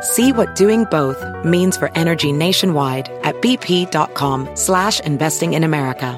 See 0.00 0.32
what 0.32 0.54
doing 0.54 0.84
both 0.84 1.24
means 1.44 1.76
for 1.76 1.90
energy 1.96 2.30
nationwide 2.30 3.08
at 3.24 3.34
bp.com 3.42 4.48
slash 4.54 5.00
investing 5.00 5.54
in 5.54 5.64
America. 5.64 6.16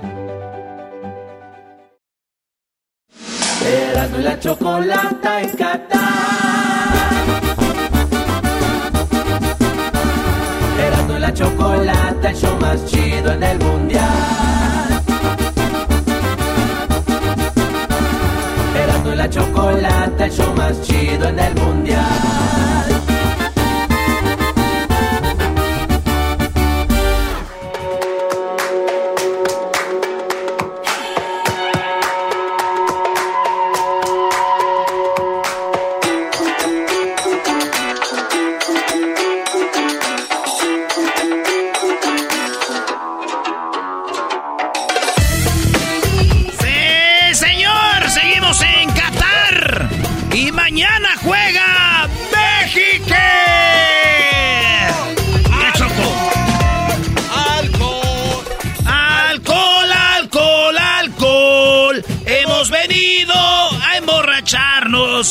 Erasmo 3.64 4.18
la 4.18 4.36
la 11.78 12.28
el 12.28 12.36
show 12.36 12.56
más 12.60 12.84
chido 12.86 13.32
en 13.32 13.42
el 13.42 13.58
mundial. 13.58 14.04
La 19.16 19.24
el 19.26 20.30
show 20.30 20.54
más 20.54 20.80
chido 20.82 21.28
en 21.28 21.38
el 21.38 21.54
mundial. 21.54 22.59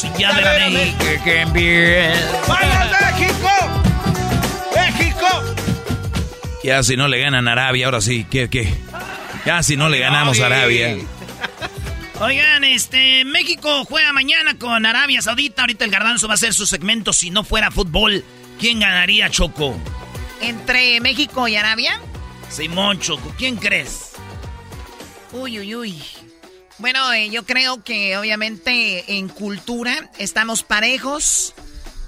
Emborracharnos. 0.03 0.19
Ya 0.19 0.33
verán 0.33 0.75
ahí 0.75 0.95
que, 0.99 1.19
que 1.23 1.45
bien. 1.51 2.13
¡Vamos, 2.47 2.87
México! 3.01 3.49
¡México! 4.75 5.27
Ya 6.63 6.83
si 6.83 6.97
no 6.97 7.07
le 7.07 7.19
ganan 7.19 7.47
a 7.47 7.51
Arabia, 7.53 7.85
ahora 7.85 8.01
sí, 8.01 8.25
¿qué, 8.29 8.49
qué? 8.49 8.73
Ya 9.45 9.63
si 9.63 9.77
no 9.77 9.89
le 9.89 9.99
ganamos 9.99 10.39
a 10.39 10.45
Arabia. 10.47 10.97
Oigan, 12.19 12.65
este, 12.65 13.23
México 13.23 13.85
juega 13.85 14.11
mañana 14.11 14.57
con 14.57 14.85
Arabia 14.85 15.21
Saudita. 15.21 15.61
Ahorita 15.61 15.85
el 15.85 15.91
Garbanzo 15.91 16.27
va 16.27 16.33
a 16.33 16.35
hacer 16.35 16.53
su 16.53 16.65
segmento. 16.65 17.13
Si 17.13 17.29
no 17.29 17.45
fuera 17.45 17.71
fútbol, 17.71 18.25
¿quién 18.59 18.79
ganaría, 18.79 19.29
Choco? 19.29 19.77
¿Entre 20.41 20.99
México 20.99 21.47
y 21.47 21.55
Arabia? 21.55 21.99
Simón, 22.49 22.99
Choco, 22.99 23.33
¿quién 23.37 23.55
crees? 23.55 24.11
Uy, 25.31 25.59
uy, 25.59 25.75
uy. 25.75 26.03
Bueno, 26.79 27.11
eh, 27.11 27.29
yo 27.29 27.45
creo 27.45 27.83
que 27.83 28.17
obviamente 28.17 29.17
en 29.17 29.27
cultura 29.27 30.09
estamos 30.17 30.63
parejos. 30.63 31.53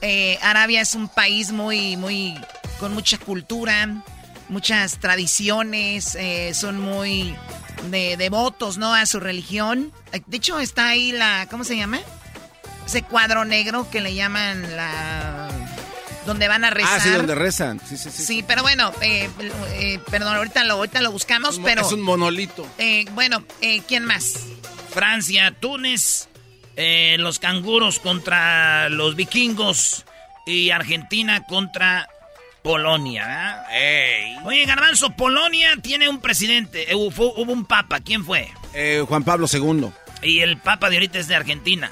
Eh, 0.01 0.39
Arabia 0.41 0.81
es 0.81 0.95
un 0.95 1.09
país 1.09 1.51
muy, 1.51 1.97
muy, 1.97 2.39
con 2.79 2.93
mucha 2.93 3.17
cultura, 3.17 4.03
muchas 4.47 4.99
tradiciones, 4.99 6.15
eh, 6.15 6.53
son 6.53 6.79
muy 6.79 7.35
de, 7.89 8.17
devotos, 8.17 8.77
¿no? 8.77 8.93
A 8.93 9.05
su 9.05 9.19
religión. 9.19 9.91
Eh, 10.13 10.21
De 10.25 10.37
hecho, 10.37 10.59
está 10.59 10.87
ahí 10.87 11.11
la, 11.11 11.47
¿cómo 11.49 11.63
se 11.63 11.75
llama? 11.75 11.99
Ese 12.85 13.03
cuadro 13.03 13.45
negro 13.45 13.89
que 13.91 14.01
le 14.01 14.15
llaman 14.15 14.75
la... 14.75 15.49
Donde 16.25 16.47
van 16.47 16.63
a 16.63 16.69
rezar. 16.69 16.99
Ah, 16.99 16.99
sí, 16.99 17.09
donde 17.09 17.33
rezan. 17.35 17.79
Sí, 17.87 17.97
sí, 17.97 18.09
sí. 18.11 18.23
Sí, 18.23 18.43
pero 18.47 18.61
bueno, 18.61 18.93
eh, 19.01 19.29
eh, 19.73 19.99
perdón, 20.09 20.35
ahorita 20.35 20.63
lo, 20.65 20.75
ahorita 20.75 21.01
lo 21.01 21.11
buscamos, 21.11 21.55
Es 21.55 21.61
pero... 21.63 21.81
Es 21.81 21.91
un 21.91 22.01
monolito. 22.01 22.67
eh, 22.77 23.05
bueno, 23.13 23.43
¿quién 23.87 24.05
más? 24.05 24.35
Francia, 24.93 25.51
Túnez, 25.59 26.27
los 27.17 27.39
canguros 27.39 27.99
contra 27.99 28.89
los 28.89 29.15
vikingos 29.15 30.05
y 30.45 30.69
Argentina 30.71 31.43
contra 31.45 32.07
Polonia. 32.61 33.63
¿eh? 33.71 34.35
Oye, 34.43 34.65
Garbanzo, 34.65 35.11
Polonia 35.15 35.75
tiene 35.81 36.07
un 36.09 36.19
presidente, 36.21 36.93
hubo, 36.93 37.33
hubo 37.33 37.51
un 37.51 37.65
papa, 37.65 37.99
¿quién 37.99 38.23
fue? 38.25 38.47
Juan 39.07 39.23
Pablo 39.23 39.47
II. 39.51 39.89
Y 40.21 40.41
el 40.41 40.57
papa 40.57 40.89
de 40.89 40.97
ahorita 40.97 41.17
es 41.19 41.27
de 41.27 41.35
Argentina. 41.35 41.91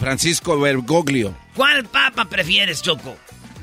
Francisco 0.00 0.58
Bergoglio. 0.60 1.34
¿Cuál 1.54 1.84
papa 1.84 2.26
prefieres, 2.26 2.82
Choco? 2.82 3.16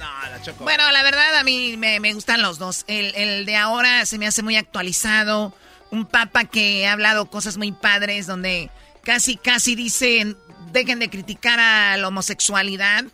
No, 0.08 0.30
la 0.30 0.42
Choco. 0.42 0.64
Bueno, 0.64 0.90
la 0.92 1.04
verdad 1.04 1.36
a 1.36 1.44
mí 1.44 1.76
me, 1.78 2.00
me 2.00 2.14
gustan 2.14 2.42
los 2.42 2.60
dos. 2.60 2.84
El, 2.88 3.14
el 3.16 3.46
de 3.46 3.56
ahora 3.56 4.06
se 4.06 4.18
me 4.18 4.28
hace 4.28 4.44
muy 4.44 4.56
actualizado. 4.56 5.54
Un 5.90 6.06
papa 6.06 6.46
que 6.46 6.88
ha 6.88 6.94
hablado 6.94 7.30
cosas 7.30 7.58
muy 7.58 7.72
padres 7.72 8.28
donde 8.28 8.70
casi, 9.04 9.38
casi 9.38 9.76
dicen, 9.76 10.38
dejen 10.72 11.00
de 11.00 11.10
criticar 11.10 11.60
a 11.60 11.98
la 11.98 12.08
homosexualidad. 12.08 13.06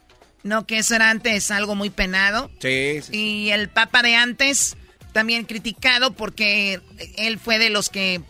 No, 0.44 0.66
que 0.66 0.80
eso 0.80 0.96
era 0.96 1.10
antes 1.10 1.52
algo 1.52 1.76
muy 1.76 1.90
penado. 1.90 2.52
Sí, 2.60 3.00
sí. 3.02 3.16
Y 3.16 3.50
el 3.52 3.70
papa 3.70 4.02
de 4.02 4.16
antes, 4.16 4.76
también 5.14 5.46
criticado 5.46 6.14
porque 6.14 6.82
él 7.18 7.40
fue 7.40 7.60
de 7.60 7.70
los 7.70 7.90
que, 7.90 8.22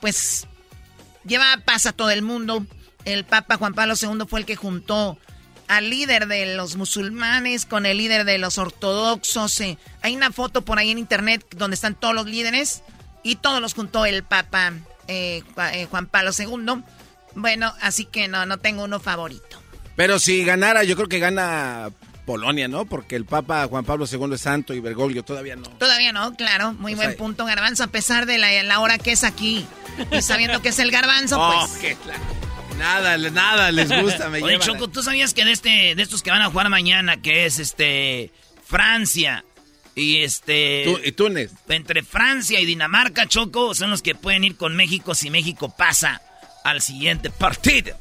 pues, 0.00 0.46
lleva 1.24 1.62
paz 1.64 1.86
a 1.86 1.92
todo 1.92 2.10
el 2.10 2.22
mundo. 2.22 2.66
El 3.04 3.24
papa 3.24 3.56
Juan 3.56 3.72
Pablo 3.72 3.94
II 4.00 4.26
fue 4.28 4.40
el 4.40 4.46
que 4.46 4.56
juntó 4.56 5.18
al 5.68 5.90
líder 5.90 6.26
de 6.28 6.54
los 6.56 6.76
musulmanes 6.76 7.66
con 7.66 7.86
el 7.86 7.98
líder 7.98 8.24
de 8.24 8.38
los 8.38 8.58
ortodoxos. 8.58 9.60
eh. 9.60 9.78
Hay 10.02 10.14
una 10.16 10.30
foto 10.32 10.62
por 10.62 10.78
ahí 10.78 10.90
en 10.90 10.98
internet 10.98 11.44
donde 11.56 11.74
están 11.74 11.94
todos 11.94 12.14
los 12.14 12.26
líderes 12.26 12.82
y 13.22 13.36
todos 13.36 13.60
los 13.60 13.74
juntó 13.74 14.06
el 14.06 14.22
papa 14.22 14.72
eh, 15.08 15.42
eh, 15.72 15.86
Juan 15.90 16.06
Pablo 16.06 16.30
II. 16.36 16.82
Bueno, 17.34 17.72
así 17.80 18.04
que 18.04 18.28
no, 18.28 18.46
no 18.46 18.58
tengo 18.58 18.84
uno 18.84 19.00
favorito. 19.00 19.60
Pero 19.96 20.18
si 20.18 20.44
ganara, 20.44 20.84
yo 20.84 20.94
creo 20.96 21.08
que 21.08 21.18
gana 21.18 21.90
Polonia, 22.24 22.66
¿no? 22.68 22.86
Porque 22.86 23.14
el 23.16 23.24
Papa 23.24 23.66
Juan 23.68 23.84
Pablo 23.84 24.04
II 24.10 24.34
es 24.34 24.40
santo 24.40 24.74
y 24.74 24.80
Bergoglio 24.80 25.22
todavía 25.24 25.54
no. 25.56 25.68
Todavía 25.70 26.12
no, 26.12 26.34
claro, 26.34 26.72
muy 26.74 26.94
O 26.94 26.96
buen 26.96 27.16
punto, 27.16 27.44
Garbanzo, 27.44 27.84
a 27.84 27.86
pesar 27.86 28.26
de 28.26 28.38
la, 28.38 28.62
la 28.62 28.80
hora 28.80 28.98
que 28.98 29.12
es 29.12 29.22
aquí. 29.24 29.66
Y 30.10 30.22
sabiendo 30.22 30.60
que 30.60 30.70
es 30.70 30.78
el 30.80 30.90
Garbanzo, 30.90 31.36
Oh, 31.40 31.66
pues. 31.68 31.80
qué 31.80 31.96
la- 32.06 32.14
Nada, 32.78 33.16
nada 33.30 33.72
les 33.72 33.90
gusta, 34.02 34.28
me 34.28 34.42
Oye. 34.42 34.58
Choco, 34.58 34.88
¿tú 34.88 35.02
sabías 35.02 35.34
que 35.34 35.44
de 35.44 35.52
este, 35.52 35.94
de 35.94 36.02
estos 36.02 36.22
que 36.22 36.30
van 36.30 36.42
a 36.42 36.50
jugar 36.50 36.68
mañana, 36.68 37.16
que 37.20 37.46
es 37.46 37.58
este 37.58 38.30
Francia 38.64 39.44
y 39.94 40.18
este 40.18 40.82
Tú- 40.84 41.00
y 41.02 41.12
Túnez. 41.12 41.52
entre 41.68 42.02
Francia 42.02 42.60
y 42.60 42.66
Dinamarca, 42.66 43.26
Choco, 43.26 43.74
son 43.74 43.90
los 43.90 44.02
que 44.02 44.14
pueden 44.14 44.44
ir 44.44 44.56
con 44.56 44.76
México 44.76 45.14
si 45.14 45.30
México 45.30 45.74
pasa 45.76 46.20
al 46.64 46.82
siguiente 46.82 47.30
partido. 47.30 47.96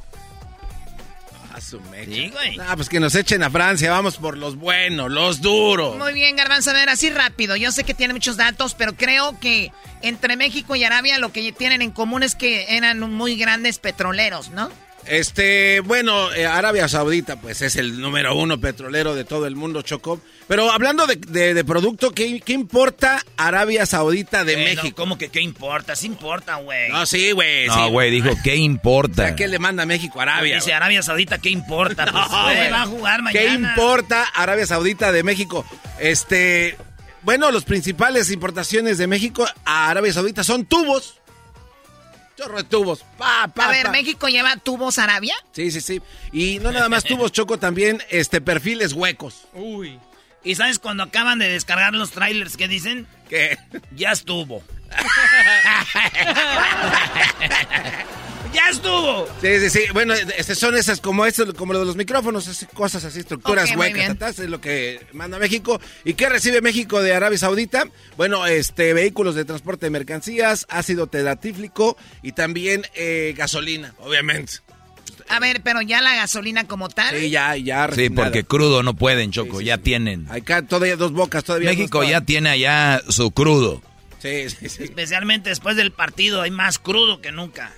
A 1.56 1.62
su 1.62 1.80
mecha. 1.80 2.12
Sí, 2.12 2.30
güey. 2.32 2.58
Ah, 2.60 2.74
pues 2.76 2.90
que 2.90 3.00
nos 3.00 3.16
echen 3.16 3.42
a 3.42 3.50
Francia, 3.50 3.90
vamos 3.90 4.18
por 4.18 4.38
los 4.38 4.58
buenos, 4.58 5.10
los 5.10 5.40
duros. 5.40 5.98
Muy 5.98 6.12
bien, 6.12 6.36
Garbanzo, 6.36 6.72
a 6.72 6.74
ver, 6.74 6.90
así 6.90 7.10
rápido. 7.10 7.56
Yo 7.56 7.72
sé 7.72 7.86
que 7.86 7.94
tiene 7.94 8.14
muchos 8.14 8.36
datos, 8.36 8.74
pero 8.74 8.94
creo 8.94 9.40
que 9.40 9.72
entre 10.02 10.36
México 10.36 10.76
y 10.76 10.84
Arabia 10.84 11.18
lo 11.18 11.32
que 11.32 11.54
tienen 11.54 11.82
en 11.82 11.92
común 11.92 12.24
es 12.24 12.36
que 12.36 12.76
eran 12.76 13.00
muy 13.00 13.38
grandes 13.38 13.80
petroleros, 13.80 14.50
¿no? 14.50 14.70
Este, 15.08 15.82
bueno, 15.82 16.34
eh, 16.34 16.46
Arabia 16.46 16.88
Saudita, 16.88 17.36
pues 17.40 17.62
es 17.62 17.76
el 17.76 18.00
número 18.02 18.36
uno 18.36 18.60
petrolero 18.60 19.14
de 19.14 19.24
todo 19.24 19.46
el 19.46 19.56
mundo, 19.56 19.82
Choco. 19.82 20.20
Pero 20.48 20.72
hablando 20.72 21.08
de, 21.08 21.64
producto, 21.64 22.12
¿qué, 22.12 22.42
importa 22.48 23.24
Arabia 23.38 23.86
Saudita 23.86 24.44
de 24.44 24.58
México? 24.58 24.96
¿Cómo 24.96 25.18
que 25.18 25.30
qué 25.30 25.42
importa? 25.42 25.96
Sí 25.96 26.08
importa, 26.08 26.56
güey. 26.58 26.92
No, 26.92 27.06
sí, 27.06 27.32
güey. 27.32 27.68
No, 27.68 27.90
güey, 27.90 28.12
dijo, 28.12 28.30
¿qué 28.44 28.56
importa? 28.56 29.36
¿Qué 29.36 29.48
le 29.48 29.60
manda 29.60 29.84
a 29.84 29.86
México 29.86 30.22
Arabia? 30.22 30.56
Dice 30.56 30.74
Arabia 30.74 31.02
Saudita, 31.02 31.38
¿qué 31.38 31.50
importa? 31.50 32.06
Pues, 32.46 32.72
va 32.72 32.84
a 32.84 32.86
jugar 32.86 33.22
mañana. 33.22 33.46
¿Qué 33.46 33.54
importa 33.54 34.24
Arabia 34.34 34.66
Saudita 34.66 35.12
de 35.12 35.24
México? 35.24 35.66
Este, 36.00 36.78
bueno, 37.24 37.52
los 37.52 37.66
principales 37.66 38.32
importaciones 38.32 38.98
de 38.98 39.08
México 39.08 39.48
a 39.66 39.90
Arabia 39.90 40.14
Saudita 40.14 40.44
son 40.44 40.66
tubos. 40.66 41.20
Chorro 42.38 42.58
de 42.58 42.64
tubos. 42.66 43.06
Pa, 43.18 43.44
a 43.44 43.68
ver, 43.70 43.90
¿México 43.92 44.28
lleva 44.28 44.58
tubos 44.58 44.98
Arabia? 44.98 45.36
Sí, 45.54 45.72
sí, 45.72 45.82
sí. 45.82 46.02
Y 46.32 46.60
no 46.60 46.72
nada 46.72 46.90
más 46.90 47.04
tubos, 47.04 47.32
Choco, 47.32 47.58
también 47.58 48.02
este, 48.10 48.42
perfiles 48.42 48.94
huecos. 48.94 49.48
Uy. 49.54 50.00
¿Y 50.44 50.56
sabes 50.56 50.80
cuando 50.80 51.04
acaban 51.04 51.40
de 51.40 51.50
descargar 51.50 51.94
los 51.94 52.12
trailers 52.12 52.58
que 52.58 52.68
dicen? 52.68 53.08
Que 53.30 53.58
ya 53.96 54.12
estuvo. 54.12 54.62
¡Ya 58.56 58.70
estuvo! 58.70 59.28
Sí, 59.42 59.60
sí, 59.60 59.70
sí. 59.70 59.80
Bueno, 59.94 60.14
este, 60.14 60.56
son 60.56 60.76
esas 60.76 61.02
como 61.02 61.26
esto, 61.26 61.54
como 61.54 61.74
lo 61.74 61.80
de 61.80 61.86
los 61.86 61.96
micrófonos, 61.96 62.66
cosas 62.74 63.04
así, 63.04 63.20
estructuras 63.20 63.76
huecas, 63.76 64.40
es 64.40 64.50
lo 64.50 64.62
que 64.62 65.02
manda 65.14 65.38
México. 65.38 65.82
¿Y 66.04 66.14
qué 66.14 66.30
recibe 66.30 66.62
México 66.62 67.02
de 67.02 67.14
Arabia 67.14 67.38
Saudita? 67.38 67.86
Bueno, 68.18 68.46
este, 68.46 68.94
vehículos 68.94 69.36
de 69.36 69.46
transporte 69.46 69.88
de 69.88 69.90
mercancías, 69.90 70.66
ácido 70.70 71.08
tedatíflico 71.08 71.98
y 72.22 72.32
también 72.32 72.86
eh, 72.96 73.34
gasolina, 73.38 73.94
obviamente. 74.00 74.54
A 75.28 75.40
ver, 75.40 75.62
pero 75.64 75.82
ya 75.82 76.02
la 76.02 76.16
gasolina 76.16 76.66
como 76.66 76.88
tal. 76.90 77.16
Sí, 77.18 77.30
ya, 77.30 77.56
ya. 77.58 77.90
Sí, 77.92 78.10
porque 78.10 78.44
crudo 78.44 78.84
no 78.84 78.96
pueden, 78.96 79.32
Choco, 79.32 79.60
ya 79.60 79.78
tienen. 79.80 80.28
Acá 80.30 80.62
todavía 80.62 80.96
dos 80.96 81.12
bocas, 81.12 81.44
todavía. 81.44 81.70
México 81.70 82.04
ya 82.04 82.22
tiene 82.22 82.50
allá 82.50 83.02
su 83.10 83.32
crudo. 83.32 83.82
Sí, 84.20 84.50
sí, 84.50 84.70
sí. 84.70 84.84
Especialmente 84.84 85.50
después 85.50 85.76
del 85.76 85.92
partido 85.92 86.42
hay 86.42 86.52
más 86.52 86.80
crudo 86.80 87.22
que 87.22 87.32
nunca. 87.32 87.74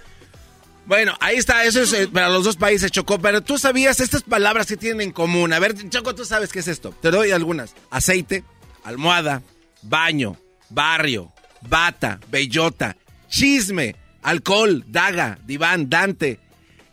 Bueno, 0.88 1.18
ahí 1.20 1.36
está, 1.36 1.66
eso 1.66 1.82
es 1.82 1.92
eh, 1.92 2.08
para 2.14 2.30
los 2.30 2.46
dos 2.46 2.56
países, 2.56 2.92
Choco. 2.92 3.20
Pero 3.20 3.42
tú 3.42 3.58
sabías 3.58 4.00
estas 4.00 4.24
palabras 4.24 4.68
que 4.68 4.78
tienen 4.78 5.02
en 5.02 5.12
común. 5.12 5.54
A 5.54 5.60
ver, 5.60 5.76
Choco, 5.90 6.16
tú 6.16 6.26
sabes 6.26 6.52
qué 6.52 6.60
es 6.60 6.68
esto. 6.68 6.92
Te 7.02 7.12
doy 7.12 7.32
algunas. 7.32 7.76
Aceite, 7.92 8.44
almohada, 8.84 9.44
baño, 9.82 10.38
barrio, 10.70 11.32
bata, 11.62 12.20
bellota, 12.30 12.96
chisme, 13.30 13.96
alcohol, 14.24 14.86
daga, 14.88 15.38
diván, 15.46 15.90
dante, 15.90 16.40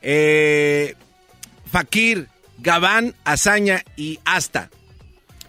eh, 0.03 0.97
fakir, 1.71 2.29
gabán, 2.59 3.15
hazaña 3.25 3.85
y 3.97 4.19
hasta. 4.25 4.71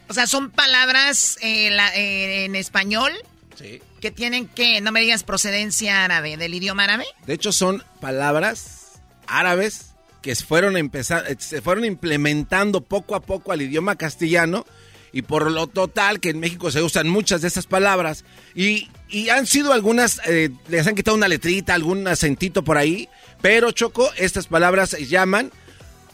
O 0.08 0.14
sea, 0.14 0.28
son 0.28 0.52
palabras 0.52 1.40
eh, 1.42 2.46
en 2.46 2.56
español. 2.56 3.12
Sí 3.56 3.82
que 4.06 4.12
tienen 4.12 4.46
que, 4.46 4.82
no 4.82 4.92
me 4.92 5.02
digas 5.02 5.24
procedencia 5.24 6.06
árabe, 6.06 6.38
del 6.38 6.54
idioma 6.54 6.84
árabe. 6.84 7.06
De 7.26 7.34
hecho, 7.34 7.52
son 7.52 7.84
palabras 8.00 9.02
árabes 9.26 9.96
que 10.22 10.36
fueron, 10.36 10.78
empezar, 10.78 11.26
se 11.40 11.60
fueron 11.60 11.86
implementando 11.86 12.82
poco 12.82 13.16
a 13.16 13.22
poco 13.22 13.52
al 13.52 13.64
idioma 13.64 13.96
castellano 13.96 14.64
y 15.12 15.24
por 15.24 15.50
lo 15.50 15.66
total 15.66 16.20
que 16.20 16.30
en 16.30 16.40
México 16.40 16.70
se 16.70 16.84
usan 16.84 17.10
muchas 17.10 17.42
de 17.42 17.48
esas 17.48 17.66
palabras 17.66 18.26
y, 18.54 18.90
han 19.32 19.48
sido 19.48 19.74
algunas, 19.74 20.22
eh, 20.28 20.52
les 20.68 20.86
han 20.86 20.94
quitado 20.94 21.18
una 21.18 21.28
letrita, 21.28 21.74
algún 21.74 22.08
acentito 22.08 22.64
por 22.64 22.78
ahí, 22.78 23.10
pero 23.42 23.72
Choco, 23.72 24.12
estas 24.18 24.46
palabras 24.46 24.92
se 24.92 25.08
llaman 25.08 25.52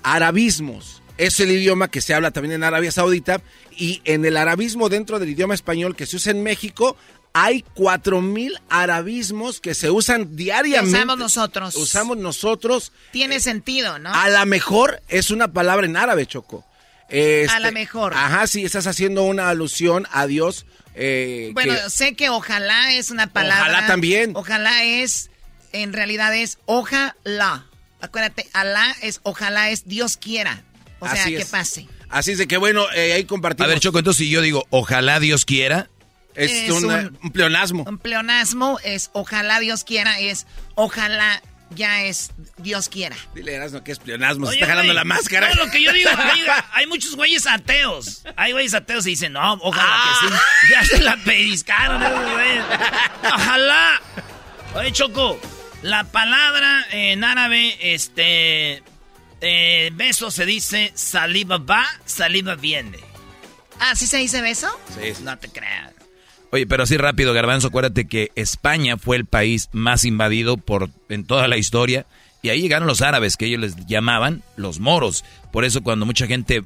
arabismos. 0.02 1.02
Es 1.18 1.42
el 1.42 1.52
idioma 1.52 1.90
que 1.90 2.00
se 2.00 2.14
habla 2.14 2.32
también 2.32 2.54
en 2.54 2.64
Arabia 2.64 2.92
Saudita 2.92 3.42
y 3.78 4.02
en 4.06 4.24
el 4.24 4.38
arabismo 4.38 4.88
dentro 4.88 5.20
del 5.20 5.30
idioma 5.30 5.54
español 5.54 5.96
que 5.96 6.06
se 6.06 6.16
usa 6.16 6.32
en 6.32 6.42
México 6.42 6.96
hay 7.33 7.63
cuatro 7.74 8.22
mil 8.22 8.60
arabismos 8.69 9.62
que 9.62 9.74
se 9.74 9.89
usan 9.89 10.36
diariamente. 10.36 10.98
Usamos 10.98 11.18
nosotros. 11.18 11.75
Usamos 11.75 12.18
nosotros. 12.18 12.92
Tiene 13.12 13.39
sentido, 13.39 14.00
¿no? 14.00 14.13
A 14.13 14.30
lo 14.30 14.45
mejor 14.45 15.01
es 15.07 15.31
una 15.31 15.54
palabra 15.54 15.86
en 15.86 15.98
árabe, 15.98 16.25
Choco. 16.25 16.66
a 17.10 17.13
lo 17.13 17.18
este, 17.18 17.72
mejor. 17.72 18.13
Ajá, 18.13 18.48
sí, 18.48 18.66
estás 18.66 18.88
haciendo 18.88 19.24
una 19.24 19.50
alusión 19.50 20.07
a 20.12 20.28
Dios. 20.28 20.66
Eh, 20.95 21.51
bueno, 21.54 21.74
sé 21.89 22.16
que 22.16 22.30
ojalá 22.30 22.94
es 22.94 23.12
una 23.12 23.28
palabra. 23.28 23.72
Ojalá 23.72 23.88
también. 23.88 24.31
Ojalá 24.36 24.84
es, 24.84 25.30
en 25.72 25.94
realidad 25.94 26.36
es 26.36 26.57
ojalá. 26.66 27.66
Acuérdate, 28.01 28.50
Alá 28.54 28.95
es 29.01 29.19
ojalá 29.24 29.69
es 29.69 29.88
Dios 29.88 30.18
quiera. 30.18 30.63
O 31.00 31.07
sea, 31.07 31.25
que 31.25 31.45
pase. 31.45 31.88
Así 32.10 32.31
es 32.31 32.38
de 32.38 32.48
que 32.48 32.57
bueno, 32.57 32.86
eh, 32.94 33.13
ahí 33.13 33.24
compartimos. 33.24 33.68
A 33.68 33.69
ver, 33.69 33.80
Choco, 33.80 34.00
entonces 34.00 34.25
si 34.25 34.30
yo 34.30 34.42
digo 34.42 34.66
ojalá 34.69 35.19
Dios 35.19 35.45
quiera, 35.45 35.89
es, 36.36 36.69
un, 36.69 37.31
pleonasmo. 37.31 37.83
Un 37.88 37.98
pleonasmo 37.98 38.80
es 38.83 39.10
ojalá 39.13 39.60
Dios 39.60 39.83
quiera, 39.83 40.19
es 40.19 40.48
ojalá 40.75 41.42
ya 41.75 42.04
es 42.04 42.31
Dios 42.57 42.89
quiera. 42.89 43.16
Dile, 43.33 43.56
Erasmo, 43.56 43.83
que 43.83 43.92
es 43.92 44.00
pleonasmo, 44.00 44.48
se 44.48 44.56
está 44.56 44.68
jalando 44.68 44.94
la 44.94 45.04
máscara. 45.04 45.50
No, 45.50 45.66
lo 45.66 45.72
que 45.72 45.81
yo 45.81 45.92
digo, 45.94 46.10
hay, 46.74 46.88
muchos 46.88 47.16
güeyes 47.16 47.48
ateos. 47.48 48.24
Hay 48.36 48.51
güeyes 48.51 48.74
ateos 48.74 49.06
y 49.07 49.12
dicen, 49.12 49.33
no, 49.33 49.54
ojalá 49.54 50.04
que 50.04 50.28
sí. 50.28 50.33
Ah. 50.33 50.42
Ya 50.72 50.86
se 50.86 51.01
la 51.01 51.18
pediscaron 51.18 52.01
Ojalá. 53.24 54.01
Oye, 54.75 54.92
Choco, 54.92 55.39
la 55.81 56.04
palabra 56.06 56.86
en 56.92 57.24
árabe, 57.24 57.77
este, 57.94 58.84
eh, 59.42 59.89
beso 59.94 60.31
se 60.31 60.45
dice 60.45 60.92
saliva 60.95 61.57
va, 61.57 61.86
saliva 62.06 62.56
viene. 62.56 63.00
¿Ah, 63.80 63.95
sí 63.95 64.07
se 64.07 64.18
dice 64.18 64.42
beso? 64.42 64.69
Sí. 64.94 65.13
No 65.24 65.38
te 65.39 65.50
creas. 65.50 66.00
Oye, 66.51 66.68
pero 66.68 66.83
así 66.83 66.98
rápido, 66.98 67.33
Garbanzo, 67.33 67.69
acuérdate 67.69 68.07
que 68.07 68.31
España 68.36 68.98
fue 68.98 69.15
el 69.15 69.25
país 69.25 69.69
más 69.71 70.03
invadido 70.03 70.57
por 70.57 70.89
en 71.07 71.24
toda 71.24 71.48
la 71.48 71.57
historia 71.57 72.06
y 72.42 72.50
ahí 72.50 72.62
llegaron 72.62 72.88
los 72.88 73.01
árabes 73.01 73.38
que 73.38 73.45
ellos 73.45 73.62
les 73.62 73.86
llamaban 73.86 74.44
los 74.57 74.81
moros. 74.81 75.24
Por 75.53 75.63
eso 75.63 75.81
cuando 75.81 76.06
mucha 76.06 76.27
gente 76.27 76.63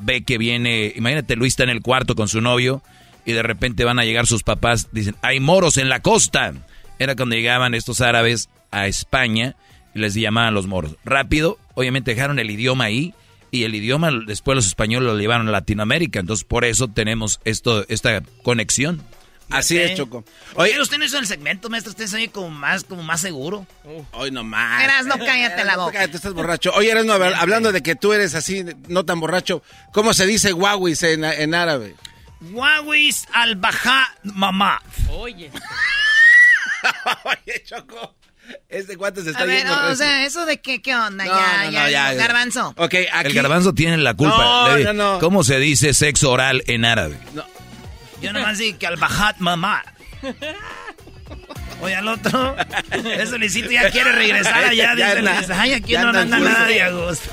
ve 0.00 0.24
que 0.24 0.38
viene, 0.38 0.92
imagínate 0.96 1.36
Luis 1.36 1.52
está 1.52 1.62
en 1.62 1.70
el 1.70 1.82
cuarto 1.82 2.16
con 2.16 2.26
su 2.26 2.40
novio 2.40 2.82
y 3.24 3.32
de 3.32 3.44
repente 3.44 3.84
van 3.84 4.00
a 4.00 4.04
llegar 4.04 4.26
sus 4.26 4.42
papás, 4.42 4.88
dicen, 4.90 5.14
"Hay 5.22 5.38
moros 5.38 5.76
en 5.76 5.88
la 5.88 6.00
costa." 6.00 6.52
Era 6.98 7.14
cuando 7.14 7.36
llegaban 7.36 7.74
estos 7.74 8.00
árabes 8.00 8.48
a 8.72 8.88
España 8.88 9.54
y 9.94 10.00
les 10.00 10.14
llamaban 10.14 10.54
los 10.54 10.66
moros. 10.66 10.96
Rápido, 11.04 11.58
obviamente 11.74 12.12
dejaron 12.12 12.40
el 12.40 12.50
idioma 12.50 12.84
ahí 12.84 13.14
y 13.56 13.64
el 13.64 13.74
idioma 13.74 14.10
después 14.26 14.56
los 14.56 14.66
españoles 14.66 15.06
lo 15.06 15.18
llevaron 15.18 15.48
a 15.48 15.52
Latinoamérica. 15.52 16.20
Entonces 16.20 16.44
por 16.44 16.64
eso 16.64 16.88
tenemos 16.88 17.40
esto, 17.44 17.84
esta 17.88 18.22
conexión. 18.42 19.02
Así 19.50 19.78
es, 19.78 19.96
Choco. 19.96 20.24
Oye, 20.54 20.80
usted 20.80 20.98
no 20.98 21.04
hizo 21.04 21.18
el 21.18 21.26
segmento, 21.26 21.70
maestro. 21.70 21.90
Usted 21.90 22.06
se 22.08 22.16
oye 22.16 22.28
como 22.28 22.50
más, 22.50 22.82
como 22.84 23.02
más 23.02 23.20
seguro. 23.20 23.66
Hoy 24.12 24.30
no 24.30 24.42
más. 24.42 24.82
Eras, 24.82 25.06
no 25.06 25.18
cállate 25.18 25.64
la 25.64 25.76
boca. 25.76 25.92
Cállate, 25.92 26.16
estás 26.16 26.34
borracho. 26.34 26.72
Oye, 26.74 26.90
Eras, 26.90 27.04
no, 27.04 27.12
hablando 27.12 27.70
de 27.70 27.82
que 27.82 27.94
tú 27.94 28.12
eres 28.12 28.34
así, 28.34 28.64
no 28.88 29.04
tan 29.04 29.20
borracho, 29.20 29.62
¿cómo 29.92 30.14
se 30.14 30.26
dice 30.26 30.52
guaguis 30.52 31.02
en, 31.04 31.24
en 31.24 31.54
árabe? 31.54 31.94
Guaguis 32.40 33.26
al 33.32 33.56
baja 33.56 34.12
mamá. 34.24 34.82
Oye. 35.10 35.50
Oye, 37.24 37.62
Choco. 37.64 38.16
Este 38.68 38.96
cuate 38.96 39.22
se 39.22 39.30
está 39.30 39.42
a 39.42 39.46
ver, 39.46 39.66
o 39.66 39.96
sea, 39.96 40.24
eso 40.24 40.46
de 40.46 40.58
qué, 40.58 40.80
qué 40.80 40.94
onda, 40.94 41.24
ya, 41.24 41.70
ya, 41.70 41.90
ya, 41.90 42.14
garbanzo. 42.14 42.74
Okay, 42.76 43.06
El 43.24 43.32
garbanzo 43.32 43.72
tiene 43.74 43.96
la 43.96 44.14
culpa. 44.14 44.78
No, 44.84 44.92
no, 44.92 45.18
¿Cómo 45.18 45.44
se 45.44 45.58
dice 45.58 45.94
sexo 45.94 46.30
oral 46.30 46.62
en 46.66 46.84
árabe? 46.84 47.18
No. 47.34 47.44
Yo 48.20 48.32
nomás 48.32 48.58
digo 48.58 48.78
que 48.78 48.86
al 48.86 48.96
bajat 48.96 49.38
mamá. 49.38 49.84
Oye, 51.82 51.94
al 51.94 52.08
otro, 52.08 52.56
ese 52.90 53.36
Luisito 53.38 53.70
ya 53.70 53.90
quiere 53.90 54.10
regresar 54.12 54.64
allá. 54.70 54.94
dice, 54.94 55.52
ay, 55.52 55.74
aquí 55.74 55.92
no 55.92 56.08
anda 56.08 56.24
nada 56.24 56.66
de 56.66 56.90
gusto. 56.90 57.30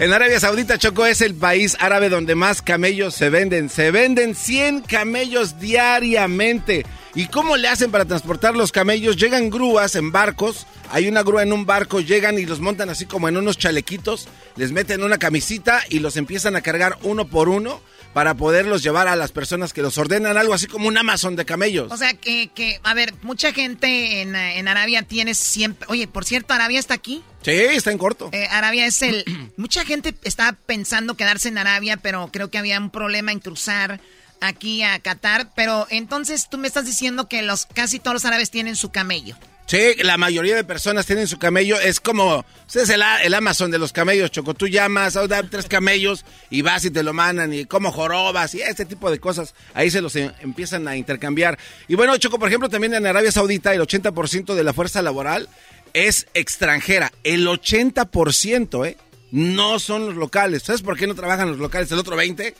En 0.00 0.12
Arabia 0.12 0.40
Saudita, 0.40 0.78
Choco, 0.78 1.06
es 1.06 1.20
el 1.20 1.34
país 1.34 1.76
árabe 1.78 2.08
donde 2.08 2.34
más 2.34 2.60
camellos 2.60 3.14
se 3.14 3.30
venden. 3.30 3.68
Se 3.68 3.92
venden 3.92 4.34
100 4.34 4.80
camellos 4.80 5.60
diariamente. 5.60 6.84
¿Y 7.14 7.26
cómo 7.26 7.58
le 7.58 7.68
hacen 7.68 7.90
para 7.90 8.06
transportar 8.06 8.54
los 8.54 8.72
camellos? 8.72 9.16
Llegan 9.16 9.50
grúas 9.50 9.96
en 9.96 10.12
barcos, 10.12 10.66
hay 10.90 11.08
una 11.08 11.22
grúa 11.22 11.42
en 11.42 11.52
un 11.52 11.66
barco, 11.66 12.00
llegan 12.00 12.38
y 12.38 12.46
los 12.46 12.60
montan 12.60 12.88
así 12.88 13.04
como 13.04 13.28
en 13.28 13.36
unos 13.36 13.58
chalequitos, 13.58 14.28
les 14.56 14.72
meten 14.72 15.02
una 15.02 15.18
camisita 15.18 15.82
y 15.90 15.98
los 15.98 16.16
empiezan 16.16 16.56
a 16.56 16.62
cargar 16.62 16.98
uno 17.02 17.28
por 17.28 17.50
uno 17.50 17.82
para 18.14 18.34
poderlos 18.34 18.82
llevar 18.82 19.08
a 19.08 19.16
las 19.16 19.32
personas 19.32 19.72
que 19.72 19.82
los 19.82 19.96
ordenan, 19.98 20.36
algo 20.36 20.54
así 20.54 20.66
como 20.66 20.88
un 20.88 20.96
Amazon 20.96 21.36
de 21.36 21.44
camellos. 21.44 21.90
O 21.92 21.96
sea, 21.96 22.14
que, 22.14 22.50
que 22.54 22.80
a 22.82 22.94
ver, 22.94 23.14
mucha 23.22 23.52
gente 23.52 24.22
en, 24.22 24.34
en 24.34 24.68
Arabia 24.68 25.02
tiene 25.02 25.34
siempre... 25.34 25.86
Oye, 25.90 26.06
por 26.06 26.24
cierto, 26.24 26.52
Arabia 26.54 26.78
está 26.78 26.94
aquí. 26.94 27.22
Sí, 27.42 27.52
está 27.52 27.90
en 27.90 27.98
corto. 27.98 28.28
Eh, 28.32 28.46
Arabia 28.50 28.86
es 28.86 29.02
el... 29.02 29.24
mucha 29.56 29.84
gente 29.84 30.14
está 30.24 30.56
pensando 30.66 31.16
quedarse 31.16 31.48
en 31.48 31.58
Arabia, 31.58 31.96
pero 31.96 32.28
creo 32.32 32.50
que 32.50 32.58
había 32.58 32.78
un 32.78 32.90
problema 32.90 33.32
en 33.32 33.40
cruzar 33.40 34.00
aquí 34.42 34.82
a 34.82 34.98
Qatar, 34.98 35.48
pero 35.54 35.86
entonces 35.88 36.48
tú 36.50 36.58
me 36.58 36.68
estás 36.68 36.84
diciendo 36.84 37.28
que 37.28 37.42
los 37.42 37.66
casi 37.66 37.98
todos 37.98 38.14
los 38.14 38.24
árabes 38.24 38.50
tienen 38.50 38.76
su 38.76 38.90
camello. 38.90 39.36
Sí, 39.66 39.94
la 40.02 40.18
mayoría 40.18 40.56
de 40.56 40.64
personas 40.64 41.06
tienen 41.06 41.26
su 41.26 41.38
camello. 41.38 41.80
Es 41.80 42.00
como, 42.00 42.44
es 42.74 42.90
el, 42.90 43.02
Amazon 43.32 43.70
de 43.70 43.78
los 43.78 43.92
camellos, 43.92 44.30
Choco. 44.30 44.52
Tú 44.52 44.68
llamas, 44.68 45.16
oh, 45.16 45.26
tres 45.28 45.66
camellos 45.66 46.24
y 46.50 46.60
vas 46.60 46.84
y 46.84 46.90
te 46.90 47.02
lo 47.02 47.14
mandan 47.14 47.54
y 47.54 47.64
como 47.64 47.90
jorobas 47.90 48.54
y 48.54 48.60
este 48.60 48.84
tipo 48.84 49.10
de 49.10 49.18
cosas. 49.18 49.54
Ahí 49.72 49.90
se 49.90 50.02
los 50.02 50.14
em, 50.16 50.30
empiezan 50.40 50.86
a 50.88 50.96
intercambiar. 50.96 51.58
Y 51.88 51.94
bueno, 51.94 52.16
Choco, 52.18 52.38
por 52.38 52.48
ejemplo, 52.48 52.68
también 52.68 52.92
en 52.94 53.06
Arabia 53.06 53.32
Saudita 53.32 53.72
el 53.72 53.80
80% 53.80 54.54
de 54.54 54.64
la 54.64 54.74
fuerza 54.74 55.00
laboral 55.00 55.48
es 55.94 56.26
extranjera. 56.34 57.12
El 57.22 57.46
80%, 57.46 58.86
¿eh? 58.86 58.98
No 59.30 59.78
son 59.78 60.04
los 60.04 60.16
locales. 60.16 60.64
¿Sabes 60.64 60.82
por 60.82 60.98
qué 60.98 61.06
no 61.06 61.14
trabajan 61.14 61.48
los 61.48 61.58
locales? 61.58 61.90
El 61.92 61.98
otro 61.98 62.16
20%. 62.16 62.52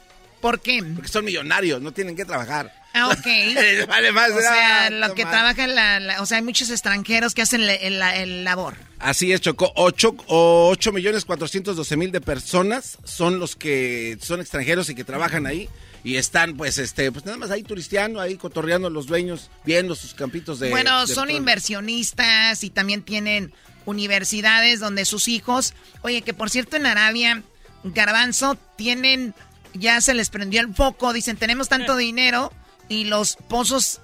¿Por 0.42 0.60
qué? 0.60 0.82
Porque 0.82 1.08
son 1.08 1.24
millonarios, 1.24 1.80
no 1.80 1.92
tienen 1.92 2.16
que 2.16 2.24
trabajar. 2.24 2.74
Ah, 2.94 3.08
ok. 3.08 3.86
vale 3.88 4.10
más. 4.10 4.32
O 4.32 4.40
sea, 4.40 4.90
lo 4.90 5.14
que 5.14 5.24
trabajan, 5.24 5.74
la, 5.74 6.16
o 6.20 6.26
sea, 6.26 6.38
hay 6.38 6.42
muchos 6.42 6.68
extranjeros 6.68 7.32
que 7.32 7.42
hacen 7.42 7.62
el, 7.62 8.44
labor. 8.44 8.74
Así 8.98 9.32
es, 9.32 9.40
Chocó. 9.40 9.72
8, 9.76 10.16
8 10.26 10.92
millones 10.92 11.24
412 11.24 11.96
mil 11.96 12.10
de 12.10 12.20
personas 12.20 12.98
son 13.04 13.38
los 13.38 13.54
que 13.54 14.18
son 14.20 14.40
extranjeros 14.40 14.90
y 14.90 14.96
que 14.96 15.04
trabajan 15.04 15.46
ahí. 15.46 15.68
Y 16.02 16.16
están, 16.16 16.56
pues, 16.56 16.78
este, 16.78 17.12
pues 17.12 17.24
nada 17.24 17.38
más 17.38 17.52
ahí 17.52 17.62
turisteando, 17.62 18.20
ahí 18.20 18.36
cotorreando 18.36 18.90
los 18.90 19.06
dueños, 19.06 19.48
viendo 19.64 19.94
sus 19.94 20.14
campitos 20.14 20.58
de... 20.58 20.70
Bueno, 20.70 21.06
son 21.06 21.30
inversionistas 21.30 22.64
y 22.64 22.70
también 22.70 23.02
tienen 23.02 23.54
universidades 23.86 24.80
donde 24.80 25.04
sus 25.04 25.28
hijos... 25.28 25.74
Oye, 26.02 26.22
que 26.22 26.34
por 26.34 26.50
cierto 26.50 26.76
en 26.76 26.86
Arabia, 26.86 27.44
Garbanzo, 27.84 28.58
tienen... 28.76 29.32
Ya 29.74 30.00
se 30.00 30.14
les 30.14 30.30
prendió 30.30 30.60
el 30.60 30.74
foco, 30.74 31.12
dicen, 31.12 31.36
tenemos 31.36 31.68
tanto 31.68 31.96
dinero 31.98 32.52
y 32.88 33.04
los 33.04 33.36
pozos 33.48 34.00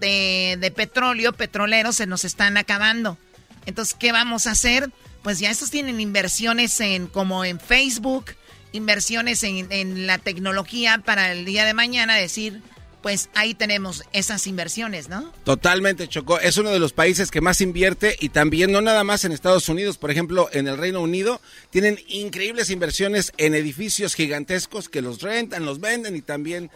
de, 0.00 0.72
petróleo, 0.74 1.32
petroleros, 1.32 1.96
se 1.96 2.06
nos 2.06 2.24
están 2.24 2.56
acabando. 2.56 3.18
Entonces, 3.66 3.94
¿qué 3.94 4.12
vamos 4.12 4.46
a 4.46 4.52
hacer? 4.52 4.90
Pues 5.22 5.38
ya 5.38 5.50
estos 5.50 5.70
tienen 5.70 6.00
inversiones 6.00 6.80
en 6.80 7.06
como 7.06 7.44
en 7.44 7.60
Facebook, 7.60 8.34
inversiones 8.72 9.44
en, 9.44 9.70
en 9.70 10.06
la 10.06 10.18
tecnología 10.18 10.98
para 10.98 11.30
el 11.30 11.44
día 11.44 11.64
de 11.64 11.74
mañana 11.74 12.16
decir, 12.16 12.62
pues 13.02 13.30
ahí 13.34 13.54
tenemos 13.54 14.04
esas 14.12 14.46
inversiones, 14.46 15.08
¿no? 15.08 15.32
Totalmente, 15.44 16.06
Chocó. 16.08 16.38
Es 16.38 16.56
uno 16.56 16.70
de 16.70 16.78
los 16.78 16.92
países 16.92 17.30
que 17.30 17.40
más 17.40 17.60
invierte 17.60 18.16
y 18.20 18.28
también 18.28 18.70
no 18.70 18.80
nada 18.80 19.02
más 19.02 19.24
en 19.24 19.32
Estados 19.32 19.68
Unidos, 19.68 19.98
por 19.98 20.10
ejemplo, 20.10 20.48
en 20.52 20.68
el 20.68 20.78
Reino 20.78 21.00
Unido 21.00 21.40
tienen 21.70 21.98
increíbles 22.06 22.70
inversiones 22.70 23.32
en 23.38 23.54
edificios 23.54 24.14
gigantescos 24.14 24.88
que 24.88 25.02
los 25.02 25.20
rentan, 25.20 25.66
los 25.66 25.80
venden 25.80 26.14
y 26.14 26.22
también 26.22 26.70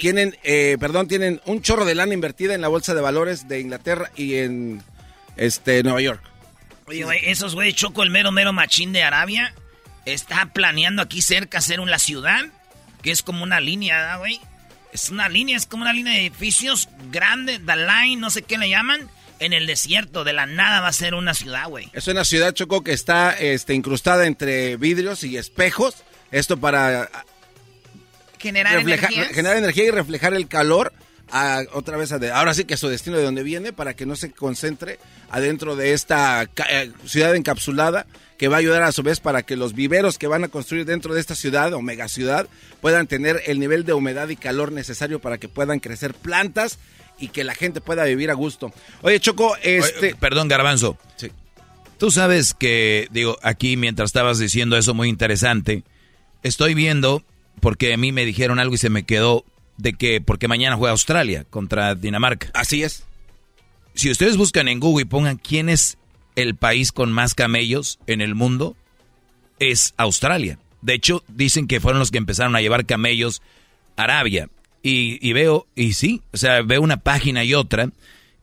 tienen, 0.00 0.38
eh, 0.44 0.76
perdón, 0.78 1.08
tienen 1.08 1.40
un 1.46 1.62
chorro 1.62 1.84
de 1.84 1.96
lana 1.96 2.14
invertida 2.14 2.54
en 2.54 2.60
la 2.60 2.68
bolsa 2.68 2.94
de 2.94 3.00
valores 3.00 3.48
de 3.48 3.60
Inglaterra 3.60 4.10
y 4.14 4.36
en 4.36 4.82
este 5.36 5.82
Nueva 5.82 6.00
York. 6.00 6.22
Oye, 6.86 7.04
güey, 7.04 7.20
esos 7.24 7.54
güey, 7.54 7.72
Choco, 7.72 8.04
el 8.04 8.10
mero 8.10 8.30
mero 8.30 8.52
machín 8.52 8.92
de 8.92 9.02
Arabia, 9.02 9.52
está 10.04 10.50
planeando 10.52 11.02
aquí 11.02 11.22
cerca 11.22 11.58
hacer 11.58 11.80
una 11.80 11.98
ciudad 11.98 12.44
que 13.02 13.10
es 13.10 13.22
como 13.22 13.42
una 13.42 13.60
línea, 13.60 14.16
güey 14.18 14.40
es 14.92 15.10
una 15.10 15.28
línea, 15.28 15.56
es 15.56 15.66
como 15.66 15.82
una 15.82 15.92
línea 15.92 16.12
de 16.12 16.20
edificios 16.20 16.88
grande, 17.10 17.58
the 17.58 17.76
line, 17.76 18.16
no 18.16 18.30
sé 18.30 18.42
qué 18.42 18.58
le 18.58 18.68
llaman. 18.68 19.10
En 19.38 19.52
el 19.52 19.66
desierto, 19.66 20.22
de 20.22 20.32
la 20.32 20.46
nada 20.46 20.80
va 20.80 20.88
a 20.88 20.92
ser 20.92 21.14
una 21.14 21.34
ciudad, 21.34 21.68
güey. 21.68 21.90
Es 21.94 22.06
una 22.06 22.24
ciudad, 22.24 22.54
Choco, 22.54 22.84
que 22.84 22.92
está 22.92 23.32
este, 23.32 23.74
incrustada 23.74 24.26
entre 24.26 24.76
vidrios 24.76 25.24
y 25.24 25.36
espejos. 25.36 25.96
Esto 26.30 26.58
para 26.58 27.10
generar 28.38 28.78
energía. 28.78 29.24
Generar 29.26 29.56
energía 29.56 29.84
y 29.84 29.90
reflejar 29.90 30.34
el 30.34 30.46
calor 30.46 30.92
a, 31.32 31.62
otra 31.72 31.96
vez, 31.96 32.12
a 32.12 32.18
ahora 32.36 32.54
sí 32.54 32.64
que 32.64 32.74
a 32.74 32.76
su 32.76 32.88
destino 32.88 33.16
de 33.16 33.24
donde 33.24 33.42
viene, 33.42 33.72
para 33.72 33.94
que 33.94 34.06
no 34.06 34.14
se 34.14 34.30
concentre 34.30 34.98
adentro 35.30 35.74
de 35.74 35.94
esta 35.94 36.42
eh, 36.42 36.92
ciudad 37.06 37.34
encapsulada 37.34 38.06
que 38.36 38.48
va 38.48 38.56
a 38.56 38.58
ayudar 38.58 38.82
a 38.82 38.92
su 38.92 39.02
vez 39.02 39.20
para 39.20 39.42
que 39.42 39.56
los 39.56 39.72
viveros 39.72 40.18
que 40.18 40.26
van 40.26 40.44
a 40.44 40.48
construir 40.48 40.84
dentro 40.84 41.14
de 41.14 41.20
esta 41.20 41.34
ciudad 41.34 41.72
o 41.72 41.80
megaciudad 41.80 42.48
puedan 42.80 43.06
tener 43.06 43.40
el 43.46 43.60
nivel 43.60 43.84
de 43.84 43.92
humedad 43.92 44.28
y 44.28 44.36
calor 44.36 44.72
necesario 44.72 45.20
para 45.20 45.38
que 45.38 45.48
puedan 45.48 45.80
crecer 45.80 46.12
plantas 46.12 46.78
y 47.18 47.28
que 47.28 47.44
la 47.44 47.54
gente 47.54 47.80
pueda 47.80 48.04
vivir 48.04 48.30
a 48.30 48.34
gusto. 48.34 48.72
Oye, 49.02 49.20
Choco, 49.20 49.56
este... 49.62 50.14
perdón, 50.16 50.48
Garbanzo. 50.48 50.98
Sí. 51.16 51.30
Tú 51.98 52.10
sabes 52.10 52.52
que, 52.52 53.06
digo, 53.12 53.38
aquí 53.42 53.76
mientras 53.76 54.08
estabas 54.08 54.38
diciendo 54.38 54.76
eso 54.76 54.92
muy 54.92 55.08
interesante, 55.08 55.84
estoy 56.42 56.74
viendo, 56.74 57.22
porque 57.60 57.94
a 57.94 57.96
mí 57.96 58.10
me 58.10 58.24
dijeron 58.24 58.58
algo 58.58 58.74
y 58.74 58.78
se 58.78 58.90
me 58.90 59.04
quedó, 59.04 59.44
de 59.82 59.94
que, 59.94 60.20
porque 60.20 60.48
mañana 60.48 60.76
juega 60.76 60.92
Australia 60.92 61.44
contra 61.50 61.94
Dinamarca. 61.94 62.50
Así 62.54 62.84
es. 62.84 63.04
Si 63.94 64.10
ustedes 64.10 64.36
buscan 64.36 64.68
en 64.68 64.80
Google 64.80 65.02
y 65.02 65.06
pongan 65.06 65.36
quién 65.36 65.68
es 65.68 65.98
el 66.36 66.54
país 66.54 66.92
con 66.92 67.12
más 67.12 67.34
camellos 67.34 67.98
en 68.06 68.20
el 68.20 68.34
mundo 68.34 68.76
es 69.58 69.92
Australia. 69.96 70.58
De 70.80 70.94
hecho, 70.94 71.22
dicen 71.28 71.66
que 71.66 71.80
fueron 71.80 71.98
los 71.98 72.10
que 72.10 72.18
empezaron 72.18 72.56
a 72.56 72.60
llevar 72.60 72.86
camellos 72.86 73.42
a 73.96 74.04
Arabia. 74.04 74.48
Y, 74.84 75.32
veo, 75.32 75.66
y 75.76 75.92
sí, 75.92 76.22
o 76.32 76.36
sea, 76.36 76.62
veo 76.62 76.82
una 76.82 76.96
página 76.96 77.44
y 77.44 77.54
otra, 77.54 77.90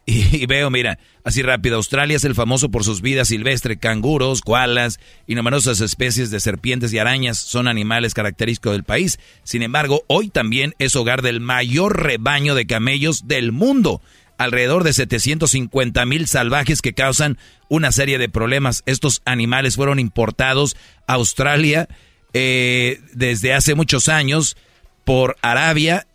y, 0.09 0.45
veo, 0.45 0.69
mira, 0.69 0.99
así 1.23 1.41
rápido, 1.41 1.77
Australia 1.77 2.17
es 2.17 2.23
el 2.23 2.35
famoso 2.35 2.69
por 2.69 2.83
sus 2.83 3.01
vidas 3.01 3.27
silvestres, 3.27 3.77
canguros, 3.77 4.41
koalas 4.41 4.99
y 5.27 5.35
numerosas 5.35 5.81
especies 5.81 6.31
de 6.31 6.39
serpientes 6.39 6.91
y 6.93 6.97
arañas 6.99 7.37
son 7.37 7.67
animales 7.67 8.13
característicos 8.13 8.73
del 8.73 8.83
país. 8.83 9.19
Sin 9.43 9.61
embargo, 9.61 10.03
hoy 10.07 10.29
también 10.29 10.73
es 10.79 10.95
hogar 10.95 11.21
del 11.21 11.39
mayor 11.39 12.01
rebaño 12.01 12.55
de 12.55 12.65
camellos 12.65 13.27
del 13.27 13.51
mundo 13.51 14.01
alrededor 14.37 14.83
de 14.83 14.93
750 14.93 16.05
mil 16.05 16.25
salvajes 16.27 16.81
que 16.81 16.93
causan 16.93 17.37
una 17.67 17.91
serie 17.91 18.17
de 18.17 18.29
problemas. 18.29 18.83
Estos 18.85 19.21
animales 19.25 19.75
fueron 19.75 19.99
importados 19.99 20.77
a 21.07 21.15
Australia 21.15 21.89
eh, 22.33 23.01
desde 23.13 23.53
hace 23.53 23.75
muchos 23.75 24.07
años 24.07 24.55
por 25.03 25.35
Arabia, 25.41 26.07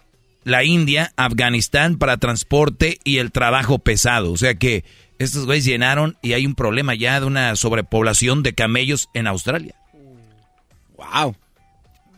la 0.44 0.64
India, 0.64 1.12
Afganistán 1.16 1.98
para 1.98 2.18
transporte 2.18 2.98
y 3.04 3.18
el 3.18 3.32
trabajo 3.32 3.78
pesado. 3.78 4.32
O 4.32 4.36
sea 4.36 4.54
que 4.54 4.84
estos 5.18 5.46
güeyes 5.46 5.64
llenaron 5.64 6.16
y 6.22 6.34
hay 6.34 6.46
un 6.46 6.54
problema 6.54 6.94
ya 6.94 7.20
de 7.20 7.26
una 7.26 7.56
sobrepoblación 7.56 8.42
de 8.42 8.54
camellos 8.54 9.08
en 9.14 9.26
Australia. 9.26 9.74
Wow. 10.96 11.36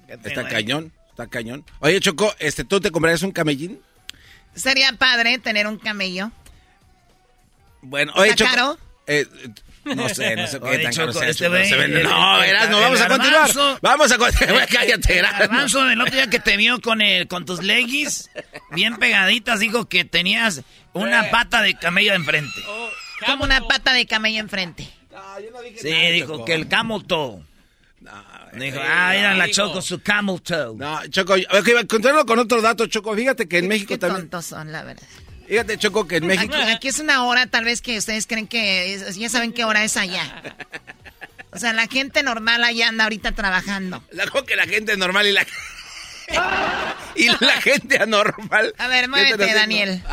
Está 0.08 0.48
cañón, 0.48 0.92
está 1.10 1.26
cañón. 1.26 1.64
Oye, 1.80 2.00
Choco, 2.00 2.34
este, 2.38 2.64
¿tú 2.64 2.80
te 2.80 2.90
comprarías 2.90 3.22
un 3.22 3.32
camellín? 3.32 3.80
Sería 4.54 4.92
padre 4.92 5.38
tener 5.38 5.66
un 5.66 5.78
camello. 5.78 6.30
Bueno, 7.82 8.12
oye, 8.16 8.30
¿Está 8.30 8.50
caro? 8.50 8.78
Eh, 9.06 9.26
no 9.94 10.08
sé, 10.08 10.36
no 10.36 10.46
sé 10.46 10.60
qué 10.70 10.78
tan 10.78 10.94
caro 10.94 11.12
sea. 11.12 11.28
Este 11.28 11.48
no, 11.48 11.64
se 11.64 11.76
vende. 11.76 12.02
no, 12.02 12.38
verás, 12.40 12.70
no, 12.70 12.80
vamos 12.80 13.00
a 13.00 13.08
continuar. 13.08 13.50
Vamos 13.82 14.12
a 14.12 14.18
continuar. 14.18 14.68
Cállate, 14.72 15.22
Garbanzo, 15.22 15.88
el 15.88 16.00
otro 16.00 16.14
día 16.14 16.28
que 16.28 16.40
te 16.40 16.56
vio 16.56 16.80
con, 16.80 17.00
el, 17.00 17.28
con 17.28 17.44
tus 17.44 17.62
leggings 17.62 18.30
bien 18.72 18.96
pegaditas, 18.96 19.60
dijo 19.60 19.88
que 19.88 20.04
tenías 20.04 20.62
una 20.92 21.30
pata 21.30 21.62
de 21.62 21.74
camello 21.78 22.14
enfrente. 22.14 22.60
Oh, 22.68 22.88
Como 23.26 23.44
una 23.44 23.60
pata 23.62 23.92
de 23.92 24.06
camello 24.06 24.40
enfrente. 24.40 24.88
No, 25.10 25.40
yo 25.40 25.50
no 25.50 25.62
dije 25.62 25.78
sí, 25.80 26.12
dijo 26.12 26.44
que 26.44 26.54
el 26.54 26.68
camel 26.68 27.04
toe. 27.06 27.42
Dijo, 28.52 28.78
ah, 28.80 29.14
era 29.14 29.34
la 29.34 29.50
Choco, 29.50 29.82
su 29.82 30.00
camel 30.00 30.40
toe. 30.40 30.74
No, 30.76 31.06
Choco, 31.08 31.34
ok, 31.34 31.86
continuando 31.88 32.24
con 32.24 32.38
otro 32.38 32.62
dato, 32.62 32.86
Choco. 32.86 33.14
Fíjate 33.14 33.48
que 33.48 33.58
en 33.58 33.68
México 33.68 33.88
qué 33.90 33.98
también. 33.98 34.22
tontos 34.22 34.46
son, 34.46 34.72
la 34.72 34.82
verdad. 34.82 35.02
Fíjate, 35.46 35.78
Choco, 35.78 36.06
que 36.06 36.16
en 36.16 36.26
México. 36.26 36.54
Aquí, 36.56 36.88
es 36.88 36.98
una 36.98 37.24
hora, 37.24 37.46
tal 37.46 37.64
vez 37.64 37.80
que 37.80 37.98
ustedes 37.98 38.26
creen 38.26 38.46
que 38.46 38.98
ya 39.16 39.28
saben 39.28 39.52
qué 39.52 39.64
hora 39.64 39.84
es 39.84 39.96
allá. 39.96 40.42
O 41.52 41.58
sea, 41.58 41.72
la 41.72 41.86
gente 41.86 42.22
normal 42.22 42.62
allá 42.64 42.88
anda 42.88 43.04
ahorita 43.04 43.32
trabajando. 43.32 44.02
La 44.10 44.26
que 44.26 44.56
la 44.56 44.66
gente 44.66 44.96
normal 44.96 45.26
y 45.26 45.32
la. 45.32 45.46
y 47.16 47.28
la 47.28 47.60
gente 47.62 47.98
anormal. 47.98 48.74
A 48.78 48.88
ver, 48.88 49.08
muévete, 49.08 49.54
Daniel. 49.54 50.02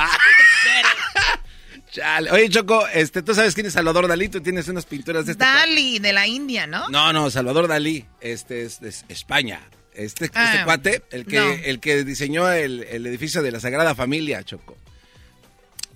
Ah. 2.01 2.21
Oye, 2.31 2.49
Choco, 2.49 2.87
este, 2.87 3.21
¿tú 3.21 3.35
sabes 3.35 3.53
quién 3.53 3.67
es 3.67 3.73
Salvador 3.73 4.07
Dalí? 4.07 4.27
Tú 4.27 4.41
tienes 4.41 4.67
unas 4.67 4.85
pinturas 4.85 5.27
de 5.27 5.33
este 5.33 5.43
Dalí, 5.43 5.99
de 5.99 6.11
la 6.11 6.25
India, 6.25 6.65
¿no? 6.65 6.89
No, 6.89 7.13
no, 7.13 7.29
Salvador 7.29 7.67
Dalí, 7.67 8.05
este 8.19 8.63
es 8.63 8.79
de 8.79 8.91
España. 9.09 9.61
Este, 9.93 10.25
este 10.25 10.39
ah, 10.39 10.63
cuate, 10.65 11.03
el 11.11 11.25
que, 11.25 11.69
el 11.69 11.79
que 11.79 12.03
diseñó 12.03 12.49
el, 12.51 12.81
edificio 13.05 13.43
de 13.43 13.51
la 13.51 13.59
Sagrada 13.59 13.93
Familia, 13.93 14.43
Choco. 14.43 14.77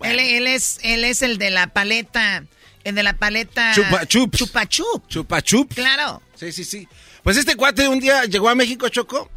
Él, 0.03 0.47
es, 0.47 0.79
él 0.83 1.03
es 1.03 1.21
el 1.21 1.37
de 1.37 1.49
la 1.49 1.67
paleta, 1.67 2.43
el 2.83 2.95
de 2.95 3.03
la 3.03 3.13
paleta... 3.13 3.73
Chupa. 3.73 4.05
Chupa 4.05 4.67
Chup. 4.67 5.07
Chupa 5.07 5.41
Chup. 5.41 5.73
Claro. 5.73 6.21
Sí, 6.35 6.51
sí, 6.51 6.63
sí. 6.63 6.87
Pues 7.23 7.37
este 7.37 7.55
cuate 7.55 7.87
un 7.87 7.99
día 7.99 8.25
llegó 8.25 8.49
a 8.49 8.55
México, 8.55 8.87
Choco, 8.89 9.29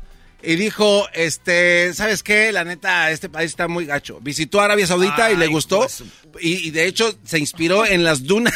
y 0.42 0.56
dijo, 0.56 1.08
este, 1.12 1.92
¿sabes 1.94 2.22
qué? 2.22 2.52
La 2.52 2.64
neta, 2.64 3.10
este 3.10 3.28
país 3.28 3.50
está 3.50 3.68
muy 3.68 3.84
gacho. 3.84 4.20
Visitó 4.20 4.60
Arabia 4.60 4.86
Saudita 4.86 5.30
y 5.30 5.36
le 5.36 5.46
gustó. 5.48 5.80
Pues, 5.80 6.04
y, 6.40 6.70
de 6.70 6.86
hecho 6.86 7.14
se 7.24 7.38
inspiró 7.38 7.84
en 7.84 8.04
las 8.04 8.24
dunas. 8.24 8.54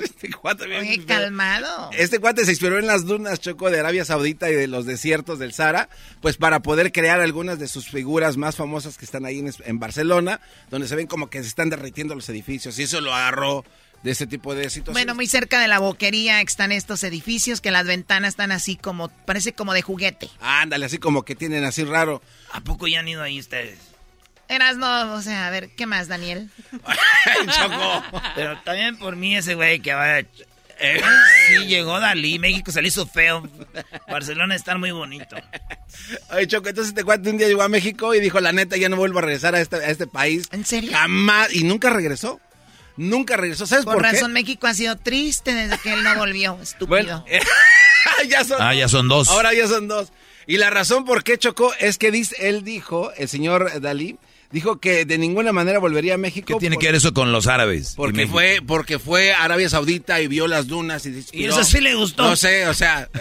Este 0.20 0.30
cuate 0.30 0.66
bien 0.66 1.04
calmado. 1.04 1.90
Este 1.92 2.18
cuate 2.18 2.44
se 2.44 2.52
inspiró 2.52 2.78
en 2.78 2.86
las 2.86 3.06
dunas 3.06 3.40
Choco 3.40 3.70
de 3.70 3.80
Arabia 3.80 4.04
Saudita 4.04 4.50
y 4.50 4.54
de 4.54 4.66
los 4.66 4.86
desiertos 4.86 5.38
del 5.38 5.52
Sahara, 5.52 5.88
pues 6.20 6.36
para 6.36 6.60
poder 6.60 6.92
crear 6.92 7.20
algunas 7.20 7.58
de 7.58 7.68
sus 7.68 7.88
figuras 7.88 8.36
más 8.36 8.56
famosas 8.56 8.98
que 8.98 9.04
están 9.04 9.24
ahí 9.24 9.44
en, 9.64 9.78
Barcelona, 9.78 10.40
donde 10.70 10.88
se 10.88 10.96
ven 10.96 11.06
como 11.06 11.30
que 11.30 11.42
se 11.42 11.48
están 11.48 11.70
derritiendo 11.70 12.14
los 12.14 12.28
edificios. 12.28 12.78
Y 12.78 12.82
eso 12.84 13.00
lo 13.00 13.14
agarró 13.14 13.64
de 14.02 14.10
ese 14.10 14.26
tipo 14.26 14.54
de 14.54 14.64
situaciones. 14.64 14.92
Bueno, 14.94 15.14
muy 15.14 15.26
cerca 15.26 15.60
de 15.60 15.68
la 15.68 15.78
boquería 15.78 16.40
están 16.40 16.72
estos 16.72 17.04
edificios 17.04 17.60
que 17.60 17.70
las 17.70 17.86
ventanas 17.86 18.30
están 18.30 18.52
así 18.52 18.76
como, 18.76 19.08
parece 19.08 19.52
como 19.52 19.72
de 19.74 19.82
juguete. 19.82 20.30
Ándale, 20.40 20.86
así 20.86 20.98
como 20.98 21.24
que 21.24 21.34
tienen 21.34 21.64
así 21.64 21.84
raro. 21.84 22.22
¿A 22.52 22.60
poco 22.60 22.86
ya 22.88 23.00
han 23.00 23.08
ido 23.08 23.22
ahí 23.22 23.38
ustedes? 23.38 23.89
Eras 24.50 24.76
no, 24.76 25.14
o 25.14 25.22
sea, 25.22 25.46
a 25.46 25.50
ver, 25.50 25.70
¿qué 25.76 25.86
más, 25.86 26.08
Daniel? 26.08 26.50
Choco. 27.56 28.02
Pero 28.34 28.60
también 28.64 28.98
por 28.98 29.14
mí 29.14 29.36
ese 29.36 29.54
güey 29.54 29.78
que 29.78 29.94
va... 29.94 30.18
Eh, 30.18 31.00
sí, 31.46 31.66
llegó 31.66 32.00
Dalí, 32.00 32.40
México 32.40 32.72
se 32.72 32.82
le 32.82 32.88
hizo 32.88 33.06
feo. 33.06 33.48
Barcelona 34.08 34.56
está 34.56 34.76
muy 34.76 34.90
bonito. 34.90 35.36
Oye, 36.32 36.48
Choco, 36.48 36.68
entonces 36.68 36.94
te 36.94 37.04
cuento, 37.04 37.30
un 37.30 37.38
día 37.38 37.46
llegó 37.46 37.62
a 37.62 37.68
México 37.68 38.12
y 38.12 38.18
dijo, 38.18 38.40
la 38.40 38.50
neta, 38.50 38.76
ya 38.76 38.88
no 38.88 38.96
vuelvo 38.96 39.20
a 39.20 39.22
regresar 39.22 39.54
a 39.54 39.60
este, 39.60 39.76
a 39.76 39.88
este 39.88 40.08
país. 40.08 40.48
¿En 40.50 40.64
serio? 40.64 40.90
Jamás, 40.92 41.54
y 41.54 41.62
nunca 41.62 41.90
regresó. 41.90 42.40
Nunca 42.96 43.36
regresó. 43.36 43.68
¿Sabes 43.68 43.84
por, 43.84 43.94
por 43.94 44.02
razón, 44.02 44.32
México 44.32 44.66
ha 44.66 44.74
sido 44.74 44.96
triste 44.96 45.54
desde 45.54 45.78
que 45.78 45.92
él 45.92 46.02
no 46.02 46.16
volvió. 46.16 46.58
Estúpido. 46.62 47.24
ya 48.28 48.42
son, 48.42 48.60
ah, 48.60 48.74
ya 48.74 48.88
son 48.88 49.06
dos. 49.06 49.28
Ahora 49.28 49.54
ya 49.54 49.68
son 49.68 49.86
dos. 49.86 50.12
Y 50.48 50.56
la 50.56 50.70
razón 50.70 51.04
por 51.04 51.22
qué 51.22 51.38
chocó 51.38 51.72
es 51.78 51.98
que 51.98 52.10
dice, 52.10 52.48
él 52.48 52.64
dijo, 52.64 53.12
el 53.16 53.28
señor 53.28 53.80
Dalí, 53.80 54.18
dijo 54.50 54.80
que 54.80 55.04
de 55.04 55.18
ninguna 55.18 55.52
manera 55.52 55.78
volvería 55.78 56.14
a 56.14 56.18
México. 56.18 56.46
¿Qué 56.46 56.60
tiene 56.60 56.76
que 56.76 56.86
ver 56.86 56.94
eso 56.96 57.12
con 57.12 57.32
los 57.32 57.46
árabes? 57.46 57.94
Porque 57.96 58.26
fue, 58.26 58.60
porque 58.66 58.98
fue 58.98 59.32
a 59.32 59.44
Arabia 59.44 59.68
Saudita 59.68 60.20
y 60.20 60.26
vio 60.26 60.46
las 60.46 60.66
dunas 60.66 61.06
y 61.06 61.24
Y 61.32 61.44
eso 61.44 61.64
sí 61.64 61.80
le 61.80 61.94
gustó. 61.94 62.24
No 62.24 62.36
sé, 62.36 62.66
o 62.66 62.74
sea. 62.74 63.08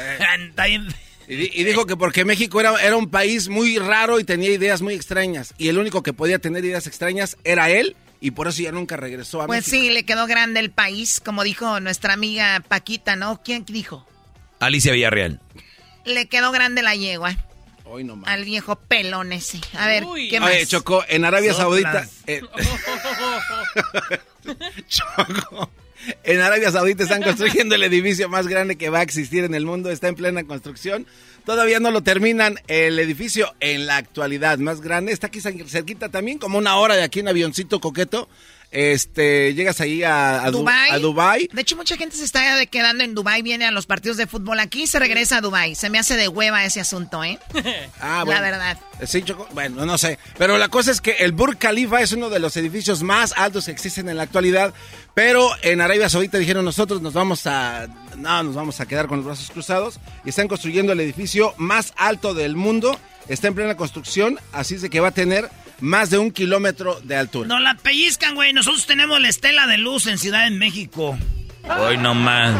Eh, 1.31 1.51
y, 1.53 1.63
dijo 1.63 1.85
que 1.85 1.95
porque 1.95 2.25
México 2.25 2.59
era, 2.59 2.81
era 2.81 2.97
un 2.97 3.07
país 3.07 3.49
muy 3.49 3.77
raro 3.77 4.19
y 4.19 4.23
tenía 4.23 4.49
ideas 4.49 4.81
muy 4.81 4.95
extrañas. 4.95 5.53
Y 5.59 5.67
el 5.67 5.77
único 5.77 6.01
que 6.01 6.11
podía 6.11 6.39
tener 6.39 6.65
ideas 6.65 6.87
extrañas 6.87 7.37
era 7.43 7.69
él. 7.69 7.95
Y 8.19 8.31
por 8.31 8.47
eso 8.47 8.63
ya 8.63 8.71
nunca 8.71 8.97
regresó 8.97 9.39
a 9.43 9.45
pues 9.45 9.59
México. 9.59 9.77
Pues 9.77 9.81
sí, 9.81 9.93
le 9.93 10.03
quedó 10.05 10.25
grande 10.25 10.59
el 10.59 10.71
país, 10.71 11.21
como 11.23 11.43
dijo 11.43 11.79
nuestra 11.81 12.13
amiga 12.13 12.63
Paquita, 12.67 13.15
¿no? 13.15 13.43
¿Quién 13.43 13.63
dijo? 13.65 14.07
Alicia 14.59 14.91
Villarreal. 14.91 15.39
Le 16.03 16.25
quedó 16.25 16.51
grande 16.51 16.81
la 16.81 16.95
yegua. 16.95 17.37
Hoy 17.91 18.03
no 18.03 18.21
Al 18.25 18.45
viejo 18.45 18.75
pelón 18.75 19.33
ese. 19.33 19.59
A 19.73 19.87
ver, 19.87 20.05
¿qué 20.29 20.39
más? 20.39 20.51
Oye, 20.51 20.67
Choco, 20.67 21.03
en 21.07 21.25
Arabia 21.25 21.55
Saudita. 21.55 22.07
Eh, 22.27 22.41
Choco. 24.87 25.71
En 26.23 26.39
Arabia 26.39 26.71
Saudita 26.71 27.03
están 27.03 27.23
construyendo 27.23 27.75
el 27.75 27.83
edificio 27.83 28.29
más 28.29 28.47
grande 28.47 28.77
que 28.77 28.89
va 28.89 28.99
a 28.99 29.01
existir 29.01 29.43
en 29.43 29.55
el 29.55 29.65
mundo. 29.65 29.89
Está 29.89 30.07
en 30.07 30.15
plena 30.15 30.43
construcción. 30.43 31.07
Todavía 31.45 31.79
no 31.79 31.89
lo 31.89 32.03
terminan. 32.03 32.59
El 32.67 32.99
edificio 32.99 33.55
en 33.59 33.87
la 33.87 33.97
actualidad 33.97 34.59
más 34.59 34.81
grande 34.81 35.11
está 35.11 35.27
aquí 35.27 35.41
cerquita 35.41 36.09
también, 36.09 36.37
como 36.37 36.59
una 36.59 36.77
hora 36.77 36.95
de 36.95 37.03
aquí 37.03 37.21
en 37.21 37.27
avioncito 37.27 37.81
coqueto 37.81 38.29
este, 38.71 39.55
llegas 39.55 39.81
ahí 39.81 40.03
a, 40.03 40.43
a, 40.43 40.51
Dubai. 40.51 41.49
De 41.51 41.61
hecho, 41.61 41.75
mucha 41.75 41.97
gente 41.97 42.15
se 42.15 42.23
está 42.23 42.65
quedando 42.67 43.03
en 43.03 43.15
Dubai, 43.15 43.41
viene 43.41 43.65
a 43.65 43.71
los 43.71 43.87
partidos 43.87 44.17
de 44.17 44.27
fútbol 44.27 44.59
aquí 44.59 44.83
y 44.83 44.87
se 44.87 44.99
regresa 44.99 45.37
a 45.37 45.41
Dubai. 45.41 45.73
Se 45.73 45.89
me 45.89 45.97
hace 45.97 46.15
de 46.15 46.27
hueva 46.27 46.63
ese 46.63 46.79
asunto, 46.79 47.23
¿eh? 47.23 47.39
ah, 47.99 48.23
bueno. 48.25 48.39
La 48.39 48.51
verdad. 48.51 48.77
Sí, 49.05 49.23
bueno, 49.53 49.85
no 49.85 49.97
sé. 49.97 50.19
Pero 50.37 50.57
la 50.57 50.67
cosa 50.67 50.91
es 50.91 51.01
que 51.01 51.11
el 51.19 51.31
Burj 51.31 51.57
Khalifa 51.57 52.01
es 52.01 52.11
uno 52.11 52.29
de 52.29 52.39
los 52.39 52.55
edificios 52.57 53.01
más 53.01 53.33
altos 53.37 53.65
que 53.65 53.71
existen 53.71 54.07
en 54.07 54.17
la 54.17 54.23
actualidad. 54.23 54.73
Pero 55.15 55.49
en 55.63 55.81
Arabia 55.81 56.09
Saudita 56.09 56.37
dijeron 56.37 56.63
nosotros 56.63 57.01
nos 57.01 57.13
vamos 57.13 57.47
a... 57.47 57.87
No, 58.17 58.43
nos 58.43 58.55
vamos 58.55 58.79
a 58.79 58.85
quedar 58.85 59.07
con 59.07 59.17
los 59.17 59.25
brazos 59.25 59.49
cruzados. 59.49 59.99
Y 60.25 60.29
están 60.29 60.47
construyendo 60.47 60.93
el 60.93 60.99
edificio 60.99 61.55
más 61.57 61.93
alto 61.97 62.33
del 62.33 62.55
mundo. 62.55 62.99
Está 63.27 63.47
en 63.47 63.55
plena 63.55 63.77
construcción, 63.77 64.39
así 64.53 64.75
es 64.75 64.81
de 64.81 64.89
que 64.89 64.99
va 64.99 65.09
a 65.09 65.11
tener 65.11 65.49
más 65.81 66.09
de 66.09 66.17
un 66.17 66.31
kilómetro 66.31 66.99
de 67.01 67.15
altura. 67.15 67.47
No 67.47 67.59
la 67.59 67.75
pellizcan, 67.75 68.35
güey. 68.35 68.53
Nosotros 68.53 68.85
tenemos 68.85 69.19
la 69.19 69.29
estela 69.29 69.67
de 69.67 69.77
luz 69.77 70.07
en 70.07 70.17
Ciudad 70.17 70.43
de 70.43 70.51
México. 70.51 71.17
Hoy 71.79 71.97
no 71.97 72.13
más. 72.13 72.55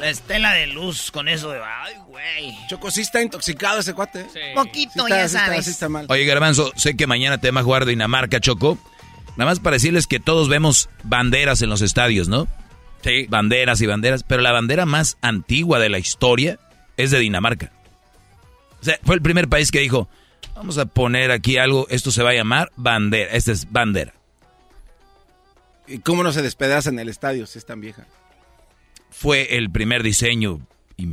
La 0.00 0.10
estela 0.10 0.52
de 0.52 0.66
luz 0.66 1.10
con 1.10 1.28
eso 1.28 1.50
de. 1.50 1.60
Ay, 1.60 1.94
güey. 2.06 2.54
Choco, 2.68 2.90
sí 2.90 3.00
está 3.00 3.22
intoxicado 3.22 3.80
ese 3.80 3.94
cuate. 3.94 4.26
Sí. 4.32 4.40
Poquito, 4.54 5.08
ya 5.08 5.28
sabes. 5.28 5.66
está 5.66 5.88
mal. 5.88 6.06
Oye, 6.08 6.24
Garbanzo, 6.24 6.72
sé 6.76 6.96
que 6.96 7.06
mañana 7.06 7.38
te 7.38 7.50
vas 7.50 7.62
a 7.62 7.64
jugar 7.64 7.86
Dinamarca, 7.86 8.40
Choco. 8.40 8.78
Nada 9.36 9.50
más 9.50 9.60
para 9.60 9.74
decirles 9.74 10.06
que 10.06 10.20
todos 10.20 10.48
vemos 10.48 10.88
banderas 11.02 11.62
en 11.62 11.70
los 11.70 11.80
estadios, 11.82 12.28
¿no? 12.28 12.46
Sí. 13.02 13.26
Banderas 13.28 13.80
y 13.80 13.86
banderas. 13.86 14.22
Pero 14.22 14.42
la 14.42 14.52
bandera 14.52 14.86
más 14.86 15.16
antigua 15.22 15.78
de 15.78 15.88
la 15.88 15.98
historia 15.98 16.58
es 16.96 17.10
de 17.10 17.18
Dinamarca. 17.18 17.72
O 18.80 18.84
sea, 18.84 18.98
fue 19.04 19.14
el 19.14 19.22
primer 19.22 19.48
país 19.48 19.70
que 19.70 19.80
dijo 19.80 20.08
Vamos 20.54 20.78
a 20.78 20.86
poner 20.86 21.30
aquí 21.30 21.56
algo, 21.56 21.86
esto 21.90 22.10
se 22.10 22.22
va 22.22 22.30
a 22.30 22.34
llamar 22.34 22.70
bandera, 22.76 23.32
esta 23.32 23.52
es 23.52 23.70
bandera. 23.70 24.14
¿Y 25.86 25.98
cómo 25.98 26.22
no 26.22 26.32
se 26.32 26.42
despedaza 26.42 26.90
en 26.90 26.98
el 26.98 27.08
estadio 27.08 27.46
si 27.46 27.58
es 27.58 27.66
tan 27.66 27.80
vieja? 27.80 28.06
Fue 29.10 29.56
el 29.56 29.70
primer 29.70 30.02
diseño. 30.02 30.60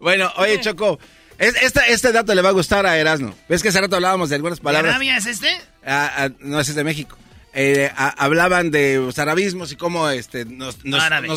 bueno, 0.00 0.32
oye 0.36 0.60
Choco, 0.60 0.98
este 1.38 2.12
dato 2.12 2.34
le 2.34 2.42
va 2.42 2.48
a 2.48 2.52
gustar 2.52 2.86
a 2.86 2.98
Erasmo. 2.98 3.34
¿Ves 3.48 3.62
que 3.62 3.68
hace 3.68 3.80
rato 3.80 3.96
hablábamos 3.96 4.28
de 4.30 4.36
algunas 4.36 4.60
palabras? 4.60 4.98
¿De 4.98 5.16
es 5.16 5.26
este? 5.26 5.48
Ah, 5.84 6.12
ah, 6.16 6.28
no, 6.40 6.60
es 6.60 6.74
de 6.74 6.84
México. 6.84 7.16
Eh, 7.52 7.90
hablaban 7.96 8.70
de 8.70 8.98
los 8.98 9.18
arabismos 9.18 9.72
y 9.72 9.76
cómo 9.76 10.08
este, 10.08 10.44
nos, 10.44 10.84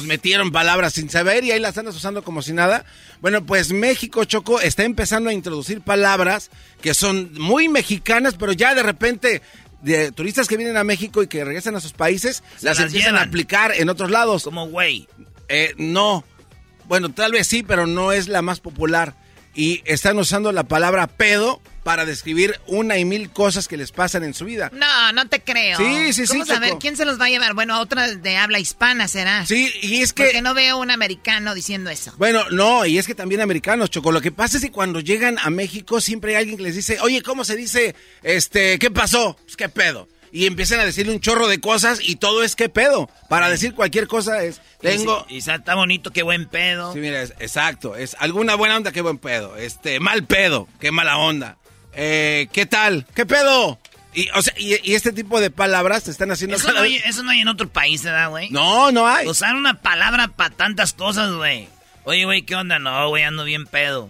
metieron 0.04 0.52
palabras 0.52 0.93
sin 0.93 1.10
saber 1.10 1.43
y 1.43 1.52
ahí 1.52 1.60
las 1.60 1.76
andas 1.80 1.95
usando 1.95 2.23
como 2.23 2.43
si 2.43 2.54
nada. 2.54 2.86
Bueno, 3.19 3.43
pues 3.45 3.71
México, 3.71 4.23
Choco, 4.23 4.62
está 4.62 4.84
empezando 4.84 5.32
a 5.32 5.34
introducir 5.34 5.82
palabras 5.82 6.52
que 6.82 6.93
son 6.93 7.32
muy 7.39 7.67
mexicanas, 7.67 8.36
pero 8.38 8.52
ya 8.52 8.76
de 8.76 8.84
repente 8.84 9.41
de 9.82 10.12
turistas 10.12 10.47
que 10.47 10.56
vienen 10.56 10.78
a 10.78 10.84
México 10.84 11.23
y 11.23 11.28
que 11.28 11.43
regresan 11.43 11.76
a 11.76 11.82
sus 11.82 11.93
países, 11.93 12.43
las, 12.62 12.80
empiezan 12.80 13.15
a 13.15 13.23
aplicar 13.23 13.73
en 13.76 13.89
otros 13.89 14.12
lados. 14.12 14.43
Como 14.43 14.67
güey. 14.67 15.08
Eh, 15.49 15.73
no. 15.78 16.23
Bueno, 16.86 17.12
tal 17.12 17.32
vez 17.32 17.47
sí, 17.47 17.63
pero 17.63 17.88
no 17.88 18.12
es 18.12 18.28
la 18.28 18.43
más 18.43 18.60
popular. 18.60 19.15
Y 19.56 19.82
están 19.86 20.17
usando 20.19 20.52
la 20.52 20.63
palabra 20.63 21.08
pedo 21.08 21.60
para 21.84 22.06
describir 22.06 22.60
una 22.67 22.98
y 22.98 23.06
mil 23.06 23.30
cosas 23.30 23.67
que 23.67 23.78
les 23.78 23.91
pasan 23.91 24.24
en 24.24 24.34
su 24.34 24.46
vida. 24.46 24.72
No, 24.74 25.12
no 25.12 25.28
te 25.28 25.41
creo. 25.41 25.78
Sí, 25.78 26.13
sí, 26.13 26.26
sí. 26.26 26.39
Vamos 26.39 26.50
a 26.50 26.60
ver 26.60 26.74
quién 26.80 26.98
se 26.98 27.06
los 27.06 27.19
va 27.19 27.26
a 27.26 27.30
llevar. 27.30 27.54
Bueno, 27.54 27.80
otra 27.80 28.08
de 28.08 28.38
habla 28.38 28.60
hispana 28.60 29.08
será. 29.08 29.46
Sí, 29.46 29.72
y 29.82 30.02
es 30.02 30.13
que. 30.13 30.24
Porque 30.24 30.41
no 30.41 30.54
veo 30.54 30.78
un 30.78 30.91
americano 30.91 31.54
diciendo 31.54 31.89
eso. 31.89 32.13
Bueno, 32.17 32.43
no, 32.52 32.86
y 32.86 32.98
es 32.98 33.08
que 33.08 33.15
también 33.15 33.41
americanos, 33.41 33.89
Choco. 33.89 34.12
Lo 34.12 34.22
que 34.22 34.32
pasa 34.32 34.58
es 34.58 34.63
que 34.63 34.72
cuando 34.72 35.00
llegan 35.00 35.38
a 35.39 35.50
México 35.50 36.02
siempre 36.02 36.32
hay 36.32 36.41
alguien 36.41 36.58
que 36.58 36.63
les 36.63 36.76
dice, 36.76 37.00
oye, 37.02 37.22
¿cómo 37.22 37.43
se 37.43 37.56
dice? 37.56 37.96
Este, 38.22 38.80
¿qué 38.80 38.89
pasó? 38.89 39.38
Pues 39.43 39.58
qué 39.58 39.69
pedo. 39.69 40.08
Y 40.32 40.48
empiezan 40.48 40.80
a 40.80 40.86
decirle 40.86 41.13
un 41.13 41.19
chorro 41.19 41.48
de 41.48 41.60
cosas 41.60 42.00
y 42.02 42.15
todo 42.15 42.41
es 42.41 42.56
qué 42.56 42.67
pedo. 42.67 43.08
Para 43.30 43.52
decir 43.52 43.76
cualquier 43.76 44.08
cosa 44.08 44.43
es, 44.43 44.62
tengo... 44.82 45.28
Y, 45.30 45.38
está 45.38 45.76
bonito, 45.76 46.10
qué 46.10 46.24
buen 46.24 46.48
pedo. 46.48 46.91
Sí, 46.91 47.00
mira, 47.00 47.22
exacto. 47.22 47.96
Es 47.96 48.15
alguna 48.17 48.56
buena 48.56 48.78
onda, 48.78 48.91
qué 48.91 49.02
buen 49.02 49.19
pedo. 49.19 49.56
Este, 49.58 50.00
mal 50.00 50.26
pedo, 50.26 50.67
qué 50.80 50.89
mala 50.89 51.19
onda. 51.19 51.58
Eh, 51.96 52.48
¿Qué 52.52 52.66
tal? 52.66 53.06
¿Qué 53.14 53.26
pedo? 53.26 53.80
Y, 54.14 54.30
o 54.36 54.42
sea, 54.42 54.54
y, 54.58 54.94
este 54.94 55.12
tipo 55.12 55.40
de 55.40 55.50
palabras 55.50 56.04
se 56.04 56.12
están 56.12 56.32
haciendo... 56.32 56.56
Eso, 56.56 56.72
no 56.72 56.82
hay, 56.82 56.98
eso 56.98 57.24
no 57.24 57.32
hay 57.32 57.42
en 57.42 57.48
otro 57.48 57.68
país, 57.68 58.04
¿verdad, 58.04 58.30
güey? 58.30 58.50
No, 58.52 58.92
no 58.92 59.08
hay. 59.08 59.28
Usar 59.28 59.56
una 59.56 59.82
palabra 59.82 60.28
para 60.28 60.52
tantas 60.52 60.94
cosas, 60.94 61.32
güey. 61.32 61.68
Oye, 62.04 62.26
güey, 62.26 62.44
¿qué 62.44 62.56
onda? 62.56 62.80
No, 62.80 63.10
güey, 63.10 63.24
ando 63.24 63.44
bien 63.44 63.66
pedo. 63.66 64.10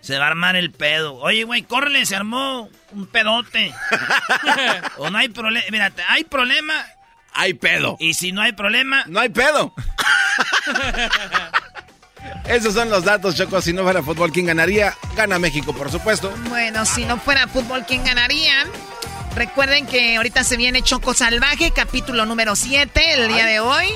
Se 0.00 0.18
va 0.18 0.26
a 0.26 0.28
armar 0.28 0.56
el 0.56 0.70
pedo. 0.70 1.14
Oye, 1.14 1.44
güey, 1.44 1.62
córrele, 1.62 2.06
se 2.06 2.16
armó 2.16 2.70
un 2.92 3.06
pedote. 3.06 3.72
o 4.98 5.10
no 5.10 5.18
hay 5.18 5.28
problema. 5.28 5.66
Mira, 5.70 5.92
hay 6.08 6.24
problema. 6.24 6.74
Hay 7.32 7.54
pedo. 7.54 7.96
Y 8.00 8.14
si 8.14 8.32
no 8.32 8.42
hay 8.42 8.52
problema. 8.52 9.04
No 9.06 9.20
hay 9.20 9.28
pedo. 9.28 9.74
Esos 12.50 12.74
son 12.74 12.90
los 12.90 13.04
datos, 13.04 13.36
Choco. 13.36 13.62
Si 13.62 13.72
no 13.72 13.84
fuera 13.84 14.02
fútbol, 14.02 14.32
¿quién 14.32 14.46
ganaría? 14.46 14.96
Gana 15.14 15.38
México, 15.38 15.72
por 15.72 15.88
supuesto. 15.88 16.34
Bueno, 16.48 16.84
si 16.84 17.04
no 17.04 17.16
fuera 17.16 17.46
fútbol, 17.46 17.84
¿quién 17.86 18.02
ganaría? 18.02 18.66
Recuerden 19.36 19.86
que 19.86 20.16
ahorita 20.16 20.42
se 20.42 20.56
viene 20.56 20.82
Choco 20.82 21.14
Salvaje, 21.14 21.70
capítulo 21.70 22.26
número 22.26 22.56
7, 22.56 23.00
el 23.14 23.28
día 23.28 23.46
de 23.46 23.60
hoy. 23.60 23.86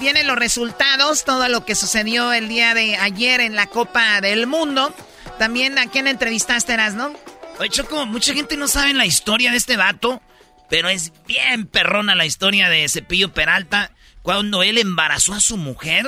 Vienen 0.00 0.26
los 0.26 0.36
resultados, 0.36 1.24
todo 1.24 1.48
lo 1.48 1.64
que 1.64 1.74
sucedió 1.74 2.34
el 2.34 2.50
día 2.50 2.74
de 2.74 2.98
ayer 2.98 3.40
en 3.40 3.56
la 3.56 3.66
Copa 3.68 4.20
del 4.20 4.46
Mundo. 4.46 4.94
También 5.38 5.78
a 5.78 5.86
quién 5.86 6.08
entrevistaste, 6.08 6.76
no? 6.92 7.14
Oye, 7.58 7.70
Choco, 7.70 8.04
mucha 8.04 8.34
gente 8.34 8.58
no 8.58 8.68
sabe 8.68 8.92
la 8.92 9.06
historia 9.06 9.50
de 9.50 9.56
este 9.56 9.78
vato, 9.78 10.20
pero 10.68 10.90
es 10.90 11.10
bien 11.26 11.66
perrona 11.66 12.14
la 12.14 12.26
historia 12.26 12.68
de 12.68 12.86
Cepillo 12.90 13.32
Peralta. 13.32 13.92
Cuando 14.20 14.62
él 14.62 14.76
embarazó 14.76 15.32
a 15.32 15.40
su 15.40 15.56
mujer, 15.56 16.06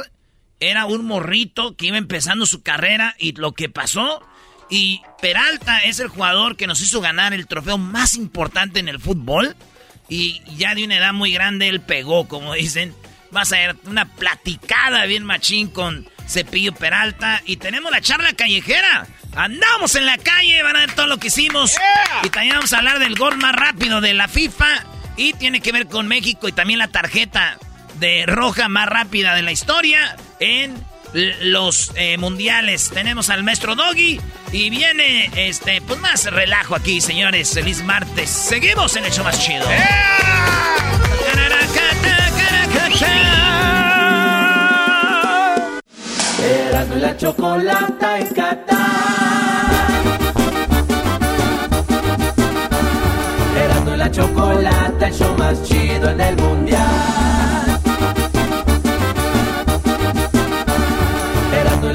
era 0.61 0.85
un 0.85 1.07
morrito 1.07 1.75
que 1.75 1.87
iba 1.87 1.97
empezando 1.97 2.45
su 2.45 2.63
carrera 2.63 3.17
y 3.19 3.33
lo 3.33 3.53
que 3.53 3.71
pasó. 3.71 4.23
Y 4.69 5.01
Peralta 5.21 5.81
es 5.81 5.99
el 5.99 6.09
jugador 6.09 6.57
que 6.57 6.67
nos 6.67 6.81
hizo 6.83 7.01
ganar 7.01 7.33
el 7.33 7.49
trofeo 7.49 7.79
más 7.79 8.15
importante 8.15 8.79
en 8.79 8.89
el 8.89 9.01
fútbol. 9.01 9.57
Y 10.09 10.43
ya 10.57 10.75
de 10.75 10.85
una 10.85 10.99
edad 10.99 11.13
muy 11.13 11.33
grande 11.33 11.69
él 11.69 11.81
pegó, 11.81 12.29
como 12.29 12.55
dicen. 12.55 12.95
Vas 13.33 13.53
a 13.53 13.57
ver 13.57 13.77
una 13.87 14.07
platicada 14.07 15.07
bien 15.07 15.25
machín 15.25 15.69
con 15.69 16.09
Cepillo 16.29 16.75
Peralta. 16.75 17.43
Y 17.47 17.57
tenemos 17.57 17.91
la 17.91 18.01
charla 18.01 18.33
callejera. 18.35 19.07
Andamos 19.35 19.95
en 19.95 20.05
la 20.05 20.19
calle, 20.19 20.63
van 20.63 20.77
a 20.77 20.81
ver 20.81 20.93
todo 20.95 21.07
lo 21.07 21.19
que 21.19 21.29
hicimos. 21.29 21.77
Y 22.23 22.29
también 22.29 22.57
vamos 22.57 22.73
a 22.73 22.79
hablar 22.79 22.99
del 22.99 23.17
gol 23.17 23.39
más 23.39 23.55
rápido 23.55 24.01
de 24.01 24.15
la 24.15 24.29
FIFA. 24.29 24.85
Y 25.17 25.33
tiene 25.35 25.61
que 25.61 25.73
ver 25.73 25.87
con 25.87 26.07
México 26.07 26.49
y 26.49 26.53
también 26.53 26.79
la 26.79 26.89
tarjeta 26.89 27.59
de 27.99 28.25
roja 28.27 28.69
más 28.69 28.89
rápida 28.89 29.35
de 29.35 29.43
la 29.43 29.53
historia 29.53 30.17
en 30.41 30.75
los 31.43 31.93
eh, 31.97 32.19
mundiales. 32.19 32.91
Tenemos 32.91 33.31
al 33.31 33.43
maestro 33.43 33.75
Doggy 33.75 34.21
y 34.53 34.71
viene 34.71 35.31
este 35.37 35.81
pues 35.83 36.01
más 36.01 36.25
relajo 36.25 36.75
aquí, 36.75 37.01
señores. 37.01 37.53
Feliz 37.55 37.83
martes. 37.85 38.31
Seguimos 38.31 38.97
en 38.97 39.05
el 39.05 39.13
show 39.13 39.25
más 39.25 39.41
chido. 39.45 39.67
Erasmo 46.43 46.95
la 46.97 47.17
chocolata 47.17 48.19
en 48.19 48.27
Qatar. 48.29 48.81
Erasmo 53.57 53.97
la 53.97 54.11
chocolata, 54.11 55.07
el 55.07 55.15
show 55.15 55.37
más 55.37 55.63
chido 55.65 56.11
en 56.11 56.21
el 56.21 56.37
mundial. 56.37 57.20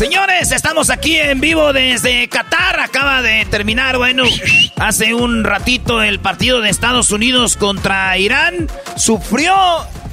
Señores, 0.00 0.50
estamos 0.50 0.88
aquí 0.88 1.18
en 1.18 1.42
vivo 1.42 1.74
desde 1.74 2.26
Qatar. 2.30 2.80
Acaba 2.80 3.20
de 3.20 3.44
terminar, 3.44 3.98
bueno, 3.98 4.22
hace 4.78 5.12
un 5.12 5.44
ratito 5.44 6.02
el 6.02 6.20
partido 6.20 6.62
de 6.62 6.70
Estados 6.70 7.10
Unidos 7.10 7.58
contra 7.58 8.16
Irán. 8.16 8.66
Sufrió 8.96 9.54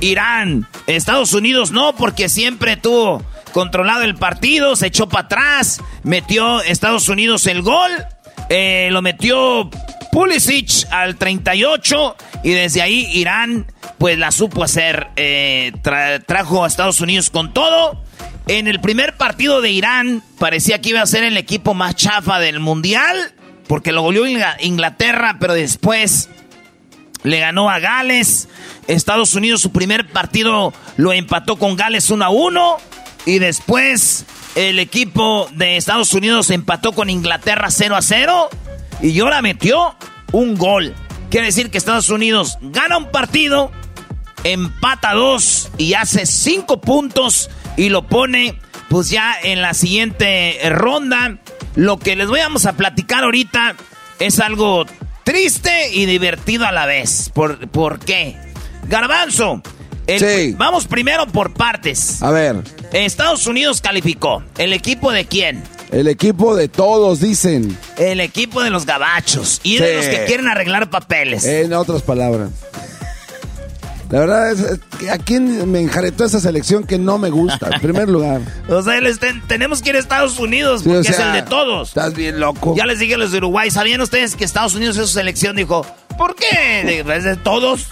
Irán. 0.02 0.67
Estados 0.88 1.32
Unidos 1.32 1.71
no, 1.71 1.95
porque 1.95 2.28
siempre 2.28 2.76
tuvo 2.76 3.23
controlado 3.54 4.04
el 4.04 4.15
partido, 4.15 4.76
se 4.76 4.88
echó 4.88 5.08
para 5.08 5.23
atrás, 5.28 5.80
metió 6.04 6.60
Estados 6.63 7.08
Unidos 7.08 7.47
el 7.47 7.62
gol, 7.62 7.89
eh, 8.50 8.89
lo 8.91 9.02
metió 9.02 9.69
Pulisic 10.12 10.86
al 10.91 11.15
38 11.15 12.17
y 12.43 12.50
desde 12.50 12.82
ahí 12.82 13.08
Irán 13.13 13.67
pues 13.97 14.17
la 14.17 14.32
supo 14.32 14.65
hacer, 14.65 15.08
eh, 15.15 15.71
tra- 15.82 16.21
trajo 16.26 16.65
a 16.65 16.67
Estados 16.67 17.00
Unidos 17.00 17.30
con 17.30 17.54
todo. 17.54 18.04
En 18.47 18.67
el 18.67 18.79
primer 18.79 19.17
partido 19.17 19.62
de 19.62 19.71
Irán 19.71 20.23
parecía 20.39 20.79
que 20.81 20.89
iba 20.89 21.01
a 21.01 21.05
ser 21.05 21.23
el 21.23 21.38
equipo 21.38 21.73
más 21.73 21.95
chafa 21.95 22.39
del 22.39 22.60
mundial, 22.60 23.33
porque 23.67 23.91
lo 23.91 24.01
goleó 24.03 24.25
Ingla- 24.25 24.55
Inglaterra, 24.62 25.36
pero 25.39 25.53
después 25.53 26.29
le 27.23 27.39
ganó 27.39 27.69
a 27.69 27.79
Gales. 27.79 28.47
Estados 28.88 29.33
Unidos 29.36 29.62
su 29.62 29.71
primer 29.73 30.07
partido 30.07 30.73
lo 30.95 31.12
empató 31.12 31.57
con 31.57 31.75
Gales 31.75 32.10
1 32.10 32.23
a 32.23 32.29
1 32.29 32.77
y 33.25 33.39
después 33.39 34.25
el 34.55 34.79
equipo 34.79 35.49
de 35.51 35.75
Estados 35.75 36.13
Unidos 36.13 36.49
empató 36.49 36.93
con 36.93 37.10
Inglaterra 37.10 37.69
0 37.69 37.97
a 37.97 38.01
0 38.01 38.49
y 39.01 39.19
ahora 39.19 39.41
metió 39.41 39.93
un 40.31 40.55
gol. 40.55 40.95
Quiere 41.29 41.47
decir 41.47 41.69
que 41.69 41.77
Estados 41.77 42.07
Unidos 42.10 42.57
gana 42.62 42.97
un 42.97 43.12
partido, 43.12 43.73
empata 44.45 45.12
dos 45.13 45.69
y 45.77 45.95
hace 45.95 46.25
cinco 46.25 46.79
puntos 46.79 47.49
y 47.77 47.87
lo 47.89 48.05
pone 48.07 48.59
pues 48.89 49.09
ya 49.09 49.35
en 49.41 49.61
la 49.61 49.73
siguiente 49.73 50.57
ronda. 50.69 51.37
Lo 51.75 51.97
que 51.97 52.15
les 52.15 52.27
vamos 52.27 52.65
a 52.65 52.73
platicar 52.73 53.23
ahorita 53.23 53.75
es 54.19 54.39
algo 54.39 54.85
triste 55.23 55.91
y 55.93 56.05
divertido 56.05 56.65
a 56.65 56.71
la 56.71 56.85
vez. 56.85 57.29
¿Por, 57.33 57.67
por 57.69 57.99
qué? 57.99 58.35
Garbanzo. 58.87 59.61
el- 60.07 60.19
Sí. 60.19 60.55
Vamos 60.57 60.87
primero 60.87 61.27
por 61.27 61.53
partes. 61.53 62.21
A 62.23 62.31
ver, 62.31 62.55
Estados 62.93 63.45
Unidos 63.45 63.81
calificó. 63.81 64.41
¿El 64.57 64.73
equipo 64.73 65.11
de 65.11 65.25
quién? 65.25 65.63
el 65.91 66.09
equipo 66.09 66.53
de 66.55 66.67
todos 66.67 67.21
dicen, 67.21 67.77
El 67.97 68.19
equipo 68.19 68.61
de 68.61 68.69
los 68.69 68.85
gabachos. 68.85 69.61
Y 69.63 69.77
de 69.77 69.95
los 69.95 70.05
que 70.05 70.25
quieren 70.25 70.47
arreglar 70.49 70.89
papeles. 70.89 71.45
en 71.45 71.71
otras 71.73 72.01
palabras. 72.01 72.49
La 74.10 74.20
verdad 74.20 74.52
es, 74.52 74.60
es 75.02 75.10
a 75.10 75.17
quién 75.17 75.70
me 75.70 75.82
enjaretó 75.82 76.24
esa 76.24 76.39
selección 76.39 76.86
que 76.86 76.98
no 76.98 77.17
me 77.17 77.30
gusta, 77.30 77.70
en 77.74 77.82
primer 77.82 78.08
lugar. 78.10 78.41
O 78.70 78.82
sea, 78.82 79.00
tenemos 79.48 79.82
que 79.82 79.89
ir 79.89 79.96
a 79.96 80.00
Estados 80.00 80.39
Unidos 80.39 80.82
Sí, 80.84 80.89
o 80.89 80.93
porque 80.93 81.10
es 81.10 81.15
sea, 81.15 81.36
el 81.36 81.43
de 81.43 81.50
todos. 81.50 81.89
Estás 81.89 82.13
bien 82.13 82.39
loco. 82.39 82.76
Ya 82.76 82.86
les 82.86 83.00
dije 83.00 83.15
a 83.15 83.17
los 83.17 83.32
de 83.32 83.38
Uruguay, 83.39 83.72
¿sabían 83.72 84.02
ustedes 84.02 84.36
que 84.36 84.43
Estados 84.46 84.76
Unidos 84.76 84.98
es 84.98 85.08
su 85.08 85.13
selección? 85.13 85.56
Dijo, 85.56 85.86
¿por 86.17 86.36
qué? 86.36 87.00
¿Es 87.00 87.24
de 87.24 87.36
todos? 87.38 87.88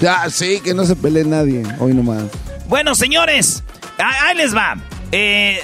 Ya, 0.00 0.28
sí, 0.30 0.60
que 0.62 0.74
no 0.74 0.84
se 0.84 0.96
pelee 0.96 1.24
nadie, 1.24 1.62
hoy 1.78 1.94
nomás. 1.94 2.24
Bueno, 2.68 2.94
señores, 2.94 3.62
ahí 3.98 4.36
les 4.36 4.54
va. 4.54 4.76
Eh, 5.10 5.60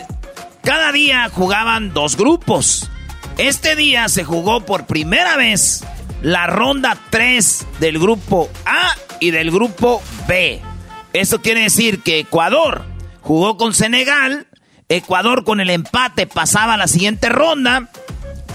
cada 0.62 0.92
día 0.92 1.31
jugaban 1.33 1.94
dos 1.94 2.16
grupos. 2.16 2.90
Este 3.38 3.77
día 3.77 4.09
se 4.09 4.24
jugó 4.24 4.64
por 4.64 4.87
primera 4.87 5.37
vez 5.37 5.85
la 6.22 6.46
ronda 6.46 6.98
3 7.11 7.66
del 7.81 7.98
grupo 7.98 8.51
A 8.66 8.94
y 9.20 9.31
del 9.31 9.50
grupo 9.50 10.02
B. 10.26 10.61
Eso 11.12 11.40
quiere 11.40 11.61
decir 11.61 12.02
que 12.02 12.20
Ecuador 12.20 12.85
jugó 13.20 13.57
con 13.57 13.74
Senegal, 13.74 14.46
Ecuador 14.88 15.44
con 15.44 15.61
el 15.61 15.70
empate 15.70 16.26
pasaba 16.26 16.74
a 16.74 16.76
la 16.76 16.88
siguiente 16.88 17.28
ronda, 17.28 17.90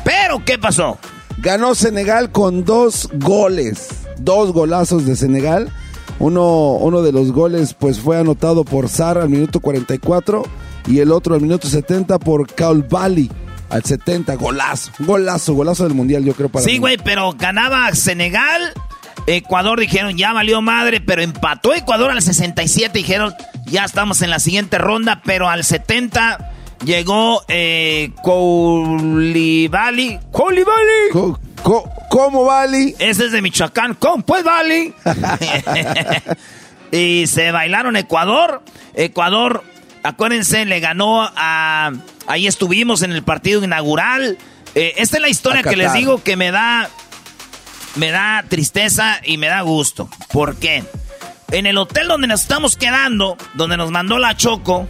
pero 0.03 0.43
¿qué 0.45 0.57
pasó? 0.57 0.97
Ganó 1.39 1.75
Senegal 1.75 2.31
con 2.31 2.63
dos 2.63 3.09
goles, 3.13 3.89
dos 4.17 4.51
golazos 4.51 5.05
de 5.05 5.15
Senegal. 5.15 5.71
Uno, 6.19 6.73
uno 6.73 7.01
de 7.01 7.11
los 7.11 7.31
goles 7.31 7.73
pues 7.73 7.99
fue 7.99 8.17
anotado 8.17 8.63
por 8.63 8.87
Sar 8.87 9.17
al 9.17 9.29
minuto 9.29 9.59
44 9.59 10.43
y 10.87 10.99
el 10.99 11.11
otro 11.11 11.35
al 11.35 11.41
minuto 11.41 11.67
70 11.67 12.19
por 12.19 12.47
Bali 12.87 13.29
al 13.69 13.83
70. 13.83 14.35
Golazo, 14.35 14.91
golazo, 14.99 15.53
golazo 15.53 15.83
del 15.83 15.95
mundial, 15.95 16.23
yo 16.23 16.33
creo 16.33 16.49
para 16.49 16.63
Sí, 16.63 16.77
güey, 16.77 16.97
pero 16.97 17.33
ganaba 17.33 17.91
Senegal. 17.93 18.73
Ecuador 19.27 19.79
dijeron, 19.79 20.17
ya 20.17 20.33
valió 20.33 20.61
madre, 20.61 20.99
pero 21.01 21.21
empató 21.21 21.73
Ecuador 21.73 22.11
al 22.11 22.21
67. 22.21 22.97
Dijeron, 22.97 23.33
ya 23.65 23.85
estamos 23.85 24.21
en 24.21 24.29
la 24.29 24.39
siguiente 24.39 24.77
ronda, 24.77 25.21
pero 25.23 25.49
al 25.49 25.63
70 25.63 26.51
llegó 26.85 27.43
eh, 27.47 28.11
Coulibaly. 28.23 30.19
¿Coulibaly? 30.31 31.33
¿Cómo 32.09 32.45
Bali? 32.45 32.95
Ese 32.99 33.25
es 33.25 33.31
de 33.31 33.41
Michoacán. 33.41 33.95
¿Cómo 33.95 34.23
pues 34.23 34.43
Bali? 34.43 34.93
y 36.91 37.27
se 37.27 37.51
bailaron 37.51 37.95
Ecuador. 37.95 38.61
Ecuador 38.93 39.63
Acuérdense, 40.03 40.65
le 40.65 40.81
ganó 40.81 41.23
a... 41.23 41.91
Ahí 42.27 42.45
estuvimos 42.45 43.01
en 43.01 43.13
el 43.13 43.23
partido 43.23 43.63
inaugural. 43.63 44.37
Eh, 44.75 44.95
esta 44.97 45.17
es 45.17 45.21
la 45.21 45.29
historia 45.29 45.63
que 45.63 45.77
les 45.77 45.93
digo 45.93 46.21
que 46.21 46.35
me 46.35 46.51
da... 46.51 46.89
Me 47.95 48.11
da 48.11 48.43
tristeza 48.47 49.19
y 49.23 49.37
me 49.37 49.47
da 49.47 49.61
gusto. 49.61 50.09
¿Por 50.31 50.57
qué? 50.57 50.83
En 51.51 51.67
el 51.67 51.77
hotel 51.77 52.07
donde 52.07 52.27
nos 52.27 52.41
estamos 52.41 52.75
quedando, 52.75 53.37
donde 53.53 53.77
nos 53.77 53.91
mandó 53.91 54.17
la 54.17 54.35
Choco, 54.35 54.87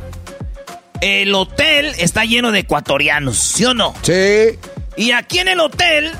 el 1.02 1.36
hotel 1.36 1.94
está 1.98 2.24
lleno 2.24 2.52
de 2.54 2.60
ecuatorianos, 2.60 3.38
¿sí 3.38 3.66
o 3.66 3.74
no? 3.74 3.94
Sí. 4.04 4.58
Y 4.96 5.12
aquí 5.12 5.39
en 5.39 5.50
el 5.50 5.60
hotel, 5.60 6.12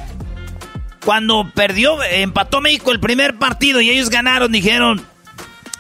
cuando 1.06 1.50
perdió, 1.56 2.04
empató 2.04 2.60
México 2.60 2.91
el 2.91 3.00
primer 3.00 3.38
partido 3.38 3.80
y 3.80 3.89
ellos 3.89 4.10
ganaron, 4.10 4.52
dijeron, 4.52 5.06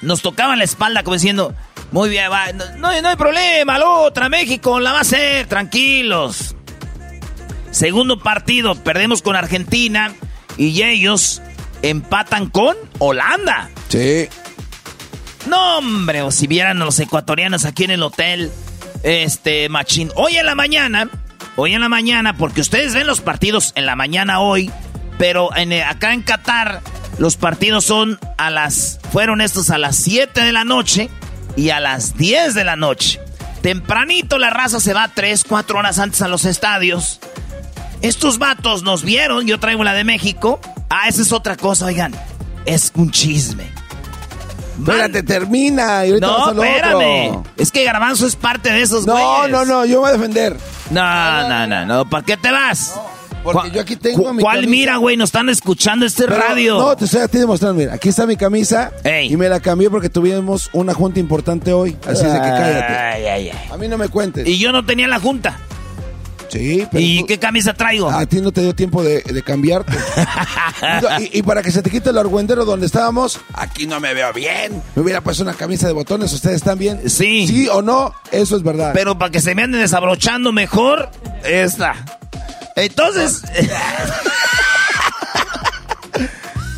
nos 0.01 0.21
tocaban 0.21 0.59
la 0.59 0.63
espalda 0.63 1.03
como 1.03 1.15
diciendo, 1.15 1.53
muy 1.91 2.09
bien, 2.09 2.31
va. 2.31 2.53
No, 2.77 2.87
hay 2.87 3.15
problema, 3.17 3.77
la 3.77 3.89
otra, 3.89 4.29
México 4.29 4.79
la 4.79 4.93
va 4.93 4.99
a 4.99 5.01
hacer, 5.01 5.47
tranquilos. 5.47 6.55
Segundo 7.71 8.19
partido, 8.19 8.75
perdemos 8.75 9.21
con 9.21 9.35
Argentina 9.35 10.13
y 10.57 10.81
ellos 10.83 11.41
empatan 11.81 12.49
con 12.49 12.75
Holanda. 12.99 13.69
Sí. 13.89 14.27
No, 15.47 15.79
hombre, 15.79 16.21
o 16.21 16.31
si 16.31 16.47
vieran 16.47 16.81
a 16.81 16.85
los 16.85 16.99
ecuatorianos 16.99 17.65
aquí 17.65 17.83
en 17.83 17.91
el 17.91 18.03
hotel, 18.03 18.51
este, 19.03 19.67
machín. 19.69 20.11
Hoy 20.15 20.37
en 20.37 20.45
la 20.45 20.55
mañana, 20.55 21.09
hoy 21.55 21.73
en 21.73 21.81
la 21.81 21.89
mañana, 21.89 22.37
porque 22.37 22.61
ustedes 22.61 22.93
ven 22.93 23.07
los 23.07 23.21
partidos 23.21 23.73
en 23.75 23.85
la 23.85 23.95
mañana 23.95 24.39
hoy, 24.39 24.71
pero 25.17 25.55
en, 25.55 25.71
eh, 25.73 25.83
acá 25.83 26.13
en 26.13 26.21
Qatar 26.21 26.81
los 27.17 27.35
partidos 27.35 27.85
son 27.85 28.19
a 28.37 28.49
las, 28.49 28.99
fueron 29.11 29.41
estos 29.41 29.69
a 29.69 29.77
las 29.77 29.97
7 29.97 30.41
de 30.41 30.51
la 30.51 30.63
noche 30.63 31.09
y 31.55 31.69
a 31.69 31.79
las 31.79 32.17
10 32.17 32.55
de 32.55 32.63
la 32.63 32.75
noche. 32.75 33.19
Tempranito 33.61 34.37
la 34.39 34.49
raza 34.49 34.79
se 34.79 34.93
va 34.93 35.09
3, 35.13 35.43
4 35.43 35.79
horas 35.79 35.99
antes 35.99 36.21
a 36.21 36.27
los 36.27 36.45
estadios. 36.45 37.19
Estos 38.03 38.37
vatos 38.37 38.83
nos 38.83 39.01
vieron, 39.03 39.47
yo 39.47 39.59
traigo 39.59 39.83
la 39.83 39.93
de 39.93 40.03
México. 40.03 40.59
Ah, 40.89 41.07
esa 41.07 41.21
es 41.21 41.31
otra 41.31 41.55
cosa, 41.55 41.85
oigan. 41.85 42.13
Es 42.65 42.91
un 42.95 43.09
chisme. 43.09 43.63
Espérate, 44.77 45.23
termina. 45.23 46.05
Y 46.05 46.19
no, 46.19 46.51
espérame. 46.51 47.43
Es 47.57 47.71
que 47.71 47.83
Garbanzo 47.85 48.27
es 48.27 48.35
parte 48.35 48.71
de 48.71 48.81
esos 48.81 49.05
No, 49.05 49.13
güeyes. 49.13 49.51
no, 49.51 49.65
no, 49.65 49.85
yo 49.85 50.01
voy 50.01 50.09
a 50.09 50.13
defender. 50.13 50.57
No, 50.91 51.47
no, 51.47 51.65
no, 51.65 51.85
no. 51.85 52.09
¿Para 52.09 52.25
qué 52.25 52.35
te 52.37 52.51
vas? 52.51 52.93
Porque 53.43 53.71
yo 53.71 53.81
aquí 53.81 53.95
tengo 53.95 54.33
mi 54.33 54.41
¿Cuál 54.41 54.67
mira, 54.67 54.97
güey? 54.97 55.17
Nos 55.17 55.27
están 55.29 55.49
escuchando 55.49 56.05
este 56.05 56.25
radio. 56.27 56.77
No, 56.79 56.95
te 56.97 57.05
estoy 57.05 57.21
a 57.21 57.27
ti 57.27 57.37
demostrando. 57.37 57.75
Mira, 57.75 57.93
aquí 57.93 58.09
está 58.09 58.25
mi 58.25 58.35
camisa. 58.35 58.91
Y 59.29 59.37
me 59.37 59.47
la 59.47 59.59
cambié 59.61 59.89
porque 59.89 60.09
tuvimos 60.09 60.69
una 60.73 60.93
junta 60.93 61.19
importante 61.21 61.71
hoy. 61.71 61.97
Así 62.05 62.25
es 62.25 62.33
de 62.33 62.39
que 62.39 62.47
cállate. 62.47 62.93
Ay, 62.93 63.25
ay, 63.25 63.49
ay. 63.49 63.59
A 63.71 63.77
mí 63.77 63.87
no 63.87 63.97
me 63.97 64.09
cuentes. 64.09 64.47
Y 64.47 64.57
yo 64.57 64.71
no 64.73 64.85
tenía 64.85 65.07
la 65.07 65.19
junta. 65.19 65.57
Sí, 66.53 66.87
pero 66.91 67.03
¿Y 67.03 67.25
qué 67.25 67.39
camisa 67.39 67.73
traigo? 67.73 68.11
A 68.11 68.27
ti 68.27 68.39
no 68.39 68.51
te 68.51 68.61
dio 68.61 68.75
tiempo 68.75 69.03
de, 69.03 69.23
cambiarte. 69.43 69.91
y, 71.31 71.41
para 71.41 71.63
que 71.63 71.71
se 71.71 71.81
te 71.81 71.89
quite 71.89 72.11
el 72.11 72.17
argüendero 72.19 72.63
donde 72.63 72.85
estábamos, 72.85 73.39
aquí 73.53 73.87
no 73.87 73.99
me 73.99 74.13
veo 74.13 74.31
bien. 74.33 74.83
Me 74.95 75.01
hubiera 75.01 75.21
puesto 75.21 75.41
una 75.41 75.55
camisa 75.55 75.87
de 75.87 75.93
botones, 75.93 76.31
¿ustedes 76.31 76.57
están 76.57 76.77
bien? 76.77 77.09
Sí. 77.09 77.47
Sí 77.47 77.67
o 77.69 77.81
no, 77.81 78.13
eso 78.31 78.55
es 78.55 78.61
verdad. 78.61 78.91
Pero 78.93 79.17
para 79.17 79.31
que 79.31 79.41
se 79.41 79.55
me 79.55 79.63
anden 79.63 79.81
desabrochando 79.81 80.51
mejor, 80.51 81.09
esta. 81.43 81.95
Entonces. 82.75 83.41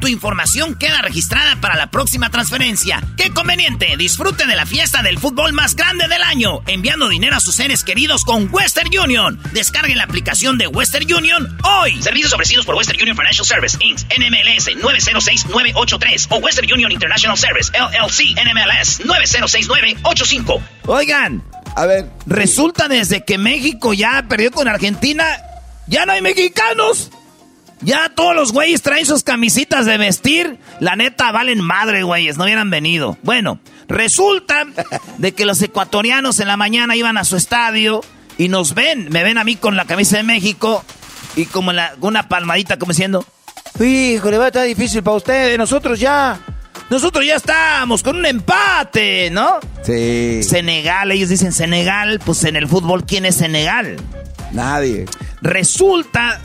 tu 0.00 0.08
información 0.08 0.74
queda 0.74 1.02
registrada 1.02 1.56
para 1.56 1.76
la 1.76 1.90
próxima 1.90 2.30
transferencia. 2.30 3.02
¡Qué 3.16 3.30
conveniente! 3.30 3.96
Disfrute 3.96 4.46
de 4.46 4.56
la 4.56 4.66
fiesta 4.66 5.02
del 5.02 5.18
fútbol 5.18 5.52
más 5.52 5.76
grande 5.76 6.08
del 6.08 6.22
año, 6.22 6.60
enviando 6.66 7.08
dinero 7.08 7.36
a 7.36 7.40
sus 7.40 7.54
seres 7.54 7.84
queridos 7.84 8.24
con 8.24 8.48
Western 8.52 8.90
Union. 8.98 9.40
Descargue 9.52 9.94
la 9.94 10.04
aplicación 10.04 10.58
de 10.58 10.66
Western 10.66 11.12
Union 11.12 11.58
hoy. 11.62 12.00
Servicios 12.02 12.32
ofrecidos 12.32 12.66
por 12.66 12.74
Western 12.74 13.00
Union 13.00 13.16
Financial 13.16 13.46
Service, 13.46 13.76
Inc., 13.80 14.00
NMLS 14.18 14.76
906983 14.82 16.28
o 16.30 16.36
Western 16.36 16.72
Union 16.72 16.92
International 16.92 17.36
Service, 17.36 17.70
LLC, 17.72 18.34
NMLS 18.36 19.04
906985. 19.04 20.62
Oigan, 20.86 21.42
a 21.76 21.86
ver, 21.86 22.10
resulta 22.26 22.88
desde 22.88 23.24
que 23.24 23.38
México 23.38 23.94
ya 23.94 24.24
perdió 24.28 24.50
con 24.50 24.68
Argentina, 24.68 25.24
ya 25.86 26.06
no 26.06 26.12
hay 26.12 26.22
mexicanos. 26.22 27.10
Ya 27.84 28.08
todos 28.08 28.34
los 28.34 28.52
güeyes 28.52 28.80
traen 28.82 29.04
sus 29.04 29.22
camisitas 29.22 29.84
de 29.84 29.98
vestir. 29.98 30.58
La 30.80 30.96
neta, 30.96 31.30
valen 31.32 31.60
madre, 31.60 32.02
güeyes. 32.02 32.38
No 32.38 32.44
hubieran 32.44 32.70
venido. 32.70 33.18
Bueno, 33.22 33.60
resulta 33.88 34.66
de 35.18 35.32
que 35.32 35.44
los 35.44 35.60
ecuatorianos 35.60 36.40
en 36.40 36.48
la 36.48 36.56
mañana 36.56 36.96
iban 36.96 37.18
a 37.18 37.24
su 37.24 37.36
estadio 37.36 38.00
y 38.38 38.48
nos 38.48 38.74
ven. 38.74 39.08
Me 39.10 39.22
ven 39.22 39.36
a 39.36 39.44
mí 39.44 39.56
con 39.56 39.76
la 39.76 39.84
camisa 39.84 40.16
de 40.16 40.22
México 40.22 40.82
y 41.36 41.44
como 41.46 41.72
una 42.00 42.28
palmadita 42.28 42.78
como 42.78 42.92
diciendo... 42.92 43.24
Híjole, 43.78 44.38
va 44.38 44.44
a 44.44 44.48
estar 44.48 44.66
difícil 44.66 45.02
para 45.02 45.16
ustedes. 45.16 45.58
Nosotros 45.58 46.00
ya... 46.00 46.40
Nosotros 46.90 47.24
ya 47.26 47.36
estamos 47.36 48.02
con 48.02 48.16
un 48.16 48.26
empate, 48.26 49.30
¿no? 49.30 49.58
Sí. 49.82 50.42
Senegal, 50.42 51.10
ellos 51.12 51.28
dicen 51.28 51.52
Senegal. 51.52 52.20
Pues 52.24 52.44
en 52.44 52.56
el 52.56 52.68
fútbol, 52.68 53.04
¿quién 53.04 53.24
es 53.24 53.36
Senegal? 53.36 53.96
Nadie. 54.52 55.06
Resulta 55.40 56.40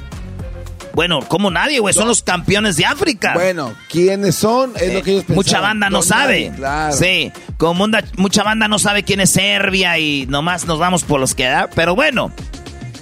bueno, 1.00 1.22
como 1.22 1.50
nadie, 1.50 1.80
güey, 1.80 1.94
son 1.94 2.10
los 2.10 2.22
campeones 2.22 2.76
de 2.76 2.84
África. 2.84 3.34
Bueno, 3.34 3.74
¿quiénes 3.88 4.36
son? 4.36 4.74
Es 4.76 4.94
lo 4.94 5.02
que 5.02 5.12
ellos 5.12 5.30
Mucha 5.30 5.62
banda 5.62 5.90
no, 5.90 6.02
sabe. 6.02 6.52
claro. 6.54 6.94
Sí, 6.94 7.32
como 7.56 7.88
mucha 8.18 8.44
banda 8.44 8.68
no 8.68 8.80
sabe 8.80 9.04
quién 9.04 9.22
es 9.22 9.30
Serbia 9.30 9.98
y 9.98 10.26
nomás 10.28 10.66
nos 10.66 10.78
vamos 10.78 11.06
por 11.06 11.22
los 11.22 11.36
que 11.36 11.46
da. 11.46 11.70
Pero 11.74 11.96
bueno, 11.96 12.34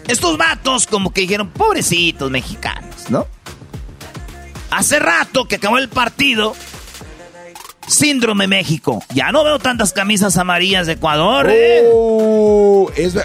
estos 0.07 0.37
vatos 0.37 0.85
como 0.85 1.11
que 1.11 1.21
dijeron, 1.21 1.49
pobrecitos 1.49 2.29
mexicanos, 2.29 3.09
¿no? 3.09 3.25
Hace 4.69 4.99
rato 4.99 5.47
que 5.47 5.55
acabó 5.55 5.79
el 5.79 5.89
partido, 5.89 6.55
Síndrome 7.87 8.45
México. 8.47 9.01
Ya 9.15 9.31
no 9.31 9.43
veo 9.43 9.57
tantas 9.57 9.91
camisas 9.91 10.37
amarillas 10.37 10.85
de 10.85 10.93
Ecuador, 10.93 11.47
¿eh? 11.49 11.83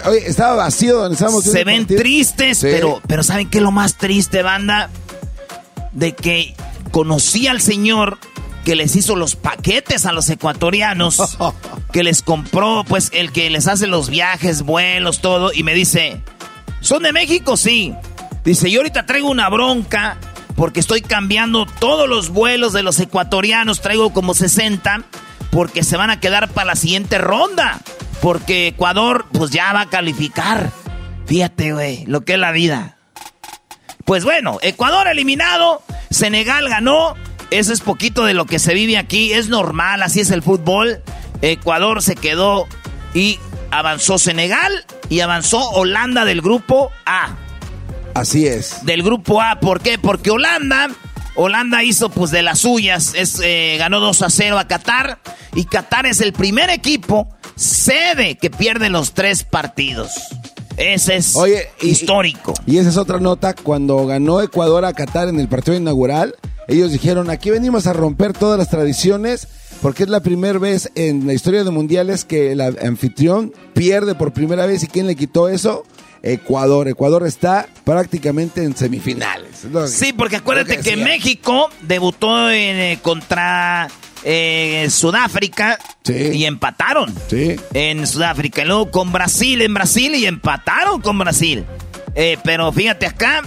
Oye, 0.05 0.27
estaba 0.27 0.55
vacío 0.55 0.97
donde 0.97 1.13
estábamos. 1.15 1.43
Se 1.43 1.63
ven 1.63 1.85
tristes, 1.87 2.59
pero, 2.61 3.01
pero 3.07 3.23
¿saben 3.23 3.49
qué 3.49 3.57
es 3.57 3.63
lo 3.63 3.71
más 3.71 3.97
triste, 3.97 4.43
banda? 4.43 4.89
De 5.91 6.13
que 6.13 6.55
conocí 6.91 7.47
al 7.47 7.61
señor 7.61 8.17
que 8.63 8.75
les 8.75 8.95
hizo 8.95 9.15
los 9.15 9.35
paquetes 9.35 10.05
a 10.05 10.13
los 10.13 10.29
ecuatorianos, 10.29 11.37
que 11.91 12.03
les 12.03 12.21
compró, 12.21 12.83
pues, 12.87 13.09
el 13.13 13.31
que 13.31 13.49
les 13.49 13.67
hace 13.67 13.87
los 13.87 14.09
viajes, 14.09 14.61
vuelos, 14.63 15.19
todo, 15.19 15.51
y 15.53 15.63
me 15.63 15.73
dice, 15.73 16.21
¿son 16.79 17.03
de 17.03 17.11
México? 17.11 17.57
Sí. 17.57 17.93
Dice, 18.45 18.69
yo 18.69 18.79
ahorita 18.79 19.05
traigo 19.05 19.29
una 19.29 19.49
bronca 19.49 20.17
porque 20.55 20.79
estoy 20.79 21.01
cambiando 21.01 21.65
todos 21.65 22.07
los 22.07 22.29
vuelos 22.29 22.73
de 22.73 22.83
los 22.83 22.99
ecuatorianos, 22.99 23.81
traigo 23.81 24.13
como 24.13 24.33
60, 24.33 25.03
porque 25.53 25.83
se 25.83 25.97
van 25.97 26.09
a 26.09 26.19
quedar 26.19 26.49
para 26.49 26.67
la 26.67 26.75
siguiente 26.75 27.19
ronda, 27.19 27.79
porque 28.21 28.67
Ecuador, 28.67 29.27
pues 29.31 29.51
ya 29.51 29.71
va 29.71 29.81
a 29.81 29.89
calificar. 29.89 30.71
Fíjate, 31.27 31.73
güey, 31.73 32.05
lo 32.07 32.25
que 32.25 32.33
es 32.33 32.39
la 32.39 32.51
vida. 32.51 32.97
Pues 34.03 34.25
bueno, 34.25 34.57
Ecuador 34.63 35.07
eliminado, 35.07 35.83
Senegal 36.09 36.67
ganó, 36.67 37.15
eso 37.51 37.71
es 37.71 37.81
poquito 37.81 38.25
de 38.25 38.33
lo 38.33 38.45
que 38.45 38.57
se 38.57 38.73
vive 38.73 38.97
aquí. 38.97 39.31
Es 39.31 39.47
normal, 39.47 40.01
así 40.01 40.21
es 40.21 40.31
el 40.31 40.41
fútbol. 40.41 41.01
Ecuador 41.41 42.01
se 42.01 42.15
quedó 42.15 42.67
y 43.13 43.39
avanzó 43.69 44.17
Senegal 44.17 44.85
y 45.07 45.19
avanzó 45.19 45.69
Holanda 45.69 46.25
del 46.25 46.41
grupo 46.41 46.91
A. 47.05 47.35
Así 48.15 48.47
es. 48.47 48.83
Del 48.85 49.03
grupo 49.03 49.41
A, 49.41 49.59
¿por 49.59 49.81
qué? 49.81 49.99
Porque 49.99 50.31
Holanda, 50.31 50.89
Holanda 51.35 51.83
hizo 51.83 52.09
pues 52.09 52.31
de 52.31 52.43
las 52.43 52.59
suyas, 52.59 53.13
es, 53.15 53.39
eh, 53.43 53.75
ganó 53.79 53.99
2 53.99 54.21
a 54.21 54.29
0 54.29 54.59
a 54.59 54.67
Qatar 54.67 55.19
y 55.55 55.65
Qatar 55.65 56.05
es 56.05 56.21
el 56.21 56.33
primer 56.33 56.69
equipo 56.69 57.27
sede 57.55 58.37
que 58.37 58.49
pierde 58.49 58.89
los 58.89 59.13
tres 59.13 59.43
partidos. 59.43 60.11
Ese 60.77 61.17
es 61.17 61.35
histórico. 61.81 62.53
Y, 62.65 62.75
y 62.75 62.77
esa 62.79 62.89
es 62.89 62.97
otra 62.97 63.19
nota, 63.19 63.53
cuando 63.53 64.05
ganó 64.05 64.41
Ecuador 64.41 64.85
a 64.85 64.93
Qatar 64.93 65.27
en 65.27 65.39
el 65.39 65.47
partido 65.47 65.77
inaugural, 65.77 66.35
ellos 66.67 66.91
dijeron, 66.91 67.29
aquí 67.29 67.49
venimos 67.49 67.87
a 67.87 67.93
romper 67.93 68.33
todas 68.33 68.57
las 68.57 68.69
tradiciones 68.69 69.47
porque 69.81 70.03
es 70.03 70.09
la 70.09 70.21
primera 70.21 70.57
vez 70.59 70.91
en 70.95 71.27
la 71.27 71.33
historia 71.33 71.65
de 71.65 71.69
mundiales 71.69 72.23
que 72.23 72.53
el 72.53 72.61
anfitrión 72.61 73.51
pierde 73.73 74.15
por 74.15 74.31
primera 74.31 74.65
vez 74.65 74.81
y 74.83 74.87
quién 74.87 75.07
le 75.07 75.15
quitó 75.15 75.49
eso. 75.49 75.83
Ecuador. 76.23 76.87
Ecuador 76.87 77.27
está 77.27 77.67
prácticamente 77.83 78.63
en 78.63 78.75
semifinales. 78.75 79.67
Sí, 79.87 80.13
porque 80.13 80.37
acuérdate 80.37 80.79
que, 80.79 80.95
México 80.95 81.69
debutó 81.81 82.49
en, 82.49 82.77
eh, 82.77 82.99
contra 83.01 83.89
eh, 84.23 84.87
Sudáfrica 84.89 85.77
y 86.07 86.45
empataron 86.45 87.13
sí. 87.29 87.57
en 87.73 88.07
Sudáfrica. 88.07 88.61
Y 88.61 88.65
luego 88.65 88.89
con 88.89 89.11
Brasil 89.11 89.61
en 89.61 89.73
Brasil 89.73 90.15
y 90.15 90.25
empataron 90.25 91.01
con 91.01 91.19
Brasil. 91.19 91.65
Eh, 92.15 92.37
pero 92.43 92.71
fíjate 92.71 93.05
acá, 93.05 93.41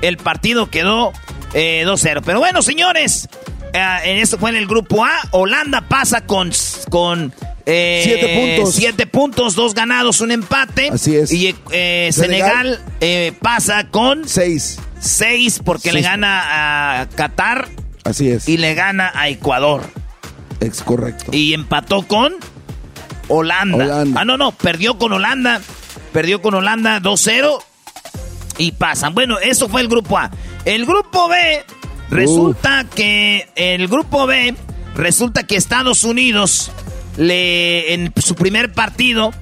el 0.00 0.16
partido 0.16 0.70
quedó 0.70 1.12
2-0. 1.52 2.18
Eh, 2.18 2.22
Pero 2.24 2.38
bueno, 2.38 2.62
señores, 2.62 3.28
en 3.72 4.18
esto 4.18 4.38
fue 4.38 4.50
en 4.50 4.56
el 4.56 4.66
grupo 4.68 5.04
A. 5.04 5.18
Holanda 5.32 5.80
pasa 5.88 6.24
con, 6.26 6.52
con 6.90 7.32
eh, 7.66 8.00
siete 8.04 8.56
puntos. 8.56 8.74
Siete 8.74 9.06
puntos, 9.06 9.54
dos 9.54 9.74
ganados, 9.74 10.20
un 10.20 10.30
empate. 10.30 10.90
Así 10.90 11.16
es. 11.16 11.32
Y 11.32 11.54
Senegal, 12.12 12.80
pasa 13.40 13.88
con 13.88 14.28
seis. 14.28 14.78
Seis 15.00 15.60
porque 15.64 15.92
le 15.92 16.02
gana 16.02 17.00
a 17.00 17.08
Qatar. 17.08 17.68
Así 18.04 18.30
es. 18.30 18.48
Y 18.48 18.58
le 18.58 18.74
gana 18.74 19.10
a 19.14 19.28
Ecuador. 19.28 19.82
Es 20.60 20.82
correcto. 20.82 21.30
Y 21.32 21.54
empató 21.54 22.06
con 22.06 22.34
Holanda. 23.28 23.84
Holanda. 23.84 24.20
Ah, 24.20 24.24
no, 24.24 24.36
no, 24.36 24.52
perdió 24.52 24.98
con 24.98 25.12
Holanda. 25.12 25.60
Perdió 26.12 26.42
con 26.42 26.54
Holanda 26.54 27.00
2-0 27.00 27.62
y 28.58 28.72
pasan. 28.72 29.14
Bueno, 29.14 29.38
eso 29.38 29.68
fue 29.68 29.80
el 29.80 29.88
grupo 29.88 30.18
A. 30.18 30.30
El 30.64 30.84
grupo 30.84 31.28
B, 31.28 31.64
resulta 32.10 32.84
que 32.94 33.48
el 33.54 33.88
grupo 33.88 34.26
B, 34.26 34.54
resulta 34.94 35.44
que 35.44 35.56
Estados 35.56 36.04
Unidos 36.04 36.70
le 37.16 37.94
en 37.94 38.12
su 38.16 38.34
primer 38.34 38.72
partido 38.72 39.32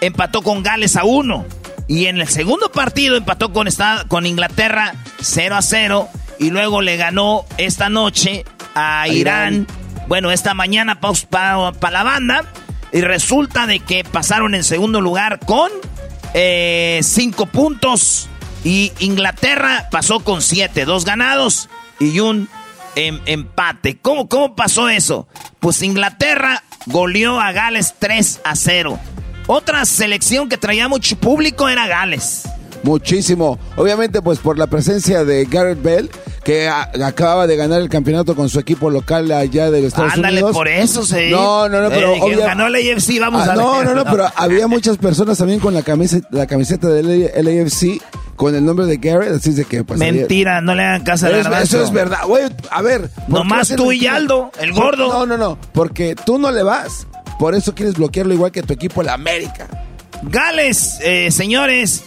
empató 0.00 0.42
con 0.42 0.62
Gales 0.62 0.96
a 0.96 1.04
1 1.04 1.46
y 1.88 2.06
en 2.06 2.20
el 2.20 2.28
segundo 2.28 2.70
partido 2.70 3.16
empató 3.16 3.52
con, 3.52 3.68
con 4.08 4.26
Inglaterra 4.26 4.94
0 5.20 5.56
a 5.56 5.62
0 5.62 6.08
y 6.38 6.50
luego 6.50 6.80
le 6.82 6.96
ganó 6.96 7.44
esta 7.58 7.88
noche 7.88 8.44
a, 8.74 9.08
Irán. 9.08 9.66
Bueno, 10.08 10.30
esta 10.30 10.54
mañana 10.54 11.00
para 11.00 11.90
la 11.90 12.02
banda 12.02 12.44
y 12.92 13.00
resulta 13.02 13.66
de 13.66 13.80
que 13.80 14.04
pasaron 14.04 14.54
en 14.54 14.64
segundo 14.64 15.00
lugar 15.00 15.40
con 15.40 15.70
5 15.70 16.32
eh, 16.34 17.02
puntos 17.52 18.28
y 18.64 18.92
Inglaterra 18.98 19.88
pasó 19.90 20.20
con 20.20 20.42
siete, 20.42 20.84
dos 20.84 21.04
ganados 21.04 21.68
y 21.98 22.20
un 22.20 22.48
em, 22.94 23.20
empate. 23.26 23.98
¿Cómo, 23.98 24.28
¿Cómo 24.28 24.54
pasó 24.54 24.88
eso? 24.88 25.28
Pues 25.60 25.82
Inglaterra 25.82 26.62
goleó 26.86 27.40
a 27.40 27.52
Gales 27.52 27.94
3 27.98 28.40
a 28.44 28.56
0. 28.56 28.98
Otra 29.46 29.84
selección 29.84 30.48
que 30.48 30.56
traía 30.56 30.88
mucho 30.88 31.16
público 31.16 31.68
era 31.68 31.86
Gales. 31.86 32.44
Muchísimo. 32.82 33.58
Obviamente, 33.76 34.22
pues 34.22 34.38
por 34.38 34.58
la 34.58 34.66
presencia 34.66 35.24
de 35.24 35.44
Garrett 35.44 35.82
Bell, 35.82 36.10
que 36.44 36.68
acababa 36.68 37.46
de 37.46 37.56
ganar 37.56 37.80
el 37.80 37.88
campeonato 37.88 38.34
con 38.34 38.48
su 38.48 38.58
equipo 38.58 38.90
local 38.90 39.30
allá 39.32 39.70
de 39.70 39.86
Estados 39.86 40.14
Ándale, 40.14 40.36
Unidos. 40.42 40.56
por 40.56 40.68
eso, 40.68 41.04
sí. 41.04 41.28
No, 41.30 41.68
no, 41.68 41.82
no, 41.82 41.90
pero. 41.90 42.14
Eh, 42.14 42.36
ganó 42.36 42.68
el 42.68 42.76
AFC, 42.76 43.20
vamos 43.20 43.46
ah, 43.46 43.52
a 43.52 43.54
No, 43.54 43.84
no, 43.84 43.94
no, 43.94 44.04
pero 44.04 44.26
había 44.36 44.66
muchas 44.66 44.96
personas 44.96 45.36
también 45.36 45.60
con 45.60 45.74
la 45.74 45.82
camiseta, 45.82 46.28
la 46.30 46.46
camiseta 46.46 46.88
del 46.88 47.46
AFC 47.46 48.00
con 48.40 48.54
el 48.54 48.64
nombre 48.64 48.86
de 48.86 48.96
Garrett, 48.96 49.34
así 49.34 49.52
de 49.52 49.66
que... 49.66 49.84
Pues, 49.84 50.00
Mentira, 50.00 50.62
no 50.62 50.74
le 50.74 50.82
hagan 50.82 51.04
caso 51.04 51.26
a 51.26 51.30
Eso, 51.30 51.52
eso 51.52 51.82
es 51.82 51.92
verdad. 51.92 52.20
Güey, 52.24 52.44
a 52.70 52.80
ver... 52.80 53.10
Nomás 53.28 53.68
tú 53.76 53.92
y 53.92 54.06
Aldo, 54.06 54.50
el 54.58 54.72
gordo. 54.72 55.08
No, 55.08 55.26
no, 55.26 55.36
no, 55.36 55.58
porque 55.74 56.14
tú 56.14 56.38
no 56.38 56.50
le 56.50 56.62
vas. 56.62 57.06
Por 57.38 57.54
eso 57.54 57.74
quieres 57.74 57.96
bloquearlo 57.96 58.32
igual 58.32 58.50
que 58.50 58.62
tu 58.62 58.72
equipo, 58.72 59.02
el 59.02 59.10
América. 59.10 59.68
Gales, 60.22 61.00
eh, 61.02 61.30
señores, 61.30 62.02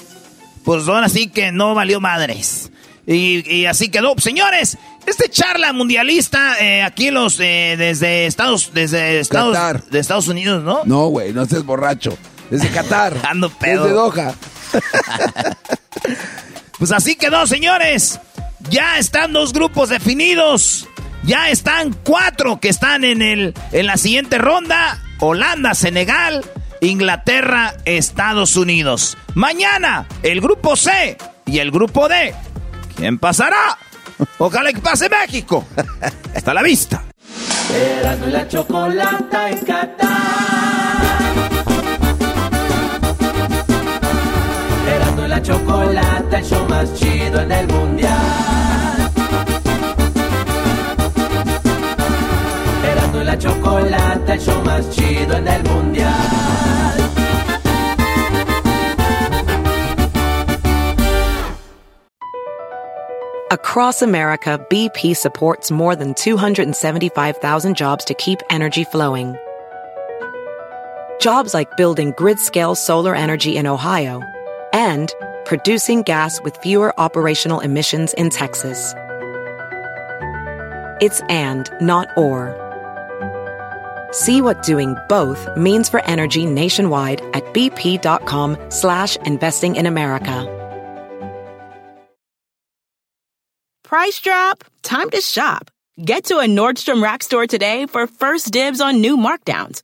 pues 0.65 0.87
ahora 0.87 1.07
sí 1.07 1.27
que 1.27 1.51
no 1.51 1.75
valió 1.75 2.01
madres. 2.01 2.71
Y, 3.05 3.65
así 3.65 3.89
quedó. 3.89 4.15
Señores, 4.17 4.79
este 5.05 5.29
charla 5.29 5.71
mundialista 5.71 6.57
eh, 6.59 6.81
aquí 6.81 7.11
los 7.11 7.39
eh, 7.39 7.75
desde 7.77 8.25
Estados 8.25 8.71
desde 8.73 9.19
Estados 9.19 9.55
de 9.91 9.99
Estados 9.99 10.27
Unidos, 10.29 10.63
¿no? 10.63 10.81
No, 10.85 11.09
güey, 11.09 11.31
no 11.31 11.45
seas 11.45 11.63
borracho. 11.63 12.17
Desde 12.49 12.69
Qatar. 12.69 13.17
Ando 13.29 13.51
pedo. 13.51 13.83
Desde 13.83 13.95
Doha. 13.95 14.33
pues 16.77 16.91
así 16.91 17.15
quedó, 17.15 17.45
señores. 17.47 18.19
Ya 18.69 18.97
están 18.97 19.33
dos 19.33 19.53
grupos 19.53 19.89
definidos. 19.89 20.87
Ya 21.23 21.49
están 21.49 21.93
cuatro 22.03 22.59
que 22.59 22.69
están 22.69 23.03
en, 23.03 23.21
el, 23.21 23.53
en 23.71 23.85
la 23.85 23.97
siguiente 23.97 24.37
ronda. 24.37 25.01
Holanda, 25.19 25.73
Senegal, 25.73 26.43
Inglaterra, 26.81 27.75
Estados 27.85 28.57
Unidos. 28.57 29.17
Mañana, 29.35 30.05
el 30.21 30.41
grupo 30.41 30.75
C 30.75 31.17
y 31.45 31.59
el 31.59 31.71
grupo 31.71 32.09
D. 32.09 32.35
¿Quién 32.97 33.17
pasará? 33.19 33.77
Ojalá 34.37 34.73
que 34.73 34.81
pase 34.81 35.09
México. 35.09 35.65
Hasta 36.35 36.53
la 36.53 36.61
vista. 36.61 37.03
la 38.03 38.15
en 39.49 41.12
la 45.33 45.41
chocolata, 45.41 46.37
el 46.37 46.45
show 46.45 46.63
más 46.69 46.93
chido 46.93 47.41
en 47.41 47.51
el 47.51 47.67
mundial. 47.67 49.11
Erasmo 52.85 53.21
y 53.21 53.23
la 53.23 53.37
chocolata, 53.37 54.33
el 54.33 54.39
show 54.39 54.63
más 54.63 54.87
chido 54.91 55.37
en 55.37 55.47
el 55.47 55.63
mundial. 55.63 56.11
Across 63.49 64.03
America, 64.03 64.59
BP 64.69 65.15
supports 65.15 65.71
more 65.71 65.95
than 65.95 66.13
275,000 66.13 67.75
jobs 67.75 68.05
to 68.05 68.13
keep 68.15 68.39
energy 68.51 68.83
flowing. 68.83 69.35
Jobs 71.19 71.53
like 71.53 71.75
building 71.77 72.13
grid-scale 72.17 72.75
solar 72.75 73.15
energy 73.15 73.55
in 73.57 73.65
Ohio 73.65 74.21
and 74.73 75.13
producing 75.45 76.01
gas 76.03 76.41
with 76.41 76.57
fewer 76.57 76.99
operational 76.99 77.61
emissions 77.61 78.13
in 78.15 78.29
Texas. 78.29 78.93
It's 80.99 81.21
and, 81.29 81.69
not 81.79 82.09
or. 82.17 82.59
See 84.11 84.41
what 84.41 84.63
doing 84.63 84.95
both 85.09 85.47
means 85.57 85.89
for 85.89 86.03
energy 86.05 86.45
nationwide 86.45 87.21
at 87.33 87.43
bp.com 87.53 88.57
slash 88.69 89.15
investing 89.17 89.75
in 89.75 89.85
America. 89.85 90.49
Price 93.83 94.19
drop? 94.19 94.63
Time 94.81 95.09
to 95.11 95.21
shop. 95.21 95.69
Get 96.03 96.25
to 96.25 96.39
a 96.39 96.45
Nordstrom 96.45 97.03
Rack 97.03 97.21
store 97.21 97.45
today 97.45 97.85
for 97.85 98.07
first 98.07 98.51
dibs 98.51 98.81
on 98.81 99.01
new 99.01 99.17
markdowns. 99.17 99.83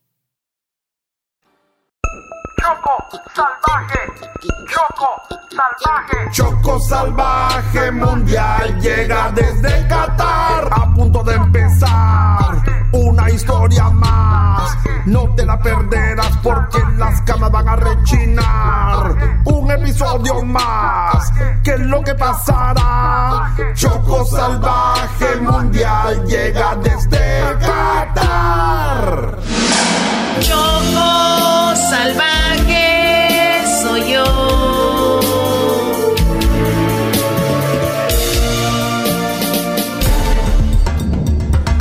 Choco 2.61 3.19
salvaje, 3.33 4.01
Choco 4.67 5.21
salvaje. 5.49 6.31
Choco 6.31 6.79
salvaje 6.79 7.91
mundial 7.91 8.79
llega 8.79 9.31
desde 9.31 9.87
Qatar. 9.87 10.69
A 10.71 10.93
punto 10.93 11.23
de 11.23 11.33
empezar 11.33 12.80
una 12.91 13.29
historia 13.29 13.89
más. 13.89 14.77
No 15.05 15.33
te 15.35 15.45
la 15.45 15.59
perderás 15.59 16.37
porque 16.43 16.79
las 16.97 17.21
camas 17.21 17.51
van 17.51 17.67
a 17.67 17.75
rechinar. 17.75 19.41
Un 19.45 19.71
episodio 19.71 20.43
más. 20.43 21.31
¿Qué 21.63 21.73
es 21.73 21.79
lo 21.79 22.03
que 22.03 22.13
pasará? 22.15 23.53
Choco 23.73 24.25
salvaje 24.25 25.35
mundial 25.41 26.25
llega 26.25 26.75
desde 26.75 27.41
Qatar. 27.59 29.37
Choco 30.41 31.75
salvaje 31.75 32.70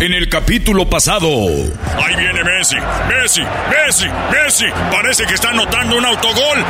En 0.01 0.15
el 0.15 0.31
capítulo 0.31 0.89
pasado. 0.89 1.29
Ahí 1.29 2.17
viene 2.17 2.43
Messi, 2.43 2.77
Messi, 3.07 3.43
Messi, 3.69 4.07
Messi. 4.33 4.65
Parece 4.91 5.27
que 5.27 5.35
está 5.35 5.51
anotando 5.51 5.99
un 5.99 6.07
autogol. 6.07 6.59
¡Gol! 6.59 6.65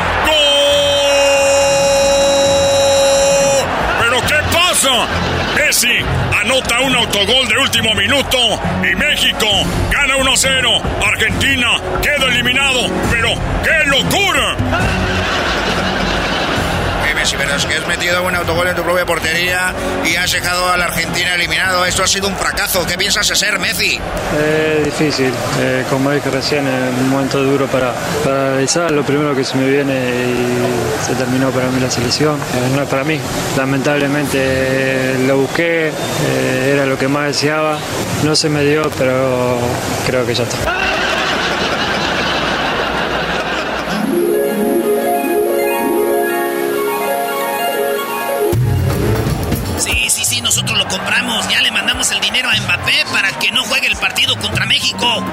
¿Pero 4.01 4.21
qué 4.23 4.35
pasa? 4.53 5.07
Messi 5.55 5.99
anota 6.43 6.81
un 6.81 6.97
autogol 6.97 7.49
de 7.49 7.57
último 7.59 7.95
minuto 7.95 8.37
y 8.83 8.97
México 8.97 9.47
gana 9.93 10.17
1-0. 10.17 10.83
Argentina 11.07 11.77
queda 12.03 12.27
eliminado. 12.33 12.81
Pero 13.13 13.35
¡qué 13.63 13.87
locura! 13.91 14.57
Messi, 17.21 17.37
pero 17.37 17.55
es 17.55 17.67
que 17.67 17.75
has 17.75 17.87
metido 17.87 18.23
un 18.25 18.35
autogol 18.35 18.67
en 18.69 18.75
tu 18.75 18.83
propia 18.83 19.05
portería 19.05 19.75
y 20.07 20.17
has 20.17 20.33
dejado 20.33 20.73
a 20.73 20.79
la 20.79 20.87
Argentina 20.87 21.35
eliminado. 21.35 21.85
Esto 21.85 22.03
ha 22.03 22.07
sido 22.07 22.29
un 22.29 22.35
fracaso. 22.35 22.87
¿Qué 22.87 22.97
piensas 22.97 23.27
ser 23.27 23.59
Messi? 23.59 24.01
Es 24.41 24.85
difícil, 24.87 25.31
eh, 25.61 25.85
como 25.91 26.13
dije 26.13 26.31
recién, 26.31 26.67
es 26.67 26.95
un 26.99 27.11
momento 27.11 27.43
duro 27.43 27.67
para, 27.67 27.93
para 28.25 28.53
analizar. 28.53 28.91
Lo 28.91 29.03
primero 29.05 29.37
que 29.37 29.45
se 29.45 29.55
me 29.59 29.69
viene 29.69 29.93
y 29.93 31.05
se 31.07 31.15
terminó 31.15 31.51
para 31.51 31.69
mí 31.69 31.79
la 31.79 31.91
selección. 31.91 32.37
Eh, 32.37 32.71
no 32.75 32.85
es 32.85 32.89
para 32.89 33.05
mí. 33.05 33.21
Lamentablemente 33.55 34.39
eh, 34.41 35.25
lo 35.27 35.37
busqué, 35.41 35.89
eh, 35.89 36.71
era 36.73 36.87
lo 36.87 36.97
que 36.97 37.07
más 37.07 37.27
deseaba. 37.27 37.79
No 38.25 38.35
se 38.35 38.49
me 38.49 38.65
dio, 38.65 38.91
pero 38.97 39.59
creo 40.07 40.25
que 40.25 40.35
ya 40.35 40.45
está. 40.45 40.57
Compramos. 50.91 51.49
Ya 51.49 51.63
le 51.63 51.71
mandamos 51.71 52.11
el 52.11 52.21
dinero 52.21 52.51
a 52.51 52.61
Mbappé 52.61 53.05
para 53.13 53.31
que 53.39 53.51
no 53.53 53.63
juegue 53.65 53.87
el 53.87 53.97
partido 53.97 54.37
contra 54.37 54.67
México. 54.67 55.25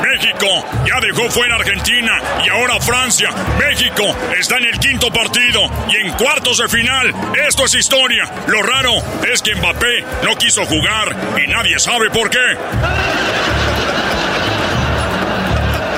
México 0.00 0.46
ya 0.86 1.00
dejó 1.00 1.28
fuera 1.30 1.56
a 1.56 1.58
Argentina 1.58 2.12
y 2.44 2.48
ahora 2.48 2.80
Francia. 2.80 3.30
México 3.58 4.04
está 4.38 4.56
en 4.56 4.64
el 4.64 4.78
quinto 4.78 5.12
partido 5.12 5.60
y 5.88 6.06
en 6.06 6.12
cuartos 6.14 6.58
de 6.58 6.68
final. 6.68 7.12
Esto 7.48 7.66
es 7.66 7.74
historia. 7.74 8.24
Lo 8.46 8.62
raro 8.62 8.92
es 9.30 9.42
que 9.42 9.54
Mbappé 9.54 10.04
no 10.22 10.36
quiso 10.36 10.64
jugar 10.64 11.14
y 11.44 11.50
nadie 11.50 11.78
sabe 11.78 12.08
por 12.10 12.30
qué. 12.30 12.38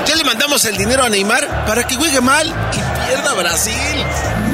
Ya 0.06 0.16
le 0.16 0.24
mandamos 0.24 0.64
el 0.64 0.76
dinero 0.76 1.04
a 1.04 1.08
Neymar 1.08 1.66
para 1.66 1.86
que 1.86 1.94
juegue 1.94 2.20
mal 2.20 2.48
y 2.48 3.06
pierda 3.08 3.34
Brasil. 3.34 4.51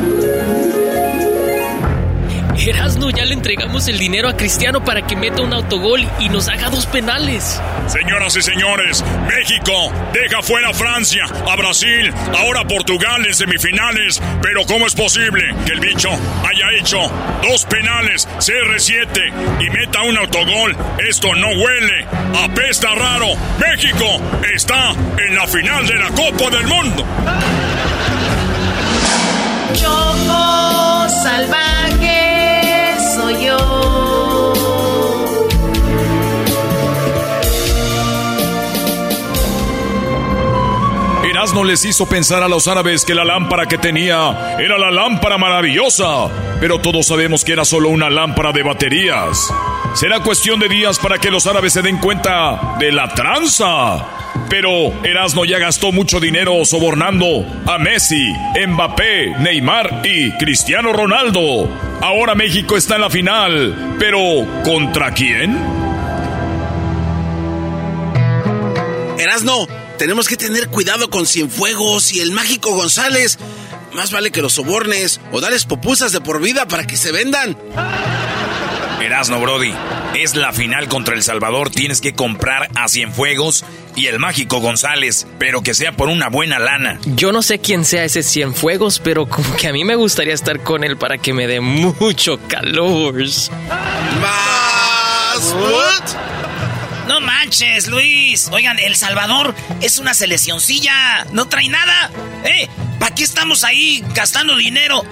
Erasno, 2.66 3.10
ya 3.10 3.24
le 3.24 3.34
entregamos 3.34 3.86
el 3.86 3.98
dinero 3.98 4.28
a 4.28 4.36
Cristiano 4.36 4.84
para 4.84 5.06
que 5.06 5.14
meta 5.14 5.42
un 5.42 5.52
autogol 5.52 6.04
y 6.18 6.28
nos 6.28 6.48
haga 6.48 6.68
dos 6.70 6.86
penales. 6.86 7.60
Señoras 7.86 8.36
y 8.36 8.42
señores, 8.42 9.04
México 9.28 9.92
deja 10.12 10.42
fuera 10.42 10.70
a 10.70 10.74
Francia, 10.74 11.24
a 11.24 11.56
Brasil, 11.56 12.12
ahora 12.36 12.64
Portugal 12.64 13.24
en 13.24 13.34
semifinales. 13.34 14.20
Pero 14.42 14.62
¿cómo 14.66 14.86
es 14.86 14.94
posible 14.94 15.54
que 15.66 15.72
el 15.72 15.80
bicho 15.80 16.10
haya 16.10 16.78
hecho 16.80 16.98
dos 17.42 17.64
penales, 17.66 18.28
CR7 18.38 19.60
y 19.60 19.70
meta 19.70 20.02
un 20.02 20.18
autogol? 20.18 20.76
Esto 21.08 21.34
no 21.36 21.48
huele, 21.48 22.06
apesta 22.44 22.94
raro. 22.94 23.28
México 23.58 24.20
está 24.54 24.90
en 24.90 25.34
la 25.36 25.46
final 25.46 25.86
de 25.86 25.94
la 25.94 26.08
Copa 26.08 26.50
del 26.50 26.66
Mundo. 26.66 27.04
Choco 29.74 31.08
salvaje 31.22 31.77
Erasmo 41.38 41.62
les 41.62 41.84
hizo 41.84 42.04
pensar 42.04 42.42
a 42.42 42.48
los 42.48 42.66
árabes 42.66 43.04
que 43.04 43.14
la 43.14 43.24
lámpara 43.24 43.66
que 43.66 43.78
tenía 43.78 44.56
era 44.58 44.76
la 44.76 44.90
lámpara 44.90 45.38
maravillosa, 45.38 46.28
pero 46.58 46.80
todos 46.80 47.06
sabemos 47.06 47.44
que 47.44 47.52
era 47.52 47.64
solo 47.64 47.90
una 47.90 48.10
lámpara 48.10 48.50
de 48.50 48.64
baterías. 48.64 49.48
Será 49.94 50.18
cuestión 50.18 50.58
de 50.58 50.68
días 50.68 50.98
para 50.98 51.18
que 51.18 51.30
los 51.30 51.46
árabes 51.46 51.74
se 51.74 51.82
den 51.82 51.98
cuenta 51.98 52.74
de 52.80 52.90
la 52.90 53.14
tranza. 53.14 54.04
Pero 54.50 54.92
Erasmo 55.04 55.44
ya 55.44 55.60
gastó 55.60 55.92
mucho 55.92 56.18
dinero 56.18 56.64
sobornando 56.64 57.46
a 57.66 57.78
Messi, 57.78 58.34
Mbappé, 58.66 59.36
Neymar 59.38 60.02
y 60.02 60.32
Cristiano 60.38 60.92
Ronaldo. 60.92 61.68
Ahora 62.02 62.34
México 62.34 62.76
está 62.76 62.96
en 62.96 63.02
la 63.02 63.10
final, 63.10 63.94
pero 64.00 64.18
¿contra 64.64 65.12
quién? 65.12 65.56
Erasno, 69.18 69.68
tenemos 69.98 70.28
que 70.28 70.36
tener 70.36 70.68
cuidado 70.68 71.10
con 71.10 71.26
Cienfuegos 71.26 72.12
y 72.12 72.20
el 72.20 72.32
mágico 72.32 72.74
González. 72.74 73.38
Más 73.92 74.12
vale 74.12 74.30
que 74.30 74.40
los 74.40 74.54
sobornes 74.54 75.20
o 75.32 75.40
dales 75.40 75.64
popusas 75.64 76.12
de 76.12 76.20
por 76.20 76.40
vida 76.40 76.66
para 76.66 76.86
que 76.86 76.96
se 76.96 77.12
vendan. 77.12 77.58
Erasno, 79.02 79.40
Brody. 79.40 79.72
Es 80.14 80.34
la 80.34 80.52
final 80.52 80.88
contra 80.88 81.14
El 81.14 81.22
Salvador. 81.22 81.70
Tienes 81.70 82.00
que 82.00 82.14
comprar 82.14 82.70
a 82.74 82.88
Cienfuegos 82.88 83.64
y 83.96 84.06
el 84.06 84.18
mágico 84.18 84.60
González, 84.60 85.26
pero 85.38 85.62
que 85.62 85.74
sea 85.74 85.92
por 85.92 86.08
una 86.08 86.28
buena 86.28 86.58
lana. 86.58 86.98
Yo 87.04 87.32
no 87.32 87.42
sé 87.42 87.58
quién 87.58 87.84
sea 87.84 88.04
ese 88.04 88.22
Cienfuegos, 88.22 89.00
pero 89.00 89.26
como 89.26 89.54
que 89.56 89.68
a 89.68 89.72
mí 89.72 89.84
me 89.84 89.96
gustaría 89.96 90.34
estar 90.34 90.62
con 90.62 90.84
él 90.84 90.96
para 90.96 91.18
que 91.18 91.34
me 91.34 91.46
dé 91.46 91.60
mucho 91.60 92.38
calor. 92.48 93.16
¿Más? 94.20 95.54
No 97.08 97.20
manches, 97.22 97.88
Luis. 97.88 98.50
Oigan, 98.52 98.78
El 98.78 98.94
Salvador 98.94 99.54
es 99.80 99.98
una 99.98 100.12
seleccioncilla. 100.12 101.24
No 101.32 101.48
trae 101.48 101.68
nada. 101.68 102.10
¿Eh? 102.44 102.68
¿Para 103.00 103.14
qué 103.14 103.24
estamos 103.24 103.64
ahí 103.64 104.04
gastando 104.14 104.54
dinero? 104.56 105.02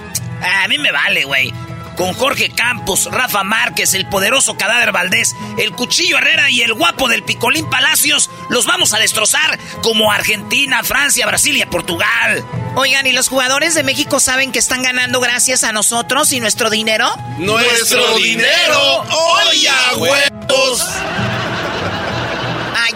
A 0.63 0.67
mí 0.67 0.77
me 0.77 0.91
vale, 0.91 1.25
güey. 1.25 1.51
Con 1.95 2.13
Jorge 2.13 2.49
Campos, 2.49 3.09
Rafa 3.11 3.43
Márquez, 3.43 3.95
el 3.95 4.07
poderoso 4.07 4.55
Cadáver 4.55 4.91
Valdés, 4.91 5.35
el 5.57 5.71
Cuchillo 5.71 6.19
Herrera 6.19 6.51
y 6.51 6.61
el 6.61 6.75
guapo 6.75 7.09
del 7.09 7.23
Picolín 7.23 7.67
Palacios, 7.71 8.29
los 8.51 8.67
vamos 8.67 8.93
a 8.93 8.99
destrozar 8.99 9.57
como 9.81 10.11
Argentina, 10.11 10.83
Francia, 10.83 11.25
Brasil 11.25 11.57
y 11.57 11.63
a 11.63 11.69
Portugal. 11.71 12.45
Oigan, 12.75 13.07
¿y 13.07 13.13
los 13.13 13.29
jugadores 13.29 13.73
de 13.73 13.81
México 13.81 14.19
saben 14.19 14.51
que 14.51 14.59
están 14.59 14.83
ganando 14.83 15.19
gracias 15.19 15.63
a 15.63 15.71
nosotros 15.71 16.31
y 16.33 16.39
nuestro 16.39 16.69
dinero? 16.69 17.09
¡Nuestro 17.39 18.15
dinero! 18.19 19.03
¡Oye, 19.49 19.71
huevos! 19.95 20.85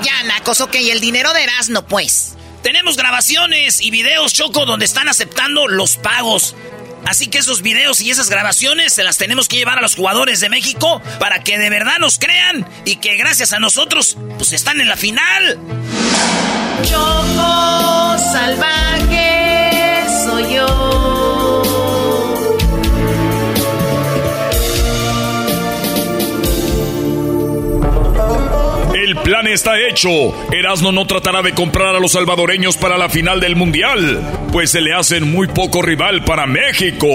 Ya, 0.03 0.23
Nacos, 0.23 0.61
ok, 0.61 0.75
el 0.75 0.99
dinero 0.99 1.33
de 1.33 1.43
Erasmo, 1.43 1.83
pues. 1.83 2.35
Tenemos 2.63 2.95
grabaciones 2.97 3.81
y 3.81 3.91
videos, 3.91 4.33
Choco, 4.33 4.65
donde 4.65 4.85
están 4.85 5.09
aceptando 5.09 5.67
los 5.67 5.97
pagos. 5.97 6.55
Así 7.05 7.27
que 7.27 7.39
esos 7.39 7.61
videos 7.61 8.01
y 8.01 8.11
esas 8.11 8.29
grabaciones 8.29 8.93
se 8.93 9.03
las 9.03 9.17
tenemos 9.17 9.47
que 9.47 9.57
llevar 9.57 9.79
a 9.79 9.81
los 9.81 9.95
jugadores 9.95 10.39
de 10.39 10.49
México 10.49 11.01
para 11.19 11.43
que 11.43 11.57
de 11.57 11.69
verdad 11.69 11.97
nos 11.99 12.19
crean 12.19 12.67
y 12.85 12.97
que 12.97 13.15
gracias 13.15 13.53
a 13.53 13.59
nosotros, 13.59 14.17
pues 14.37 14.53
están 14.53 14.79
en 14.81 14.87
la 14.87 14.97
final. 14.97 15.57
Choco 16.83 18.17
El 29.11 29.17
plan 29.17 29.45
está 29.45 29.77
hecho. 29.77 30.09
Erasmo 30.53 30.93
no 30.93 31.05
tratará 31.05 31.41
de 31.41 31.53
comprar 31.53 31.93
a 31.93 31.99
los 31.99 32.13
salvadoreños 32.13 32.77
para 32.77 32.97
la 32.97 33.09
final 33.09 33.41
del 33.41 33.57
Mundial, 33.57 34.21
pues 34.53 34.71
se 34.71 34.79
le 34.79 34.93
hacen 34.93 35.29
muy 35.29 35.49
poco 35.49 35.81
rival 35.81 36.23
para 36.23 36.47
México. 36.47 37.07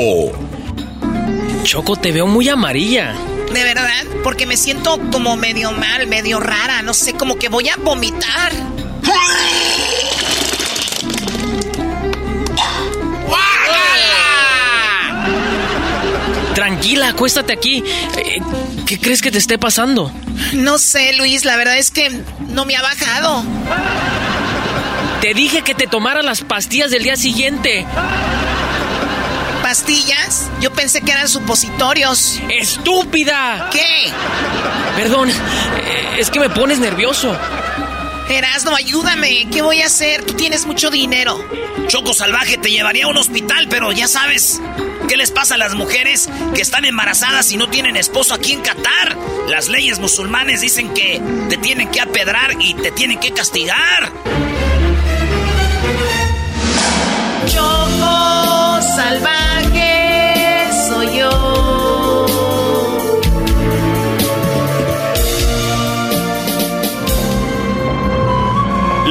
Choco, 1.63 1.97
te 1.97 2.13
veo 2.13 2.27
muy 2.27 2.51
amarilla. 2.51 3.15
¿De 3.51 3.65
verdad? 3.65 4.05
Porque 4.23 4.45
me 4.45 4.59
siento 4.59 5.01
como 5.11 5.39
medio 5.39 5.73
mal, 5.73 6.07
medio 6.07 6.39
rara, 6.39 6.83
no 6.83 6.93
sé, 6.93 7.15
como 7.15 7.39
que 7.39 7.49
voy 7.49 7.71
a 7.71 7.77
vomitar. 7.77 8.53
Tranquila, 16.57 17.09
acuéstate 17.09 17.53
aquí. 17.53 17.85
Eh, 18.17 18.41
¿Qué 18.87 18.99
crees 18.99 19.21
que 19.21 19.31
te 19.31 19.37
esté 19.37 19.59
pasando? 19.59 20.11
No 20.55 20.79
sé, 20.79 21.13
Luis, 21.13 21.45
la 21.45 21.55
verdad 21.59 21.77
es 21.77 21.91
que 21.91 22.11
no 22.49 22.65
me 22.65 22.75
ha 22.75 22.81
bajado. 22.81 23.45
Te 25.21 25.35
dije 25.35 25.61
que 25.61 25.75
te 25.75 25.87
tomara 25.87 26.23
las 26.23 26.41
pastillas 26.41 26.91
del 26.91 27.03
día 27.03 27.17
siguiente. 27.17 27.85
¿Pastillas? 29.63 30.49
Yo 30.63 30.73
pensé 30.73 31.03
que 31.03 31.13
eran 31.13 31.29
supositorios. 31.29 32.41
¡Estúpida! 32.49 33.69
¿Qué? 33.71 34.11
Perdón, 34.97 35.29
eh, 35.29 36.17
es 36.19 36.31
que 36.31 36.41
me 36.41 36.49
pones 36.49 36.79
nervioso. 36.79 37.37
Erasno, 38.29 38.75
ayúdame. 38.75 39.49
¿Qué 39.51 39.63
voy 39.63 39.83
a 39.83 39.87
hacer? 39.87 40.25
Tú 40.25 40.35
tienes 40.35 40.67
mucho 40.67 40.91
dinero. 40.91 41.39
Choco 41.89 42.13
Salvaje 42.13 42.59
te 42.59 42.71
llevaría 42.71 43.05
a 43.05 43.09
un 43.09 43.17
hospital, 43.17 43.69
pero 43.69 43.93
ya 43.93 44.09
sabes, 44.09 44.61
¿Qué 45.09 45.17
les 45.17 45.31
pasa 45.31 45.55
a 45.55 45.59
las 45.59 45.75
mujeres 45.75 46.29
que 46.55 46.63
están 46.63 46.85
embarazadas 46.85 47.53
y 47.53 47.57
no 47.57 47.69
tienen 47.69 47.97
esposo 47.97 48.35
aquí 48.35 48.53
en 48.53 48.61
Qatar? 48.61 49.17
Las 49.49 49.69
leyes 49.69 50.01
musulmanes 50.01 50.61
dicen 50.61 50.93
que 50.95 51.23
te 51.49 51.57
tienen 51.59 51.91
que 51.93 52.01
apedrar 52.01 52.57
y 52.59 52.75
te 52.75 52.91
tienen 52.91 53.21
que 53.21 53.31
castigar. 53.31 54.11
Choco 57.47 58.83
salvaje 58.97 59.36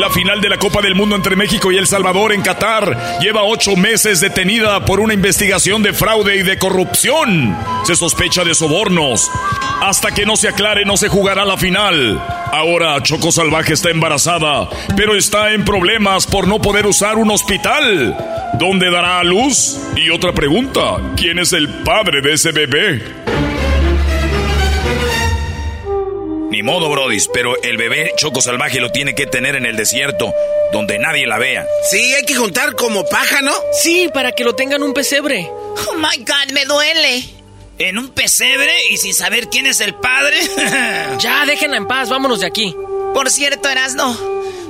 La 0.05 0.11
final 0.11 0.39
de 0.39 0.49
la 0.49 0.57
Copa 0.57 0.83
del 0.83 0.93
Mundo 0.93 1.15
entre 1.15 1.35
México 1.35 1.71
y 1.71 1.77
El 1.77 1.87
Salvador 1.87 2.31
en 2.31 2.43
Qatar 2.43 3.19
lleva 3.21 3.43
ocho 3.43 3.75
meses 3.75 4.19
detenida 4.19 4.85
por 4.85 4.99
una 4.99 5.15
investigación 5.15 5.81
de 5.81 5.93
fraude 5.93 6.35
y 6.35 6.43
de 6.43 6.59
corrupción. 6.59 7.57
Se 7.85 7.95
sospecha 7.95 8.43
de 8.43 8.53
sobornos. 8.53 9.31
Hasta 9.81 10.11
que 10.11 10.27
no 10.27 10.37
se 10.37 10.47
aclare 10.47 10.85
no 10.85 10.95
se 10.95 11.07
jugará 11.07 11.43
la 11.43 11.57
final. 11.57 12.23
Ahora 12.51 13.01
Choco 13.01 13.31
Salvaje 13.31 13.73
está 13.73 13.89
embarazada, 13.89 14.69
pero 14.95 15.15
está 15.15 15.53
en 15.53 15.65
problemas 15.65 16.27
por 16.27 16.47
no 16.47 16.61
poder 16.61 16.85
usar 16.85 17.17
un 17.17 17.31
hospital. 17.31 18.15
¿Dónde 18.59 18.91
dará 18.91 19.21
a 19.21 19.23
luz? 19.23 19.79
Y 19.95 20.11
otra 20.11 20.33
pregunta, 20.33 20.97
¿quién 21.17 21.39
es 21.39 21.51
el 21.51 21.67
padre 21.83 22.21
de 22.21 22.33
ese 22.33 22.51
bebé? 22.51 23.34
Modo, 26.65 26.89
Brodis, 26.89 27.29
pero 27.31 27.61
el 27.61 27.77
bebé 27.77 28.11
choco 28.17 28.41
salvaje 28.41 28.81
lo 28.81 28.91
tiene 28.91 29.15
que 29.15 29.27
tener 29.27 29.55
en 29.55 29.65
el 29.65 29.77
desierto, 29.77 30.33
donde 30.73 30.99
nadie 30.99 31.27
la 31.27 31.37
vea. 31.37 31.65
Sí, 31.89 32.13
hay 32.13 32.23
que 32.23 32.35
juntar 32.35 32.75
como 32.75 33.05
paja, 33.05 33.41
¿no? 33.41 33.53
Sí, 33.71 34.09
para 34.13 34.33
que 34.33 34.43
lo 34.43 34.55
tengan 34.55 34.83
un 34.83 34.93
pesebre. 34.93 35.47
Oh 35.49 35.93
my 35.95 36.23
god, 36.25 36.51
me 36.53 36.65
duele. 36.65 37.23
¿En 37.77 37.97
un 37.99 38.09
pesebre 38.09 38.73
y 38.89 38.97
sin 38.97 39.13
saber 39.13 39.47
quién 39.49 39.67
es 39.67 39.79
el 39.79 39.93
padre? 39.95 40.37
ya, 41.19 41.45
déjenla 41.45 41.77
en 41.77 41.87
paz, 41.87 42.09
vámonos 42.09 42.39
de 42.39 42.47
aquí. 42.47 42.75
Por 43.13 43.29
cierto, 43.29 43.69
Erasno, 43.69 44.17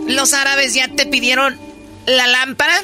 los 0.07 0.33
árabes 0.33 0.73
ya 0.73 0.89
te 0.89 1.05
pidieron 1.05 1.57
la 2.05 2.27
lámpara. 2.27 2.83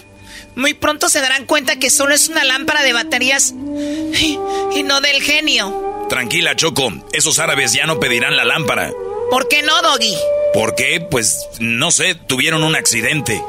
Muy 0.55 0.73
pronto 0.73 1.09
se 1.09 1.21
darán 1.21 1.45
cuenta 1.45 1.77
que 1.77 1.89
solo 1.89 2.13
es 2.13 2.29
una 2.29 2.43
lámpara 2.45 2.81
de 2.83 2.93
baterías 2.93 3.53
y, 3.53 4.39
y 4.73 4.83
no 4.83 5.01
del 5.01 5.21
genio. 5.21 5.90
Tranquila, 6.11 6.57
Choco. 6.57 6.91
Esos 7.13 7.39
árabes 7.39 7.71
ya 7.71 7.85
no 7.85 7.97
pedirán 7.97 8.35
la 8.35 8.43
lámpara. 8.43 8.91
¿Por 9.29 9.47
qué 9.47 9.61
no, 9.63 9.81
Doggy? 9.81 10.13
¿Por 10.53 10.75
qué? 10.75 10.99
Pues 10.99 11.47
no 11.59 11.89
sé, 11.89 12.15
tuvieron 12.15 12.65
un 12.65 12.75
accidente. 12.75 13.41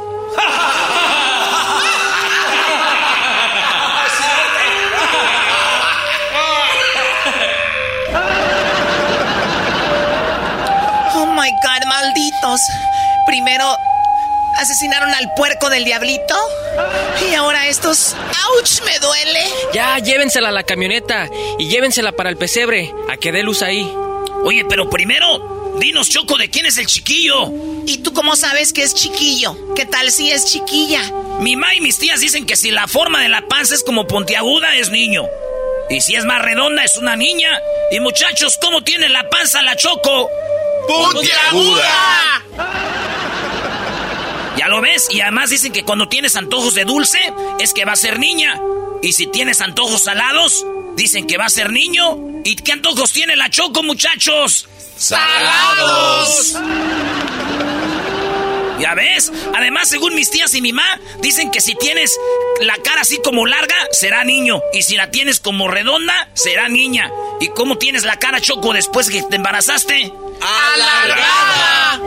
Oh 11.17 11.27
my 11.35 11.51
god, 11.51 11.89
malditos. 11.89 12.61
Primero 13.27 13.77
asesinaron 14.59 15.11
al 15.15 15.33
puerco 15.35 15.71
del 15.71 15.85
diablito. 15.85 16.37
Y 17.31 17.35
ahora 17.35 17.67
estos. 17.69 18.15
¡Auch! 18.15 18.83
Me 18.85 18.99
duele. 18.99 19.41
Ya, 19.73 19.99
llévensela 19.99 20.49
a 20.49 20.53
la 20.53 20.65
camioneta 20.65 21.29
y 21.59 21.69
llévensela 21.69 22.13
para 22.13 22.31
el 22.31 22.37
pesebre, 22.37 22.93
a 23.11 23.17
que 23.17 23.33
dé 23.33 23.43
luz 23.43 23.63
ahí. 23.63 23.91
Oye, 24.45 24.65
pero 24.69 24.91
primero, 24.91 25.77
dinos, 25.79 26.09
Choco, 26.09 26.37
de 26.37 26.51
quién 26.51 26.67
es 26.67 26.79
el 26.79 26.87
chiquillo. 26.87 27.51
¿Y 27.87 27.99
tú 27.99 28.13
cómo 28.13 28.37
sabes 28.37 28.73
que 28.73 28.83
es 28.83 28.95
chiquillo? 28.95 29.57
¿Qué 29.75 29.87
tal 29.87 30.11
si 30.11 30.31
es 30.31 30.47
chiquilla? 30.47 31.03
Mi 31.41 31.57
ma 31.57 31.75
y 31.75 31.81
mis 31.81 31.99
tías 31.99 32.21
dicen 32.21 32.47
que 32.47 32.57
si 32.57 32.71
la 32.71 32.87
forma 32.89 33.21
de 33.23 33.29
la 33.29 33.47
panza 33.49 33.75
es 33.75 33.83
como 33.83 34.07
puntiaguda, 34.07 34.77
es 34.77 34.91
niño. 34.91 35.25
Y 35.91 36.01
si 36.01 36.15
es 36.15 36.25
más 36.25 36.43
redonda, 36.43 36.85
es 36.85 36.97
una 36.97 37.17
niña. 37.17 37.51
Y 37.91 38.01
muchachos, 38.01 38.59
¿cómo 38.61 38.83
tiene 38.83 39.09
la 39.09 39.29
panza 39.29 39.63
la 39.63 39.77
Choco? 39.77 40.31
¡Puntiaguda! 40.87 42.43
¿Ya 44.73 44.77
lo 44.77 44.81
ves? 44.81 45.09
Y 45.11 45.21
además 45.21 45.51
dicen 45.51 45.71
que 45.71 45.85
cuando 45.85 46.09
tienes 46.09 46.35
antojos 46.35 46.75
de 46.75 46.87
dulce, 46.87 47.19
es 47.61 47.75
que 47.75 47.85
va 47.85 47.93
a 47.93 47.97
ser 47.97 48.19
niña. 48.19 48.59
Y 49.03 49.13
si 49.13 49.27
tienes 49.27 49.61
antojos 49.61 50.05
salados, 50.05 50.65
dicen 50.97 51.27
que 51.27 51.37
va 51.37 51.45
a 51.45 51.51
ser 51.51 51.71
niño. 51.71 52.17
¿Y 52.43 52.57
qué 52.57 52.73
antojos 52.73 53.13
tiene 53.13 53.37
la 53.37 53.51
Choco, 53.51 53.83
muchachos? 53.83 54.67
¡Salados! 54.97 56.57
¿Ya 58.81 58.95
ves? 58.95 59.31
Además, 59.55 59.91
según 59.91 60.15
mis 60.15 60.31
tías 60.31 60.55
y 60.55 60.63
mi 60.63 60.73
mamá, 60.73 60.99
dicen 61.21 61.51
que 61.51 61.61
si 61.61 61.75
tienes 61.75 62.19
la 62.63 62.77
cara 62.79 63.03
así 63.03 63.21
como 63.23 63.45
larga, 63.45 63.77
será 63.91 64.25
niño. 64.25 64.63
Y 64.73 64.85
si 64.85 64.97
la 64.97 65.11
tienes 65.11 65.39
como 65.39 65.69
redonda, 65.69 66.31
será 66.33 66.71
niña. 66.71 67.13
¿Y 67.41 67.49
cómo 67.49 67.77
tienes 67.77 68.05
la 68.05 68.19
cara, 68.19 68.41
Choco, 68.41 68.73
después 68.73 69.11
que 69.11 69.23
te 69.23 69.37
embarazaste? 69.37 70.15
¡Alargada! 70.75 72.01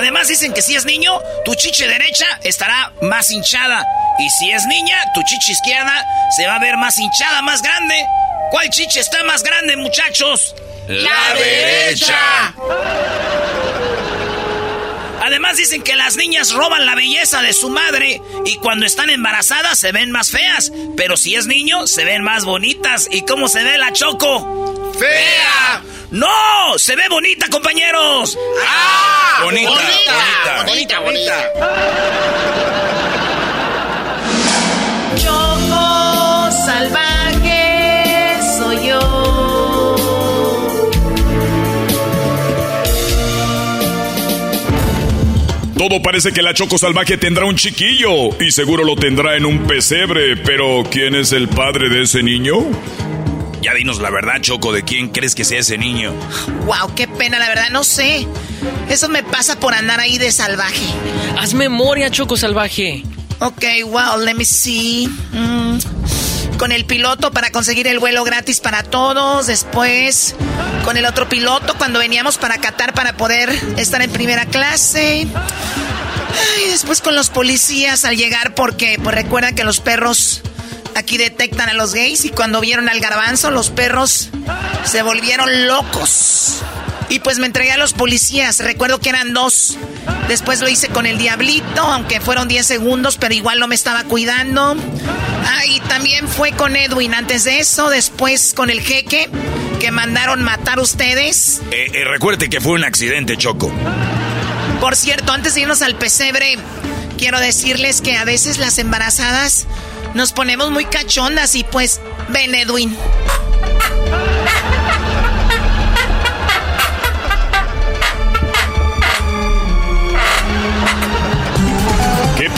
Además 0.00 0.28
dicen 0.28 0.54
que 0.54 0.62
si 0.62 0.74
es 0.74 0.86
niño, 0.86 1.20
tu 1.44 1.54
chiche 1.54 1.86
derecha 1.86 2.24
estará 2.42 2.90
más 3.02 3.30
hinchada. 3.30 3.84
Y 4.18 4.30
si 4.30 4.50
es 4.50 4.64
niña, 4.64 4.96
tu 5.12 5.22
chiche 5.24 5.52
izquierda 5.52 6.06
se 6.34 6.46
va 6.46 6.54
a 6.54 6.58
ver 6.58 6.78
más 6.78 6.96
hinchada, 6.96 7.42
más 7.42 7.60
grande. 7.60 8.02
¿Cuál 8.50 8.70
chiche 8.70 9.00
está 9.00 9.22
más 9.24 9.42
grande, 9.42 9.76
muchachos? 9.76 10.54
¡La 10.88 11.34
derecha! 11.34 12.54
Además 15.30 15.56
dicen 15.56 15.82
que 15.84 15.94
las 15.94 16.16
niñas 16.16 16.50
roban 16.50 16.86
la 16.86 16.96
belleza 16.96 17.40
de 17.40 17.52
su 17.52 17.70
madre 17.70 18.20
y 18.44 18.56
cuando 18.56 18.84
están 18.84 19.10
embarazadas 19.10 19.78
se 19.78 19.92
ven 19.92 20.10
más 20.10 20.32
feas, 20.32 20.72
pero 20.96 21.16
si 21.16 21.36
es 21.36 21.46
niño 21.46 21.86
se 21.86 22.04
ven 22.04 22.24
más 22.24 22.44
bonitas. 22.44 23.06
¿Y 23.08 23.24
cómo 23.24 23.46
se 23.46 23.62
ve 23.62 23.78
la 23.78 23.92
Choco? 23.92 24.92
¡Fea! 24.98 25.84
¡No! 26.10 26.76
¡Se 26.78 26.96
ve 26.96 27.04
bonita, 27.08 27.46
compañeros! 27.48 28.36
¡Ah! 28.66 29.42
Bonita, 29.44 29.70
bonita. 29.70 30.64
Bonita, 30.66 30.98
bonita. 30.98 31.52
Choco 31.54 33.19
Todo 45.90 46.02
parece 46.02 46.30
que 46.30 46.40
la 46.40 46.54
Choco 46.54 46.78
Salvaje 46.78 47.18
tendrá 47.18 47.46
un 47.46 47.56
chiquillo 47.56 48.40
y 48.40 48.52
seguro 48.52 48.84
lo 48.84 48.94
tendrá 48.94 49.36
en 49.36 49.44
un 49.44 49.66
pesebre, 49.66 50.36
pero 50.36 50.84
¿quién 50.88 51.16
es 51.16 51.32
el 51.32 51.48
padre 51.48 51.88
de 51.88 52.02
ese 52.02 52.22
niño? 52.22 52.58
Ya 53.60 53.74
dinos 53.74 53.98
la 53.98 54.08
verdad, 54.10 54.40
Choco, 54.40 54.72
¿de 54.72 54.84
quién 54.84 55.08
crees 55.08 55.34
que 55.34 55.42
sea 55.42 55.58
ese 55.58 55.78
niño? 55.78 56.14
Wow, 56.64 56.94
qué 56.94 57.08
pena, 57.08 57.40
la 57.40 57.48
verdad, 57.48 57.70
no 57.72 57.82
sé. 57.82 58.24
Eso 58.88 59.08
me 59.08 59.24
pasa 59.24 59.58
por 59.58 59.74
andar 59.74 59.98
ahí 59.98 60.16
de 60.16 60.30
salvaje. 60.30 60.86
Haz 61.36 61.54
memoria, 61.54 62.08
Choco 62.08 62.36
Salvaje. 62.36 63.02
Ok, 63.40 63.64
wow, 63.86 64.16
let 64.24 64.34
me 64.34 64.44
see. 64.44 65.08
Mm, 65.32 65.78
Con 66.60 66.72
el 66.72 66.84
piloto 66.84 67.30
para 67.30 67.50
conseguir 67.50 67.86
el 67.86 67.98
vuelo 67.98 68.22
gratis 68.22 68.60
para 68.60 68.82
todos. 68.82 69.46
Después, 69.46 70.34
con 70.84 70.98
el 70.98 71.06
otro 71.06 71.26
piloto 71.26 71.74
cuando 71.78 71.98
veníamos 71.98 72.36
para 72.36 72.58
Qatar 72.58 72.92
para 72.92 73.14
poder 73.16 73.48
estar 73.78 74.02
en 74.02 74.10
primera 74.10 74.44
clase. 74.44 75.26
Y 76.62 76.68
después 76.68 77.00
con 77.00 77.14
los 77.14 77.30
policías 77.30 78.04
al 78.04 78.18
llegar 78.18 78.54
porque 78.54 79.00
pues 79.02 79.24
que 79.56 79.64
los 79.64 79.80
perros 79.80 80.42
aquí 80.94 81.16
detectan 81.16 81.70
a 81.70 81.72
los 81.72 81.94
gays 81.94 82.26
y 82.26 82.28
cuando 82.28 82.60
vieron 82.60 82.90
al 82.90 83.00
garbanzo 83.00 83.50
los 83.50 83.70
perros 83.70 84.28
se 84.84 85.00
volvieron 85.00 85.66
locos. 85.66 86.58
Y 87.08 87.20
pues 87.20 87.38
me 87.38 87.46
entregué 87.46 87.72
a 87.72 87.78
los 87.78 87.94
policías. 87.94 88.58
Recuerdo 88.58 89.00
que 89.00 89.08
eran 89.08 89.32
dos. 89.32 89.78
Después 90.28 90.60
lo 90.60 90.68
hice 90.68 90.88
con 90.88 91.06
el 91.06 91.16
diablito, 91.16 91.80
aunque 91.80 92.20
fueron 92.20 92.48
10 92.48 92.66
segundos, 92.66 93.16
pero 93.16 93.34
igual 93.34 93.58
no 93.58 93.66
me 93.66 93.74
estaba 93.74 94.04
cuidando. 94.04 94.76
Ah, 95.44 95.64
y 95.66 95.80
también 95.80 96.28
fue 96.28 96.52
con 96.52 96.76
Edwin 96.76 97.14
antes 97.14 97.44
de 97.44 97.60
eso. 97.60 97.90
Después 97.90 98.54
con 98.54 98.70
el 98.70 98.80
jeque 98.80 99.28
que 99.80 99.90
mandaron 99.90 100.42
matar 100.42 100.78
ustedes. 100.78 101.62
Eh, 101.70 101.90
eh, 101.92 102.04
recuerde 102.04 102.48
que 102.50 102.60
fue 102.60 102.72
un 102.72 102.84
accidente, 102.84 103.36
Choco. 103.36 103.72
Por 104.80 104.96
cierto, 104.96 105.32
antes 105.32 105.54
de 105.54 105.62
irnos 105.62 105.82
al 105.82 105.96
pesebre, 105.96 106.58
quiero 107.18 107.40
decirles 107.40 108.00
que 108.00 108.16
a 108.16 108.24
veces 108.24 108.58
las 108.58 108.78
embarazadas 108.78 109.66
nos 110.14 110.32
ponemos 110.32 110.70
muy 110.70 110.84
cachondas 110.84 111.54
y 111.54 111.64
pues, 111.64 112.00
ven 112.28 112.54
Edwin. 112.54 112.96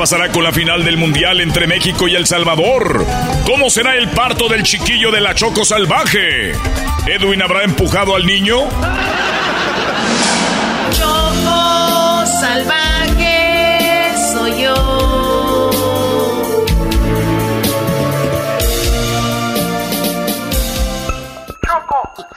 Pasará 0.03 0.33
con 0.33 0.43
la 0.43 0.51
final 0.51 0.85
del 0.85 0.97
Mundial 0.97 1.41
entre 1.41 1.69
México 1.69 2.09
y 2.09 2.17
El 2.17 2.27
Salvador? 2.27 3.07
¿Cómo 3.47 3.71
será 3.71 3.95
el 3.95 4.09
parto 4.09 4.49
del 4.49 4.65
chiquillo 4.65 5.13
de 5.13 5.21
la 5.21 5.33
Choco 5.33 5.65
Salvaje? 5.65 6.51
¿Edwin 7.07 7.41
habrá 7.41 7.63
empujado 7.63 8.17
al 8.17 8.27
niño? 8.27 8.63
Choco 10.91 12.27
Salvaje 12.27 12.92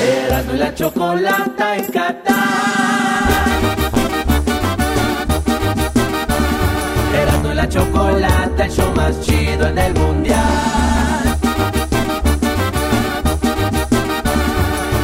Erasmo 0.00 0.54
y 0.54 0.58
la 0.58 0.74
chocolata 0.74 1.76
en 1.76 1.84
Qatar. 1.86 2.34
Erasmo 7.14 7.52
y 7.52 7.54
la 7.54 7.68
chocolata, 7.68 8.64
el 8.64 8.70
show 8.72 8.92
más 8.96 9.20
chido 9.20 9.68
en 9.68 9.78
el 9.78 9.94
mundial. 9.94 10.40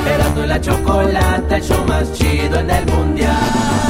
Erasmo 0.06 0.44
y 0.44 0.46
la 0.46 0.60
chocolata, 0.60 1.56
el 1.56 1.62
show 1.62 1.84
más 1.86 2.12
chido 2.12 2.58
en 2.58 2.70
el 2.70 2.86
mundial. 2.86 3.89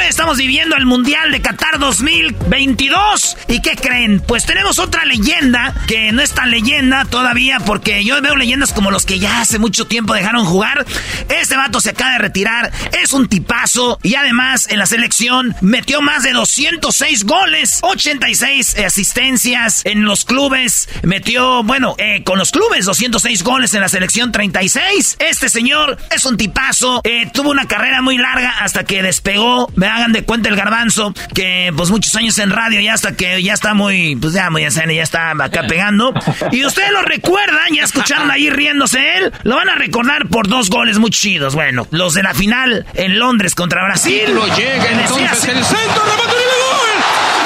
Estamos 0.00 0.38
viviendo 0.38 0.74
el 0.76 0.86
Mundial 0.86 1.32
de 1.32 1.42
Qatar 1.42 1.78
2022. 1.78 3.36
¿Y 3.48 3.60
qué 3.60 3.76
creen? 3.76 4.20
Pues 4.20 4.46
tenemos 4.46 4.78
otra 4.78 5.04
leyenda 5.04 5.74
que 5.86 6.12
no 6.12 6.22
es 6.22 6.32
tan 6.32 6.50
leyenda 6.50 7.04
todavía 7.04 7.60
porque 7.60 8.02
yo 8.02 8.20
veo 8.22 8.34
leyendas 8.34 8.72
como 8.72 8.90
los 8.90 9.04
que 9.04 9.18
ya 9.18 9.40
hace 9.40 9.58
mucho 9.58 9.86
tiempo 9.86 10.14
dejaron 10.14 10.46
jugar. 10.46 10.86
Este 11.28 11.56
vato 11.56 11.80
se 11.80 11.90
acaba 11.90 12.12
de 12.12 12.18
retirar, 12.18 12.72
es 13.02 13.12
un 13.12 13.28
tipazo 13.28 13.98
y 14.02 14.14
además 14.14 14.66
en 14.70 14.78
la 14.78 14.86
selección 14.86 15.54
metió 15.60 16.00
más 16.00 16.22
de 16.22 16.32
206 16.32 17.24
goles, 17.24 17.78
86 17.82 18.76
asistencias 18.78 19.82
en 19.84 20.04
los 20.04 20.24
clubes, 20.24 20.88
metió, 21.02 21.62
bueno, 21.64 21.96
eh, 21.98 22.22
con 22.24 22.38
los 22.38 22.50
clubes 22.50 22.86
206 22.86 23.42
goles 23.42 23.74
en 23.74 23.82
la 23.82 23.88
selección 23.88 24.32
36. 24.32 25.16
Este 25.18 25.48
señor 25.50 25.98
es 26.10 26.24
un 26.24 26.38
tipazo, 26.38 27.02
eh, 27.04 27.30
tuvo 27.32 27.50
una 27.50 27.68
carrera 27.68 28.00
muy 28.00 28.16
larga 28.16 28.58
hasta 28.60 28.84
que 28.84 29.02
despegó 29.02 29.70
me 29.82 29.88
hagan 29.88 30.12
de 30.12 30.22
cuenta 30.22 30.48
el 30.48 30.54
garbanzo, 30.54 31.12
que 31.34 31.72
pues 31.76 31.90
muchos 31.90 32.14
años 32.14 32.38
en 32.38 32.50
radio 32.50 32.80
ya 32.80 32.94
hasta 32.94 33.16
que 33.16 33.42
ya 33.42 33.52
está 33.52 33.74
muy, 33.74 34.14
pues 34.14 34.32
ya 34.32 34.48
muy 34.48 34.62
ya 34.62 34.68
está 35.02 35.32
acá 35.32 35.64
pegando. 35.66 36.14
Y 36.52 36.64
ustedes 36.64 36.92
lo 36.92 37.02
recuerdan, 37.02 37.74
ya 37.74 37.82
escucharon 37.82 38.30
ahí 38.30 38.48
riéndose 38.48 39.16
él, 39.16 39.32
lo 39.42 39.56
van 39.56 39.68
a 39.68 39.74
recordar 39.74 40.28
por 40.28 40.46
dos 40.46 40.70
goles 40.70 41.00
muy 41.00 41.10
chidos. 41.10 41.56
Bueno, 41.56 41.88
los 41.90 42.14
de 42.14 42.22
la 42.22 42.32
final 42.32 42.86
en 42.94 43.18
Londres 43.18 43.56
contra 43.56 43.82
Brasil. 43.84 44.22
Lo 44.32 44.46
llega 44.54 44.88
entonces 44.88 45.48
el 45.48 45.64
centro, 45.64 46.04
remate 46.04 46.30
y 46.30 46.46
gol. 46.62 46.92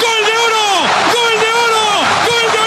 ¡Gol 0.03 0.20
de 0.26 0.37
oro! 0.37 0.66
¡Gol 1.14 1.41
de 1.41 1.49
oro! 1.64 1.84
¡Gol 2.26 2.47
de 2.53 2.59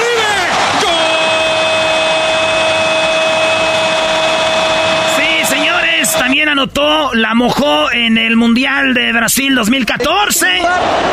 Sí, 5.15 5.21
Oribe! 5.21 5.45
señores, 5.45 6.09
también 6.49 6.59
anotó, 6.59 7.13
la 7.13 7.35
mojó 7.35 7.91
en 7.91 8.17
el 8.17 8.35
Mundial 8.35 8.93
de 8.93 9.11
Brasil 9.13 9.53
2014 9.55 10.61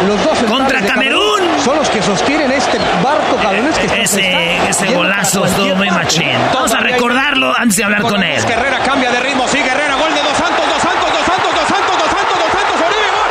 Los 0.07 0.24
dos 0.24 0.39
contra 0.51 0.80
de 0.80 0.87
Camerún. 0.89 1.41
son 1.64 1.76
los 1.76 1.91
que 1.91 2.01
sostienen 2.03 2.51
este 2.53 2.78
barco 3.03 3.37
cabrones 3.43 3.76
que 3.78 4.03
Ese, 4.03 4.57
ese 4.68 4.87
golazo 4.95 5.45
estuvo 5.45 5.74
muy 5.76 5.91
machín. 5.91 6.32
Vamos 6.55 6.72
a 6.72 6.80
recordarlo 6.80 7.55
antes 7.57 7.76
de 7.76 7.84
hablar 7.84 8.03
con 8.03 8.22
él. 8.22 8.43
Herrera 8.49 8.78
cambia 8.80 9.11
de 9.11 9.20
ritmo, 9.20 9.47
sigue 9.49 9.68
Herrera, 9.68 9.95
gol 9.97 10.14
de 10.14 10.22
Dos 10.22 10.37
Santos, 10.39 10.64
Dos 10.68 10.82
Santos, 10.82 11.12
Dos 11.12 11.26
Santos, 11.26 11.55
Dos 11.55 11.68
Santos, 11.68 11.99
Dos 11.99 12.11
Santos, 12.11 12.39
Dos 12.39 12.53
Santos, 12.53 12.80
Oribe, 12.87 13.11
gol. 13.12 13.30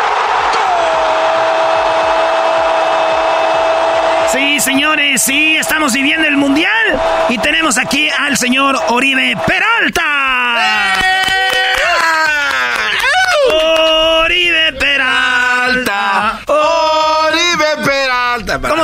Sí, 4.31 4.59
señores, 4.59 5.21
sí, 5.21 5.57
estamos 5.57 5.93
viviendo 5.93 6.27
el 6.27 6.37
Mundial 6.37 6.69
y 7.29 7.37
tenemos 7.39 7.77
aquí 7.77 8.09
al 8.19 8.37
señor 8.37 8.77
Oribe 8.89 9.35
Peralta. 9.47 10.03
Oribe 10.93 11.14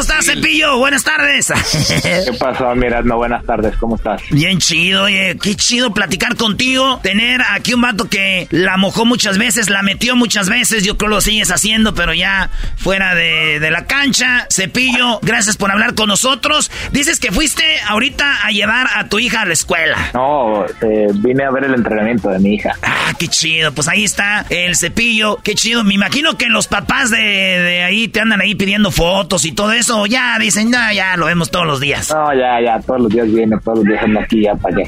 estás, 0.01 0.25
Cepillo? 0.25 0.77
Buenas 0.77 1.03
tardes. 1.03 1.47
¿Qué 2.03 2.33
pasó, 2.39 2.73
Miradno? 2.75 3.17
Buenas 3.17 3.45
tardes, 3.45 3.75
¿cómo 3.77 3.95
estás? 3.95 4.21
Bien 4.31 4.57
chido, 4.59 5.03
oye, 5.03 5.37
qué 5.41 5.55
chido 5.55 5.93
platicar 5.93 6.35
contigo, 6.35 6.99
tener 7.03 7.41
aquí 7.51 7.73
un 7.73 7.81
vato 7.81 8.09
que 8.09 8.47
la 8.51 8.77
mojó 8.77 9.05
muchas 9.05 9.37
veces, 9.37 9.69
la 9.69 9.81
metió 9.83 10.15
muchas 10.15 10.49
veces, 10.49 10.83
yo 10.83 10.97
creo 10.97 11.09
lo 11.11 11.21
sigues 11.21 11.51
haciendo, 11.51 11.93
pero 11.93 12.13
ya 12.13 12.49
fuera 12.77 13.13
de, 13.15 13.59
de 13.59 13.71
la 13.71 13.85
cancha. 13.85 14.47
Cepillo, 14.49 15.19
gracias 15.21 15.57
por 15.57 15.71
hablar 15.71 15.93
con 15.93 16.07
nosotros. 16.07 16.71
Dices 16.91 17.19
que 17.19 17.31
fuiste 17.31 17.63
ahorita 17.87 18.45
a 18.45 18.51
llevar 18.51 18.87
a 18.95 19.07
tu 19.07 19.19
hija 19.19 19.41
a 19.41 19.45
la 19.45 19.53
escuela. 19.53 19.97
No, 20.13 20.65
eh, 20.65 21.07
vine 21.13 21.43
a 21.43 21.51
ver 21.51 21.65
el 21.65 21.75
entrenamiento 21.75 22.29
de 22.29 22.39
mi 22.39 22.55
hija. 22.55 22.73
Ah, 22.81 23.13
qué 23.19 23.27
chido, 23.27 23.71
pues 23.73 23.87
ahí 23.87 24.03
está 24.03 24.45
el 24.49 24.75
cepillo, 24.75 25.39
qué 25.43 25.53
chido. 25.53 25.83
Me 25.83 25.93
imagino 25.93 26.37
que 26.37 26.47
los 26.47 26.67
papás 26.67 27.09
de, 27.11 27.17
de 27.19 27.83
ahí 27.83 28.07
te 28.07 28.19
andan 28.21 28.41
ahí 28.41 28.55
pidiendo 28.55 28.89
fotos 28.91 29.45
y 29.45 29.51
todo 29.51 29.71
eso, 29.73 29.90
ya 30.05 30.37
dicen, 30.39 30.69
no, 30.71 30.91
ya 30.93 31.15
lo 31.17 31.25
vemos 31.27 31.49
todos 31.51 31.65
los 31.67 31.79
días. 31.79 32.09
No, 32.13 32.33
ya, 32.33 32.59
ya, 32.61 32.79
todos 32.79 33.01
los 33.01 33.09
días 33.11 33.31
viene, 33.31 33.57
todos 33.63 33.79
los 33.79 33.87
días 33.87 34.03
ando 34.03 34.19
aquí, 34.19 34.43
ya 34.43 34.55
para 34.55 34.75
allá. 34.77 34.85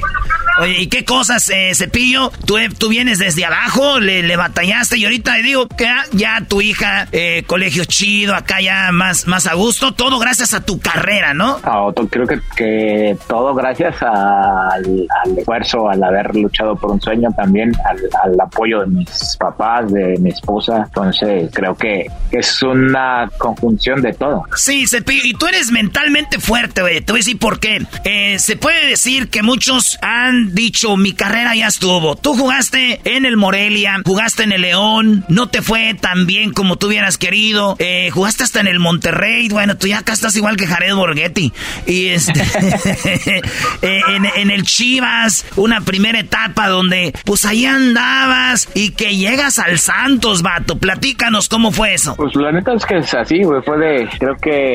Oye, 0.60 0.82
¿y 0.82 0.86
qué 0.86 1.04
cosas, 1.04 1.48
eh, 1.50 1.72
Cepillo? 1.74 2.30
¿Tú, 2.46 2.58
eh, 2.58 2.68
tú 2.78 2.88
vienes 2.88 3.18
desde 3.18 3.44
abajo, 3.44 3.98
le, 3.98 4.22
le 4.22 4.36
batallaste 4.36 4.96
y 4.98 5.04
ahorita 5.04 5.34
digo 5.36 5.66
que 5.66 5.86
ah, 5.88 6.04
ya 6.12 6.42
tu 6.48 6.60
hija, 6.60 7.08
eh, 7.10 7.42
colegio 7.46 7.84
chido, 7.86 8.34
acá 8.36 8.60
ya 8.60 8.90
más, 8.92 9.26
más 9.26 9.46
a 9.48 9.54
gusto, 9.54 9.94
todo 9.94 10.18
gracias 10.20 10.54
a 10.54 10.60
tu 10.64 10.78
carrera, 10.78 11.34
¿no? 11.34 11.58
No, 11.66 11.92
to- 11.92 12.06
creo 12.08 12.26
que, 12.28 12.38
que 12.56 13.16
todo 13.26 13.52
gracias 13.54 13.96
al, 14.00 15.06
al 15.24 15.38
esfuerzo, 15.38 15.88
al 15.90 16.02
haber 16.04 16.34
luchado 16.36 16.76
por 16.76 16.92
un 16.92 17.00
sueño 17.00 17.30
también, 17.36 17.72
al, 17.88 17.98
al 18.22 18.40
apoyo 18.40 18.80
de 18.82 18.86
mis 18.86 19.36
papás, 19.38 19.92
de 19.92 20.16
mi 20.20 20.30
esposa. 20.30 20.84
Entonces, 20.86 21.50
creo 21.52 21.74
que 21.76 22.06
es 22.30 22.62
una 22.62 23.28
conjunción 23.38 24.00
de 24.02 24.12
todo. 24.12 24.44
Sí, 24.54 24.86
Y 25.06 25.34
tú 25.34 25.46
eres 25.46 25.72
mentalmente 25.72 26.38
fuerte, 26.38 26.82
güey. 26.82 27.00
Te 27.00 27.12
voy 27.12 27.18
a 27.18 27.20
decir 27.20 27.38
por 27.38 27.58
qué. 27.58 27.84
Eh, 28.04 28.38
se 28.38 28.56
puede 28.56 28.86
decir 28.86 29.28
que 29.28 29.42
muchos 29.42 29.98
han 30.02 30.54
dicho, 30.54 30.96
mi 30.96 31.12
carrera 31.12 31.54
ya 31.54 31.66
estuvo. 31.66 32.16
Tú 32.16 32.34
jugaste 32.34 33.00
en 33.04 33.24
el 33.24 33.36
Morelia, 33.36 34.00
jugaste 34.04 34.44
en 34.44 34.52
el 34.52 34.62
León, 34.62 35.24
no 35.28 35.48
te 35.48 35.62
fue 35.62 35.94
tan 35.94 36.26
bien 36.26 36.52
como 36.52 36.76
tú 36.76 36.86
hubieras 36.86 37.18
querido. 37.18 37.76
Eh, 37.78 38.10
jugaste 38.10 38.44
hasta 38.44 38.60
en 38.60 38.68
el 38.68 38.78
Monterrey. 38.78 39.48
Bueno, 39.48 39.76
tú 39.76 39.86
ya 39.86 39.98
acá 39.98 40.12
estás 40.12 40.36
igual 40.36 40.56
que 40.56 40.66
Jared 40.66 40.94
Borghetti. 40.94 41.52
Y 41.86 42.08
este, 42.08 42.40
eh, 43.82 44.00
en, 44.08 44.26
en 44.26 44.50
el 44.50 44.62
Chivas, 44.62 45.44
una 45.56 45.80
primera 45.80 46.20
etapa 46.20 46.68
donde 46.68 47.12
pues 47.24 47.44
ahí 47.44 47.64
andabas 47.66 48.68
y 48.74 48.90
que 48.90 49.16
llegas 49.16 49.58
al 49.58 49.78
Santos, 49.78 50.42
vato. 50.42 50.78
Platícanos 50.78 51.48
cómo 51.48 51.72
fue 51.72 51.94
eso. 51.94 52.14
Pues 52.16 52.34
la 52.36 52.52
neta 52.52 52.74
es 52.74 52.84
que 52.86 52.98
es 52.98 53.14
así, 53.14 53.42
güey. 53.42 53.62
Fue 53.62 53.78
de, 53.78 54.08
creo 54.18 54.36
que 54.36 54.73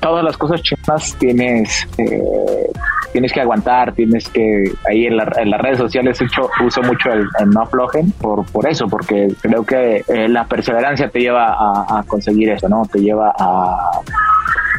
todas 0.00 0.24
las 0.24 0.36
cosas 0.36 0.62
chinas 0.62 1.16
tienes, 1.18 1.86
eh, 1.98 2.70
tienes 3.12 3.32
que 3.32 3.40
aguantar, 3.40 3.92
tienes 3.92 4.28
que, 4.28 4.64
ahí 4.88 5.06
en, 5.06 5.16
las 5.16 5.60
redes 5.60 5.78
sociales 5.78 6.20
uso, 6.20 6.50
uso 6.64 6.82
mucho 6.82 7.12
el, 7.12 7.26
no 7.46 7.62
aflojen 7.62 8.10
por, 8.12 8.44
por 8.50 8.68
eso, 8.68 8.86
porque 8.88 9.28
creo 9.40 9.64
que 9.64 10.04
eh, 10.08 10.28
la 10.28 10.44
perseverancia 10.44 11.08
te 11.08 11.20
lleva 11.20 11.52
a, 11.52 12.02
conseguir 12.06 12.50
eso, 12.50 12.68
¿no? 12.68 12.82
Te 12.90 13.00
lleva 13.00 13.32
a 13.38 14.00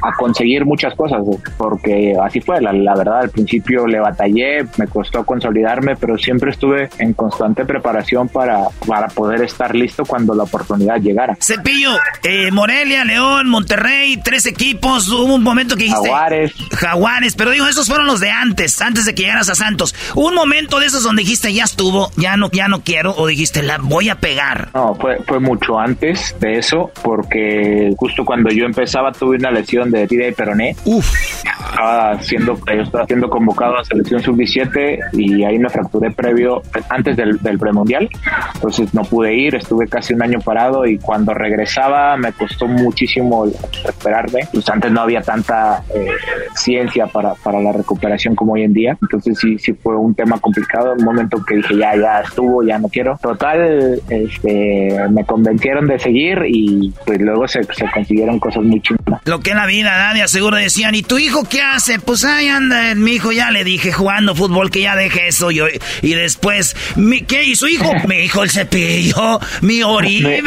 a 0.03 0.13
conseguir 0.13 0.65
muchas 0.65 0.93
cosas, 0.95 1.21
porque 1.57 2.13
así 2.21 2.41
fue, 2.41 2.61
la, 2.61 2.71
verdad, 2.95 3.21
al 3.21 3.29
principio 3.29 3.87
le 3.87 3.99
batallé, 3.99 4.65
me 4.77 4.87
costó 4.87 5.25
consolidarme, 5.25 5.95
pero 5.95 6.17
siempre 6.17 6.51
estuve 6.51 6.89
en 6.99 7.13
constante 7.13 7.65
preparación 7.65 8.27
para, 8.27 8.67
para 8.85 9.07
poder 9.07 9.41
estar 9.41 9.73
listo 9.73 10.05
cuando 10.05 10.35
la 10.35 10.43
oportunidad 10.43 10.97
llegara. 10.97 11.37
Cepillo, 11.39 11.91
eh, 12.23 12.51
Morelia, 12.51 13.05
León, 13.05 13.49
Monterrey, 13.49 14.17
tres 14.17 14.45
equipos, 14.45 15.07
hubo 15.09 15.35
un 15.35 15.43
momento 15.43 15.75
que 15.75 15.85
dijiste... 15.85 16.09
Jaguares. 16.09 16.53
Jaguares, 16.71 17.35
pero 17.35 17.51
digo, 17.51 17.67
esos 17.67 17.87
fueron 17.87 18.05
los 18.05 18.19
de 18.19 18.29
antes, 18.29 18.81
antes 18.81 19.05
de 19.05 19.15
que 19.15 19.23
llegaras 19.23 19.49
a 19.49 19.55
Santos. 19.55 19.95
un 20.15 20.35
momento 20.35 20.79
de 20.79 20.87
esos 20.87 21.03
donde 21.03 21.21
dijiste, 21.21 21.53
ya 21.53 21.63
estuvo, 21.63 22.11
ya 22.17 22.35
no, 22.35 22.49
ya 22.51 22.67
no 22.67 22.81
quiero, 22.83 23.15
o 23.15 23.27
dijiste, 23.27 23.63
la 23.63 23.77
voy 23.77 24.09
a 24.09 24.15
pegar. 24.15 24.69
No, 24.73 24.95
fue, 24.95 25.17
fue 25.25 25.39
mucho 25.39 25.79
antes 25.79 26.35
de 26.39 26.57
eso, 26.57 26.91
porque 27.03 27.93
justo 27.97 28.25
cuando 28.25 28.49
yo 28.49 28.65
empezaba 28.65 29.11
tuve 29.11 29.37
una 29.37 29.51
lesión 29.51 29.92
de 29.93 30.29
y 30.29 30.31
peroné. 30.31 30.75
Uf. 30.85 31.07
Estaba 31.43 32.21
siendo, 32.21 32.57
yo 32.67 32.81
estaba 32.81 33.05
siendo 33.05 33.29
convocado 33.29 33.77
a 33.77 33.83
selección 33.83 34.21
sub-17 34.21 34.99
y 35.13 35.43
ahí 35.43 35.57
me 35.57 35.69
fracturé 35.69 36.11
previo, 36.11 36.61
antes 36.89 37.15
del, 37.15 37.37
del 37.39 37.57
premundial. 37.57 38.09
Entonces 38.55 38.93
no 38.93 39.03
pude 39.03 39.33
ir, 39.33 39.55
estuve 39.55 39.87
casi 39.87 40.13
un 40.13 40.23
año 40.23 40.39
parado 40.39 40.85
y 40.85 40.97
cuando 40.97 41.33
regresaba 41.33 42.15
me 42.17 42.31
costó 42.33 42.67
muchísimo 42.67 43.45
recuperarme. 43.83 44.47
Pues 44.51 44.69
antes 44.69 44.91
no 44.91 45.01
había 45.01 45.21
tanta 45.21 45.83
eh, 45.93 46.07
ciencia 46.55 47.07
para, 47.07 47.33
para 47.35 47.59
la 47.61 47.71
recuperación 47.71 48.35
como 48.35 48.53
hoy 48.53 48.63
en 48.63 48.73
día. 48.73 48.97
Entonces 49.01 49.37
sí, 49.39 49.57
sí 49.57 49.73
fue 49.73 49.95
un 49.95 50.13
tema 50.15 50.39
complicado. 50.39 50.93
Un 50.97 51.03
momento 51.03 51.43
que 51.45 51.55
dije 51.55 51.77
ya, 51.77 51.95
ya 51.95 52.21
estuvo, 52.21 52.63
ya 52.63 52.77
no 52.77 52.87
quiero. 52.87 53.17
Total, 53.21 54.01
este, 54.09 54.97
me 55.09 55.25
convencieron 55.25 55.87
de 55.87 55.99
seguir 55.99 56.39
y 56.47 56.93
pues 57.05 57.19
luego 57.19 57.47
se, 57.47 57.63
se 57.63 57.85
consiguieron 57.91 58.39
cosas 58.39 58.63
muy 58.63 58.81
chingonas. 58.81 59.21
Lo 59.25 59.39
que 59.39 59.51
es 59.51 59.55
la 59.55 59.65
vida, 59.65 59.82
nadie 59.83 60.27
seguro 60.27 60.57
decían, 60.57 60.95
¿y 60.95 61.03
tu 61.03 61.17
hijo 61.17 61.43
qué 61.43 61.61
hace? 61.61 61.99
Pues 61.99 62.25
ahí 62.25 62.47
anda, 62.47 62.95
mi 62.95 63.13
hijo 63.13 63.31
ya 63.31 63.51
le 63.51 63.63
dije 63.63 63.91
jugando 63.91 64.33
fútbol 64.35 64.71
que 64.71 64.81
ya 64.81 64.95
deje 64.95 65.27
eso. 65.27 65.51
Y, 65.51 65.61
y 66.01 66.13
después, 66.13 66.75
¿mi, 66.95 67.21
¿qué? 67.21 67.43
¿Y 67.43 67.55
su 67.55 67.67
hijo? 67.67 67.91
mi 68.07 68.15
hijo 68.15 68.43
el 68.43 68.49
cepillo, 68.49 69.39
mi 69.61 69.83
Oribe. 69.83 70.41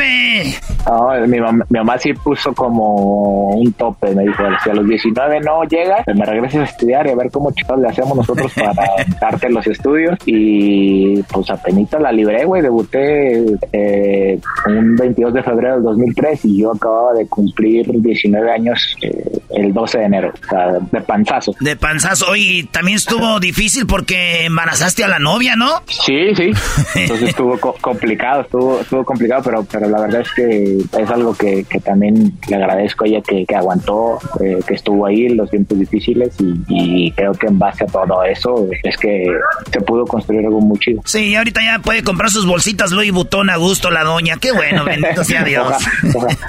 mi, 1.26 1.41
mamá, 1.78 1.99
sí 1.99 2.12
puso 2.14 2.53
como 2.53 3.51
un 3.51 3.72
tope, 3.74 4.14
me 4.14 4.24
dijo, 4.24 4.43
si 4.64 4.70
a 4.70 4.74
los 4.74 4.87
19 4.87 5.41
no 5.41 5.62
llegas, 5.64 6.05
me 6.14 6.24
regreses 6.24 6.61
a 6.61 6.64
estudiar 6.64 7.07
y 7.07 7.11
a 7.11 7.16
ver 7.16 7.30
cómo 7.30 7.53
chicos 7.53 7.78
le 7.78 7.89
hacemos 7.89 8.16
nosotros 8.16 8.53
para 8.57 8.74
darte 9.20 9.51
los 9.51 9.66
estudios. 9.66 10.18
Y 10.26 11.22
pues 11.22 11.49
apenas 11.51 11.76
la 12.01 12.12
libré, 12.12 12.45
güey, 12.45 12.62
debuté 12.62 13.45
eh, 13.72 14.39
un 14.66 14.97
22 14.97 15.34
de 15.34 15.43
febrero 15.43 15.74
del 15.74 15.84
2003 15.84 16.45
y 16.45 16.59
yo 16.62 16.72
acababa 16.72 17.12
de 17.14 17.26
cumplir 17.26 17.87
19 17.89 18.51
años 18.51 18.97
eh, 19.03 19.16
el 19.51 19.73
12 19.73 19.99
de 19.99 20.05
enero, 20.05 20.33
o 20.35 20.49
sea, 20.49 20.79
de 20.93 21.01
panzazo. 21.01 21.53
De 21.61 21.77
panzazo. 21.77 22.31
Oye, 22.31 22.69
también 22.71 22.97
estuvo 22.97 23.41
difícil 23.41 23.87
porque 23.87 24.45
embarazaste 24.45 25.05
a 25.05 25.09
la 25.09 25.19
novia, 25.19 25.57
¿no? 25.57 25.83
Sí, 25.87 26.35
sí. 26.35 26.51
Entonces 26.95 27.31
estuvo 27.31 27.59
complicado, 27.59 28.43
estuvo, 28.43 28.81
estuvo 28.81 29.05
complicado, 29.05 29.43
pero, 29.45 29.64
pero 29.64 29.89
la 29.89 30.01
verdad 30.01 30.21
es 30.21 30.33
que 30.33 30.79
es 31.01 31.11
algo 31.11 31.35
que, 31.35 31.64
que 31.64 31.81
también 31.81 32.33
le 32.49 32.57
agradezco 32.57 33.05
a 33.05 33.09
ella 33.09 33.21
que, 33.23 33.45
que 33.47 33.55
aguantó, 33.55 34.19
eh, 34.41 34.59
que 34.67 34.75
estuvo 34.75 35.07
ahí 35.07 35.27
en 35.27 35.37
los 35.37 35.51
tiempos 35.51 35.79
difíciles 35.79 36.35
y, 36.69 37.11
creo 37.12 37.33
que 37.33 37.47
en 37.47 37.59
base 37.59 37.85
a 37.85 37.87
todo 37.87 38.25
eso 38.25 38.69
es 38.83 38.97
que 38.97 39.27
se 39.73 39.81
pudo 39.81 40.05
construir 40.05 40.45
algo 40.45 40.61
muy 40.61 40.79
chido. 40.79 41.01
Sí, 41.05 41.35
ahorita 41.35 41.62
ya 41.62 41.79
puede 41.79 42.03
comprar 42.03 42.31
sus 42.31 42.47
bolsitas 42.47 42.91
Louis 42.91 43.12
Vuitton 43.12 43.49
a 43.49 43.57
gusto 43.57 43.91
la 43.91 44.05
doña. 44.05 44.37
Qué 44.39 44.53
bueno, 44.53 44.85
bendito 44.85 45.25
sea 45.25 45.45
Dios. 45.45 45.73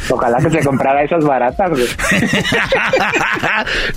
ojalá, 0.09 0.39
que 0.39 0.49
se 0.49 0.63
comprara 0.63 1.03
esas 1.03 1.23
baratas. 1.23 1.71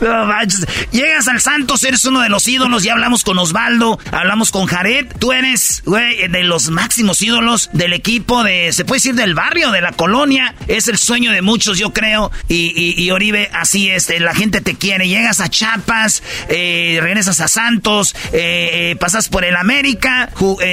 no 0.01 0.27
manches. 0.27 0.67
Llegas 0.93 1.29
al 1.29 1.41
Santos, 1.41 1.85
eres 1.85 2.05
uno 2.05 2.21
de 2.21 2.29
los 2.29 2.47
ídolos. 2.49 2.83
Ya 2.83 2.93
hablamos 2.93 3.25
con 3.25 3.39
Osvaldo, 3.39 3.99
hablamos 4.13 4.51
con 4.51 4.67
Jared. 4.67 5.07
Tú 5.19 5.33
eres, 5.33 5.83
güey, 5.85 6.29
de 6.29 6.43
los 6.45 6.71
máximos 6.71 7.23
ídolos 7.23 7.71
del 7.73 7.93
equipo 7.93 8.43
de, 8.45 8.73
se 8.73 8.85
puede 8.85 8.99
decir, 8.99 9.15
del 9.15 9.35
barrio, 9.35 9.71
de 9.71 9.81
la 9.81 9.93
colonia. 9.93 10.55
Es 10.67 10.89
el 10.89 10.99
sueño 10.99 11.33
de 11.33 11.43
muchos, 11.43 11.79
yo 11.79 11.93
creo. 11.93 12.31
Y, 12.49 13.11
Oribe, 13.11 13.51
así 13.53 13.91
es. 13.91 14.09
La 14.21 14.35
gente 14.35 14.61
te 14.61 14.75
quiere. 14.75 15.09
Llegas 15.09 15.41
a 15.41 15.49
Chiapas, 15.49 16.23
eh, 16.49 16.99
regresas 17.03 17.41
a 17.41 17.49
Santos, 17.49 18.15
eh, 18.33 18.93
eh, 18.93 18.97
pasas 18.99 19.29
por 19.29 19.45
el 19.45 19.57
América, 19.57 20.31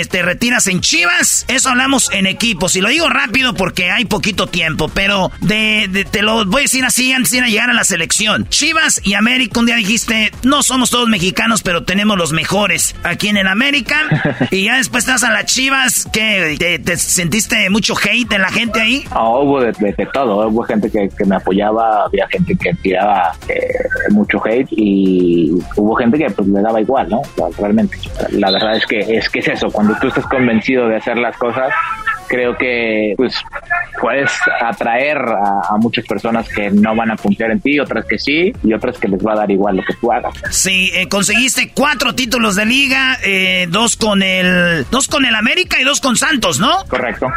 te 0.10 0.22
retiras 0.22 0.68
en 0.68 0.82
Chivas. 0.82 1.46
Eso 1.48 1.70
hablamos 1.70 2.10
en 2.12 2.28
equipo. 2.28 2.70
Si 2.70 2.82
lo 2.82 2.90
digo 2.90 3.10
rápido 3.10 3.54
porque 3.54 3.92
hay 3.92 4.06
poquito 4.06 4.48
tiempo, 4.48 4.90
pero 4.90 5.32
de, 5.42 6.08
te 6.12 6.22
lo 6.22 6.46
voy 6.46 6.62
a 6.62 6.64
decir 6.64 6.86
así 6.86 7.12
antes 7.14 7.32
de 7.32 7.42
llegar 7.50 7.70
a 7.70 7.74
la 7.78 7.84
selección. 7.84 8.50
Chivas 8.50 9.00
y 9.04 9.14
América, 9.14 9.60
un 9.60 9.68
día 9.68 9.76
dijiste, 9.76 10.32
no 10.42 10.64
somos 10.64 10.90
todos 10.90 11.08
mexicanos, 11.08 11.62
pero 11.62 11.84
tenemos 11.84 12.18
los 12.18 12.34
mejores 12.34 12.96
aquí 13.04 13.28
en 13.28 13.38
el 13.38 13.48
América. 13.48 14.02
y 14.52 14.66
ya 14.66 14.78
después 14.78 15.04
estás 15.04 15.24
a 15.24 15.32
las 15.32 15.46
Chivas, 15.46 16.10
que 16.12 16.80
te, 16.84 16.98
sentiste 16.98 17.70
mucho 17.70 17.94
hate 17.96 18.28
de 18.28 18.40
la 18.40 18.50
gente 18.50 18.82
ahí. 18.82 19.06
hubo 19.14 19.62
de, 19.62 19.74
todo, 20.12 20.48
hubo 20.48 20.64
gente 20.64 20.90
que, 20.90 21.26
me 21.26 21.36
apoyaba, 21.36 22.06
había 22.06 22.28
gente 22.28 22.56
que 22.56 22.74
tiraba 22.74 23.34
eh, 23.48 23.62
mucho 24.10 24.42
hate 24.44 24.70
y 24.72 25.52
hubo 25.76 25.96
gente 25.96 26.18
que 26.18 26.32
pues 26.32 26.48
le 26.48 26.62
daba 26.62 26.82
igual, 26.82 27.08
¿no? 27.10 27.22
Realmente. 27.60 28.00
La 28.32 28.50
verdad 28.50 28.76
es 28.76 28.86
que 28.88 29.00
es 29.18 29.30
que 29.30 29.40
es 29.40 29.48
eso, 29.50 29.70
cuando 29.70 29.96
tú 30.02 30.08
estás 30.08 30.26
convencido 30.26 30.88
de 30.88 30.96
hacer 30.96 31.18
las 31.20 31.38
cosas, 31.38 31.72
creo 32.28 32.58
que 32.58 33.14
pues 33.18 33.36
puedes 34.00 34.32
atraer 34.62 35.18
a, 35.18 35.78
muchas 35.80 36.06
personas 36.06 36.48
que 36.50 36.70
no 36.70 36.96
van 36.96 37.12
a 37.12 37.18
confiar 37.18 37.52
en 37.52 37.60
ti, 37.60 37.80
otras 37.80 38.06
que 38.06 38.18
sí, 38.18 38.54
y 38.64 38.74
otras 38.74 38.98
que 38.98 39.08
les 39.08 39.26
va 39.26 39.34
a 39.34 39.36
dar 39.38 39.52
igual 39.52 39.78
lo 39.78 39.84
que 39.84 39.94
tú 39.96 40.12
hagas. 40.12 40.34
Sí, 40.52 40.92
eh, 40.94 41.08
conseguiste 41.08 41.72
cuatro 41.74 42.14
títulos 42.14 42.56
de 42.56 42.66
liga, 42.66 43.18
eh, 43.24 43.68
dos 43.70 43.96
con 43.96 44.22
el 44.22 44.86
dos 44.92 45.08
con 45.08 45.26
el 45.26 45.36
América 45.36 45.80
y 45.80 45.84
dos 45.84 46.02
con 46.02 46.16
Santos, 46.16 46.60
¿no? 46.60 46.86
Correcto. 46.88 47.28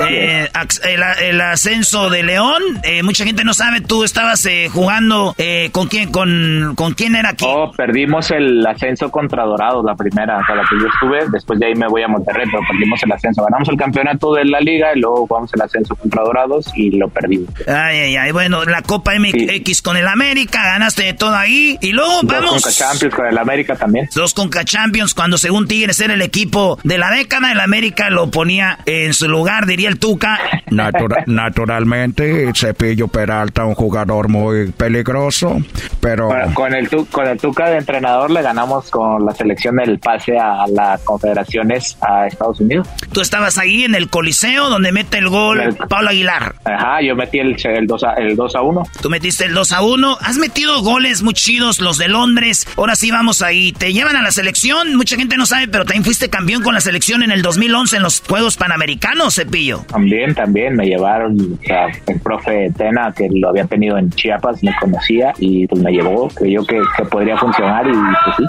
Eh, 0.00 0.48
el, 0.84 1.40
ascenso 1.40 2.10
de 2.10 2.22
León, 2.22 2.62
mucha 3.04 3.24
gente 3.24 3.44
no 3.44 3.54
sabe, 3.54 3.80
tú 3.80 4.04
estabas 4.04 4.46
jugando 4.72 5.34
con 5.72 5.88
quién, 5.88 6.10
con, 6.10 6.74
con 6.76 6.94
quién 6.94 7.14
era 7.14 7.30
aquí. 7.30 7.44
Oh, 7.46 7.70
perdimos 7.72 8.30
el 8.30 8.66
ascenso 8.66 9.10
contra 9.10 9.44
Dorados, 9.44 9.84
la 9.84 9.94
primera, 9.94 10.40
con 10.46 10.56
la 10.56 10.64
que 10.64 10.76
yo 10.80 10.86
estuve, 10.86 11.30
después 11.30 11.58
de 11.58 11.66
ahí 11.66 11.74
me 11.74 11.86
voy 11.86 12.02
a 12.02 12.08
Monterrey, 12.08 12.46
pero 12.50 12.62
perdimos 12.68 13.02
el 13.02 13.12
ascenso, 13.12 13.42
ganamos 13.44 13.68
el 13.68 13.76
campeonato 13.76 14.34
de 14.34 14.37
la 14.46 14.60
liga 14.60 14.92
y 14.94 15.00
luego 15.00 15.26
jugamos 15.26 15.52
el 15.54 15.62
ascenso 15.62 15.94
contra 15.96 16.22
Dorados 16.22 16.70
y 16.74 16.90
lo 16.90 17.08
perdimos. 17.08 17.48
Ay, 17.66 17.98
ay, 17.98 18.16
ay, 18.16 18.32
bueno, 18.32 18.64
la 18.64 18.82
Copa 18.82 19.12
MX 19.18 19.82
con 19.82 19.96
el 19.96 20.06
América, 20.06 20.62
ganaste 20.64 21.04
de 21.04 21.14
todo 21.14 21.34
ahí 21.34 21.78
y 21.80 21.92
luego 21.92 22.20
vamos. 22.24 22.52
Dos 22.52 22.62
con 22.64 22.72
Champions 22.72 23.14
con 23.14 23.26
el 23.26 23.38
América 23.38 23.76
también. 23.76 24.08
Dos 24.14 24.34
con 24.34 24.50
Champions 24.50 25.14
cuando 25.14 25.38
según 25.38 25.66
Tigres 25.66 26.00
era 26.00 26.14
el 26.14 26.22
equipo 26.22 26.78
de 26.84 26.98
la 26.98 27.10
década, 27.10 27.52
el 27.52 27.60
América 27.60 28.10
lo 28.10 28.30
ponía 28.30 28.78
en 28.86 29.14
su 29.14 29.28
lugar, 29.28 29.66
diría 29.66 29.88
el 29.88 29.98
Tuca. 29.98 30.38
naturalmente, 31.26 32.50
Cepillo 32.54 33.08
Peralta, 33.08 33.64
un 33.64 33.74
jugador 33.74 34.28
muy 34.28 34.72
peligroso, 34.72 35.58
pero... 36.00 36.28
con, 36.54 36.74
el 36.74 36.88
con 36.88 37.26
el 37.26 37.38
Tuca 37.38 37.70
de 37.70 37.78
entrenador 37.78 38.30
le 38.30 38.42
ganamos 38.42 38.90
con 38.90 39.24
la 39.24 39.32
selección 39.32 39.76
del 39.76 39.98
pase 39.98 40.38
a 40.38 40.66
las 40.68 41.02
confederaciones 41.02 41.96
a 42.00 42.26
Estados 42.26 42.60
Unidos. 42.60 42.88
Tú 43.12 43.20
estabas 43.20 43.58
ahí 43.58 43.84
en 43.84 43.94
el 43.94 44.08
Coliseo 44.08 44.27
Coliseo, 44.28 44.68
donde 44.68 44.92
mete 44.92 45.16
el 45.16 45.30
gol 45.30 45.74
Pablo 45.88 46.10
Aguilar. 46.10 46.54
Ajá, 46.64 47.00
yo 47.00 47.16
metí 47.16 47.38
el, 47.38 47.56
el, 47.64 47.86
2 47.86 48.04
a, 48.04 48.12
el 48.14 48.36
2 48.36 48.56
a 48.56 48.60
1. 48.60 48.82
Tú 49.00 49.08
metiste 49.08 49.46
el 49.46 49.54
2 49.54 49.72
a 49.72 49.80
1. 49.80 50.18
Has 50.20 50.36
metido 50.36 50.82
goles 50.82 51.22
muy 51.22 51.32
chidos, 51.32 51.80
los 51.80 51.96
de 51.96 52.08
Londres. 52.08 52.68
Ahora 52.76 52.94
sí 52.94 53.10
vamos 53.10 53.40
ahí. 53.40 53.72
Te 53.72 53.94
llevan 53.94 54.16
a 54.16 54.22
la 54.22 54.30
selección. 54.30 54.96
Mucha 54.96 55.16
gente 55.16 55.38
no 55.38 55.46
sabe, 55.46 55.66
pero 55.68 55.86
también 55.86 56.04
fuiste 56.04 56.28
campeón 56.28 56.62
con 56.62 56.74
la 56.74 56.82
selección 56.82 57.22
en 57.22 57.30
el 57.30 57.40
2011 57.40 57.96
en 57.96 58.02
los 58.02 58.20
Juegos 58.20 58.58
Panamericanos, 58.58 59.36
Cepillo. 59.36 59.86
También, 59.88 60.34
también 60.34 60.76
me 60.76 60.84
llevaron, 60.84 61.58
o 61.58 61.66
sea, 61.66 61.86
el 62.06 62.20
profe 62.20 62.70
Tena, 62.76 63.10
que 63.16 63.28
lo 63.32 63.48
había 63.48 63.64
tenido 63.64 63.96
en 63.96 64.10
Chiapas, 64.10 64.62
me 64.62 64.74
conocía 64.78 65.32
y 65.38 65.66
pues 65.66 65.80
me 65.80 65.90
llevó, 65.90 66.28
creyó 66.28 66.66
que, 66.66 66.82
que 66.98 67.04
podría 67.06 67.38
funcionar 67.38 67.86
y 67.86 67.92
pues 67.92 68.36
sí. 68.36 68.44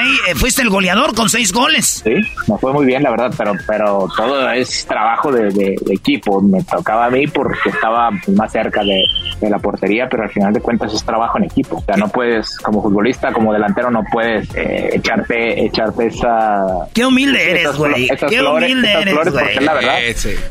Sí, 0.00 0.18
eh, 0.28 0.34
fuiste 0.34 0.62
el 0.62 0.70
goleador 0.70 1.14
con 1.14 1.28
seis 1.28 1.52
goles. 1.52 2.02
Sí, 2.02 2.14
me 2.48 2.58
fue 2.58 2.72
muy 2.72 2.84
bien, 2.84 3.04
la 3.04 3.10
verdad, 3.10 3.32
pero, 3.38 3.52
pero 3.68 4.08
todo 4.16 4.50
es 4.50 4.86
trabajo 4.86 5.19
de, 5.30 5.50
de, 5.50 5.76
de 5.80 5.94
equipo. 5.94 6.40
Me 6.40 6.62
tocaba 6.64 7.06
a 7.06 7.10
mí 7.10 7.26
porque 7.26 7.70
estaba 7.70 8.10
más 8.10 8.52
cerca 8.52 8.82
de, 8.82 9.02
de, 9.40 9.50
la 9.50 9.58
portería, 9.58 10.08
pero 10.08 10.24
al 10.24 10.30
final 10.30 10.52
de 10.52 10.60
cuentas 10.60 10.94
es 10.94 11.04
trabajo 11.04 11.38
en 11.38 11.44
equipo. 11.44 11.76
O 11.76 11.84
sea, 11.84 11.96
no 11.96 12.08
puedes, 12.08 12.56
como 12.58 12.82
futbolista, 12.82 13.32
como 13.32 13.52
delantero, 13.52 13.90
no 13.90 14.02
puedes 14.10 14.48
eh, 14.54 14.90
echarte, 14.94 15.64
echarte 15.64 16.06
esa... 16.06 16.64
Qué 16.94 17.04
humilde 17.04 17.50
eres, 17.50 17.76
güey. 17.76 18.08
Qué 18.08 18.38
flores, 18.38 18.70
humilde 18.70 18.92
eres, 18.92 19.14
flores, 19.14 19.32
güey. 19.32 19.44
porque 19.44 19.58
es 19.58 19.64
la 19.64 19.74
verdad. 19.74 19.98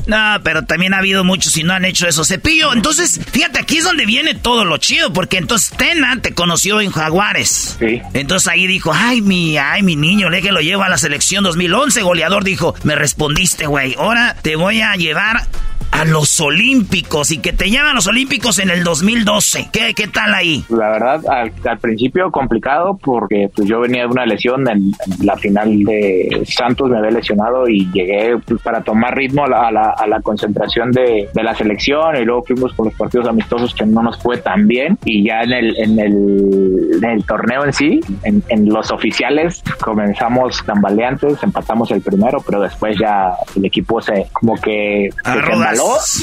No, 0.08 0.44
pero 0.44 0.66
también 0.66 0.94
ha 0.94 1.00
habido 1.00 1.24
muchos 1.24 1.56
y 1.58 1.64
no 1.64 1.74
han 1.74 1.86
hecho 1.86 2.08
eso. 2.08 2.24
Cepillo, 2.24 2.74
entonces, 2.74 3.20
fíjate, 3.32 3.60
aquí 3.60 3.78
es 3.78 3.84
donde 3.84 4.06
viene 4.06 4.36
todo 4.36 4.66
lo 4.66 4.78
chido, 4.78 5.14
porque 5.14 5.38
entonces 5.38 5.76
Tena 5.78 6.20
te 6.22 6.34
conoció 6.34 6.82
en 6.82 6.92
Jaguares. 6.92 7.78
Sí. 7.80 8.02
Entonces 8.14 8.48
ahí 8.48 8.68
dijo, 8.68 8.92
ay, 8.94 9.22
mi, 9.22 9.58
ay, 9.58 9.84
mi 9.84 9.96
niño, 9.96 10.30
le 10.30 10.42
que 10.42 10.52
lo 10.52 10.62
lleva 10.62 10.86
a 10.86 10.90
la 10.90 10.98
selección 10.98 11.44
2011. 11.44 12.02
Goleador 12.02 12.44
dijo, 12.44 12.76
me 12.84 12.96
respondiste, 12.96 13.68
güey. 13.68 13.96
Ahora 13.98 14.36
te 14.42 14.56
voy 14.60 14.82
a 14.82 14.94
llevar 14.96 15.48
a 15.92 16.06
los 16.06 16.40
Olímpicos 16.40 17.32
y 17.32 17.40
que 17.40 17.54
te 17.54 17.70
llevan 17.70 17.88
a 17.88 17.94
los 17.94 18.08
Olímpicos 18.08 18.60
en 18.60 18.70
el 18.70 18.84
2012. 18.84 19.70
¿Qué, 19.72 19.94
qué 19.94 20.08
tal 20.08 20.34
ahí? 20.34 20.64
La 20.70 20.92
verdad, 20.92 21.22
al, 21.28 21.52
al, 21.66 21.80
principio 21.80 22.32
complicado 22.32 22.98
porque 23.02 23.50
pues, 23.54 23.68
yo 23.68 23.80
venía 23.80 24.02
de 24.02 24.08
una 24.08 24.26
lesión 24.26 24.68
en, 24.70 24.78
en, 24.78 25.26
la 25.26 25.36
final 25.38 25.84
de 25.84 26.44
Santos, 26.46 26.90
me 26.90 26.98
había 26.98 27.12
lesionado 27.12 27.68
y 27.68 27.90
llegué 27.92 28.38
pues, 28.46 28.62
para 28.62 28.82
tomar 28.82 29.16
ritmo 29.16 29.46
a 29.46 29.50
la, 29.50 29.68
a 29.68 29.72
la, 29.72 29.96
a 29.98 30.08
la 30.08 30.22
concentración 30.22 30.92
de, 30.92 31.30
de, 31.34 31.44
la 31.44 31.56
selección 31.56 32.16
y 32.16 32.26
luego 32.26 32.44
fuimos 32.44 32.74
con 32.74 32.86
los 32.86 32.96
partidos 32.96 33.28
amistosos 33.28 33.74
que 33.74 33.86
no 33.86 34.02
nos 34.02 34.22
fue 34.22 34.38
tan 34.38 34.68
bien 34.68 34.98
y 35.06 35.24
ya 35.24 35.42
en 35.42 35.54
el, 35.54 35.78
en 35.78 36.00
el, 36.00 36.90
en 37.02 37.10
el 37.10 37.24
torneo 37.26 37.66
en 37.66 37.74
sí, 37.74 38.00
en, 38.24 38.44
en 38.50 38.70
los 38.70 38.92
oficiales 38.92 39.64
comenzamos 39.82 40.64
tambaleantes, 40.66 41.42
empatamos 41.44 41.92
el 41.92 42.02
primero, 42.02 42.42
pero 42.46 42.62
después 42.62 42.98
ya 43.00 43.34
el 43.56 43.66
equipo 43.66 44.02
se 44.02 44.28
como 44.34 44.56
que 44.56 45.10
se 45.24 45.42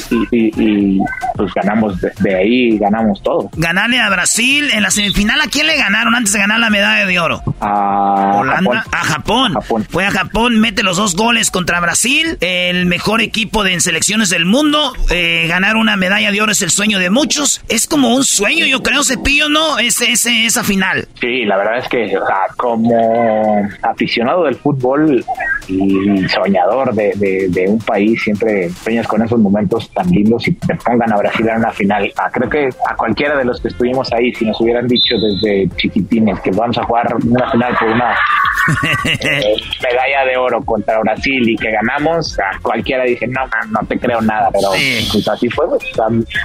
y, 0.09 0.15
y, 0.31 0.51
y, 0.57 0.99
pues 1.35 1.53
ganamos 1.53 1.99
de, 2.01 2.11
de, 2.19 2.35
ahí, 2.35 2.77
ganamos 2.77 3.21
todo. 3.21 3.49
Ganarle 3.55 3.99
a 3.99 4.09
Brasil 4.09 4.69
en 4.73 4.83
la 4.83 4.91
semifinal, 4.91 5.39
¿a 5.41 5.47
quién 5.47 5.67
le 5.67 5.77
ganaron 5.77 6.15
antes 6.15 6.33
de 6.33 6.39
ganar 6.39 6.59
la 6.59 6.69
medalla 6.69 7.05
de 7.05 7.19
oro? 7.19 7.41
A 7.59 8.37
Holanda, 8.37 8.83
Japón. 8.83 8.91
a 8.91 9.03
Japón. 9.03 9.53
Japón. 9.53 9.87
Fue 9.89 10.05
a 10.05 10.11
Japón, 10.11 10.59
mete 10.59 10.83
los 10.83 10.97
dos 10.97 11.15
goles 11.15 11.51
contra 11.51 11.79
Brasil, 11.79 12.37
el 12.41 12.85
mejor 12.85 13.21
equipo 13.21 13.63
de 13.63 13.73
en 13.73 13.81
selecciones 13.81 14.29
del 14.29 14.45
mundo. 14.45 14.93
Eh, 15.09 15.45
ganar 15.47 15.75
una 15.75 15.95
medalla 15.97 16.31
de 16.31 16.41
oro 16.41 16.51
es 16.51 16.61
el 16.61 16.71
sueño 16.71 16.99
de 16.99 17.09
muchos. 17.09 17.61
Es 17.69 17.87
como 17.87 18.15
un 18.15 18.23
sueño, 18.23 18.65
yo 18.65 18.81
creo, 18.81 19.03
Cepillo, 19.03 19.49
¿no? 19.49 19.79
Ese, 19.79 20.11
ese, 20.11 20.45
esa 20.45 20.63
final. 20.63 21.07
Sí, 21.19 21.45
la 21.45 21.57
verdad 21.57 21.77
es 21.79 21.87
que 21.87 22.17
o 22.17 22.25
sea, 22.25 22.47
como 22.55 23.67
aficionado 23.81 24.45
del 24.45 24.55
fútbol 24.55 25.23
y 25.67 26.27
soñador 26.29 26.93
de, 26.93 27.13
de, 27.15 27.47
de 27.49 27.67
un 27.67 27.79
país, 27.79 28.21
siempre 28.23 28.69
sueñas 28.69 29.07
con 29.07 29.21
esos 29.21 29.39
momentos 29.47 29.89
tan 29.91 30.09
lindos 30.09 30.47
y 30.47 30.53
te 30.53 30.75
pongan 30.75 31.11
a 31.13 31.17
Brasil 31.17 31.47
en 31.47 31.57
una 31.57 31.71
final. 31.71 32.11
Ah, 32.17 32.29
creo 32.31 32.49
que 32.49 32.69
a 32.87 32.95
cualquiera 32.95 33.37
de 33.37 33.45
los 33.45 33.61
que 33.61 33.69
estuvimos 33.69 34.11
ahí, 34.13 34.33
si 34.33 34.45
nos 34.45 34.59
hubieran 34.61 34.87
dicho 34.87 35.15
desde 35.15 35.69
chiquitines 35.77 36.39
que 36.41 36.51
vamos 36.51 36.77
a 36.77 36.83
jugar 36.83 37.07
una 37.25 37.51
final 37.51 37.75
por 37.79 37.89
una 37.89 38.15
eh, 39.21 39.55
medalla 39.83 40.25
de 40.25 40.37
oro 40.37 40.61
contra 40.63 40.99
Brasil 40.99 41.49
y 41.49 41.55
que 41.55 41.71
ganamos, 41.71 42.37
a 42.39 42.59
cualquiera 42.61 43.03
dice, 43.03 43.27
no, 43.27 43.41
no, 43.45 43.79
no 43.79 43.87
te 43.87 43.97
creo 43.97 44.21
nada, 44.21 44.49
pero 44.51 44.71
sí. 44.73 45.07
pues 45.11 45.27
así 45.27 45.49
fue, 45.49 45.67
pues, 45.69 45.83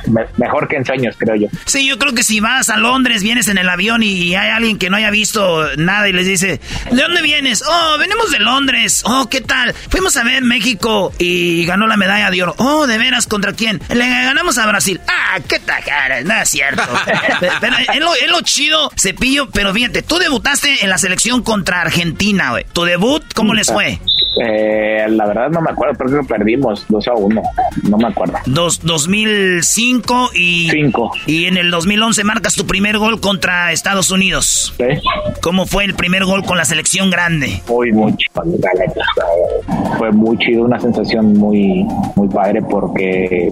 me, 0.07 0.23
mejor 0.37 0.69
que 0.69 0.77
en 0.77 0.85
sueños, 0.85 1.17
creo 1.19 1.37
yo. 1.37 1.49
Sí, 1.67 1.87
yo 1.87 1.99
creo 1.99 2.15
que 2.15 2.23
si 2.23 2.41
vas 2.41 2.71
a 2.71 2.77
Londres, 2.77 3.23
vienes 3.23 3.49
en 3.49 3.59
el 3.59 3.69
avión 3.69 4.03
y 4.03 4.35
hay 4.35 4.51
alguien 4.51 4.79
que 4.79 4.91
no 4.91 4.97
haya 4.97 5.11
visto 5.11 5.65
nada 5.77 6.09
y 6.09 6.13
les 6.13 6.27
dice, 6.27 6.61
¿de 6.91 7.03
dónde 7.03 7.23
vienes? 7.23 7.63
Oh, 7.67 7.99
venimos 7.99 8.31
de 8.31 8.39
Londres. 8.39 9.03
Oh, 9.07 9.29
¿qué 9.31 9.41
tal? 9.41 9.73
Fuimos 9.73 10.17
a 10.17 10.25
ver 10.25 10.43
México 10.43 11.13
y 11.19 11.65
ganó 11.67 11.87
la 11.87 11.97
medalla 11.97 12.31
de 12.31 12.43
oro. 12.43 12.55
Oh, 12.59 12.87
de 12.93 12.99
veras, 12.99 13.26
¿contra 13.26 13.55
quién? 13.55 13.80
Le 13.88 14.09
ganamos 14.09 14.59
a 14.59 14.66
Brasil. 14.66 15.01
Ah, 15.09 15.38
qué 15.49 15.59
tajara, 15.59 16.20
no 16.22 16.34
es 16.34 16.49
cierto. 16.49 16.82
pero 17.61 17.76
es 17.78 18.01
lo, 18.01 18.14
es 18.14 18.28
lo 18.28 18.40
chido, 18.43 18.90
Cepillo, 18.97 19.51
pero 19.51 19.72
fíjate, 19.72 20.03
tú 20.03 20.18
debutaste 20.18 20.84
en 20.84 20.90
la 20.90 20.99
selección 20.99 21.43
contra 21.43 21.80
Argentina, 21.80 22.51
güey. 22.51 22.64
¿Tu 22.72 22.84
debut 22.84 23.24
cómo 23.34 23.55
les 23.55 23.68
fue? 23.68 23.99
Eh, 24.40 25.07
la 25.11 25.26
verdad 25.26 25.51
no 25.51 25.61
me 25.61 25.70
acuerdo, 25.70 25.95
creo 25.99 26.22
que 26.22 26.26
perdimos 26.26 26.86
2 26.88 27.09
a 27.09 27.12
1, 27.12 27.43
no 27.88 27.99
me 27.99 28.09
acuerdo. 28.09 28.34
Dos, 28.47 28.80
2005 28.82 30.30
y... 30.34 30.70
Cinco. 30.70 31.12
Y 31.26 31.45
en 31.45 31.59
el 31.59 31.70
2011 31.70 32.24
marcas 32.24 32.55
tu 32.55 32.66
primer 32.66 32.99
gol 32.99 33.20
contra 33.20 33.72
Estados 33.72 34.11
Unidos. 34.11 34.74
Sí. 34.78 34.84
¿Cómo 35.43 35.66
fue 35.66 35.84
el 35.84 35.95
primer 35.95 36.24
gol 36.24 36.45
con 36.45 36.57
la 36.57 36.64
selección 36.64 37.11
grande? 37.11 37.62
Muy, 37.68 37.93
muy 37.93 38.14
chido. 38.16 38.43
Fue 39.99 40.11
muy 40.12 40.38
chido, 40.38 40.64
una 40.64 40.80
sensación 40.80 41.34
muy, 41.34 41.86
muy 42.16 42.28
padre 42.28 42.62
porque 42.83 43.49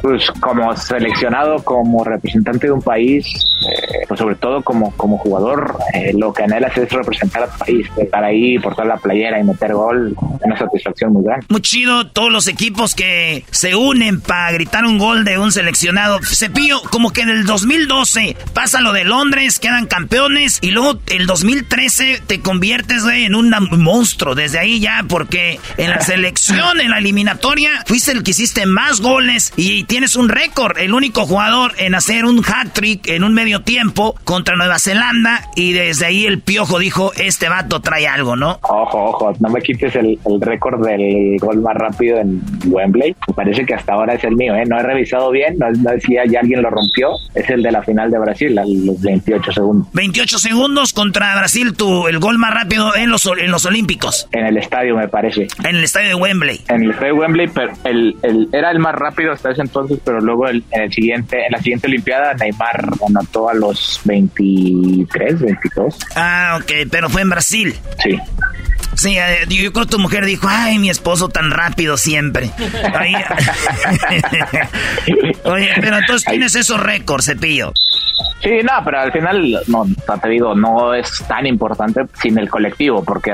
pues 0.00 0.30
como 0.40 0.74
seleccionado 0.74 1.62
como 1.62 2.02
representante 2.02 2.66
de 2.66 2.72
un 2.72 2.80
país, 2.80 3.26
eh, 3.26 4.04
pues 4.08 4.18
sobre 4.18 4.36
todo 4.36 4.62
como, 4.62 4.96
como 4.96 5.18
jugador, 5.18 5.76
eh, 5.92 6.12
lo 6.16 6.32
que 6.32 6.44
anhelas 6.44 6.76
es 6.78 6.90
representar 6.90 7.42
a 7.42 7.48
tu 7.48 7.58
país, 7.58 7.86
estar 7.98 8.24
ahí, 8.24 8.58
portar 8.58 8.86
la 8.86 8.96
playera 8.96 9.38
y 9.38 9.44
meter 9.44 9.74
gol, 9.74 10.16
una 10.42 10.56
satisfacción 10.56 11.12
muy 11.12 11.24
grande. 11.24 11.44
Muy 11.50 11.60
chido 11.60 12.06
todos 12.06 12.32
los 12.32 12.48
equipos 12.48 12.94
que 12.94 13.44
se 13.50 13.74
unen 13.74 14.22
para 14.22 14.50
gritar 14.52 14.86
un 14.86 14.98
gol 14.98 15.24
de 15.24 15.38
un 15.38 15.52
seleccionado. 15.52 16.20
Cepillo, 16.22 16.80
como 16.90 17.12
que 17.12 17.20
en 17.20 17.28
el 17.28 17.44
2012 17.44 18.36
pasa 18.54 18.80
lo 18.80 18.94
de 18.94 19.04
Londres, 19.04 19.58
quedan 19.58 19.86
campeones 19.86 20.58
y 20.62 20.70
luego 20.70 20.98
el 21.08 21.26
2013 21.26 22.22
te 22.26 22.40
conviertes 22.40 23.04
en 23.04 23.34
un 23.34 23.54
monstruo 23.72 24.34
desde 24.34 24.58
ahí 24.58 24.80
ya, 24.80 25.04
porque 25.06 25.60
en 25.76 25.90
la 25.90 26.00
selección, 26.10 26.80
en 26.80 26.90
la 26.90 26.98
eliminatoria, 26.98 27.70
fuiste 27.90 28.12
el 28.12 28.22
que 28.22 28.30
hiciste 28.30 28.66
más 28.66 29.00
goles 29.00 29.52
y 29.56 29.82
tienes 29.82 30.14
un 30.14 30.28
récord, 30.28 30.78
el 30.78 30.94
único 30.94 31.26
jugador 31.26 31.72
en 31.76 31.96
hacer 31.96 32.24
un 32.24 32.38
hat-trick 32.38 33.08
en 33.08 33.24
un 33.24 33.34
medio 33.34 33.62
tiempo 33.62 34.14
contra 34.22 34.54
Nueva 34.54 34.78
Zelanda 34.78 35.48
y 35.56 35.72
desde 35.72 36.06
ahí 36.06 36.24
el 36.24 36.40
piojo 36.40 36.78
dijo, 36.78 37.10
este 37.16 37.48
vato 37.48 37.80
trae 37.80 38.06
algo, 38.06 38.36
¿no? 38.36 38.60
Ojo, 38.62 39.06
ojo, 39.06 39.32
no 39.40 39.48
me 39.48 39.60
quites 39.60 39.96
el, 39.96 40.20
el 40.24 40.40
récord 40.40 40.86
del 40.86 41.36
gol 41.40 41.62
más 41.62 41.74
rápido 41.74 42.18
en 42.18 42.40
Wembley. 42.66 43.16
Me 43.26 43.34
parece 43.34 43.66
que 43.66 43.74
hasta 43.74 43.94
ahora 43.94 44.14
es 44.14 44.22
el 44.22 44.36
mío, 44.36 44.54
¿eh? 44.54 44.62
No 44.66 44.78
he 44.78 44.82
revisado 44.84 45.32
bien, 45.32 45.58
no, 45.58 45.68
no 45.72 45.90
decía 45.90 46.22
ya 46.30 46.38
alguien 46.38 46.62
lo 46.62 46.70
rompió. 46.70 47.10
Es 47.34 47.50
el 47.50 47.60
de 47.60 47.72
la 47.72 47.82
final 47.82 48.08
de 48.08 48.20
Brasil, 48.20 48.56
a 48.56 48.64
los 48.66 49.00
28 49.00 49.50
segundos. 49.50 49.88
28 49.94 50.38
segundos 50.38 50.92
contra 50.92 51.34
Brasil, 51.34 51.72
tu, 51.72 52.06
el 52.06 52.20
gol 52.20 52.38
más 52.38 52.54
rápido 52.54 52.94
en 52.94 53.10
los, 53.10 53.26
en 53.26 53.50
los 53.50 53.66
Olímpicos. 53.66 54.28
En 54.30 54.46
el 54.46 54.58
estadio, 54.58 54.96
me 54.96 55.08
parece. 55.08 55.48
En 55.64 55.74
el 55.74 55.82
estadio 55.82 56.10
de 56.10 56.14
Wembley. 56.14 56.60
En 56.68 56.84
el 56.84 56.90
estadio 56.92 57.14
de 57.14 57.20
Wembley, 57.20 57.48
pero 57.48 57.79
el, 57.84 58.16
el, 58.22 58.48
era 58.52 58.70
el 58.70 58.78
más 58.78 58.94
rápido 58.94 59.32
hasta 59.32 59.50
ese 59.50 59.62
entonces, 59.62 59.98
pero 60.04 60.20
luego 60.20 60.48
el, 60.48 60.64
en 60.70 60.82
el 60.82 60.92
siguiente, 60.92 61.44
en 61.44 61.52
la 61.52 61.58
siguiente 61.58 61.86
Olimpiada, 61.86 62.34
Neymar 62.34 62.90
anotó 63.06 63.48
a 63.48 63.54
los 63.54 64.00
23, 64.04 65.40
22. 65.40 65.98
Ah, 66.16 66.58
ok, 66.60 66.88
pero 66.90 67.08
fue 67.08 67.22
en 67.22 67.30
Brasil. 67.30 67.74
Sí. 68.02 68.18
Sí, 69.00 69.16
eh, 69.16 69.46
yo 69.48 69.72
creo 69.72 69.86
que 69.86 69.92
tu 69.92 69.98
mujer 69.98 70.26
dijo, 70.26 70.46
ay, 70.46 70.78
mi 70.78 70.90
esposo 70.90 71.30
tan 71.30 71.50
rápido 71.50 71.96
siempre. 71.96 72.50
Ahí... 72.94 73.14
Oye, 75.44 75.70
pero 75.80 75.96
entonces 75.96 76.28
tienes 76.28 76.54
esos 76.54 76.78
récords, 76.78 77.24
Cepillo. 77.24 77.72
Sí, 78.42 78.50
no, 78.62 78.72
pero 78.84 79.00
al 79.00 79.12
final, 79.12 79.58
no, 79.66 79.86
te 80.20 80.28
digo, 80.28 80.54
no 80.54 80.94
es 80.94 81.22
tan 81.28 81.46
importante 81.46 82.00
sin 82.22 82.38
el 82.38 82.48
colectivo, 82.48 83.04
porque 83.04 83.32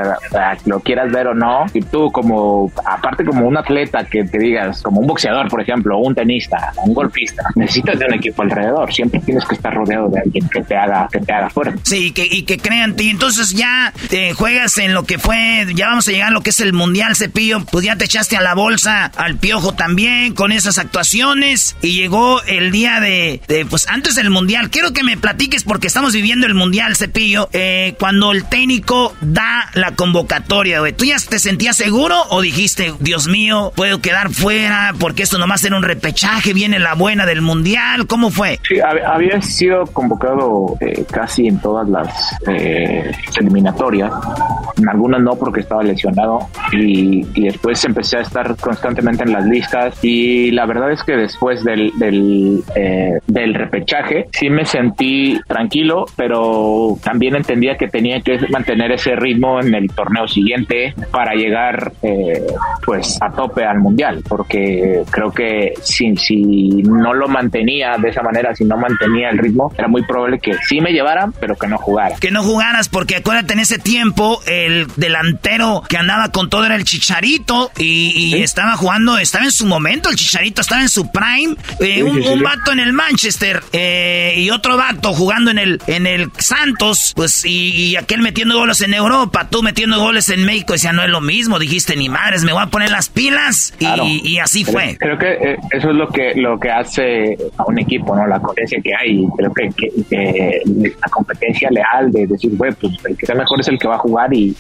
lo 0.65 0.81
quieras 0.81 1.13
ver 1.13 1.29
o 1.29 1.35
no, 1.35 1.65
y 1.73 1.81
tú 1.81 2.11
como, 2.11 2.71
aparte 2.85 3.25
como 3.25 3.47
un 3.47 3.57
atleta 3.57 4.05
que 4.05 4.25
te 4.25 4.39
digas, 4.39 4.83
como 4.83 5.01
un 5.01 5.07
boxeador, 5.07 5.49
por 5.49 5.63
ejemplo, 5.63 5.99
un 5.99 6.15
tenista, 6.15 6.73
un 6.85 6.93
golfista, 6.93 7.45
necesitas 7.55 7.99
de 7.99 8.07
un 8.07 8.15
equipo 8.15 8.43
alrededor, 8.43 8.93
siempre 8.93 9.21
tienes 9.21 9.45
que 9.45 9.55
estar 9.55 9.73
rodeado 9.73 10.09
de 10.09 10.21
alguien 10.21 10.49
que 10.49 10.63
te 10.63 10.77
haga, 10.77 11.09
que 11.11 11.21
te 11.21 11.33
haga 11.33 11.51
fuerte. 11.51 11.79
Sí, 11.85 12.07
y 12.07 12.11
que, 12.11 12.27
y 12.29 12.43
que 12.43 12.59
crean 12.59 12.97
ti, 12.97 13.11
entonces 13.11 13.51
ya 13.51 13.93
te 14.11 14.33
juegas 14.33 14.77
en 14.79 14.93
lo 14.93 15.05
que 15.05 15.19
fue, 15.19 15.56
ya 15.75 15.89
vamos 15.89 16.09
a 16.09 16.13
llegar 16.13 16.29
a 16.29 16.31
lo 16.33 16.43
que 16.43 16.51
es 16.51 16.61
el 16.61 16.73
Mundial 16.73 17.17
Cepillo, 17.17 17.65
pues 17.65 17.85
ya 17.85 17.97
te 17.97 18.05
echaste 18.05 18.37
a 18.37 18.41
la 18.41 18.55
bolsa 18.55 19.07
al 19.17 19.37
piojo 19.37 19.73
también, 19.73 20.35
con 20.35 20.53
esas 20.53 20.79
actuaciones, 20.79 21.77
y 21.83 21.95
llegó 21.95 22.43
el 22.43 22.71
día 22.71 23.01
de, 23.01 23.41
pues 23.69 23.89
antes 23.89 24.15
del 24.15 24.31
Mundial, 24.31 24.71
quiero 24.71 24.93
que 24.93 25.03
me 25.03 25.17
platiques 25.17 25.65
porque 25.65 25.87
estamos 25.87 26.13
viviendo 26.13 26.47
el 26.47 26.55
Mundial, 26.55 26.97
Cepillo. 26.97 27.49
Eh, 27.53 27.95
cuando 27.99 28.33
el 28.33 28.45
técnico 28.45 29.15
da 29.21 29.71
la 29.75 29.93
convocatoria, 29.93 30.81
güey, 30.81 30.93
¿tú 30.93 31.05
ya 31.05 31.17
te 31.29 31.39
sentías 31.39 31.77
seguro 31.77 32.17
o 32.31 32.41
dijiste, 32.41 32.95
Dios 33.01 33.27
mío, 33.27 33.73
puedo 33.75 34.01
quedar 34.01 34.31
fuera 34.31 34.95
porque 34.99 35.23
esto 35.23 35.39
nomás 35.39 35.65
era 35.65 35.77
un 35.77 35.83
repechaje, 35.83 36.53
viene 36.53 36.79
la 36.79 36.95
buena 36.95 37.27
del 37.27 37.43
Mundial? 37.43 38.07
¿Cómo 38.07 38.31
fue? 38.31 38.61
Sí, 38.69 38.77
había 38.81 39.41
sido 39.43 39.87
convocado 39.87 40.77
eh, 40.81 41.05
casi 41.11 41.47
en 41.47 41.61
todas 41.61 41.89
las 41.89 42.37
eh, 42.47 43.13
eliminatorias. 43.39 44.13
En 44.77 44.89
algunas 44.89 45.21
no 45.21 45.37
porque 45.47 45.61
estaba 45.61 45.85
lesionado 45.85 46.41
y, 46.73 47.23
después 47.41 47.85
empecé 47.85 48.17
a 48.17 48.23
estar 48.23 48.57
constantemente 48.57 49.23
en 49.23 49.33
las 49.33 49.47
listas 49.47 49.97
y 50.03 50.51
la 50.51 50.67
verdad 50.67 50.91
es 50.91 51.05
que 51.05 51.13
después 51.13 51.63
del, 51.63 51.93
del, 51.97 52.65
del 53.29 53.55
repechaje 53.55 54.27
sí 54.33 54.51
me 54.51 54.65
sentí 54.65 55.39
tranquilo, 55.47 56.07
pero 56.17 56.99
también 57.05 57.37
entendía 57.37 57.77
que 57.77 57.87
tenía 57.87 58.21
que 58.23 58.41
mantener 58.49 58.91
ese 58.91 59.15
ritmo 59.15 59.61
en 59.61 59.73
el 59.73 59.89
torneo 59.89 60.27
siguiente 60.27 60.95
para 61.13 61.35
llegar 61.35 61.93
eh, 62.03 62.45
pues 62.85 63.17
a 63.23 63.31
tope 63.31 63.65
al 63.65 63.79
mundial, 63.79 64.25
porque 64.29 65.05
creo 65.09 65.31
que 65.31 65.75
si, 65.81 66.17
si 66.17 66.83
no 66.83 67.15
lo 67.15 67.29
mantenía 67.29 67.97
de 67.99 68.09
esa 68.09 68.23
manera, 68.23 68.53
si 68.53 68.65
no 68.65 68.77
mantenía 68.77 69.31
el 69.31 69.39
ritmo, 69.39 69.73
era 69.79 69.87
muy 69.87 70.03
probable 70.03 70.41
que 70.41 70.55
sí 70.67 70.81
me 70.81 70.91
llevaran, 70.91 71.33
pero 71.39 71.55
que 71.55 71.69
no 71.69 71.79
jugara. 71.79 72.17
Que 72.17 72.33
no 72.33 72.43
jugaras, 72.43 72.89
porque 72.89 73.15
acuérdate 73.15 73.53
en 73.53 73.61
ese 73.61 73.79
tiempo 73.79 74.41
el 74.47 74.89
delantero 74.97 75.26
que 75.89 75.97
andaba 75.97 76.31
con 76.31 76.51
todo 76.51 76.65
era 76.65 76.77
el 76.77 76.85
Chicharito 76.85 77.71
y, 77.79 78.35
estaba 78.43 78.77
jugando, 78.77 79.19
estaba 79.19 79.45
en 79.45 79.51
su 79.51 79.67
momento, 79.67 80.11
el 80.11 80.17
Chicharito 80.17 80.61
estaba 80.61 80.83
en 80.83 80.89
su 80.89 81.11
prime, 81.11 81.57
eh, 81.81 82.03
un, 82.03 82.23
un, 82.23 82.43
vato 82.43 82.73
en 82.73 82.81
el 82.81 82.93
Manchester 82.93 83.63
eh, 83.73 84.35
y 84.37 84.51
otro 84.51 84.77
vato 84.77 85.13
jugando 85.13 85.51
en 85.51 85.59
el, 85.59 85.81
en 85.87 86.07
el 86.07 86.31
Santos, 86.39 87.13
pues 87.17 87.45
y, 87.45 87.97
aquel 87.97 88.21
metiendo 88.21 88.59
goles 88.59 88.81
en 88.83 88.95
Europa, 88.95 89.49
tú 89.51 89.63
metiendo 89.63 89.99
goles 89.99 90.29
en 90.29 90.45
México, 90.45 90.75
decía, 90.75 90.93
no 90.93 91.03
es 91.03 91.11
lo 91.11 91.21
mismo, 91.21 91.59
dijiste, 91.59 91.97
ni 91.97 92.09
madres, 92.09 92.45
me 92.45 92.53
voy 92.53 92.63
a 92.63 92.67
poner 92.67 92.91
las 92.91 93.09
pilas 93.09 93.75
y, 93.79 94.39
así 94.39 94.65
fue. 94.65 94.97
Creo 94.99 95.19
que 95.19 95.33
eh, 95.33 95.57
eso 95.73 95.91
es 95.91 95.97
lo 95.97 96.09
que, 96.09 96.35
lo 96.35 96.59
que 96.59 96.71
hace 96.71 97.37
a 97.57 97.65
un 97.65 97.79
equipo, 97.79 98.15
¿no? 98.15 98.27
La 98.27 98.39
competencia 98.41 98.81
que 98.83 98.91
hay, 98.95 99.27
creo 99.37 99.53
que, 99.53 100.63
la 101.01 101.09
competencia 101.09 101.71
leal 101.71 102.13
de 102.13 102.27
decir, 102.27 102.57
güey, 102.57 102.73
pues 102.73 102.93
el 103.05 103.17
que 103.17 103.27
sea 103.27 103.35
mejor 103.35 103.61
es 103.61 103.69
el 103.69 103.79
que 103.79 103.89
va 103.89 103.97
a 103.97 103.99
jugar 103.99 104.33
y, 104.33 104.55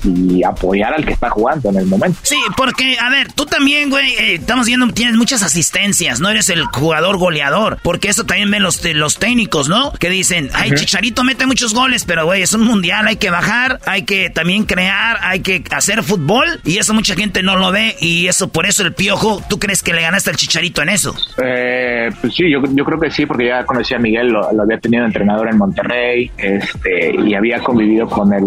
apoyar 0.57 0.94
al 0.94 1.04
que 1.04 1.12
está 1.12 1.30
jugando 1.30 1.70
en 1.70 1.76
el 1.76 1.86
momento. 1.86 2.18
Sí, 2.22 2.38
porque, 2.57 2.98
a 2.98 3.09
ver, 3.11 3.32
tú 3.32 3.46
también, 3.46 3.90
güey, 3.90 4.12
eh, 4.14 4.34
estamos 4.34 4.66
viendo, 4.66 4.86
tienes 4.88 5.16
muchas 5.16 5.42
asistencias, 5.42 6.20
no 6.20 6.28
eres 6.28 6.48
el 6.48 6.64
jugador 6.64 7.18
goleador, 7.18 7.78
porque 7.82 8.09
eso 8.09 8.24
también 8.24 8.50
ven 8.50 8.62
los, 8.62 8.82
los 8.84 9.18
técnicos, 9.18 9.68
¿no? 9.68 9.92
Que 9.92 10.11
dicen, 10.11 10.50
ay, 10.54 10.72
Chicharito 10.74 11.24
mete 11.24 11.46
muchos 11.46 11.74
goles, 11.74 12.04
pero 12.04 12.24
güey, 12.24 12.42
es 12.42 12.52
un 12.54 12.64
mundial, 12.64 13.07
hay 13.07 13.16
que 13.16 13.30
bajar, 13.30 13.80
hay 13.86 14.02
que 14.02 14.30
también 14.30 14.64
crear, 14.64 15.18
hay 15.22 15.40
que 15.40 15.62
hacer 15.70 16.02
fútbol, 16.02 16.61
y 16.64 16.78
eso 16.78 16.94
mucha 16.94 17.14
gente 17.14 17.42
no 17.42 17.57
lo 17.57 17.70
ve, 17.72 17.96
y 18.00 18.26
eso 18.28 18.48
por 18.48 18.66
eso 18.66 18.82
el 18.82 18.94
piojo, 18.94 19.42
¿tú 19.48 19.59
crees 19.59 19.82
que 19.82 19.92
le 19.92 20.02
ganaste 20.02 20.30
al 20.30 20.36
Chicharito 20.36 20.82
en 20.82 20.88
eso? 20.88 21.14
Eh, 21.42 22.11
pues 22.20 22.34
sí, 22.34 22.50
yo, 22.50 22.61
yo 22.72 22.84
creo 22.84 22.98
que 22.98 23.11
sí, 23.11 23.26
porque 23.26 23.46
ya 23.46 23.64
conocí 23.64 23.94
a 23.94 23.98
Miguel, 23.98 24.28
lo, 24.28 24.48
había 24.62 24.78
tenido 24.78 25.04
entrenador 25.04 25.48
en 25.48 25.59
Monterrey, 25.59 26.30
este, 26.38 27.14
y 27.24 27.34
había 27.34 27.61
convivido 27.61 28.09
con 28.09 28.32
él 28.32 28.44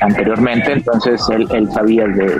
anteriormente, 0.00 0.72
entonces 0.72 1.20
él, 1.36 1.46
él 1.52 1.68
sabía 1.72 2.04
de, 2.06 2.36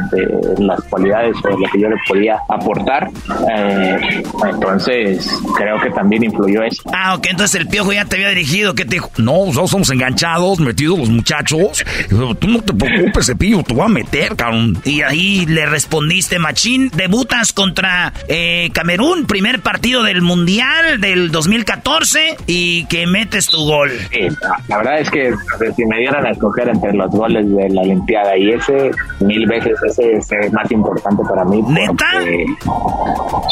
las 0.58 0.80
cualidades 0.84 1.36
o 1.44 1.48
de 1.48 1.54
lo 1.54 1.70
que 1.72 1.80
yo 1.80 1.88
le 1.88 1.96
podía 2.08 2.38
aportar, 2.48 3.08
eh, 3.50 4.22
entonces 4.50 5.30
creo 5.56 5.80
que 5.80 5.90
también 5.90 6.24
influyó 6.24 6.62
eso. 6.62 6.82
Ah, 6.92 7.14
ok, 7.14 7.26
entonces 7.30 7.60
el 7.60 7.68
piojo 7.68 7.92
ya 7.92 8.04
te 8.04 8.16
había 8.16 8.30
dirigido, 8.30 8.74
¿qué 8.74 8.84
te 8.84 8.96
dijo? 8.96 9.10
No, 9.18 9.46
nosotros 9.46 9.70
somos 9.70 9.90
enganchados, 9.90 10.58
metidos 10.60 10.98
los 10.98 11.10
muchachos. 11.10 11.84
Tú 12.08 12.48
no 12.48 12.62
te 12.62 12.72
preocupes, 12.72 13.26
Cepillo, 13.26 13.62
te 13.62 13.74
voy 13.74 13.84
a 13.84 13.88
meter, 13.88 14.36
cabrón. 14.36 14.78
Y 14.84 15.02
ahí 15.02 15.46
le 15.46 15.66
respondiste, 15.66 16.38
machín, 16.38 16.90
debutas 16.94 17.52
contra 17.52 18.12
eh, 18.28 18.70
Camerún, 18.72 19.26
primer 19.26 19.60
partido 19.60 20.02
del 20.02 20.22
Mundial 20.22 21.00
del 21.00 21.30
2014 21.30 22.36
y 22.46 22.84
que 22.86 23.06
metes 23.06 23.48
tu 23.48 23.64
gol. 23.64 23.90
Sí, 24.10 24.28
la 24.68 24.78
verdad 24.78 25.00
es 25.00 25.10
que 25.10 25.32
si 25.74 25.84
me 25.86 25.98
dieran 25.98 26.26
a 26.26 26.30
escoger 26.30 26.68
entre 26.68 26.92
los 26.92 27.10
goles 27.10 27.48
de 27.54 27.68
la 27.70 27.82
Olimpiada 27.82 28.36
y 28.36 28.50
ese, 28.50 28.85
mil 29.20 29.46
veces 29.46 29.78
ese 29.84 30.12
es 30.12 30.52
más 30.52 30.70
importante 30.70 31.22
para 31.28 31.44
mí. 31.44 31.62
¿Neta? 31.62 32.06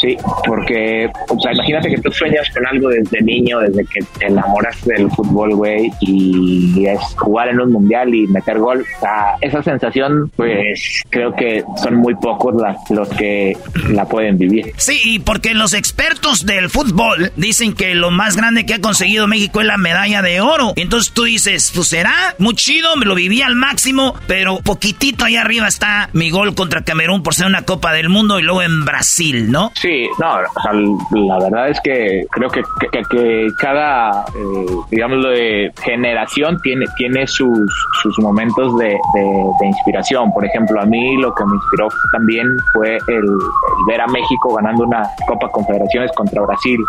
sí, 0.01 0.17
porque, 0.45 1.09
o 1.29 1.39
sea, 1.39 1.53
imagínate 1.53 1.89
que 1.89 1.97
tú 2.01 2.11
sueñas 2.11 2.49
con 2.53 2.65
algo 2.67 2.89
desde 2.89 3.21
niño, 3.21 3.59
desde 3.59 3.85
que 3.85 4.01
te 4.19 4.27
enamoras 4.27 4.83
del 4.85 5.09
fútbol, 5.11 5.55
güey, 5.55 5.91
y 6.01 6.85
es 6.85 6.99
jugar 7.17 7.49
en 7.49 7.59
un 7.59 7.71
mundial 7.71 8.13
y 8.13 8.27
meter 8.27 8.59
gol. 8.59 8.85
O 8.97 8.99
sea, 8.99 9.35
esa 9.41 9.63
sensación, 9.63 10.31
pues 10.35 11.03
creo 11.09 11.33
que 11.35 11.63
son 11.81 11.95
muy 11.95 12.15
pocos 12.15 12.55
las, 12.61 12.77
los 12.89 13.09
que 13.09 13.57
la 13.89 14.05
pueden 14.05 14.37
vivir. 14.37 14.73
Sí, 14.77 15.21
porque 15.25 15.53
los 15.53 15.73
expertos 15.73 16.45
del 16.45 16.69
fútbol 16.69 17.31
dicen 17.35 17.73
que 17.73 17.95
lo 17.95 18.11
más 18.11 18.35
grande 18.35 18.65
que 18.65 18.75
ha 18.75 18.81
conseguido 18.81 19.27
México 19.27 19.61
es 19.61 19.67
la 19.67 19.77
medalla 19.77 20.21
de 20.21 20.41
oro. 20.41 20.73
Entonces 20.75 21.13
tú 21.13 21.23
dices, 21.23 21.71
pues 21.73 21.87
será 21.87 22.35
muy 22.37 22.55
chido, 22.55 22.95
me 22.95 23.05
lo 23.05 23.15
viví 23.15 23.41
al 23.41 23.55
máximo, 23.55 24.15
pero 24.27 24.59
poquitito 24.59 25.24
ahí 25.25 25.35
arriba 25.35 25.67
está 25.67 26.09
mi 26.13 26.29
gol 26.29 26.55
contra 26.55 26.83
Camerún 26.83 27.23
por 27.23 27.33
ser 27.33 27.47
una 27.47 27.63
Copa 27.63 27.93
del 27.93 28.09
Mundo 28.09 28.39
y 28.39 28.43
luego 28.43 28.61
en 28.61 28.85
Brasil, 28.85 29.51
¿no? 29.51 29.71
Sí, 29.75 30.07
no, 30.19 30.35
o 30.35 30.61
sea, 30.61 30.71
la 31.11 31.39
verdad 31.39 31.69
es 31.69 31.79
que 31.81 32.25
creo 32.31 32.49
que, 32.49 32.61
que, 32.91 33.47
cada, 33.59 34.25
eh, 34.35 34.65
digamos, 34.91 35.23
de 35.25 35.71
generación 35.83 36.59
tiene, 36.61 36.85
tiene 36.97 37.27
sus, 37.27 37.59
sus 38.01 38.19
momentos 38.19 38.77
de, 38.77 38.97
de, 39.59 39.67
inspiración. 39.67 40.31
Por 40.31 40.45
ejemplo, 40.45 40.81
a 40.81 40.85
mí 40.85 41.17
lo 41.17 41.33
que 41.33 41.43
me 41.45 41.55
inspiró 41.55 41.87
también 42.11 42.47
fue 42.73 42.97
el, 43.07 43.25
ver 43.87 44.01
a 44.01 44.07
México 44.07 44.53
ganando 44.55 44.83
una 44.83 45.03
Copa 45.27 45.49
Confederaciones 45.49 46.11
contra 46.15 46.41
Brasil 46.41 46.79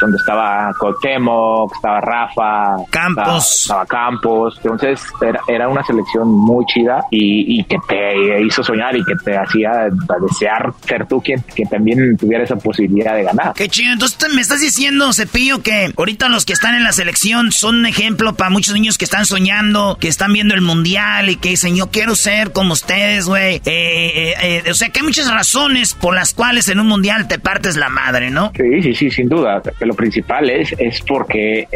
donde 0.00 0.16
estaba 0.16 0.72
Cuauhtémoc, 0.78 1.74
estaba 1.74 2.00
Rafa, 2.00 2.76
Campos, 2.90 3.62
estaba, 3.62 3.86
Campos, 3.86 4.60
entonces 4.62 5.02
era, 5.20 5.40
era, 5.48 5.68
una 5.68 5.82
selección 5.84 6.28
muy 6.28 6.64
chida 6.66 7.04
y, 7.10 7.29
que 7.64 7.76
te 7.88 8.42
hizo 8.44 8.62
soñar 8.62 8.96
y 8.96 9.04
que 9.04 9.14
te 9.24 9.36
hacía 9.36 9.88
desear 10.20 10.72
ser 10.86 11.06
tú 11.06 11.20
quien 11.20 11.42
que 11.54 11.64
también 11.64 12.16
tuviera 12.16 12.44
esa 12.44 12.56
posibilidad 12.56 13.14
de 13.14 13.24
ganar. 13.24 13.52
Qué 13.54 13.68
chido, 13.68 13.92
entonces 13.92 14.32
me 14.34 14.40
estás 14.40 14.60
diciendo, 14.60 15.12
Cepillo, 15.12 15.62
que 15.62 15.92
ahorita 15.96 16.28
los 16.28 16.44
que 16.44 16.52
están 16.52 16.74
en 16.74 16.84
la 16.84 16.92
selección 16.92 17.52
son 17.52 17.76
un 17.76 17.86
ejemplo 17.86 18.34
para 18.34 18.50
muchos 18.50 18.74
niños 18.74 18.98
que 18.98 19.04
están 19.04 19.26
soñando, 19.26 19.96
que 20.00 20.08
están 20.08 20.32
viendo 20.32 20.54
el 20.54 20.60
mundial 20.60 21.30
y 21.30 21.36
que 21.36 21.50
dicen, 21.50 21.76
yo 21.76 21.90
quiero 21.90 22.14
ser 22.14 22.52
como 22.52 22.72
ustedes, 22.72 23.26
güey. 23.26 23.56
Eh, 23.56 23.62
eh, 23.66 24.34
eh, 24.42 24.70
o 24.70 24.74
sea, 24.74 24.88
que 24.90 25.00
hay 25.00 25.06
muchas 25.06 25.30
razones 25.30 25.94
por 25.94 26.14
las 26.14 26.34
cuales 26.34 26.68
en 26.68 26.80
un 26.80 26.86
mundial 26.86 27.28
te 27.28 27.38
partes 27.38 27.76
la 27.76 27.88
madre, 27.88 28.30
¿no? 28.30 28.52
Sí, 28.56 28.82
sí, 28.82 28.94
sí, 28.94 29.10
sin 29.10 29.28
duda 29.28 29.62
lo 29.80 29.94
principal 29.94 30.50
es, 30.50 30.74
es 30.78 31.00
porque 31.02 31.68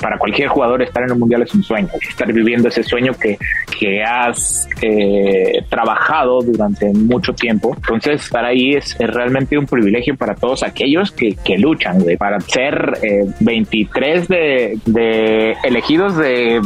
para 0.00 0.18
cualquier 0.18 0.48
jugador 0.48 0.82
estar 0.82 1.02
en 1.02 1.12
un 1.12 1.20
mundial 1.20 1.42
es 1.42 1.54
un 1.54 1.62
sueño, 1.62 1.88
estar 2.08 2.32
viviendo 2.32 2.68
ese 2.68 2.82
sueño 2.82 3.12
que, 3.14 3.38
que 3.78 4.02
has 4.02 4.68
eh, 4.98 5.64
trabajado 5.68 6.40
durante 6.42 6.92
mucho 6.92 7.32
tiempo. 7.32 7.74
Entonces, 7.76 8.24
estar 8.24 8.44
ahí 8.44 8.72
es, 8.74 8.96
realmente 8.98 9.58
un 9.58 9.66
privilegio 9.66 10.16
para 10.16 10.34
todos 10.34 10.62
aquellos 10.62 11.10
que, 11.12 11.36
que 11.44 11.58
luchan, 11.58 12.04
para 12.18 12.40
ser 12.40 12.98
23 13.40 14.26
eh, 14.30 14.78
de, 14.84 15.52
elegidos 15.64 16.16
de 16.16 16.60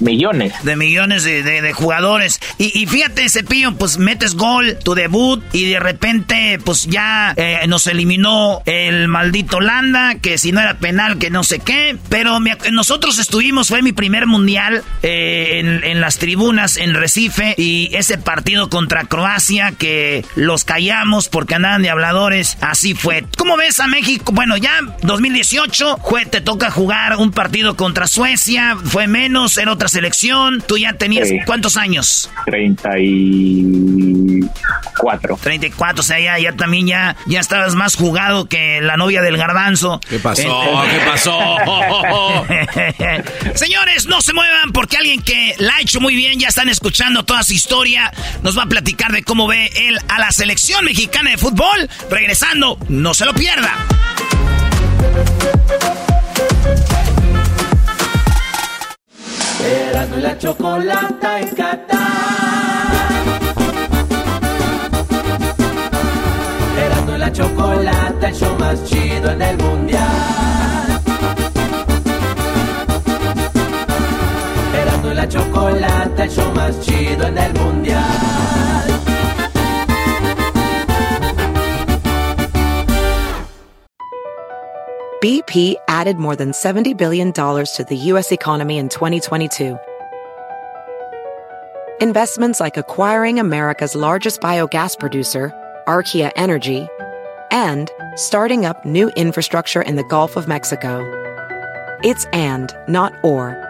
millones. 0.00 0.52
De 0.64 0.76
millones 0.76 1.24
de, 1.24 1.72
jugadores. 1.72 2.40
Y, 2.58 2.86
fíjate, 2.86 3.28
Cepillo, 3.28 3.74
pues 3.74 3.98
metes 3.98 4.34
gol, 4.34 4.78
tu 4.82 4.94
debut, 4.94 5.42
y 5.52 5.70
de 5.70 5.80
repente, 5.80 6.58
pues 6.64 6.86
ya 6.86 7.32
eh, 7.36 7.60
nos 7.68 7.86
eliminó 7.86 8.62
el 8.66 9.08
maldito 9.08 9.60
Landa 9.60 10.16
que 10.20 10.38
si 10.38 10.52
no 10.52 10.60
era 10.60 10.78
penal, 10.78 11.18
que 11.18 11.30
no 11.30 11.44
sé 11.44 11.58
qué. 11.58 11.96
Pero 12.08 12.38
nosotros 12.72 13.18
estuvimos, 13.18 13.68
fue 13.68 13.82
mi 13.82 13.92
primer 13.92 14.26
mundial 14.26 14.82
eh, 15.02 15.60
en, 15.84 16.00
las 16.00 16.18
tribunas 16.18 16.76
en 16.76 16.94
Recife 16.94 17.54
y 17.60 17.94
ese 17.94 18.16
partido 18.16 18.70
contra 18.70 19.04
Croacia 19.04 19.74
que 19.76 20.24
los 20.34 20.64
callamos 20.64 21.28
porque 21.28 21.56
andaban 21.56 21.82
de 21.82 21.90
habladores, 21.90 22.56
así 22.62 22.94
fue. 22.94 23.26
¿Cómo 23.36 23.58
ves 23.58 23.80
a 23.80 23.86
México? 23.86 24.32
Bueno, 24.32 24.56
ya 24.56 24.80
2018 25.02 25.98
te 26.30 26.40
toca 26.40 26.70
jugar 26.70 27.16
un 27.16 27.32
partido 27.32 27.76
contra 27.76 28.06
Suecia, 28.06 28.78
fue 28.82 29.06
menos, 29.06 29.58
era 29.58 29.72
otra 29.72 29.88
selección. 29.88 30.62
Tú 30.66 30.78
ya 30.78 30.94
tenías, 30.94 31.28
¿cuántos 31.44 31.76
años? 31.76 32.30
34. 32.46 35.38
34, 35.42 36.00
o 36.00 36.02
sea, 36.02 36.18
ya, 36.18 36.38
ya 36.38 36.52
también 36.52 36.86
ya, 36.86 37.14
ya 37.26 37.40
estabas 37.40 37.74
más 37.74 37.94
jugado 37.94 38.46
que 38.46 38.80
la 38.80 38.96
novia 38.96 39.20
del 39.22 39.36
garbanzo 39.36 40.00
¿Qué 40.08 40.18
pasó? 40.18 40.82
¿Qué 40.90 40.98
pasó? 41.06 41.38
Señores, 43.54 44.06
no 44.06 44.22
se 44.22 44.32
muevan 44.32 44.72
porque 44.72 44.96
alguien 44.96 45.20
que 45.22 45.54
la 45.58 45.76
ha 45.76 45.80
hecho 45.80 46.00
muy 46.00 46.14
bien, 46.14 46.38
ya 46.38 46.46
están 46.48 46.68
escuchando 46.68 47.24
toda 47.24 47.42
historia, 47.50 48.12
nos 48.42 48.56
va 48.56 48.64
a 48.64 48.66
platicar 48.66 49.12
de 49.12 49.22
cómo 49.22 49.46
ve 49.46 49.70
él 49.76 49.98
a 50.08 50.18
la 50.18 50.30
selección 50.32 50.84
mexicana 50.84 51.30
de 51.30 51.38
fútbol. 51.38 51.88
Regresando, 52.10 52.78
no 52.88 53.14
se 53.14 53.24
lo 53.24 53.34
pierda. 53.34 53.74
Erasmo 59.62 60.16
y 60.16 60.20
la 60.20 60.38
chocolata 60.38 61.40
en 61.40 61.48
Qatar. 61.48 62.00
Erasmo 66.78 67.14
y 67.14 67.18
la 67.18 67.32
chocolata, 67.32 68.28
el 68.28 68.34
show 68.34 68.58
más 68.58 68.84
chido 68.84 69.30
en 69.30 69.42
el 69.42 69.56
mundial. 69.58 70.99
La 75.20 75.28
chocolata, 75.28 76.24
el 76.24 76.30
show 76.30 76.50
más 76.54 76.80
chido 76.80 77.26
en 77.26 77.36
el 77.36 77.52
mundial. 77.54 78.00
BP 85.20 85.74
added 85.86 86.16
more 86.16 86.34
than 86.34 86.52
$70 86.52 86.96
billion 86.96 87.32
to 87.32 87.86
the 87.86 87.96
U.S. 87.96 88.32
economy 88.32 88.78
in 88.78 88.88
2022. 88.88 89.78
Investments 92.00 92.58
like 92.58 92.78
acquiring 92.78 93.38
America's 93.38 93.94
largest 93.94 94.40
biogas 94.40 94.98
producer, 94.98 95.52
Archaea 95.86 96.32
Energy, 96.36 96.88
and 97.50 97.90
starting 98.14 98.64
up 98.64 98.86
new 98.86 99.10
infrastructure 99.10 99.82
in 99.82 99.96
the 99.96 100.04
Gulf 100.04 100.36
of 100.36 100.48
Mexico. 100.48 101.04
It's 102.02 102.24
and, 102.32 102.74
not 102.88 103.12
or. 103.22 103.69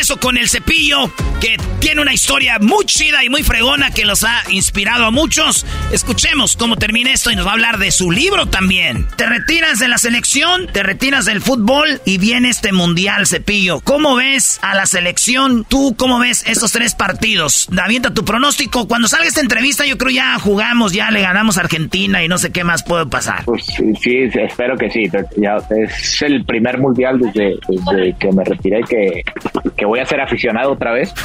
Regreso 0.00 0.16
con 0.18 0.38
el 0.38 0.48
cepillo, 0.48 1.12
que 1.42 1.58
tiene 1.78 2.00
una 2.00 2.14
historia 2.14 2.58
muy 2.58 2.86
chida 2.86 3.22
y 3.22 3.28
muy 3.28 3.42
fregona 3.42 3.90
que 3.90 4.06
los 4.06 4.24
ha 4.24 4.44
inspirado 4.48 5.04
a 5.04 5.10
muchos. 5.10 5.66
Escuchemos 5.92 6.56
cómo 6.56 6.76
termina 6.76 7.12
esto 7.12 7.30
y 7.30 7.36
nos 7.36 7.44
va 7.44 7.50
a 7.50 7.52
hablar 7.52 7.76
de 7.76 7.90
su 7.90 8.10
libro 8.10 8.46
también. 8.46 9.06
Te 9.16 9.26
retiras 9.26 9.78
de 9.78 9.88
la 9.88 9.98
selección, 9.98 10.68
te 10.72 10.82
retiras 10.82 11.26
del 11.26 11.42
fútbol 11.42 12.00
y 12.06 12.16
viene 12.16 12.48
este 12.48 12.72
mundial, 12.72 13.26
cepillo. 13.26 13.80
¿Cómo 13.80 14.16
ves 14.16 14.58
a 14.62 14.74
la 14.74 14.86
selección? 14.86 15.66
¿Tú 15.68 15.94
cómo 15.98 16.18
ves 16.18 16.44
estos 16.46 16.72
tres 16.72 16.94
partidos? 16.94 17.68
Avienta 17.78 18.14
tu 18.14 18.24
pronóstico. 18.24 18.88
Cuando 18.88 19.06
salga 19.06 19.26
esta 19.26 19.42
entrevista, 19.42 19.84
yo 19.84 19.98
creo 19.98 20.12
ya 20.12 20.38
jugamos, 20.38 20.94
ya 20.94 21.10
le 21.10 21.20
ganamos 21.20 21.58
a 21.58 21.60
Argentina 21.60 22.24
y 22.24 22.28
no 22.28 22.38
sé 22.38 22.52
qué 22.52 22.64
más 22.64 22.84
puede 22.84 23.04
pasar. 23.04 23.44
Pues 23.44 23.66
sí, 23.66 24.30
espero 24.32 24.78
que 24.78 24.90
sí. 24.90 25.10
Ya 25.36 25.58
es 25.70 26.22
el 26.22 26.46
primer 26.46 26.78
mundial 26.78 27.18
desde, 27.18 27.56
desde 27.68 28.16
que 28.18 28.32
me 28.32 28.44
retiré 28.44 28.80
que, 28.88 29.24
que 29.76 29.89
voy 29.90 30.00
a 30.00 30.06
ser 30.06 30.20
aficionado 30.20 30.72
otra 30.72 30.92
vez. 30.92 31.12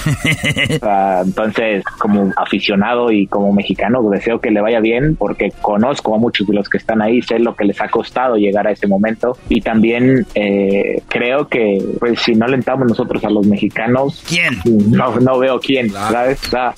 Ah, 0.81 1.21
entonces, 1.25 1.83
como 1.99 2.31
aficionado 2.35 3.11
y 3.11 3.27
como 3.27 3.51
mexicano, 3.53 4.01
deseo 4.09 4.39
que 4.39 4.51
le 4.51 4.61
vaya 4.61 4.79
bien 4.79 5.15
porque 5.15 5.51
conozco 5.61 6.15
a 6.15 6.17
muchos 6.17 6.47
de 6.47 6.53
los 6.53 6.69
que 6.69 6.77
están 6.77 7.01
ahí, 7.01 7.21
sé 7.21 7.39
lo 7.39 7.55
que 7.55 7.65
les 7.65 7.79
ha 7.81 7.87
costado 7.89 8.35
llegar 8.35 8.67
a 8.67 8.71
ese 8.71 8.87
momento 8.87 9.37
y 9.49 9.61
también 9.61 10.25
eh, 10.35 11.01
creo 11.07 11.47
que 11.47 11.83
pues 11.99 12.19
si 12.19 12.33
no 12.35 12.45
alentamos 12.45 12.87
nosotros 12.87 13.23
a 13.23 13.29
los 13.29 13.47
mexicanos, 13.47 14.23
¿quién? 14.27 14.55
No, 14.91 15.15
no 15.19 15.39
veo 15.39 15.59
quién, 15.59 15.89
¿sabes? 15.89 16.39
O 16.47 16.49
sea, 16.49 16.73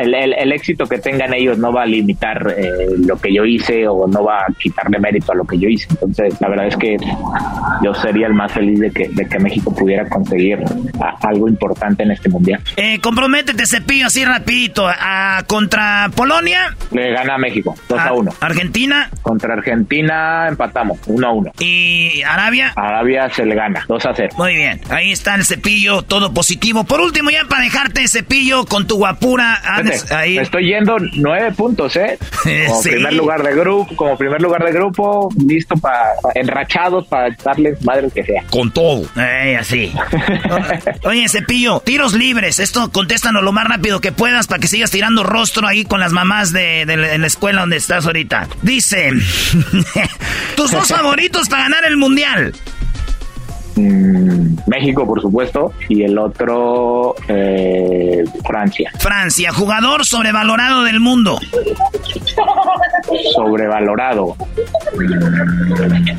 el, 0.00 0.14
el- 0.14 0.32
el 0.34 0.52
éxito 0.52 0.86
que 0.86 0.98
tengan 0.98 1.34
ellos 1.34 1.58
no 1.58 1.72
va 1.72 1.82
a 1.82 1.86
limitar 1.86 2.54
eh, 2.56 2.86
lo 2.98 3.16
que 3.16 3.32
yo 3.34 3.44
hice 3.44 3.86
o 3.88 4.06
no 4.06 4.24
va 4.24 4.40
a 4.40 4.46
quitarle 4.58 4.98
mérito 4.98 5.32
a 5.32 5.34
lo 5.34 5.44
que 5.44 5.58
yo 5.58 5.68
hice. 5.68 5.88
Entonces, 5.90 6.34
la 6.40 6.48
verdad 6.48 6.66
es 6.68 6.76
que 6.76 6.96
yo 7.82 7.94
sería 7.94 8.26
el 8.28 8.34
más 8.34 8.52
feliz 8.52 8.78
de 8.80 8.90
que, 8.90 9.08
de 9.08 9.26
que 9.26 9.38
México 9.38 9.74
pudiera 9.74 10.08
conseguir 10.08 10.58
a- 11.08 11.16
algo 11.28 11.48
importante 11.48 12.02
en 12.02 12.10
este 12.10 12.28
mundial. 12.28 12.60
Eh, 12.76 13.00
comprométete, 13.00 13.66
cepillo, 13.66 14.06
así 14.06 14.24
rapidito. 14.24 14.86
A, 14.88 15.42
contra 15.46 16.10
Polonia, 16.14 16.74
Le 16.90 17.12
gana 17.12 17.34
a 17.34 17.38
México, 17.38 17.74
2 17.88 17.98
a 18.00 18.12
1. 18.12 18.32
Argentina. 18.40 19.10
Contra 19.22 19.54
Argentina 19.54 20.46
empatamos, 20.48 20.98
1 21.06 21.26
a 21.26 21.32
1. 21.32 21.52
¿Y 21.58 22.22
Arabia? 22.22 22.72
Arabia 22.76 23.28
se 23.30 23.44
le 23.44 23.54
gana, 23.54 23.84
2 23.88 24.06
a 24.06 24.12
0. 24.14 24.34
Muy 24.36 24.54
bien, 24.54 24.80
ahí 24.90 25.12
está 25.12 25.34
el 25.34 25.44
cepillo, 25.44 26.02
todo 26.02 26.32
positivo. 26.32 26.84
Por 26.84 27.00
último, 27.00 27.30
ya 27.30 27.44
para 27.48 27.62
dejarte 27.62 28.06
cepillo 28.08 28.64
con 28.66 28.86
tu 28.86 28.96
guapura. 28.96 29.60
andes 29.64 30.10
ahí. 30.12 30.36
me 30.36 30.42
estoy 30.42 30.66
yendo 30.68 30.96
9 31.14 31.52
puntos, 31.52 31.96
¿eh? 31.96 32.18
Como 32.68 32.82
Sí. 32.82 32.90
primer 32.90 33.12
lugar 33.14 33.42
de 33.42 33.54
grupo, 33.54 33.96
como 33.96 34.16
primer 34.16 34.40
lugar 34.40 34.64
de 34.64 34.72
grupo, 34.72 35.28
listo 35.46 35.76
para 35.76 36.10
enrachados 36.34 37.06
para 37.08 37.34
darles 37.44 37.82
madre 37.84 38.08
que 38.14 38.22
sea. 38.24 38.42
Con 38.50 38.70
todo. 38.70 39.06
Eh, 39.16 39.56
así. 39.58 39.92
Oye, 41.02 41.28
cepillo, 41.28 41.80
tiros 41.84 42.14
libres. 42.14 42.58
Esto 42.58 42.90
contéstanos 42.90 43.42
lo 43.42 43.52
más 43.52 43.66
rápido 43.66 44.00
que 44.00 44.12
puedas 44.12 44.46
para 44.46 44.58
que 44.60 44.66
sigas 44.68 44.90
tirando 44.90 45.22
rostro 45.22 45.66
ahí 45.66 45.84
con 45.84 46.00
las 46.00 46.12
mamás 46.12 46.52
de, 46.52 46.84
de 46.86 46.96
la- 46.96 47.26
escuela 47.26 47.60
donde 47.60 47.76
estás 47.76 48.06
ahorita. 48.06 48.48
Dice, 48.62 49.10
tus 50.56 50.70
dos 50.70 50.88
favoritos 50.88 51.48
para 51.48 51.64
ganar 51.64 51.84
el 51.84 51.96
mundial. 51.96 52.54
Mm, 53.76 54.56
México, 54.66 55.06
por 55.06 55.20
supuesto, 55.20 55.72
y 55.88 56.02
el 56.02 56.18
otro 56.18 57.14
eh, 57.28 58.24
Francia. 58.44 58.90
Francia, 58.98 59.52
jugador 59.52 60.04
sobrevalorado 60.06 60.82
del 60.84 60.98
mundo. 61.00 61.38
Sobrevalorado. 63.34 64.36
Mm, 64.94 66.16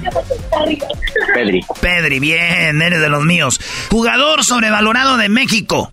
Pedri. 1.33 1.61
Pedri, 1.81 2.19
bien, 2.19 2.81
eres 2.81 3.01
de 3.01 3.09
los 3.09 3.23
míos. 3.25 3.59
Jugador 3.91 4.43
sobrevalorado 4.43 5.17
de 5.17 5.29
México. 5.29 5.89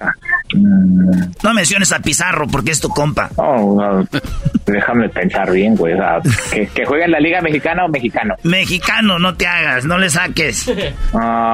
No 1.42 1.54
menciones 1.54 1.92
a 1.92 2.00
Pizarro 2.00 2.46
porque 2.46 2.70
es 2.70 2.80
tu 2.80 2.88
compa. 2.88 3.30
No, 3.36 4.06
déjame 4.66 5.08
pensar 5.08 5.50
bien, 5.50 5.74
güey. 5.76 5.94
o 5.94 5.96
sea, 5.96 6.20
que, 6.52 6.66
que 6.68 6.84
juegue 6.84 7.04
en 7.04 7.10
la 7.10 7.20
Liga 7.20 7.40
Mexicana 7.40 7.84
o 7.84 7.88
mexicano. 7.88 8.34
Mexicano, 8.42 9.18
no 9.18 9.34
te 9.34 9.46
hagas, 9.46 9.84
no 9.84 9.98
le 9.98 10.10
saques. 10.10 10.70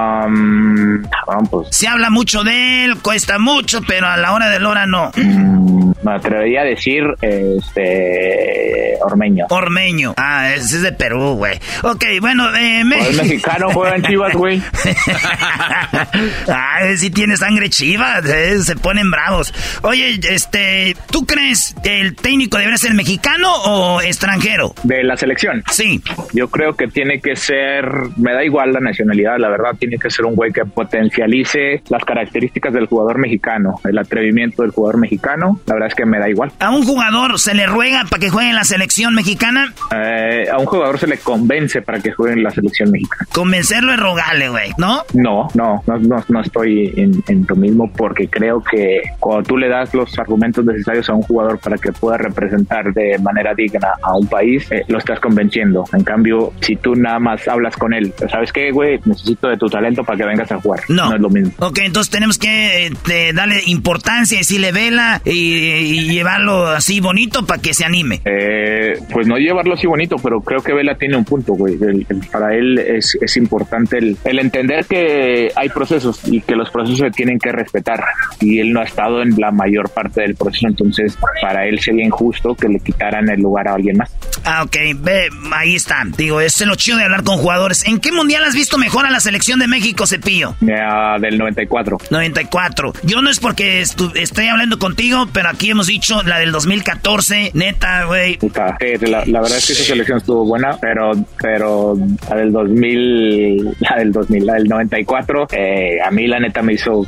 Um, 0.00 1.02
pues, 1.50 1.68
Se 1.70 1.88
habla 1.88 2.10
mucho 2.10 2.42
de 2.44 2.84
él, 2.84 2.98
cuesta 3.02 3.38
mucho, 3.38 3.80
pero 3.86 4.06
a 4.06 4.16
la 4.16 4.32
hora 4.32 4.48
de 4.48 4.60
la 4.60 4.68
hora 4.68 4.86
no. 4.86 5.10
mm, 5.16 5.92
me 6.02 6.12
atrevería 6.14 6.62
a 6.62 6.64
decir 6.64 7.02
este 7.20 8.96
Ormeño. 9.02 9.46
Ormeño. 9.50 10.14
Ah, 10.16 10.52
ese 10.54 10.76
es 10.76 10.82
de 10.82 10.92
Perú, 10.92 11.34
güey. 11.36 11.58
Ok, 11.82 12.04
bueno, 12.20 12.54
eh, 12.56 12.84
México. 12.84 13.10
el 13.10 13.16
mexicano 13.16 13.70
juega 13.72 13.96
en 13.96 14.02
Chivas, 14.02 14.34
güey. 14.34 14.62
Ay, 16.48 16.96
si 16.96 17.10
tiene 17.10 17.36
sangre 17.36 17.70
chivas, 17.70 18.24
eh, 18.26 18.58
se 18.62 18.76
ponen 18.76 19.10
bravos. 19.10 19.52
Oye, 19.82 20.18
este, 20.28 20.96
¿tú 21.10 21.24
crees 21.26 21.74
que 21.82 22.00
el 22.00 22.14
técnico 22.16 22.58
debería 22.58 22.78
ser 22.78 22.94
mexicano 22.94 23.52
o 23.64 24.00
extranjero? 24.00 24.74
De 24.82 25.02
la 25.02 25.16
selección. 25.16 25.62
Sí. 25.70 26.02
Yo 26.32 26.48
creo 26.48 26.74
que 26.74 26.88
tiene 26.88 27.20
que 27.20 27.36
ser, 27.36 27.86
me 28.16 28.32
da 28.32 28.44
igual 28.44 28.72
la 28.72 28.80
nacionalidad, 28.80 29.38
la 29.38 29.48
verdad, 29.48 29.70
tiene 29.78 29.89
que 29.98 30.10
ser 30.10 30.24
un 30.24 30.34
güey 30.34 30.52
que 30.52 30.64
potencialice 30.64 31.82
las 31.88 32.04
características 32.04 32.72
del 32.72 32.86
jugador 32.86 33.18
mexicano, 33.18 33.80
el 33.84 33.98
atrevimiento 33.98 34.62
del 34.62 34.70
jugador 34.70 34.98
mexicano, 34.98 35.60
la 35.66 35.74
verdad 35.74 35.88
es 35.88 35.94
que 35.94 36.06
me 36.06 36.18
da 36.18 36.28
igual. 36.28 36.52
¿A 36.58 36.70
un 36.70 36.84
jugador 36.84 37.38
se 37.38 37.54
le 37.54 37.66
ruega 37.66 38.04
para 38.10 38.20
que 38.20 38.30
juegue 38.30 38.50
en 38.50 38.56
la 38.56 38.64
selección 38.64 39.14
mexicana? 39.14 39.72
Eh, 39.94 40.46
a 40.50 40.58
un 40.58 40.66
jugador 40.66 40.98
se 40.98 41.06
le 41.06 41.18
convence 41.18 41.82
para 41.82 42.00
que 42.00 42.12
juegue 42.12 42.34
en 42.34 42.42
la 42.42 42.50
selección 42.50 42.90
mexicana. 42.90 43.26
Convencerlo 43.32 43.92
es 43.92 44.00
rogarle, 44.00 44.48
güey, 44.48 44.70
¿no? 44.78 45.02
No, 45.14 45.48
no, 45.54 45.82
no, 45.86 45.98
no, 45.98 46.24
no 46.28 46.40
estoy 46.40 46.92
en, 46.96 47.22
en 47.28 47.46
lo 47.48 47.56
mismo 47.56 47.90
porque 47.92 48.28
creo 48.28 48.62
que 48.62 49.02
cuando 49.18 49.42
tú 49.42 49.56
le 49.56 49.68
das 49.68 49.94
los 49.94 50.18
argumentos 50.18 50.64
necesarios 50.64 51.08
a 51.08 51.14
un 51.14 51.22
jugador 51.22 51.58
para 51.58 51.76
que 51.78 51.92
pueda 51.92 52.18
representar 52.18 52.92
de 52.92 53.18
manera 53.18 53.54
digna 53.54 53.92
a 54.02 54.16
un 54.16 54.26
país, 54.26 54.70
eh, 54.70 54.84
lo 54.88 54.98
estás 54.98 55.20
convenciendo. 55.20 55.84
En 55.92 56.04
cambio, 56.04 56.52
si 56.60 56.76
tú 56.76 56.94
nada 56.94 57.18
más 57.18 57.46
hablas 57.48 57.76
con 57.76 57.92
él, 57.92 58.12
¿sabes 58.30 58.52
qué, 58.52 58.70
güey? 58.70 59.00
Necesito 59.04 59.48
de 59.48 59.56
tu 59.56 59.66
talento 59.66 59.79
para 60.04 60.18
que 60.18 60.24
vengas 60.24 60.50
a 60.52 60.60
jugar. 60.60 60.80
No. 60.88 61.14
es 61.14 61.20
lo 61.20 61.28
mismo. 61.30 61.52
Ok, 61.58 61.78
entonces 61.82 62.10
tenemos 62.10 62.38
que 62.38 62.86
eh, 62.86 62.92
te- 63.04 63.32
darle 63.32 63.62
importancia, 63.66 64.38
decirle 64.38 64.72
vela 64.72 65.20
y, 65.24 65.30
y 65.32 66.08
llevarlo 66.10 66.68
así 66.68 67.00
bonito 67.00 67.44
para 67.46 67.60
que 67.60 67.74
se 67.74 67.84
anime. 67.84 68.20
Eh, 68.24 68.98
pues 69.12 69.26
no 69.26 69.36
llevarlo 69.36 69.74
así 69.74 69.86
bonito, 69.86 70.16
pero 70.22 70.40
creo 70.40 70.62
que 70.62 70.72
Vela 70.72 70.96
tiene 70.96 71.16
un 71.16 71.24
punto, 71.24 71.54
güey. 71.54 71.74
El- 71.74 72.06
el- 72.08 72.20
para 72.30 72.54
él 72.54 72.78
es, 72.78 73.16
es 73.20 73.36
importante 73.36 73.98
el, 73.98 74.16
el 74.24 74.38
entender 74.38 74.84
que 74.86 75.52
hay 75.56 75.68
procesos 75.68 76.20
y 76.26 76.40
que 76.40 76.54
los 76.54 76.70
procesos 76.70 76.98
se 76.98 77.10
tienen 77.10 77.38
que 77.38 77.52
respetar. 77.52 78.02
Y 78.40 78.58
él 78.60 78.72
no 78.72 78.80
ha 78.80 78.84
estado 78.84 79.22
en 79.22 79.34
la 79.38 79.50
mayor 79.50 79.90
parte 79.90 80.22
del 80.22 80.34
proceso, 80.34 80.66
entonces 80.68 81.16
para 81.40 81.66
él 81.66 81.80
sería 81.80 82.04
injusto 82.04 82.54
que 82.54 82.68
le 82.68 82.80
quitaran 82.80 83.28
el 83.30 83.40
lugar 83.40 83.68
a 83.68 83.74
alguien 83.74 83.96
más. 83.96 84.10
Ah, 84.44 84.62
ok, 84.62 84.76
ve, 84.96 85.28
ahí 85.52 85.74
está. 85.74 86.02
Digo, 86.16 86.40
es 86.40 86.60
lo 86.64 86.74
chido 86.74 86.98
de 86.98 87.04
hablar 87.04 87.24
con 87.24 87.36
jugadores. 87.38 87.86
¿En 87.86 87.98
qué 88.00 88.12
mundial 88.12 88.44
has 88.44 88.54
visto 88.54 88.78
mejor 88.78 89.06
a 89.06 89.10
la 89.10 89.20
selección 89.20 89.58
de 89.58 89.66
México, 89.70 90.06
Cepillo? 90.06 90.54
Ya, 90.60 91.16
del 91.18 91.38
94. 91.38 91.98
94. 92.10 92.92
Yo 93.04 93.22
no 93.22 93.30
es 93.30 93.40
porque 93.40 93.80
estoy 93.80 94.46
hablando 94.48 94.78
contigo, 94.78 95.28
pero 95.32 95.48
aquí 95.48 95.70
hemos 95.70 95.86
dicho 95.86 96.22
la 96.22 96.38
del 96.38 96.52
2014. 96.52 97.52
Neta, 97.54 98.04
güey. 98.04 98.36
Puta, 98.36 98.76
sí, 98.80 99.06
la, 99.06 99.24
la 99.24 99.40
verdad 99.40 99.58
es 99.58 99.66
que 99.66 99.72
esa 99.72 99.84
selección 99.84 100.18
estuvo 100.18 100.44
buena, 100.44 100.76
pero 100.80 101.12
pero 101.40 101.96
la 102.28 102.36
del 102.36 102.52
2000, 102.52 103.76
la 103.80 103.96
del 103.96 104.12
2000, 104.12 104.46
la 104.46 104.54
del 104.54 104.68
94, 104.68 105.48
eh, 105.52 105.98
a 106.04 106.10
mí 106.10 106.26
la 106.26 106.40
neta 106.40 106.62
me 106.62 106.74
hizo 106.74 107.06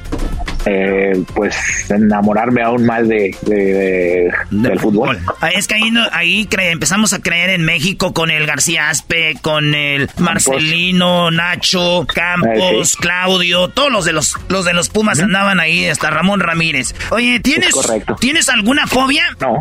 eh, 0.66 1.22
pues 1.34 1.56
enamorarme 1.90 2.62
aún 2.62 2.84
más 2.84 3.08
de, 3.08 3.36
del 4.50 4.78
fútbol. 4.80 5.18
Ah, 5.40 5.48
es 5.48 5.66
que 5.66 5.74
ahí, 5.74 5.90
no, 5.90 6.06
ahí 6.12 6.48
empezamos 6.50 7.12
a 7.12 7.20
creer 7.20 7.50
en 7.50 7.64
México 7.64 8.12
con 8.12 8.30
el 8.30 8.46
García 8.46 8.90
Aspe, 8.90 9.36
con 9.40 9.74
el 9.74 10.08
Marcelino, 10.18 11.30
Nacho, 11.30 12.06
Campos, 12.12 12.96
Claudio, 12.96 13.68
todos 13.68 13.90
los 13.90 14.04
de 14.04 14.12
los, 14.12 14.36
los 14.48 14.64
de 14.64 14.72
los 14.72 14.88
Pumas 14.88 15.20
andaban 15.20 15.60
ahí, 15.60 15.86
hasta 15.86 16.10
Ramón 16.10 16.40
Ramírez. 16.40 16.94
Oye, 17.10 17.40
¿tienes, 17.40 17.74
¿tienes 18.20 18.48
alguna 18.48 18.86
fobia? 18.86 19.24
No. 19.40 19.60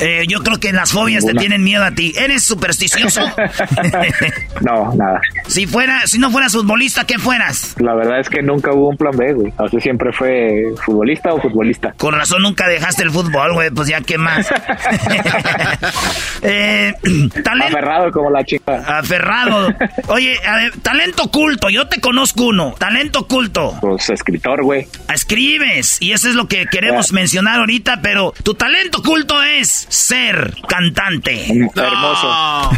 Eh, 0.00 0.24
yo 0.28 0.42
creo 0.42 0.58
que 0.58 0.72
las 0.72 0.92
fobias 0.92 1.24
te 1.24 1.34
tienen 1.34 1.62
miedo 1.62 1.84
a 1.84 1.92
ti. 1.92 2.12
¿Eres 2.16 2.42
supersticioso? 2.44 3.20
no, 4.60 4.94
nada. 4.94 5.20
Si 5.46 5.66
fuera, 5.66 6.06
si 6.06 6.18
no 6.18 6.30
fueras 6.30 6.52
futbolista, 6.52 7.04
¿qué 7.06 7.18
fueras? 7.18 7.76
La 7.78 7.94
verdad 7.94 8.20
es 8.20 8.28
que 8.28 8.42
nunca 8.42 8.72
hubo 8.72 8.88
un 8.88 8.96
plan 8.96 9.16
B, 9.16 9.32
güey. 9.32 9.52
O 9.58 9.68
sea, 9.68 9.80
siempre 10.02 10.12
fue 10.12 10.74
futbolista 10.84 11.32
o 11.32 11.40
futbolista. 11.40 11.94
Con 11.96 12.14
razón 12.14 12.42
nunca 12.42 12.66
dejaste 12.66 13.02
el 13.02 13.10
fútbol, 13.10 13.54
güey. 13.54 13.70
Pues 13.70 13.88
ya, 13.88 14.00
¿qué 14.00 14.18
más? 14.18 14.50
eh, 16.42 16.94
Aferrado 17.62 18.10
como 18.10 18.30
la 18.30 18.44
chica. 18.44 18.82
Aferrado. 18.98 19.72
Oye, 20.08 20.36
a 20.46 20.56
ver, 20.56 20.72
talento 20.80 21.24
oculto. 21.24 21.70
Yo 21.70 21.86
te 21.88 22.00
conozco 22.00 22.46
uno. 22.46 22.74
Talento 22.78 23.20
oculto. 23.20 23.76
Pues 23.80 24.10
escritor, 24.10 24.62
güey. 24.62 24.86
Escribes. 25.12 25.98
Y 26.00 26.12
eso 26.12 26.28
es 26.28 26.34
lo 26.34 26.48
que 26.48 26.66
queremos 26.66 27.12
mencionar 27.12 27.60
ahorita, 27.60 28.00
pero 28.02 28.32
tu 28.42 28.54
talento 28.54 28.98
oculto 28.98 29.42
es 29.42 29.86
ser 29.88 30.54
cantante. 30.68 31.46
Hermoso. 31.74 32.70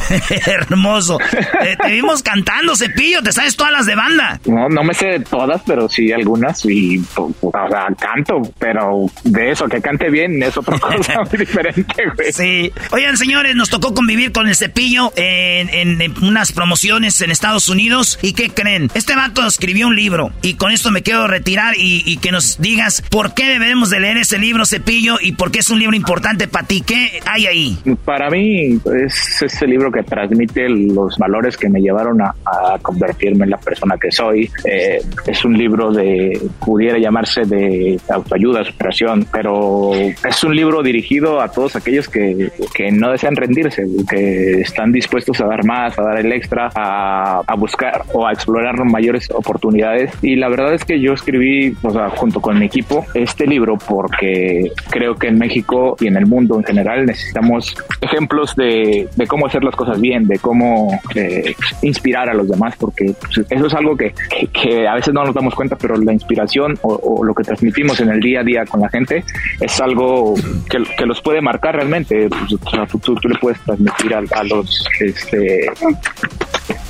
Hermoso. 0.46 1.18
Eh, 1.62 1.76
te 1.80 1.92
vimos 1.92 2.22
cantando, 2.22 2.76
Cepillo. 2.76 3.22
¿Te 3.22 3.32
sabes 3.32 3.56
todas 3.56 3.72
las 3.72 3.86
de 3.86 3.94
banda? 3.94 4.40
No, 4.46 4.68
no 4.68 4.84
me 4.84 4.94
sé 4.94 5.20
todas, 5.20 5.62
pero 5.66 5.88
sí 5.88 6.12
algunas. 6.12 6.64
Y, 6.64 7.00
o 7.16 7.50
sea, 7.50 7.86
canto, 7.98 8.42
pero 8.58 9.06
de 9.24 9.50
eso, 9.50 9.66
que 9.66 9.80
cante 9.80 10.10
bien, 10.10 10.42
es 10.42 10.56
otra 10.56 10.78
cosa 10.80 11.22
muy 11.30 11.38
diferente, 11.38 12.02
güey. 12.16 12.32
Sí. 12.32 12.72
Oigan, 12.92 13.16
señores, 13.16 13.54
nos 13.54 13.70
tocó 13.70 13.94
convivir 13.94 14.32
con 14.32 14.48
el 14.48 14.56
Cepillo 14.56 15.12
en, 15.16 16.14
unas 16.22 16.52
promociones 16.52 17.20
en 17.20 17.30
Estados 17.30 17.68
Unidos. 17.68 18.18
¿Y 18.22 18.32
qué 18.32 18.50
creen? 18.50 18.90
Este 18.94 19.14
vato 19.14 19.46
escribió 19.46 19.88
un 19.88 19.96
libro. 19.96 20.32
Y 20.42 20.54
con 20.54 20.72
esto 20.72 20.90
me 20.90 21.02
quiero 21.02 21.26
retirar 21.26 21.74
y, 21.76 22.02
y 22.06 22.18
que 22.18 22.32
nos 22.32 22.60
digas 22.60 23.02
por 23.10 23.34
qué 23.34 23.48
debemos 23.48 23.90
de 23.90 24.00
leer 24.00 24.16
ese 24.18 24.38
libro, 24.38 24.66
Cepillo, 24.66 25.16
y 25.20 25.32
por 25.32 25.50
qué 25.50 25.60
es 25.60 25.70
un 25.70 25.78
libro 25.78 25.96
importante 25.96 26.48
para 26.48 26.66
ti. 26.66 26.82
¿Qué 26.82 27.20
hay 27.26 27.46
ahí? 27.46 27.78
Para 28.04 28.30
mí 28.30 28.78
es 29.06 29.42
ese 29.42 29.66
libro 29.66 29.90
que 29.90 30.02
transmite 30.02 30.68
los 30.68 31.16
valores 31.18 31.56
que 31.56 31.68
me 31.68 31.80
llevaron 31.80 32.20
a, 32.22 32.34
convertirme 32.82 33.44
en 33.44 33.50
la 33.50 33.58
persona 33.58 33.96
que 34.00 34.10
soy. 34.10 34.50
Eh, 34.64 35.00
es 35.26 35.44
un 35.44 35.56
libro 35.56 35.92
de, 35.92 36.40
pudiera 36.64 36.98
llamarse 37.04 37.42
de 37.42 38.00
autoayuda, 38.08 38.64
superación, 38.64 39.26
pero 39.32 39.92
es 39.94 40.44
un 40.44 40.56
libro 40.56 40.82
dirigido 40.82 41.40
a 41.40 41.48
todos 41.50 41.76
aquellos 41.76 42.08
que, 42.08 42.50
que 42.74 42.90
no 42.90 43.10
desean 43.10 43.36
rendirse, 43.36 43.86
que 44.08 44.60
están 44.60 44.92
dispuestos 44.92 45.40
a 45.40 45.46
dar 45.46 45.64
más, 45.64 45.98
a 45.98 46.02
dar 46.02 46.18
el 46.18 46.32
extra, 46.32 46.70
a, 46.74 47.40
a 47.46 47.54
buscar 47.54 48.02
o 48.12 48.26
a 48.26 48.32
explorar 48.32 48.84
mayores 48.84 49.30
oportunidades. 49.30 50.12
Y 50.22 50.36
la 50.36 50.48
verdad 50.48 50.74
es 50.74 50.84
que 50.84 51.00
yo 51.00 51.12
escribí, 51.12 51.76
o 51.82 51.90
sea, 51.90 52.10
junto 52.10 52.40
con 52.40 52.58
mi 52.58 52.66
equipo, 52.66 53.04
este 53.14 53.46
libro 53.46 53.76
porque 53.76 54.70
creo 54.90 55.14
que 55.14 55.28
en 55.28 55.38
México 55.38 55.96
y 56.00 56.06
en 56.08 56.16
el 56.16 56.26
mundo 56.26 56.56
en 56.56 56.64
general 56.64 57.06
necesitamos 57.06 57.74
ejemplos 58.00 58.54
de, 58.56 59.08
de 59.14 59.26
cómo 59.26 59.46
hacer 59.46 59.64
las 59.64 59.76
cosas 59.76 60.00
bien, 60.00 60.26
de 60.26 60.38
cómo 60.38 61.00
eh, 61.14 61.54
inspirar 61.82 62.28
a 62.28 62.34
los 62.34 62.48
demás, 62.48 62.74
porque 62.78 63.14
pues, 63.20 63.46
eso 63.50 63.66
es 63.66 63.74
algo 63.74 63.96
que, 63.96 64.14
que, 64.52 64.86
a 64.86 64.94
veces 64.94 65.12
no 65.14 65.24
nos 65.24 65.34
damos 65.34 65.54
cuenta, 65.54 65.76
pero 65.76 65.96
la 65.96 66.12
inspiración 66.12 66.78
o, 66.82 66.93
lo 67.22 67.34
que 67.34 67.44
transmitimos 67.44 68.00
en 68.00 68.10
el 68.10 68.20
día 68.20 68.40
a 68.40 68.44
día 68.44 68.64
con 68.66 68.80
la 68.80 68.88
gente 68.88 69.24
es 69.60 69.80
algo 69.80 70.34
que, 70.68 70.82
que 70.96 71.06
los 71.06 71.20
puede 71.20 71.40
marcar 71.40 71.76
realmente. 71.76 72.28
Pues, 72.28 72.90
tú, 73.02 73.14
tú, 73.14 73.28
le 73.28 73.38
puedes 73.38 73.60
transmitir 73.60 74.14
a, 74.14 74.22
a 74.32 74.44
los 74.44 74.86
este, 75.00 75.68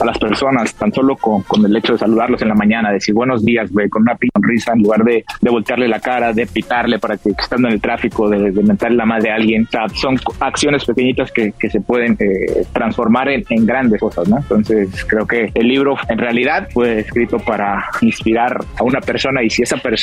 a 0.01 0.05
las 0.05 0.18
personas, 0.18 0.74
tan 0.74 0.93
solo 0.93 1.16
con, 1.16 1.43
con, 1.43 1.64
el 1.64 1.76
hecho 1.76 1.93
de 1.93 1.98
saludarlos 1.98 2.43
en 2.43 2.48
la 2.48 2.55
mañana, 2.55 2.93
decir 2.93 3.14
buenos 3.14 3.44
días, 3.44 3.70
güey, 3.70 3.89
con 3.89 4.02
una 4.02 4.16
sonrisa, 4.35 4.72
en 4.72 4.82
lugar 4.82 5.05
de, 5.05 5.24
de 5.40 5.51
voltearle 5.51 5.89
la 5.89 6.01
cara, 6.01 6.32
de 6.32 6.47
pitarle 6.47 6.98
para 6.98 7.16
que 7.16 7.31
estando 7.31 7.68
en 7.68 7.74
el 7.74 7.81
tráfico, 7.81 8.28
de, 8.28 8.51
de 8.51 8.62
mentarle 8.62 8.97
la 8.97 9.06
madre 9.06 9.31
a 9.31 9.36
alguien. 9.36 9.64
O 9.64 9.70
sea, 9.70 9.89
son 9.89 10.18
acciones 10.40 10.85
pequeñitas 10.85 11.31
que, 11.32 11.52
que 11.52 11.70
se 11.70 11.81
pueden 11.81 12.16
eh, 12.18 12.64
transformar 12.72 13.28
en, 13.28 13.44
en, 13.48 13.66
grandes 13.66 14.01
cosas, 14.01 14.28
¿no? 14.28 14.39
Entonces, 14.39 15.05
creo 15.05 15.26
que 15.26 15.51
el 15.55 15.68
libro 15.68 15.97
en 16.09 16.18
realidad 16.18 16.68
fue 16.72 17.01
escrito 17.01 17.39
para 17.39 17.85
inspirar 18.01 18.64
a 18.78 18.85
una 18.85 19.01
persona 19.01 19.43
y 19.43 19.51
si 19.51 19.62
esa 19.62 19.76
persona 19.76 19.94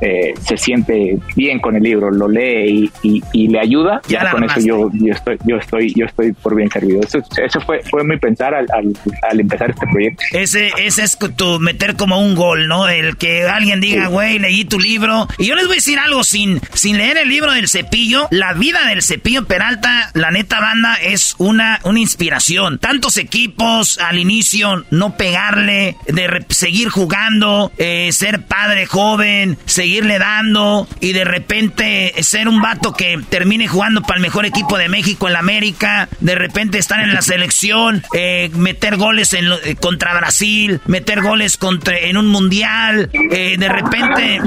eh, 0.00 0.34
se 0.40 0.56
siente 0.56 1.18
bien 1.36 1.60
con 1.60 1.76
el 1.76 1.82
libro, 1.82 2.10
lo 2.10 2.28
lee 2.28 2.90
y, 3.02 3.22
y, 3.32 3.48
le 3.48 3.60
ayuda, 3.60 4.00
ya, 4.08 4.30
con 4.30 4.44
eso 4.44 4.60
yo, 4.60 4.90
yo, 4.92 5.12
estoy, 5.12 5.38
yo, 5.44 5.56
estoy, 5.56 5.92
yo 5.94 6.06
estoy 6.06 6.32
por 6.32 6.54
bien 6.54 6.70
servido. 6.70 7.00
Eso, 7.02 7.18
eso 7.42 7.60
fue, 7.60 7.82
fue 7.90 8.04
mi 8.04 8.16
pensar 8.16 8.54
al, 8.54 8.66
al, 8.72 8.92
al 9.28 9.40
empezar 9.40 9.70
este 9.70 9.86
proyecto. 9.86 10.22
Ese, 10.32 10.70
ese 10.78 11.02
es 11.02 11.18
tu 11.36 11.58
meter 11.58 11.96
como 11.96 12.20
un 12.20 12.34
gol, 12.34 12.68
¿no? 12.68 12.88
El 12.88 13.16
que 13.16 13.44
alguien 13.44 13.80
diga, 13.80 14.08
güey, 14.08 14.38
leí 14.38 14.64
tu 14.64 14.78
libro. 14.78 15.26
Y 15.38 15.46
yo 15.46 15.54
les 15.54 15.66
voy 15.66 15.74
a 15.74 15.76
decir 15.76 15.98
algo, 15.98 16.24
sin, 16.24 16.60
sin 16.74 16.98
leer 16.98 17.18
el 17.18 17.28
libro 17.28 17.52
del 17.52 17.68
cepillo, 17.68 18.28
la 18.30 18.52
vida 18.54 18.86
del 18.86 19.02
cepillo 19.02 19.46
Peralta, 19.46 20.10
la 20.14 20.30
neta 20.30 20.60
banda, 20.60 20.96
es 21.02 21.34
una, 21.38 21.80
una 21.84 22.00
inspiración. 22.00 22.78
Tantos 22.78 23.16
equipos 23.16 23.98
al 23.98 24.18
inicio, 24.18 24.84
no 24.90 25.16
pegarle, 25.16 25.96
de 26.06 26.44
seguir 26.48 26.88
jugando, 26.88 27.72
eh, 27.78 28.10
ser 28.12 28.42
padre 28.42 28.86
joven, 28.86 29.39
seguirle 29.66 30.18
dando 30.18 30.88
y 31.00 31.12
de 31.12 31.24
repente 31.24 32.14
ser 32.22 32.48
un 32.48 32.60
vato 32.60 32.92
que 32.92 33.18
termine 33.28 33.68
jugando 33.68 34.02
para 34.02 34.16
el 34.16 34.22
mejor 34.22 34.46
equipo 34.46 34.78
de 34.78 34.88
México 34.88 35.26
en 35.26 35.34
la 35.34 35.38
América, 35.38 36.08
de 36.20 36.34
repente 36.34 36.78
estar 36.78 37.00
en 37.00 37.14
la 37.14 37.22
selección, 37.22 38.02
eh, 38.14 38.50
meter 38.54 38.96
goles 38.96 39.32
en, 39.32 39.46
eh, 39.64 39.76
contra 39.80 40.14
Brasil, 40.14 40.80
meter 40.86 41.22
goles 41.22 41.56
contra, 41.56 41.96
en 41.98 42.16
un 42.16 42.26
mundial, 42.26 43.10
eh, 43.12 43.56
de 43.58 43.68
repente 43.68 44.40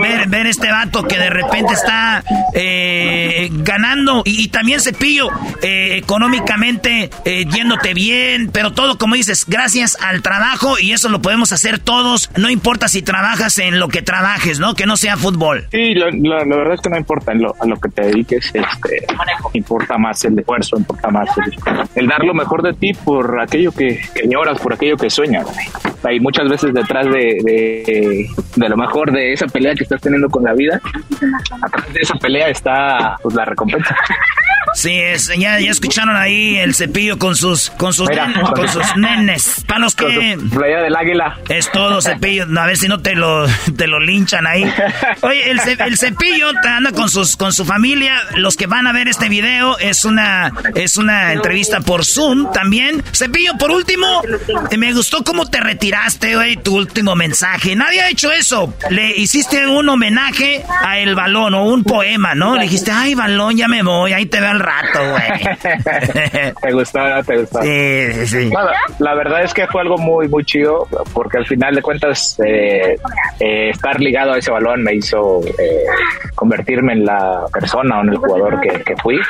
ver, 0.00 0.28
ver 0.28 0.46
este 0.46 0.70
vato 0.70 1.04
que 1.04 1.18
de 1.18 1.30
repente 1.30 1.74
está 1.74 2.22
ganando 3.50 4.22
y, 4.24 4.48
también 4.48 4.80
Cepillo 4.80 5.28
económicamente 5.62 7.10
yéndote 7.24 7.94
bien, 7.94 8.50
pero 8.52 8.72
todo 8.72 8.98
como 8.98 9.14
dices, 9.14 9.44
gracias 9.46 9.96
al 10.00 10.22
trabajo 10.22 10.78
y 10.78 10.92
eso 10.92 11.08
lo 11.08 11.22
podemos 11.22 11.52
hacer 11.52 11.78
todos, 11.78 12.30
no 12.36 12.50
importa 12.50 12.88
si 12.88 13.02
trabajas 13.02 13.58
en 13.58 13.78
lo 13.78 13.88
que 13.88 14.02
trabajes, 14.28 14.60
¿no? 14.60 14.74
Que 14.74 14.86
no 14.86 14.96
sea 14.96 15.16
fútbol. 15.16 15.66
Sí, 15.70 15.94
la, 15.94 16.44
verdad 16.44 16.74
es 16.74 16.80
que 16.80 16.90
no 16.90 16.96
importa 16.96 17.32
lo, 17.34 17.54
a 17.60 17.66
lo 17.66 17.76
que 17.76 17.88
te 17.88 18.02
dediques, 18.02 18.50
este, 18.54 19.06
importa 19.54 19.96
más 19.98 20.24
el 20.24 20.38
esfuerzo, 20.38 20.76
importa 20.76 21.08
más 21.08 21.28
el, 21.94 22.06
dar 22.06 22.24
lo 22.24 22.34
mejor 22.34 22.62
de 22.62 22.72
ti 22.74 22.92
por 22.92 23.40
aquello 23.40 23.72
que, 23.72 24.00
que 24.14 24.36
horas 24.36 24.58
por 24.60 24.74
aquello 24.74 24.96
que 24.96 25.10
sueñas. 25.10 25.46
Hay 26.04 26.20
muchas 26.20 26.48
veces 26.48 26.72
detrás 26.74 27.06
de, 27.06 27.38
de, 27.42 28.28
de, 28.56 28.68
lo 28.68 28.76
mejor 28.76 29.12
de 29.12 29.32
esa 29.32 29.46
pelea 29.46 29.74
que 29.74 29.84
estás 29.84 30.00
teniendo 30.00 30.28
con 30.28 30.44
la 30.44 30.52
vida, 30.54 30.80
atrás 31.62 31.92
de 31.92 32.00
esa 32.00 32.14
pelea 32.16 32.48
está 32.48 33.16
pues, 33.22 33.34
la 33.34 33.44
recompensa. 33.44 33.96
Sí, 34.74 34.92
es, 34.92 35.28
ya, 35.28 35.58
ya 35.58 35.70
escucharon 35.70 36.16
ahí 36.16 36.56
el 36.58 36.74
cepillo 36.74 37.18
con 37.18 37.34
sus 37.36 37.70
con 37.70 37.92
sus, 37.92 38.08
con 38.54 38.68
sus 38.68 38.96
nenes. 38.96 39.64
Para 39.66 39.80
los 39.80 39.94
que. 39.94 40.38
Playa 40.52 40.82
del 40.82 40.94
águila. 40.94 41.38
Es 41.48 41.70
todo 41.72 42.00
cepillo. 42.00 42.46
A 42.56 42.66
ver 42.66 42.76
si 42.76 42.88
no 42.88 43.00
te 43.00 43.14
lo, 43.14 43.46
te 43.76 43.86
lo 43.86 43.98
linchan 44.18 44.46
ahí. 44.46 44.64
Oye, 45.22 45.50
el, 45.50 45.60
el 45.86 45.98
cepillo 45.98 46.48
anda 46.64 46.92
con 46.92 47.08
sus 47.08 47.36
con 47.36 47.52
su 47.52 47.64
familia. 47.64 48.14
Los 48.36 48.56
que 48.56 48.66
van 48.66 48.86
a 48.86 48.92
ver 48.92 49.08
este 49.08 49.28
video 49.28 49.78
es 49.78 50.04
una 50.04 50.52
es 50.74 50.96
una 50.96 51.32
entrevista 51.32 51.80
por 51.80 52.04
Zoom 52.04 52.50
también. 52.52 53.02
Cepillo, 53.12 53.56
por 53.58 53.70
último, 53.70 54.22
me 54.76 54.92
gustó 54.92 55.22
cómo 55.22 55.46
te 55.46 55.60
retiraste, 55.60 56.34
güey, 56.34 56.56
tu 56.56 56.76
último 56.76 57.14
mensaje. 57.14 57.76
Nadie 57.76 58.00
ha 58.00 58.08
hecho 58.08 58.32
eso. 58.32 58.74
Le 58.90 59.16
hiciste 59.16 59.66
un 59.66 59.88
homenaje 59.88 60.64
a 60.84 60.98
el 60.98 61.14
balón 61.14 61.54
o 61.54 61.64
un 61.64 61.84
poema, 61.84 62.34
¿no? 62.34 62.56
Le 62.56 62.62
dijiste, 62.62 62.90
ay, 62.90 63.14
balón, 63.14 63.56
ya 63.56 63.68
me 63.68 63.82
voy, 63.82 64.12
ahí 64.12 64.26
te 64.26 64.40
veo 64.40 64.50
al 64.50 64.60
rato, 64.60 64.98
güey. 65.10 66.52
te 66.62 66.72
gustó, 66.72 67.00
te 67.26 67.36
gustó. 67.38 67.62
Sí, 67.62 68.26
sí, 68.26 68.50
La, 68.98 69.14
verdad 69.14 69.42
es 69.42 69.54
que 69.54 69.66
fue 69.66 69.82
algo 69.82 69.96
muy, 69.98 70.28
muy 70.28 70.44
chido, 70.44 70.86
porque 71.12 71.38
al 71.38 71.46
final 71.46 71.74
de 71.74 71.82
cuentas, 71.82 72.38
eh, 72.44 72.96
eh, 73.40 73.70
estar 73.70 74.00
ligado 74.08 74.32
a 74.32 74.38
ese 74.38 74.50
balón 74.50 74.82
me 74.82 74.94
hizo 74.94 75.40
eh, 75.46 75.84
convertirme 76.34 76.94
en 76.94 77.04
la 77.04 77.44
persona 77.52 77.98
o 77.98 78.02
en 78.02 78.08
el 78.10 78.16
jugador 78.16 78.60
que, 78.60 78.82
que, 78.82 78.96
fui. 78.96 79.20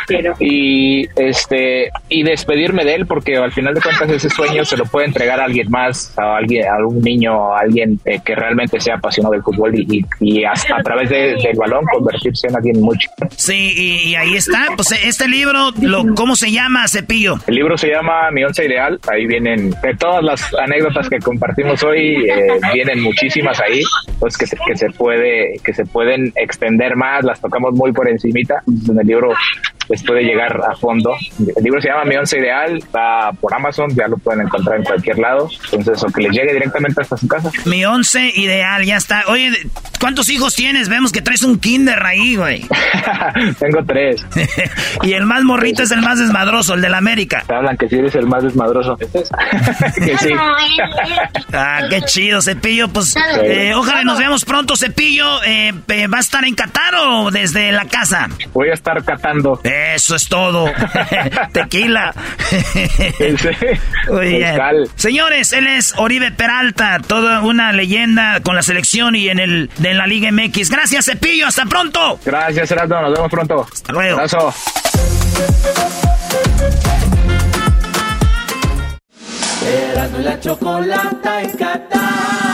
Y, 0.40 1.06
este, 1.16 1.90
y 2.08 2.22
despedirme 2.22 2.84
de 2.84 2.94
él, 2.94 3.06
porque 3.06 3.36
al 3.36 3.52
final 3.52 3.74
de 3.74 3.82
cuentas 3.82 4.10
ese 4.10 4.30
sueño 4.30 4.64
se 4.64 4.76
lo 4.76 4.84
puede 4.84 5.06
entregar 5.06 5.40
a 5.40 5.44
alguien 5.44 5.70
más, 5.70 6.16
a 6.18 6.36
alguien, 6.36 6.66
a 6.66 6.76
un 6.86 7.00
niño, 7.02 7.54
a 7.54 7.60
alguien 7.60 8.00
que 8.24 8.34
realmente 8.34 8.80
sea 8.80 8.96
apasionado 8.96 9.32
del 9.32 9.42
fútbol 9.42 9.78
y, 9.78 10.04
y, 10.20 10.44
a, 10.44 10.54
través 10.82 11.10
del 11.10 11.56
balón 11.56 11.84
convertirse 11.92 12.48
en 12.48 12.56
alguien 12.56 12.80
mucho. 12.80 13.10
Sí, 13.36 13.74
y, 13.76 14.14
ahí 14.14 14.34
está, 14.34 14.68
pues 14.74 14.92
este 14.92 15.18
este 15.18 15.30
libro, 15.30 15.72
lo, 15.82 16.14
¿cómo 16.14 16.36
se 16.36 16.52
llama, 16.52 16.86
Cepillo? 16.86 17.38
El 17.48 17.56
libro 17.56 17.76
se 17.76 17.88
llama 17.88 18.30
Mi 18.30 18.44
Once 18.44 18.64
Ideal. 18.64 19.00
Ahí 19.12 19.26
vienen 19.26 19.70
de 19.70 19.96
todas 19.98 20.22
las 20.22 20.54
anécdotas 20.54 21.08
que 21.08 21.18
compartimos 21.18 21.82
hoy, 21.82 22.30
eh, 22.30 22.60
vienen 22.72 23.02
muchísimas 23.02 23.58
ahí, 23.58 23.82
pues 24.20 24.38
que 24.38 24.46
se, 24.46 24.56
que 24.68 24.76
se 24.76 24.90
puede 24.90 25.58
que 25.64 25.72
se 25.72 25.86
pueden 25.86 26.30
extender 26.36 26.94
más. 26.94 27.24
Las 27.24 27.40
tocamos 27.40 27.72
muy 27.72 27.90
por 27.92 28.06
encimita. 28.06 28.62
En 28.66 28.98
el 28.98 29.06
libro 29.06 29.30
les 29.88 30.02
puede 30.02 30.22
llegar 30.22 30.60
a 30.68 30.76
fondo. 30.76 31.14
El 31.38 31.62
libro 31.62 31.80
se 31.80 31.88
llama 31.88 32.04
Mi 32.04 32.16
Once 32.16 32.38
Ideal, 32.38 32.78
está 32.78 33.30
por 33.40 33.54
Amazon, 33.54 33.88
ya 33.94 34.08
lo 34.08 34.16
pueden 34.18 34.42
encontrar 34.42 34.78
en 34.78 34.84
cualquier 34.84 35.18
lado. 35.18 35.48
Entonces, 35.72 36.02
o 36.04 36.06
que 36.08 36.22
les 36.22 36.32
llegue 36.32 36.52
directamente 36.52 37.00
hasta 37.00 37.16
su 37.16 37.26
casa. 37.26 37.50
Mi 37.64 37.84
Once 37.84 38.32
Ideal, 38.34 38.84
ya 38.84 38.96
está. 38.96 39.24
Oye, 39.28 39.50
¿cuántos 40.00 40.28
hijos 40.30 40.54
tienes? 40.54 40.88
Vemos 40.88 41.12
que 41.12 41.22
traes 41.22 41.42
un 41.42 41.58
kinder 41.58 42.04
ahí, 42.04 42.36
güey. 42.36 42.66
Tengo 43.58 43.84
tres. 43.86 44.24
y 45.02 45.12
el 45.12 45.24
más 45.24 45.42
morrito 45.44 45.82
es 45.82 45.90
el 45.90 46.00
más 46.00 46.18
desmadroso, 46.18 46.74
el 46.74 46.80
de 46.80 46.88
la 46.88 46.98
América. 46.98 47.44
Te 47.46 47.54
hablan 47.54 47.76
que 47.76 47.88
si 47.88 47.96
eres 47.96 48.14
el 48.14 48.26
más 48.26 48.42
desmadroso. 48.42 48.96
que 48.98 50.18
sí. 50.18 50.30
ah, 51.52 51.80
qué 51.88 52.02
chido, 52.02 52.40
Cepillo. 52.42 52.88
Pues 52.88 53.14
eh, 53.42 53.72
ojalá 53.74 54.04
nos 54.04 54.18
veamos 54.18 54.44
pronto, 54.44 54.76
Cepillo. 54.76 55.42
Eh, 55.44 55.72
eh, 55.88 56.06
¿Va 56.06 56.18
a 56.18 56.20
estar 56.20 56.44
en 56.44 56.54
Qatar 56.54 56.94
o 56.96 57.30
desde 57.30 57.72
la 57.72 57.86
casa? 57.86 58.28
Voy 58.52 58.68
a 58.68 58.74
estar 58.74 59.02
catando. 59.04 59.60
Eso 59.78 60.16
es 60.16 60.28
todo. 60.28 60.66
Tequila. 61.52 62.14
Señores, 64.96 65.52
él 65.52 65.66
es 65.66 65.94
Oribe 65.96 66.30
Peralta, 66.32 66.98
toda 67.06 67.40
una 67.40 67.72
leyenda 67.72 68.40
con 68.40 68.56
la 68.56 68.62
selección 68.62 69.14
y 69.14 69.28
en 69.28 69.38
el 69.38 69.70
de 69.78 69.94
la 69.94 70.06
Liga 70.06 70.30
MX. 70.32 70.70
Gracias, 70.70 71.06
Cepillo. 71.06 71.46
Hasta 71.46 71.66
pronto. 71.66 72.18
Gracias, 72.24 72.70
Erasmo. 72.70 73.00
Nos 73.00 73.12
vemos 73.12 73.30
pronto. 73.30 73.66
Hasta 73.72 73.92
luego. 73.92 74.16
Abrazo. 74.16 74.54
Erasmo 79.66 80.18
la 80.18 80.40
chocolata 80.40 81.42
en 81.42 81.50
Qatar. 81.56 82.47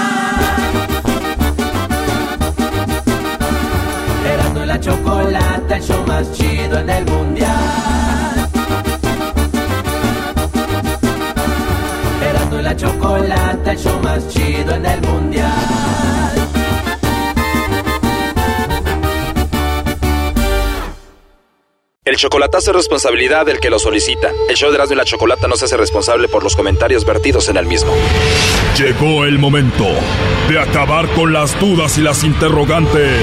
La 4.75 4.81
chocolata, 4.81 5.77
el 5.77 5.83
show 5.83 6.05
más 6.05 6.33
chido 6.33 6.79
en 6.81 6.91
el 6.91 7.05
mundial. 7.05 8.51
Erasmo 12.29 12.59
y 12.59 12.63
la 12.63 12.77
chocolata, 12.77 13.71
el 13.71 13.79
show 13.79 14.01
más 14.03 14.29
chido 14.29 14.75
en 14.75 14.87
el 14.87 15.01
mundial. 15.03 15.51
El 22.05 22.17
chocolatazo 22.17 22.71
es 22.71 22.77
responsabilidad 22.77 23.47
del 23.47 23.61
que 23.61 23.71
lo 23.71 23.79
solicita. 23.79 24.33
El 24.49 24.57
show 24.57 24.71
de 24.71 24.77
Erasmo 24.77 24.95
y 24.95 24.97
la 24.97 25.05
Chocolata 25.05 25.47
no 25.47 25.57
se 25.57 25.67
hace 25.67 25.77
responsable 25.77 26.27
por 26.29 26.43
los 26.43 26.57
comentarios 26.57 27.05
vertidos 27.05 27.49
en 27.49 27.57
el 27.57 27.67
mismo. 27.67 27.93
Llegó 28.77 29.25
el 29.25 29.39
momento 29.39 29.87
de 30.49 30.59
acabar 30.59 31.09
con 31.15 31.33
las 31.33 31.59
dudas 31.61 31.97
y 31.97 32.03
las 32.03 32.25
interrogantes. 32.25 33.23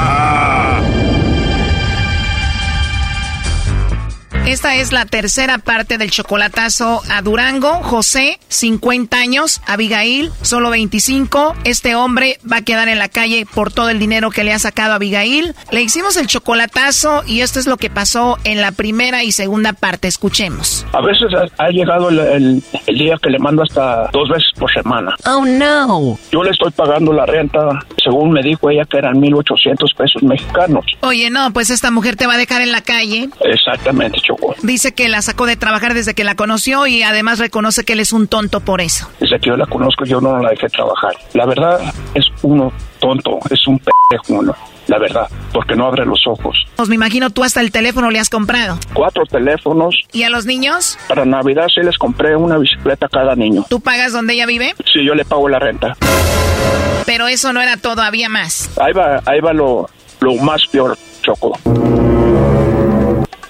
Esta 4.51 4.75
es 4.75 4.91
la 4.91 5.05
tercera 5.05 5.59
parte 5.59 5.97
del 5.97 6.11
chocolatazo 6.11 7.01
a 7.09 7.21
Durango. 7.21 7.71
José, 7.83 8.37
50 8.49 9.15
años. 9.15 9.61
Abigail, 9.65 10.29
solo 10.41 10.69
25. 10.71 11.55
Este 11.63 11.95
hombre 11.95 12.37
va 12.51 12.57
a 12.57 12.61
quedar 12.61 12.89
en 12.89 12.99
la 12.99 13.07
calle 13.07 13.45
por 13.45 13.71
todo 13.71 13.89
el 13.89 13.97
dinero 13.97 14.29
que 14.29 14.43
le 14.43 14.51
ha 14.51 14.59
sacado 14.59 14.91
a 14.91 14.95
Abigail. 14.95 15.55
Le 15.71 15.81
hicimos 15.81 16.17
el 16.17 16.27
chocolatazo 16.27 17.23
y 17.25 17.39
esto 17.39 17.59
es 17.61 17.65
lo 17.65 17.77
que 17.77 17.89
pasó 17.89 18.37
en 18.43 18.59
la 18.59 18.73
primera 18.73 19.23
y 19.23 19.31
segunda 19.31 19.71
parte. 19.71 20.09
Escuchemos. 20.09 20.85
A 20.91 20.99
veces 20.99 21.27
ha, 21.57 21.69
llegado 21.69 22.09
el, 22.09 22.19
el- 22.19 22.63
el 22.87 22.97
día 22.97 23.15
que 23.23 23.29
le 23.29 23.39
mando 23.39 23.63
hasta 23.63 24.09
dos 24.11 24.27
veces 24.27 24.49
por 24.59 24.69
semana. 24.73 25.15
Oh, 25.25 25.45
no. 25.45 26.19
Yo 26.29 26.43
le 26.43 26.51
estoy 26.51 26.71
pagando 26.71 27.13
la 27.13 27.25
renta, 27.25 27.59
según 28.03 28.31
me 28.33 28.43
dijo 28.43 28.69
ella, 28.69 28.83
que 28.83 28.97
eran 28.97 29.15
1.800 29.21 29.95
pesos 29.95 30.21
mexicanos. 30.23 30.83
Oye, 31.03 31.29
no, 31.29 31.53
pues 31.53 31.69
esta 31.69 31.89
mujer 31.89 32.17
te 32.17 32.27
va 32.27 32.33
a 32.33 32.37
dejar 32.37 32.61
en 32.61 32.73
la 32.73 32.81
calle. 32.81 33.29
Exactamente, 33.45 34.19
Choco. 34.19 34.40
Dice 34.63 34.93
que 34.93 35.09
la 35.09 35.21
sacó 35.21 35.45
de 35.45 35.55
trabajar 35.55 35.93
desde 35.93 36.13
que 36.13 36.23
la 36.23 36.35
conoció 36.35 36.87
y 36.87 37.03
además 37.03 37.39
reconoce 37.39 37.83
que 37.83 37.93
él 37.93 37.99
es 37.99 38.13
un 38.13 38.27
tonto 38.27 38.59
por 38.59 38.81
eso. 38.81 39.07
Desde 39.19 39.39
que 39.39 39.49
yo 39.49 39.57
la 39.57 39.65
conozco, 39.65 40.05
yo 40.05 40.21
no 40.21 40.37
la 40.39 40.49
dejé 40.49 40.67
trabajar. 40.69 41.13
La 41.33 41.45
verdad, 41.45 41.79
es 42.13 42.25
uno 42.41 42.71
tonto, 42.99 43.39
es 43.49 43.65
un 43.67 43.79
pendejo 43.79 44.41
uno. 44.41 44.55
La 44.87 44.97
verdad, 44.97 45.27
porque 45.53 45.75
no 45.75 45.85
abre 45.87 46.05
los 46.05 46.25
ojos. 46.27 46.65
Pues 46.75 46.89
me 46.89 46.95
imagino 46.95 47.29
tú 47.29 47.43
hasta 47.43 47.61
el 47.61 47.71
teléfono 47.71 48.09
le 48.11 48.19
has 48.19 48.29
comprado. 48.29 48.77
Cuatro 48.93 49.23
teléfonos. 49.25 49.95
¿Y 50.11 50.23
a 50.23 50.29
los 50.29 50.45
niños? 50.45 50.97
Para 51.07 51.23
Navidad 51.23 51.67
sí 51.73 51.81
les 51.81 51.97
compré 51.97 52.35
una 52.35 52.57
bicicleta 52.57 53.05
a 53.05 53.09
cada 53.09 53.35
niño. 53.35 53.65
¿Tú 53.69 53.79
pagas 53.79 54.11
donde 54.11 54.33
ella 54.33 54.45
vive? 54.45 54.73
Sí, 54.91 55.05
yo 55.05 55.15
le 55.15 55.23
pago 55.23 55.47
la 55.47 55.59
renta. 55.59 55.95
Pero 57.05 57.27
eso 57.27 57.53
no 57.53 57.61
era 57.61 57.77
todo, 57.77 58.01
había 58.01 58.27
más. 58.27 58.69
Ahí 58.79 58.93
va, 58.93 59.21
ahí 59.25 59.39
va 59.39 59.53
lo, 59.53 59.89
lo 60.19 60.35
más 60.35 60.65
peor, 60.67 60.97
Choco. 61.21 61.57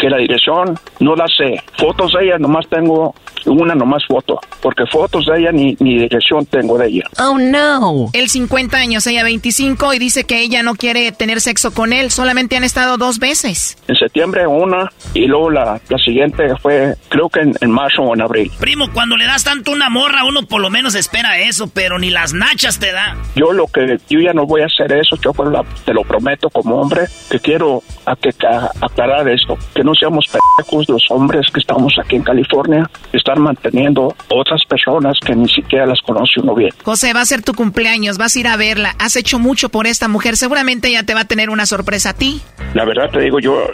Que 0.02 0.10
la 0.10 0.18
dirección 0.18 0.78
no 1.00 1.16
la 1.16 1.28
sé. 1.28 1.62
Fotos 1.78 2.12
de 2.14 2.26
ella 2.26 2.40
nomás 2.40 2.68
tengo 2.68 3.14
una 3.46 3.76
nomás 3.76 4.04
foto. 4.08 4.40
Porque 4.62 4.86
fotos 4.88 5.26
de 5.28 5.40
ella 5.40 5.52
ni, 5.52 5.76
ni 5.80 6.00
dirección 6.00 6.46
tengo 6.48 6.78
de 6.78 6.88
ella. 6.88 7.04
Oh, 7.20 7.38
no. 7.38 8.10
Él 8.14 8.28
50 8.30 8.78
años, 8.78 9.06
ella 9.08 9.24
25 9.24 9.94
y 9.94 10.00
dice 10.00 10.24
que 10.24 10.42
ella 10.42 10.64
no 10.64 10.74
quiere 10.76 11.12
tener 11.12 11.40
sexo 11.40 11.72
con 11.74 11.94
él. 11.94 12.10
Solamente 12.12 12.56
han 12.58 12.64
estado 12.64 12.98
dos 12.98 13.20
veces. 13.20 13.78
En 13.88 13.96
septiembre 13.96 14.48
una 14.48 14.92
y 15.14 15.28
luego 15.28 15.52
la, 15.52 15.80
la 15.90 15.98
siguiente 16.00 16.44
fue 16.62 16.96
creo 17.10 17.30
que 17.30 17.42
en, 17.42 17.54
en 17.62 17.70
marzo 17.72 18.02
o 18.02 18.14
en 18.16 18.22
abril. 18.22 18.52
Primo, 18.60 18.92
cuando 18.94 19.18
le 19.18 19.26
das 19.26 19.44
tanto 19.44 19.72
una 19.72 19.90
morra, 19.90 20.24
uno 20.26 20.44
por 20.48 20.62
lo 20.62 20.70
menos 20.72 20.96
espera 20.96 21.38
eso, 21.40 21.68
pero 21.68 22.00
ni 22.00 22.10
las 22.10 22.34
nachas 22.34 22.80
te 22.80 22.92
da. 22.92 23.16
Yo 23.36 23.52
lo 23.54 23.68
que 23.68 23.98
yo 24.10 24.20
ya 24.20 24.34
no 24.34 24.48
voy 24.48 24.62
a 24.62 24.66
hacer 24.66 24.92
eso, 24.94 25.16
la- 25.52 25.64
te 25.86 25.94
lo 25.94 26.02
prometo 26.04 26.50
como 26.50 26.82
hombre, 26.82 27.02
que 27.30 27.40
quiero 27.40 27.84
a 28.06 28.16
que, 28.16 28.30
a- 28.48 28.72
aclarar 28.82 29.28
esto, 29.30 29.58
que 29.76 29.84
no 29.84 29.91
seamos 29.96 30.26
pendejos 30.28 30.90
los 30.90 31.06
hombres 31.10 31.48
que 31.54 31.60
estamos 31.60 31.94
aquí 32.04 32.16
en 32.16 32.24
California, 32.24 32.90
estar 33.14 33.38
manteniendo 33.40 34.16
otras 34.30 34.64
personas 34.66 35.18
que 35.26 35.36
ni 35.36 35.48
siquiera 35.48 35.86
las 35.86 36.02
conoce 36.02 36.40
uno 36.42 36.56
bien. 36.56 36.72
José, 36.84 37.14
va 37.14 37.22
a 37.22 37.26
ser 37.26 37.42
tu 37.42 37.54
cumpleaños, 37.54 38.18
vas 38.18 38.36
a 38.36 38.40
ir 38.40 38.48
a 38.48 38.58
verla. 38.58 38.96
Has 39.00 39.16
hecho 39.16 39.40
mucho 39.40 39.70
por 39.70 39.88
esta 39.88 40.08
mujer. 40.08 40.38
Seguramente 40.38 40.90
ella 40.90 41.04
te 41.04 41.14
va 41.14 41.22
a 41.22 41.26
tener 41.26 41.50
una 41.50 41.66
sorpresa 41.66 42.12
a 42.12 42.14
ti. 42.14 42.42
La 42.74 42.86
verdad 42.86 43.10
te 43.12 43.22
digo 43.22 43.40
yo, 43.40 43.68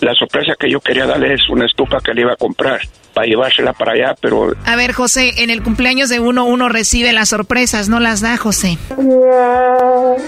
la 0.00 0.14
sorpresa 0.14 0.54
que 0.58 0.70
yo 0.70 0.80
quería 0.80 1.06
darle 1.06 1.34
es 1.34 1.48
una 1.48 1.66
estufa 1.66 1.98
que 2.00 2.14
le 2.14 2.22
iba 2.22 2.32
a 2.32 2.36
comprar 2.36 2.80
para 3.14 3.26
llevársela 3.26 3.72
para 3.72 3.92
allá, 3.92 4.16
pero 4.20 4.54
A 4.64 4.76
ver, 4.76 4.92
José, 4.92 5.42
en 5.42 5.50
el 5.50 5.62
cumpleaños 5.62 6.08
de 6.08 6.20
uno, 6.20 6.44
uno 6.44 6.68
recibe 6.68 7.12
las 7.12 7.30
sorpresas, 7.30 7.88
no 7.88 8.00
las 8.00 8.20
da, 8.20 8.36
José. 8.36 8.76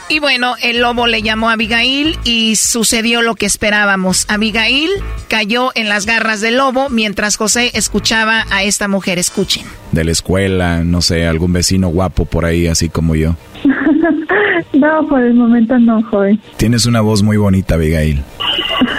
Y 0.08 0.18
bueno, 0.20 0.54
el 0.62 0.80
lobo 0.80 1.06
le 1.06 1.22
llamó 1.22 1.50
a 1.50 1.54
Abigail 1.54 2.18
y 2.24 2.56
sucedió 2.56 3.22
lo 3.22 3.34
que 3.34 3.46
esperábamos. 3.46 4.26
Abigail 4.28 4.90
cayó 5.28 5.72
en 5.74 5.88
las 5.88 6.06
garras 6.06 6.40
del 6.40 6.56
lobo 6.56 6.88
mientras 6.88 7.36
José 7.36 7.72
escuchaba 7.74 8.46
a 8.50 8.62
esta 8.62 8.88
mujer. 8.88 9.18
Escuchen. 9.18 9.64
De 9.92 10.04
la 10.04 10.12
escuela, 10.12 10.84
no 10.84 11.02
sé, 11.02 11.26
algún 11.26 11.52
vecino 11.52 11.88
guapo 11.88 12.24
por 12.24 12.44
ahí, 12.44 12.66
así 12.66 12.88
como 12.88 13.14
yo. 13.16 13.34
no, 14.72 15.08
por 15.08 15.22
el 15.22 15.34
momento 15.34 15.78
no, 15.78 16.02
joven. 16.04 16.40
Tienes 16.56 16.86
una 16.86 17.00
voz 17.00 17.22
muy 17.22 17.36
bonita, 17.36 17.74
Abigail. 17.74 18.22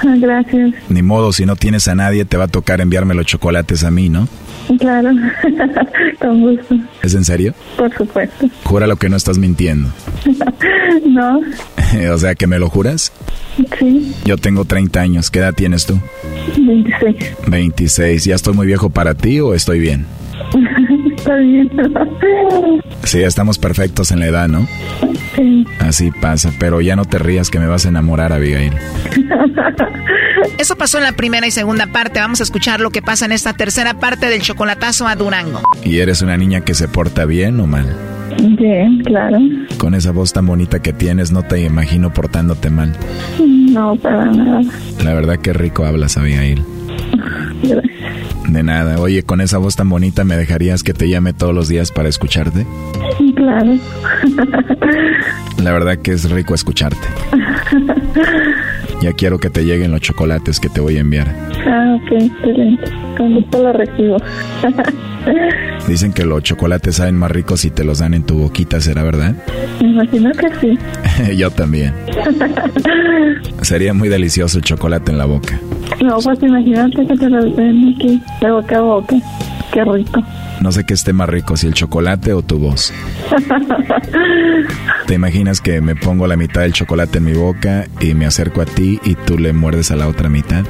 Gracias. 0.19 0.73
Ni 0.89 1.01
modo, 1.01 1.31
si 1.33 1.45
no 1.45 1.55
tienes 1.55 1.87
a 1.87 1.95
nadie, 1.95 2.25
te 2.25 2.37
va 2.37 2.45
a 2.45 2.47
tocar 2.47 2.81
enviarme 2.81 3.13
los 3.15 3.25
chocolates 3.25 3.83
a 3.83 3.91
mí, 3.91 4.09
¿no? 4.09 4.27
Claro, 4.79 5.09
con 6.19 6.41
gusto, 6.41 6.75
¿Es 7.01 7.13
en 7.15 7.23
serio? 7.23 7.53
por 7.77 7.93
supuesto. 7.95 8.47
Jura 8.63 8.85
lo 8.85 8.97
que 8.97 9.07
no 9.09 9.15
estás 9.15 9.37
mintiendo. 9.37 9.89
no, 11.05 11.39
o 12.11 12.17
sea, 12.17 12.35
¿que 12.35 12.47
me 12.47 12.59
lo 12.59 12.69
juras? 12.69 13.13
sí, 13.79 14.13
Yo 14.25 14.37
tengo 14.37 14.65
30 14.65 14.99
años. 14.99 15.31
¿Qué 15.31 15.39
edad 15.39 15.53
tienes 15.53 15.85
tú? 15.85 15.97
26. 16.57 17.15
26. 17.47 18.25
¿Ya 18.25 18.35
estoy 18.35 18.53
muy 18.53 18.67
viejo 18.67 18.89
para 18.89 19.13
ti 19.15 19.39
o 19.39 19.53
estoy 19.53 19.79
bien? 19.79 20.05
Está 21.17 21.35
bien. 21.35 21.69
Sí, 23.03 23.21
estamos 23.21 23.57
perfectos 23.59 24.11
en 24.11 24.19
la 24.19 24.27
edad, 24.27 24.47
¿no? 24.47 24.67
sí. 25.35 25.65
Así 25.79 26.11
pasa, 26.11 26.51
pero 26.59 26.81
ya 26.81 26.95
no 26.95 27.05
te 27.05 27.19
rías 27.19 27.49
que 27.49 27.59
me 27.59 27.67
vas 27.67 27.85
a 27.85 27.89
enamorar, 27.89 28.33
Abigail. 28.33 28.73
Eso 30.57 30.75
pasó 30.75 30.97
en 30.97 31.03
la 31.03 31.11
primera 31.13 31.45
y 31.47 31.51
segunda 31.51 31.87
parte. 31.87 32.19
Vamos 32.19 32.39
a 32.39 32.43
escuchar 32.43 32.79
lo 32.79 32.89
que 32.89 33.01
pasa 33.01 33.25
en 33.25 33.31
esta 33.31 33.53
tercera 33.53 33.93
parte 33.95 34.27
del 34.27 34.41
chocolatazo 34.41 35.07
a 35.07 35.15
Durango. 35.15 35.61
¿Y 35.83 35.99
eres 35.99 36.21
una 36.21 36.37
niña 36.37 36.61
que 36.61 36.73
se 36.73 36.87
porta 36.87 37.25
bien 37.25 37.59
o 37.59 37.67
mal? 37.67 37.85
Bien, 38.57 38.99
claro. 39.03 39.37
Con 39.77 39.95
esa 39.95 40.11
voz 40.11 40.33
tan 40.33 40.45
bonita 40.45 40.79
que 40.81 40.93
tienes, 40.93 41.31
no 41.31 41.43
te 41.43 41.61
imagino 41.61 42.13
portándote 42.13 42.69
mal. 42.69 42.95
No, 43.39 43.95
para 43.95 44.25
nada. 44.25 44.61
La 45.03 45.13
verdad 45.13 45.37
que 45.39 45.53
rico 45.53 45.85
hablas, 45.85 46.17
Abigail. 46.17 46.63
De 48.47 48.63
nada. 48.63 48.99
Oye, 48.99 49.23
con 49.23 49.41
esa 49.41 49.57
voz 49.57 49.75
tan 49.75 49.89
bonita, 49.89 50.23
¿me 50.23 50.37
dejarías 50.37 50.83
que 50.83 50.93
te 50.93 51.09
llame 51.09 51.33
todos 51.33 51.53
los 51.53 51.67
días 51.67 51.91
para 51.91 52.07
escucharte? 52.07 52.65
Claro. 53.35 53.77
La 55.61 55.73
verdad 55.73 55.97
que 55.97 56.11
es 56.11 56.29
rico 56.29 56.53
escucharte. 56.53 57.07
Ya 59.01 59.13
quiero 59.13 59.37
que 59.37 59.49
te 59.49 59.63
lleguen 59.63 59.91
los 59.91 60.01
chocolates 60.01 60.59
que 60.59 60.69
te 60.69 60.79
voy 60.81 60.97
a 60.97 61.01
enviar. 61.01 61.27
Ah, 61.67 61.97
ok, 62.01 62.11
excelente. 62.21 62.91
Con 63.17 63.33
gusto 63.35 63.63
lo 63.63 63.73
recibo. 63.73 64.17
Dicen 65.87 66.13
que 66.13 66.25
los 66.25 66.41
chocolates 66.41 66.95
saben 66.95 67.15
más 67.15 67.31
ricos 67.31 67.61
si 67.61 67.69
te 67.69 67.83
los 67.83 67.99
dan 67.99 68.13
en 68.13 68.23
tu 68.23 68.39
boquita, 68.39 68.79
¿será 68.79 69.03
verdad? 69.03 69.35
Me 69.81 69.89
imagino 69.89 70.31
que 70.31 70.47
sí. 70.59 71.35
Yo 71.37 71.51
también. 71.51 71.93
Sería 73.61 73.93
muy 73.93 74.09
delicioso 74.09 74.57
el 74.57 74.63
chocolate 74.63 75.11
en 75.11 75.17
la 75.17 75.25
boca. 75.25 75.59
No, 76.01 76.17
pues 76.19 76.41
imagínate 76.41 77.05
que 77.07 77.17
te 77.17 77.29
lo 77.29 77.43
den 77.43 77.93
aquí, 77.95 78.21
de 78.41 78.51
boca 78.51 78.77
a 78.77 78.81
boca. 78.81 79.15
Qué 79.71 79.83
rico. 79.83 80.23
No 80.61 80.71
sé 80.71 80.85
qué 80.85 80.93
esté 80.93 81.13
más 81.13 81.29
rico, 81.29 81.55
si 81.55 81.67
el 81.67 81.73
chocolate 81.73 82.33
o 82.33 82.41
tu 82.41 82.57
voz. 82.57 82.93
¿Te 85.07 85.13
imaginas 85.13 85.61
que 85.61 85.81
me 85.81 85.95
pongo 85.95 86.25
la 86.25 86.35
mitad 86.35 86.61
del 86.61 86.73
chocolate 86.73 87.19
en 87.19 87.25
mi 87.25 87.33
boca 87.33 87.85
y 87.99 88.13
me 88.13 88.25
acerco 88.25 88.61
a 88.61 88.65
ti 88.65 88.99
y 89.03 89.15
tú 89.15 89.37
le 89.37 89.53
muerdes 89.53 89.91
a 89.91 89.95
la 89.95 90.07
otra 90.07 90.29
mitad? 90.29 90.65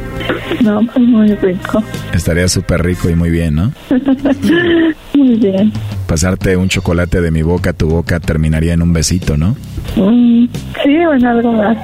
No, 0.62 0.82
pues 0.86 1.08
muy 1.08 1.34
rico. 1.36 1.84
Estaría 2.14 2.48
súper 2.48 2.84
rico 2.84 3.10
y 3.10 3.16
muy 3.16 3.30
bien, 3.30 3.56
¿no? 3.56 3.72
muy 5.18 5.36
bien. 5.36 5.72
Pasarte 6.08 6.56
un 6.56 6.70
chocolate 6.70 7.22
de 7.22 7.32
mi 7.32 7.42
boca 7.42 7.72
a 7.72 7.74
tu 7.74 7.90
boca 7.90 8.20
terminaría 8.20 8.74
en 8.74 8.82
un 8.82 8.94
besito, 8.94 9.36
¿no? 9.36 9.56
Mm, 9.96 10.48
sí, 10.84 10.98
o 11.06 11.14
en 11.14 11.26
algo 11.26 11.52
más. 11.54 11.78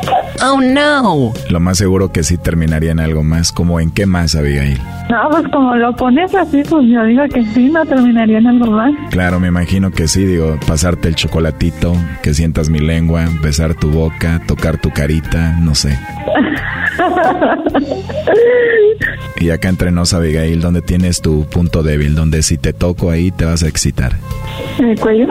Oh, 0.43 0.61
no. 0.61 1.34
Lo 1.49 1.60
más 1.60 1.77
seguro 1.77 2.11
que 2.11 2.23
sí 2.23 2.38
terminaría 2.38 2.91
en 2.91 2.99
algo 2.99 3.23
más. 3.23 3.51
¿Como 3.51 3.80
en 3.80 3.91
qué 3.91 4.05
más, 4.05 4.35
Abigail? 4.35 4.80
No, 5.10 5.30
pues 5.30 5.47
como 5.51 5.76
lo 5.76 5.95
pones 5.95 6.34
así, 6.34 6.64
pues 6.69 6.85
yo 6.88 7.03
digo 7.03 7.23
que 7.34 7.43
sí, 7.53 7.69
no 7.69 7.85
terminaría 7.85 8.38
en 8.38 8.47
algo 8.47 8.72
más. 8.72 8.91
Claro, 9.11 9.39
me 9.39 9.47
imagino 9.47 9.91
que 9.91 10.07
sí, 10.07 10.26
digo, 10.26 10.57
pasarte 10.65 11.10
el 11.10 11.15
chocolatito, 11.15 11.93
que 12.22 12.34
sientas 12.34 12.69
mi 12.69 12.80
lengua, 12.80 13.26
besar 13.41 13.76
tu 13.76 13.91
boca, 13.91 14.41
tocar 14.47 14.77
tu 14.77 14.91
carita, 14.91 15.57
no 15.60 15.76
sé. 15.76 15.97
Y 19.44 19.49
acá 19.49 19.68
entre 19.68 19.91
nos, 19.91 20.14
Abigail, 20.14 20.61
¿dónde 20.61 20.82
tienes 20.82 21.20
tu 21.20 21.44
punto 21.44 21.84
débil? 21.84 22.15
Donde 22.15 22.44
si 22.44 22.57
te 22.57 22.72
toco 22.72 23.10
ahí 23.10 23.30
te 23.30 23.44
vas 23.44 23.61
a 23.64 23.68
excitar. 23.68 24.15
¿En 24.80 24.91
el 24.91 24.98
cuello? 24.98 25.28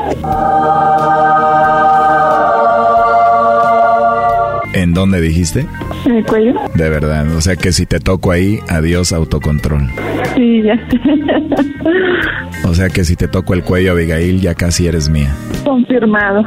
¿En 4.75 4.93
dónde 4.93 5.19
dijiste? 5.23 5.67
¿En 6.05 6.17
el 6.17 6.25
cuello? 6.25 6.55
De 6.75 6.89
verdad, 6.89 7.27
o 7.35 7.41
sea 7.41 7.57
que 7.57 7.73
si 7.73 7.87
te 7.87 8.01
toco 8.01 8.33
ahí, 8.33 8.59
adiós 8.69 9.13
autocontrol. 9.13 9.89
Sí, 10.35 10.63
ya. 10.63 10.75
O 12.65 12.75
sea 12.75 12.89
que 12.89 13.05
si 13.05 13.17
te 13.17 13.29
toco 13.29 13.55
el 13.55 13.63
cuello, 13.63 13.93
Abigail, 13.93 14.41
ya 14.41 14.55
casi 14.55 14.87
eres 14.87 15.09
mía. 15.09 15.35
Confirmado. 15.65 16.43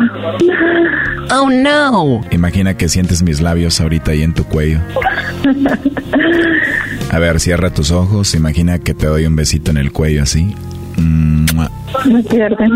Oh, 1.32 1.50
no. 1.50 2.22
Imagina 2.32 2.76
que 2.76 2.88
sientes 2.88 3.24
mis 3.24 3.42
labios 3.42 3.80
ahorita 3.82 4.12
ahí 4.12 4.24
en 4.24 4.34
tu 4.34 4.44
cuello. 4.44 4.80
A 7.12 7.20
ver, 7.20 7.40
cierra 7.40 7.70
tus 7.70 7.92
ojos, 7.92 8.36
imagina 8.36 8.80
que 8.80 8.94
te 8.94 9.08
doy 9.08 9.26
un 9.26 9.36
besito 9.36 9.72
en 9.72 9.78
el 9.78 9.92
cuello 9.92 10.24
así. 10.24 10.56
Me 10.98 12.24
pierden. 12.24 12.72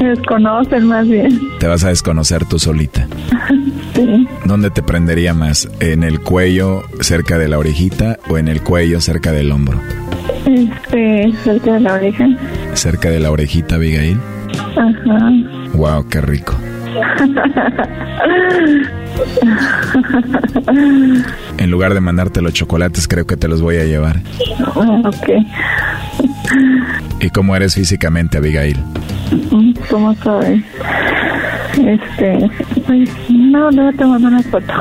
Me 0.00 0.08
desconocen 0.08 0.86
más 0.86 1.08
bien. 1.08 1.40
Te 1.58 1.66
vas 1.66 1.84
a 1.84 1.88
desconocer 1.88 2.44
tú 2.44 2.58
solita. 2.58 3.06
Sí. 3.94 4.28
¿Dónde 4.44 4.70
te 4.70 4.82
prendería 4.82 5.34
más? 5.34 5.68
¿En 5.80 6.02
el 6.02 6.20
cuello 6.20 6.82
cerca 7.00 7.38
de 7.38 7.48
la 7.48 7.58
orejita 7.58 8.18
o 8.28 8.38
en 8.38 8.48
el 8.48 8.62
cuello 8.62 9.00
cerca 9.00 9.32
del 9.32 9.50
hombro? 9.52 9.80
Este, 10.46 11.32
cerca 11.44 11.74
de 11.74 11.80
la 11.80 11.94
oreja. 11.94 12.26
Cerca 12.74 13.10
de 13.10 13.20
la 13.20 13.30
orejita, 13.30 13.76
Abigail. 13.76 14.18
Ajá. 14.76 15.30
Wow, 15.74 16.08
qué 16.08 16.20
rico. 16.20 16.54
En 21.58 21.70
lugar 21.70 21.94
de 21.94 22.00
mandarte 22.00 22.40
los 22.40 22.52
chocolates, 22.52 23.08
creo 23.08 23.26
que 23.26 23.36
te 23.36 23.48
los 23.48 23.62
voy 23.62 23.76
a 23.76 23.84
llevar. 23.84 24.20
Ok. 25.04 25.28
¿Y 27.20 27.30
cómo 27.30 27.56
eres 27.56 27.74
físicamente, 27.74 28.38
Abigail? 28.38 28.76
¿Cómo 29.90 30.14
sabes? 30.16 30.62
Este, 31.78 32.50
pues, 32.86 33.10
no, 33.28 33.70
no 33.70 33.92
te 33.92 34.04
mando 34.04 34.28
una 34.28 34.42
foto. 34.42 34.72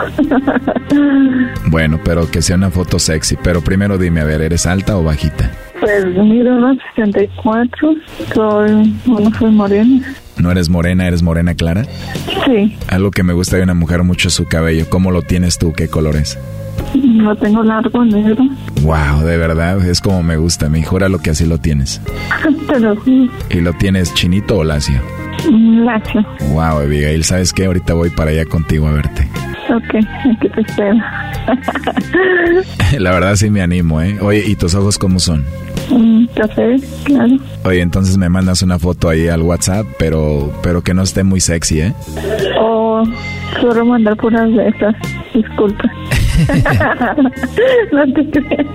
Bueno, 1.70 2.00
pero 2.04 2.30
que 2.32 2.42
sea 2.42 2.56
una 2.56 2.72
foto 2.72 2.98
sexy. 2.98 3.38
Pero 3.44 3.62
primero 3.62 3.98
dime, 3.98 4.22
a 4.22 4.24
ver, 4.24 4.42
¿eres 4.42 4.66
alta 4.66 4.98
o 4.98 5.04
bajita? 5.04 5.52
Pues 5.80 6.06
mido 6.06 6.56
unos 6.56 6.78
64, 6.96 7.94
soy, 8.34 8.96
bueno, 9.06 9.32
soy 9.38 9.52
morena. 9.52 10.02
¿No 10.40 10.52
eres 10.52 10.70
morena, 10.70 11.08
eres 11.08 11.24
morena 11.24 11.56
clara? 11.56 11.86
Sí, 12.46 12.78
Algo 12.88 13.12
que 13.12 13.24
me 13.24 13.34
gusta 13.34 13.58
de 13.58 13.64
una 13.64 13.74
mujer 13.74 14.04
mucho 14.04 14.28
es 14.28 14.34
su 14.34 14.46
cabello. 14.46 14.86
¿Cómo 14.90 15.12
lo 15.12 15.22
tienes 15.22 15.58
tú? 15.58 15.74
¿Qué 15.74 15.88
color 15.88 16.16
es? 16.16 16.38
lo 16.94 17.36
tengo 17.36 17.64
largo, 17.64 18.06
negro. 18.06 18.44
Wow, 18.82 19.26
de 19.26 19.38
verdad, 19.38 19.84
es 19.88 20.00
como 20.02 20.24
me 20.24 20.38
gusta. 20.38 20.70
Me 20.70 20.84
jura 20.84 21.08
que 21.22 21.32
así 21.32 21.46
lo 21.46 21.58
tienes. 21.58 22.02
Te 22.68 22.80
lo 22.80 22.96
juro. 22.96 23.32
¿Y 23.50 23.60
lo 23.60 23.74
tienes 23.74 24.14
chinito 24.14 24.58
o 24.58 24.64
lacio? 24.64 25.02
Lacio. 25.52 26.26
Wow, 26.52 26.80
Abigail, 26.80 27.24
¿sabes 27.24 27.54
qué? 27.54 27.66
Ahorita 27.66 27.94
voy 27.94 28.10
para 28.10 28.32
allá 28.32 28.46
contigo 28.46 28.88
a 28.88 28.92
verte. 28.92 29.28
Ok, 29.70 29.96
aquí 29.96 30.50
te 30.50 30.62
espero. 30.62 30.96
La 33.00 33.12
verdad 33.12 33.36
sí 33.36 33.50
me 33.50 33.62
animo, 33.62 34.02
¿eh? 34.02 34.18
Oye, 34.22 34.44
¿y 34.46 34.56
tus 34.56 34.76
ojos 34.76 34.98
cómo 34.98 35.20
son? 35.20 35.46
Mm, 35.90 36.26
Café, 36.36 36.78
claro. 37.04 37.38
Oye, 37.66 37.82
entonces 37.82 38.18
me 38.18 38.30
mandas 38.30 38.62
una 38.62 38.80
foto 38.80 39.10
ahí 39.10 39.28
al 39.28 39.42
WhatsApp, 39.42 39.86
pero, 40.00 40.52
pero 40.64 40.82
que 40.84 40.94
no 40.94 41.02
esté 41.04 41.24
muy 41.24 41.40
sexy, 41.42 41.82
¿eh? 41.82 41.94
O 42.60 43.04
solo 43.62 43.86
mandar 43.86 44.16
puras 44.18 44.50
de 44.52 44.70
esas. 44.70 44.96
Disculpa. 45.34 45.84
no 47.92 48.14
te 48.14 48.30
creas. 48.32 48.68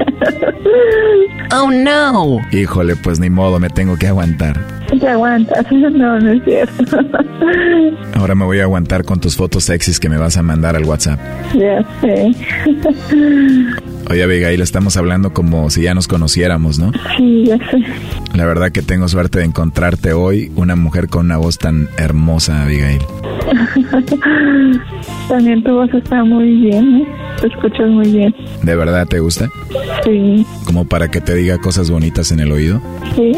Oh, 1.55 1.71
no. 1.71 2.39
Híjole, 2.51 2.97
pues 2.97 3.21
ni 3.21 3.31
modo, 3.31 3.59
me 3.61 3.69
tengo 3.71 3.97
que 3.97 4.09
aguantar. 4.09 4.59
Te 4.99 5.09
aguantas. 5.09 5.67
No, 5.73 6.19
no 6.19 6.33
es 6.33 6.43
cierto. 6.45 6.99
Ahora 8.15 8.35
me 8.35 8.45
voy 8.45 8.61
a 8.61 8.65
aguantar 8.65 9.05
con 9.05 9.21
tus 9.21 9.37
fotos 9.37 9.65
sexys 9.65 10.01
que 10.01 10.09
me 10.09 10.17
vas 10.17 10.37
a 10.37 10.43
mandar 10.43 10.75
al 10.77 10.85
WhatsApp. 10.85 11.19
ya 11.55 11.85
sé. 12.01 12.33
Oye, 14.11 14.23
Abigail, 14.23 14.61
estamos 14.61 14.97
hablando 14.97 15.33
como 15.33 15.71
si 15.71 15.83
ya 15.83 15.95
nos 15.95 16.09
conociéramos, 16.09 16.79
¿no? 16.79 16.93
sí, 17.17 17.45
ya 17.47 17.57
sé. 17.71 17.79
La 18.35 18.45
verdad 18.47 18.73
que 18.73 18.83
tengo 18.83 19.07
suerte 19.09 19.39
de 19.39 19.45
encontrarte 19.45 20.13
hoy, 20.13 20.51
una 20.57 20.77
mujer 20.77 21.09
con 21.09 21.27
una 21.27 21.37
voz 21.37 21.59
tan 21.59 21.89
hermosa, 21.97 22.63
Abigail. 22.63 23.01
También 25.33 25.65
tu 25.65 25.73
voz 25.73 25.89
está 25.95 26.23
muy 26.25 26.45
bien, 26.57 26.97
¿eh? 26.97 27.07
Te 27.41 27.47
escuchas 27.47 27.89
muy 27.89 28.07
bien. 28.13 28.35
¿De 28.63 28.77
verdad 28.77 29.07
te 29.07 29.19
gusta? 29.19 29.49
Sí, 30.05 30.45
Como 30.67 30.85
para 30.85 31.09
que 31.09 31.23
te 31.23 31.35
diga 31.35 31.57
cosas 31.57 31.91
bonitas 31.91 32.33
en 32.33 32.41
el 32.41 32.53
oído. 32.53 32.83
sí. 33.17 33.33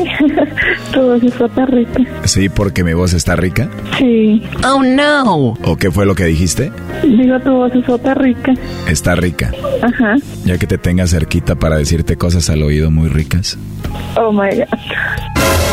tu 0.93 1.01
voz 1.03 1.23
está 1.23 1.67
rica. 1.67 2.03
Sí, 2.25 2.49
porque 2.49 2.83
mi 2.83 2.95
voz 2.95 3.13
está 3.13 3.37
rica. 3.37 3.71
Sí. 3.97 4.43
Oh, 4.67 4.83
no. 4.83 5.55
¿O 5.63 5.77
qué 5.77 5.93
fue 5.93 6.05
lo 6.05 6.17
que 6.17 6.25
dijiste? 6.25 6.73
Digo, 7.05 7.39
tu 7.39 7.53
voz 7.53 7.73
está 7.73 8.15
rica. 8.15 8.53
Está 8.89 9.15
rica. 9.15 9.53
Ajá. 9.81 10.17
Ya 10.45 10.59
que 10.59 10.67
te 10.67 10.79
tenga 10.79 11.07
cerquita 11.07 11.55
para 11.55 11.77
decirte 11.77 12.17
cosas 12.17 12.51
al 12.51 12.65
oído 12.65 12.91
muy 12.91 13.09
ricas. 13.09 13.57
Oh 14.17 14.33
my 14.33 14.49
God. 14.51 15.64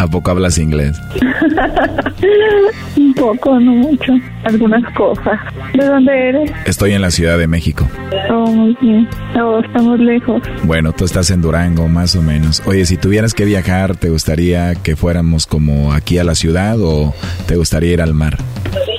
¿A 0.00 0.06
poco 0.06 0.30
hablas 0.30 0.56
inglés? 0.56 0.98
Un 2.96 3.12
poco, 3.12 3.60
no 3.60 3.72
mucho. 3.72 4.14
Algunas 4.44 4.82
cosas. 4.94 5.38
¿De 5.74 5.84
dónde 5.84 6.28
eres? 6.30 6.50
Estoy 6.64 6.92
en 6.92 7.02
la 7.02 7.10
Ciudad 7.10 7.36
de 7.36 7.46
México. 7.46 7.86
Oh, 8.30 8.46
muy 8.46 8.74
bien. 8.80 9.06
Oh, 9.38 9.60
estamos 9.62 10.00
lejos. 10.00 10.40
Bueno, 10.62 10.94
tú 10.94 11.04
estás 11.04 11.30
en 11.30 11.42
Durango, 11.42 11.86
más 11.86 12.16
o 12.16 12.22
menos. 12.22 12.62
Oye, 12.64 12.86
si 12.86 12.96
tuvieras 12.96 13.34
que 13.34 13.44
viajar, 13.44 13.94
¿te 13.94 14.08
gustaría 14.08 14.74
que 14.74 14.96
fuéramos 14.96 15.46
como 15.46 15.92
aquí 15.92 16.16
a 16.16 16.24
la 16.24 16.34
ciudad 16.34 16.80
o 16.80 17.14
te 17.46 17.56
gustaría 17.56 17.92
ir 17.92 18.00
al 18.00 18.14
mar? 18.14 18.38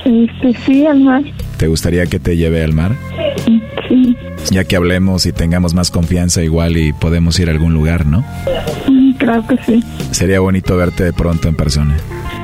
Este, 0.04 0.54
sí, 0.64 0.86
al 0.86 1.00
mar. 1.00 1.24
¿Te 1.56 1.66
gustaría 1.66 2.06
que 2.06 2.20
te 2.20 2.36
lleve 2.36 2.62
al 2.62 2.74
mar? 2.74 2.92
Sí. 3.88 4.16
Ya 4.50 4.64
que 4.64 4.76
hablemos 4.76 5.26
y 5.26 5.32
tengamos 5.32 5.74
más 5.74 5.90
confianza 5.90 6.42
igual 6.44 6.76
y 6.76 6.92
podemos 6.92 7.38
ir 7.40 7.48
a 7.48 7.52
algún 7.52 7.74
lugar, 7.74 8.06
¿no? 8.06 8.24
Mm, 8.88 9.01
Claro 9.22 9.46
que 9.46 9.56
sí. 9.64 9.84
Sería 10.10 10.40
bonito 10.40 10.76
verte 10.76 11.04
de 11.04 11.12
pronto 11.12 11.46
en 11.46 11.54
persona. 11.54 11.94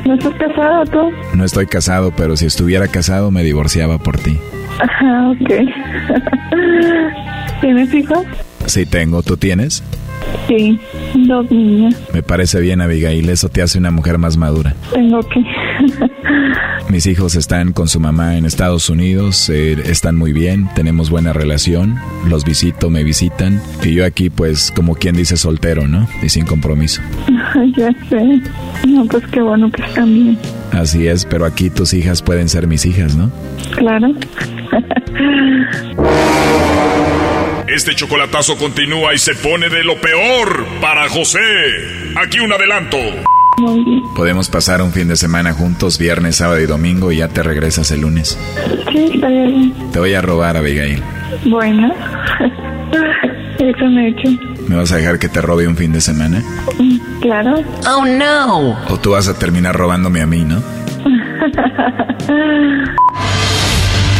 ¿No 0.04 0.14
estás 0.14 0.32
casado 0.34 0.84
tú? 0.84 1.10
No 1.34 1.44
estoy 1.44 1.66
casado, 1.66 2.12
pero 2.16 2.36
si 2.36 2.46
estuviera 2.46 2.86
casado 2.86 3.32
me 3.32 3.42
divorciaba 3.42 3.98
por 3.98 4.16
ti. 4.16 4.38
Ajá, 4.80 5.30
ok. 5.30 5.50
¿Tienes 7.60 7.92
hijos? 7.92 8.24
Sí 8.66 8.86
tengo, 8.86 9.24
¿tú 9.24 9.36
tienes? 9.36 9.82
Sí, 10.46 10.78
dos 11.14 11.50
niñas. 11.50 11.96
Me 12.14 12.22
parece 12.22 12.60
bien, 12.60 12.80
Abigail, 12.80 13.28
eso 13.28 13.48
te 13.48 13.60
hace 13.60 13.78
una 13.78 13.90
mujer 13.90 14.18
más 14.18 14.36
madura. 14.36 14.74
Tengo 14.92 15.18
que. 15.20 15.40
Mis 16.90 17.06
hijos 17.06 17.34
están 17.34 17.74
con 17.74 17.86
su 17.86 18.00
mamá 18.00 18.38
en 18.38 18.46
Estados 18.46 18.88
Unidos, 18.88 19.50
eh, 19.50 19.76
están 19.84 20.16
muy 20.16 20.32
bien, 20.32 20.70
tenemos 20.74 21.10
buena 21.10 21.34
relación, 21.34 21.96
los 22.26 22.44
visito, 22.44 22.88
me 22.88 23.04
visitan. 23.04 23.60
Y 23.82 23.94
yo 23.94 24.06
aquí, 24.06 24.30
pues, 24.30 24.72
como 24.74 24.94
quien 24.94 25.14
dice, 25.14 25.36
soltero, 25.36 25.86
¿no? 25.86 26.08
Y 26.22 26.30
sin 26.30 26.46
compromiso. 26.46 27.02
ya 27.76 27.90
sé. 28.08 28.40
No, 28.86 29.04
pues 29.04 29.22
qué 29.26 29.42
bueno 29.42 29.70
que 29.70 29.82
están 29.82 30.14
bien. 30.14 30.38
Así 30.72 31.06
es, 31.06 31.26
pero 31.26 31.44
aquí 31.44 31.68
tus 31.68 31.92
hijas 31.92 32.22
pueden 32.22 32.48
ser 32.48 32.66
mis 32.66 32.86
hijas, 32.86 33.14
¿no? 33.14 33.30
Claro. 33.76 34.08
Este 37.68 37.94
chocolatazo 37.94 38.56
continúa 38.56 39.12
y 39.14 39.18
se 39.18 39.34
pone 39.34 39.68
de 39.68 39.84
lo 39.84 40.00
peor 40.00 40.66
para 40.80 41.06
José. 41.10 41.38
Aquí 42.16 42.40
un 42.40 42.50
adelanto. 42.50 42.96
Podemos 44.14 44.48
pasar 44.48 44.82
un 44.82 44.92
fin 44.92 45.08
de 45.08 45.16
semana 45.16 45.52
juntos, 45.52 45.98
viernes, 45.98 46.36
sábado 46.36 46.60
y 46.60 46.66
domingo, 46.66 47.10
y 47.12 47.18
ya 47.18 47.28
te 47.28 47.42
regresas 47.42 47.90
el 47.90 48.02
lunes. 48.02 48.38
Sí, 48.92 49.10
está 49.14 49.28
bien. 49.28 49.72
Te 49.92 49.98
voy 49.98 50.14
a 50.14 50.20
robar, 50.20 50.56
Abigail. 50.56 51.02
Bueno. 51.46 51.92
Eso 53.58 53.84
me 53.86 54.06
he 54.06 54.08
hecho. 54.10 54.28
¿Me 54.68 54.76
vas 54.76 54.92
a 54.92 54.96
dejar 54.96 55.18
que 55.18 55.28
te 55.28 55.40
robe 55.40 55.66
un 55.66 55.76
fin 55.76 55.92
de 55.92 56.00
semana? 56.00 56.42
Claro. 57.20 57.62
Oh, 57.88 58.04
no. 58.06 58.78
O 58.88 58.98
tú 58.98 59.10
vas 59.10 59.28
a 59.28 59.36
terminar 59.36 59.74
robándome 59.74 60.20
a 60.20 60.26
mí, 60.26 60.44
¿no? 60.44 60.62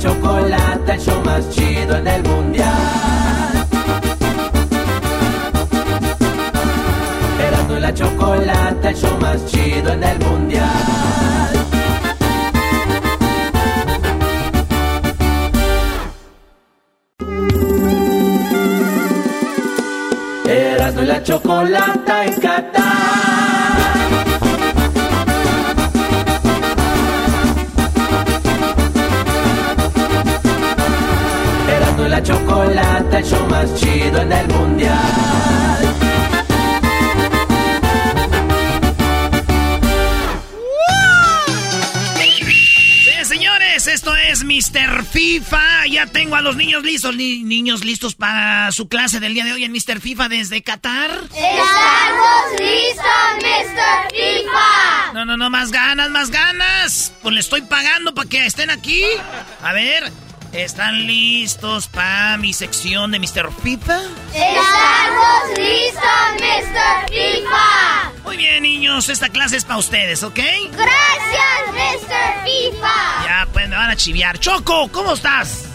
Chocolata, 0.00 0.94
el 0.94 1.00
show 1.00 1.22
más 1.26 1.50
chido 1.50 1.96
en 1.98 2.06
el 2.06 2.22
mundial. 2.22 2.66
Erasmo 7.38 7.76
y 7.76 7.80
la 7.80 7.92
chocolata, 7.92 8.88
el 8.88 8.96
show 8.96 9.18
más 9.20 9.44
chido 9.44 9.92
en 9.92 10.02
el 10.02 10.18
mundial. 10.20 10.68
Erasmo 20.46 21.02
y 21.02 21.06
la 21.06 21.22
chocolata 21.22 22.24
en. 22.24 22.89
El 33.20 33.26
show 33.26 33.46
más 33.48 33.74
chido 33.78 34.22
en 34.22 34.32
el 34.32 34.48
mundial. 34.48 34.96
Sí, 42.18 43.24
señores, 43.24 43.86
esto 43.86 44.14
es 44.16 44.44
Mr. 44.44 45.04
FIFA. 45.04 45.86
Ya 45.88 46.06
tengo 46.06 46.36
a 46.36 46.40
los 46.42 46.56
niños 46.56 46.82
listos. 46.84 47.14
Ni- 47.16 47.42
niños 47.42 47.84
listos 47.84 48.14
para 48.14 48.70
su 48.72 48.88
clase 48.88 49.20
del 49.20 49.34
día 49.34 49.44
de 49.44 49.52
hoy 49.52 49.64
en 49.64 49.72
Mr. 49.72 50.00
FIFA 50.00 50.28
desde 50.28 50.62
Qatar. 50.62 51.10
¡Estamos 51.24 52.60
listos, 52.60 53.36
Mr. 53.42 54.10
FIFA! 54.10 55.12
No, 55.14 55.24
no, 55.24 55.36
no, 55.36 55.50
más 55.50 55.70
ganas, 55.70 56.10
más 56.10 56.30
ganas. 56.30 57.12
Pues 57.22 57.34
le 57.34 57.40
estoy 57.40 57.62
pagando 57.62 58.14
para 58.14 58.28
que 58.28 58.44
estén 58.46 58.70
aquí. 58.70 59.02
A 59.62 59.72
ver, 59.72 60.10
¿están 60.52 61.06
listos 61.06 61.88
para 61.88 62.36
mi 62.36 62.52
sección 62.52 63.10
de 63.10 63.18
Mr. 63.18 63.50
FIFA? 63.62 64.00
¡Estamos 64.34 65.58
listos, 65.58 66.02
Mr. 66.40 67.08
FIFA! 67.08 68.12
Muy 68.24 68.36
bien, 68.36 68.62
niños, 68.62 69.08
esta 69.08 69.28
clase 69.28 69.56
es 69.56 69.64
para 69.64 69.78
ustedes, 69.78 70.22
¿ok? 70.22 70.38
¡Gracias, 70.72 71.72
Mr. 71.72 72.44
FIFA! 72.44 73.24
Ya, 73.24 73.48
pues 73.52 73.68
me 73.68 73.76
van 73.76 73.90
a 73.90 73.96
chiviar. 73.96 74.38
Choco, 74.38 74.88
¿cómo 74.92 75.14
estás? 75.14 75.66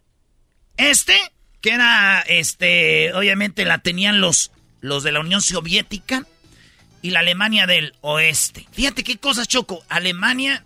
este, 0.78 1.18
que 1.60 1.72
era, 1.72 2.22
este, 2.22 3.14
obviamente 3.14 3.66
la 3.66 3.80
tenían 3.80 4.22
los, 4.22 4.52
los 4.80 5.04
de 5.04 5.12
la 5.12 5.20
Unión 5.20 5.42
Soviética, 5.42 6.26
y 7.02 7.12
la 7.12 7.20
Alemania 7.20 7.66
del 7.66 7.96
oeste. 8.02 8.68
Fíjate 8.72 9.04
qué 9.04 9.18
cosas, 9.18 9.48
Choco. 9.48 9.84
Alemania 9.90 10.64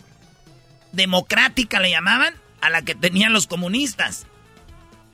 democrática 0.92 1.80
le 1.80 1.92
llamaban 1.92 2.36
a 2.62 2.70
la 2.70 2.84
que 2.84 2.96
tenían 2.96 3.34
los 3.34 3.48
comunistas. 3.48 4.26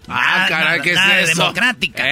Ah, 0.07 0.45
caray, 0.49 0.81
¿qué 0.81 0.91
es 0.91 0.95
nada 0.95 1.19
eso? 1.21 1.41
democrática. 1.41 2.03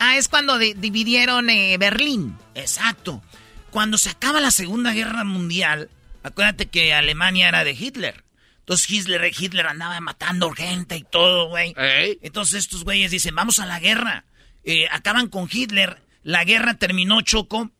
Ah, 0.00 0.16
es 0.16 0.28
cuando 0.28 0.58
di- 0.58 0.74
dividieron 0.74 1.48
eh, 1.50 1.76
Berlín. 1.78 2.36
Exacto. 2.54 3.22
Cuando 3.70 3.98
se 3.98 4.10
acaba 4.10 4.40
la 4.40 4.50
Segunda 4.50 4.92
Guerra 4.92 5.24
Mundial, 5.24 5.90
acuérdate 6.22 6.66
que 6.66 6.94
Alemania 6.94 7.48
era 7.48 7.64
de 7.64 7.72
Hitler. 7.72 8.24
Entonces 8.60 8.88
Hitler, 8.90 9.32
Hitler 9.38 9.66
andaba 9.66 9.98
matando 10.00 10.50
gente 10.50 10.96
y 10.96 11.02
todo, 11.02 11.48
güey. 11.48 11.74
Entonces 12.22 12.60
estos 12.60 12.84
güeyes 12.84 13.10
dicen, 13.10 13.34
vamos 13.34 13.58
a 13.58 13.66
la 13.66 13.80
guerra. 13.80 14.24
Eh, 14.64 14.86
acaban 14.90 15.28
con 15.28 15.48
Hitler. 15.50 16.02
La 16.22 16.44
guerra 16.44 16.74
terminó, 16.74 17.22
Choco, 17.22 17.70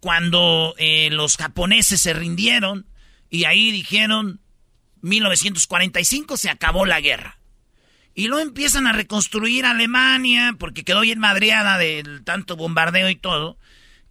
cuando 0.00 0.74
eh, 0.78 1.08
los 1.10 1.36
japoneses 1.36 2.00
se 2.00 2.12
rindieron 2.12 2.86
y 3.30 3.44
ahí 3.44 3.72
dijeron, 3.72 4.40
1945 5.02 6.36
se 6.36 6.50
acabó 6.50 6.86
la 6.86 7.00
guerra. 7.00 7.37
Y 8.18 8.26
luego 8.26 8.42
empiezan 8.42 8.88
a 8.88 8.92
reconstruir 8.92 9.64
Alemania 9.64 10.56
porque 10.58 10.82
quedó 10.82 11.02
bien 11.02 11.20
madreada 11.20 11.78
del 11.78 12.24
tanto 12.24 12.56
bombardeo 12.56 13.08
y 13.10 13.14
todo. 13.14 13.58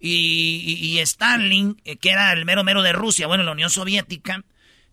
Y, 0.00 0.62
y- 0.64 0.86
y 0.96 0.98
Stalin, 1.00 1.76
eh, 1.84 1.96
que 1.98 2.08
era 2.10 2.32
el 2.32 2.46
mero 2.46 2.64
mero 2.64 2.80
de 2.82 2.92
Rusia, 2.94 3.26
bueno, 3.26 3.42
la 3.44 3.52
Unión 3.52 3.68
Soviética, 3.68 4.42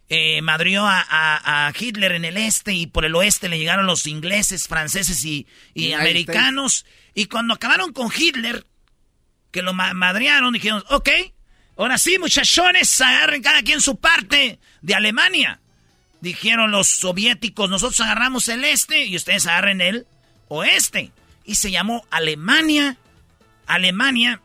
eh, 0.09 0.41
madrió 0.41 0.85
a, 0.85 0.99
a- 0.99 1.67
a 1.67 1.73
Hitler 1.79 2.11
en 2.11 2.25
el 2.25 2.35
este 2.35 2.73
y 2.73 2.87
por 2.87 3.05
el 3.05 3.15
oeste 3.15 3.47
le 3.47 3.57
llegaron 3.57 3.85
los 3.85 4.05
ingleses, 4.05 4.67
franceses 4.67 5.23
y, 5.23 5.47
y 5.73 5.93
americanos. 5.93 6.85
Y 7.13 7.27
cuando 7.27 7.53
acabaron 7.53 7.93
con 7.93 8.11
Hitler, 8.13 8.65
que 9.51 9.61
lo 9.61 9.73
ma- 9.73 9.93
madrearon, 9.93 10.51
dijeron, 10.51 10.83
ok, 10.89 11.09
ahora 11.77 11.97
sí, 11.97 12.19
muchachones, 12.19 12.99
agarren 12.99 13.41
cada 13.41 13.61
quien 13.63 13.79
su 13.79 13.97
parte 13.97 14.59
de 14.81 14.93
Alemania. 14.93 15.61
Dijeron 16.26 16.72
los 16.72 16.89
soviéticos, 16.89 17.69
nosotros 17.69 18.02
agarramos 18.02 18.49
el 18.49 18.64
este 18.64 19.06
y 19.06 19.15
ustedes 19.15 19.45
agarren 19.45 19.80
el 19.80 20.07
oeste. 20.47 21.11
Y 21.43 21.53
se 21.53 21.69
llamó 21.69 22.03
Alemania, 22.10 22.97
Alemania 23.68 24.41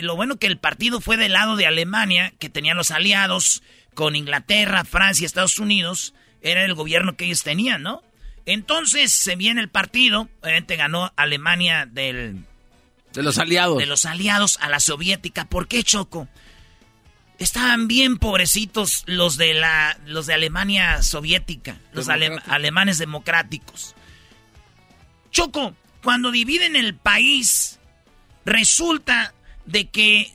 lo 0.00 0.16
bueno 0.16 0.36
que 0.36 0.46
el 0.46 0.56
partido 0.56 1.02
fue 1.02 1.18
del 1.18 1.34
lado 1.34 1.56
de 1.56 1.66
Alemania, 1.66 2.32
que 2.38 2.48
tenían 2.48 2.78
los 2.78 2.90
aliados 2.90 3.62
con 3.92 4.16
Inglaterra, 4.16 4.86
Francia, 4.86 5.26
Estados 5.26 5.58
Unidos. 5.58 6.14
Era 6.40 6.64
el 6.64 6.72
gobierno 6.72 7.18
que 7.18 7.26
ellos 7.26 7.42
tenían, 7.42 7.82
¿no? 7.82 8.02
Entonces 8.46 9.12
se 9.12 9.36
viene 9.36 9.60
el 9.60 9.68
partido. 9.68 10.30
Obviamente 10.40 10.76
ganó 10.76 11.12
Alemania 11.16 11.84
del. 11.84 12.46
De 13.12 13.22
los 13.22 13.36
aliados. 13.36 13.76
De 13.76 13.84
los 13.84 14.06
aliados 14.06 14.58
a 14.62 14.70
la 14.70 14.80
soviética. 14.80 15.44
¿Por 15.44 15.68
qué, 15.68 15.82
Choco? 15.82 16.28
Estaban 17.38 17.86
bien 17.86 18.16
pobrecitos 18.16 19.02
los 19.06 19.36
de 19.36 19.54
la. 19.54 19.98
los 20.06 20.26
de 20.26 20.34
Alemania 20.34 21.02
soviética. 21.02 21.78
Los 21.92 22.08
alemanes 22.08 22.98
democráticos. 22.98 23.94
Choco, 25.30 25.74
cuando 26.02 26.30
dividen 26.30 26.76
el 26.76 26.94
país, 26.94 27.78
resulta 28.44 29.34
de 29.66 29.88
que 29.88 30.34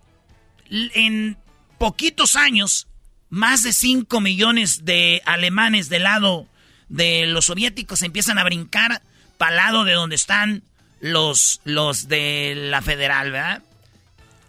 en 0.70 1.38
poquitos 1.78 2.36
años, 2.36 2.88
más 3.30 3.64
de 3.64 3.74
5 3.74 4.22
millones 4.22 4.86
de 4.86 5.22
alemanes 5.26 5.90
del 5.90 6.04
lado 6.04 6.48
de 6.90 7.26
los 7.26 7.46
soviéticos 7.46 8.02
empiezan 8.02 8.38
a 8.38 8.44
brincar 8.44 9.02
para 9.38 9.52
el 9.52 9.58
lado 9.58 9.86
de 9.86 9.94
donde 9.94 10.16
están 10.16 10.64
los, 11.00 11.62
los 11.64 12.08
de 12.08 12.54
la 12.56 12.82
federal, 12.82 13.32
¿verdad? 13.32 13.64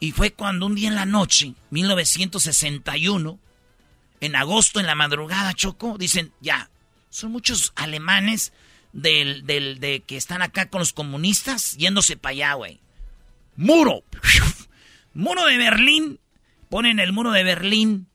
Y 0.03 0.11
fue 0.11 0.33
cuando 0.33 0.67
un 0.67 0.75
día 0.75 0.89
en 0.89 0.97
la 0.97 1.07
noche, 1.07 1.55
1961, 1.71 3.39
en 4.21 4.35
agosto, 4.35 4.81
en 4.81 4.87
la 4.87 4.97
madrugada, 4.97 5.55
Choco, 5.55 5.97
dicen, 5.97 6.33
ya, 6.41 6.71
son 7.09 7.31
muchos 7.31 7.73
alemanes 7.77 8.53
del, 8.93 9.47
del, 9.47 9.79
de 9.79 10.01
que 10.01 10.17
están 10.17 10.43
acá 10.43 10.69
con 10.69 10.81
los 10.81 10.93
comunistas 10.93 11.77
yéndose 11.77 12.17
para 12.17 12.33
allá, 12.33 12.55
güey. 12.55 12.81
Muro. 13.55 14.03
Muro 15.15 15.47
de 15.47 15.57
Berlín. 15.57 16.19
Ponen 16.69 16.99
el 16.99 17.13
muro 17.13 17.31
de 17.31 17.45
Berlín 17.45 18.09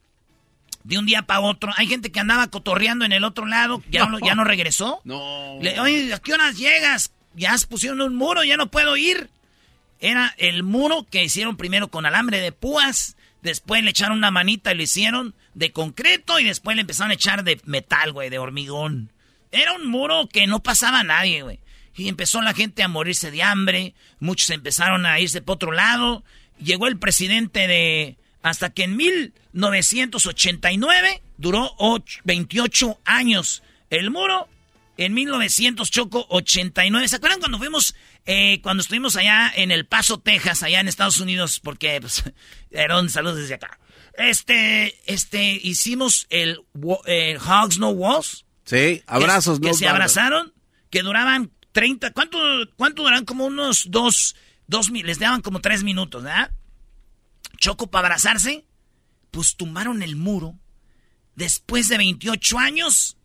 de 0.84 0.98
un 0.98 1.06
día 1.06 1.22
para 1.22 1.40
otro. 1.40 1.72
Hay 1.78 1.88
gente 1.88 2.12
que 2.12 2.20
andaba 2.20 2.48
cotorreando 2.48 3.06
en 3.06 3.14
el 3.14 3.24
otro 3.24 3.46
lado, 3.46 3.82
ya 3.90 4.08
no, 4.08 4.20
ya 4.20 4.36
no 4.36 4.44
regresó. 4.44 5.00
No. 5.06 5.58
Le, 5.62 5.80
Oye, 5.80 6.14
¿a 6.14 6.20
qué 6.20 6.34
horas 6.34 6.58
llegas? 6.58 7.14
Ya 7.34 7.56
pusieron 7.70 8.02
un 8.02 8.18
muro, 8.18 8.44
ya 8.44 8.58
no 8.58 8.70
puedo 8.70 8.98
ir. 8.98 9.30
Era 10.00 10.34
el 10.38 10.64
muro 10.64 11.06
que 11.10 11.24
hicieron 11.24 11.58
primero 11.58 11.90
con 11.90 12.06
alambre 12.06 12.40
de 12.40 12.52
púas, 12.52 13.18
después 13.42 13.84
le 13.84 13.90
echaron 13.92 14.18
una 14.18 14.32
manita 14.32 14.72
y 14.72 14.76
lo 14.76 14.84
hicieron 14.84 15.36
de 15.54 15.72
concreto 15.72 16.40
y 16.40 16.44
después 16.44 16.76
le 16.76 16.82
empezaron 16.82 17.12
a 17.12 17.16
echar 17.16 17.44
de 17.44 17.62
metal, 17.66 18.12
güey, 18.12 18.30
de 18.30 18.40
hormigón. 18.40 19.12
Era 19.52 19.74
un 19.74 19.88
muro 19.88 20.28
que 20.32 20.48
no 20.48 20.62
pasaba 20.62 21.00
a 21.00 21.04
nadie, 21.04 21.42
güey. 21.42 21.60
Y 21.96 22.10
empezó 22.10 22.44
la 22.44 22.54
gente 22.54 22.84
a 22.84 22.88
morirse 22.88 23.32
de 23.32 23.42
hambre, 23.42 23.96
muchos 24.20 24.52
empezaron 24.52 25.08
a 25.08 25.20
irse 25.20 25.42
por 25.42 25.56
otro 25.56 25.72
lado. 25.72 26.24
Llegó 26.60 26.86
el 26.88 27.00
presidente 27.00 27.68
de... 27.68 28.18
Hasta 28.44 28.70
que 28.70 28.84
en 28.84 28.96
1989 28.96 31.24
duró 31.38 31.76
28 32.24 33.00
años 33.04 33.64
el 33.90 34.12
muro. 34.12 34.48
En 34.98 35.14
1900 35.14 35.90
Choco 35.92 36.26
89. 36.30 37.08
¿Se 37.08 37.16
acuerdan 37.16 37.40
cuando 37.40 37.58
fuimos, 37.58 37.96
eh, 38.28 38.60
cuando 38.62 38.82
estuvimos 38.82 39.16
allá 39.16 39.52
en 39.56 39.72
El 39.72 39.86
Paso, 39.88 40.20
Texas, 40.20 40.62
allá 40.62 40.82
en 40.82 40.90
Estados 40.90 41.20
Unidos? 41.22 41.62
Porque, 41.62 42.00
pues, 42.02 42.24
saludos 43.14 43.38
desde 43.38 43.56
acá. 43.56 43.80
Este, 44.18 45.00
este, 45.12 45.54
hicimos 45.64 46.28
el 46.30 46.60
eh, 47.06 47.38
Hogs 47.40 47.80
No 47.80 47.90
Walls. 47.90 48.46
Sí, 48.66 49.02
abrazos, 49.08 49.62
que, 49.62 49.70
que 49.70 49.74
se 49.76 49.88
abrazaron, 49.88 50.54
que 50.90 51.04
duraban 51.04 51.52
30, 51.72 52.12
¿cuánto, 52.12 52.38
cuánto 52.76 53.04
duran? 53.04 53.24
Como 53.24 53.46
unos 53.46 53.90
dos, 53.90 54.36
dos, 54.68 54.90
les 54.90 55.20
daban 55.20 55.42
como 55.42 55.62
tres 55.62 55.84
minutos, 55.84 56.24
¿verdad? 56.24 56.52
Choco 57.58 57.90
para 57.90 58.08
abrazarse, 58.08 58.66
pues 59.32 59.56
tumbaron 59.56 60.04
el 60.04 60.18
muro. 60.18 60.60
Después 61.36 61.88
de 61.88 61.98
28 61.98 62.60
años, 62.60 63.16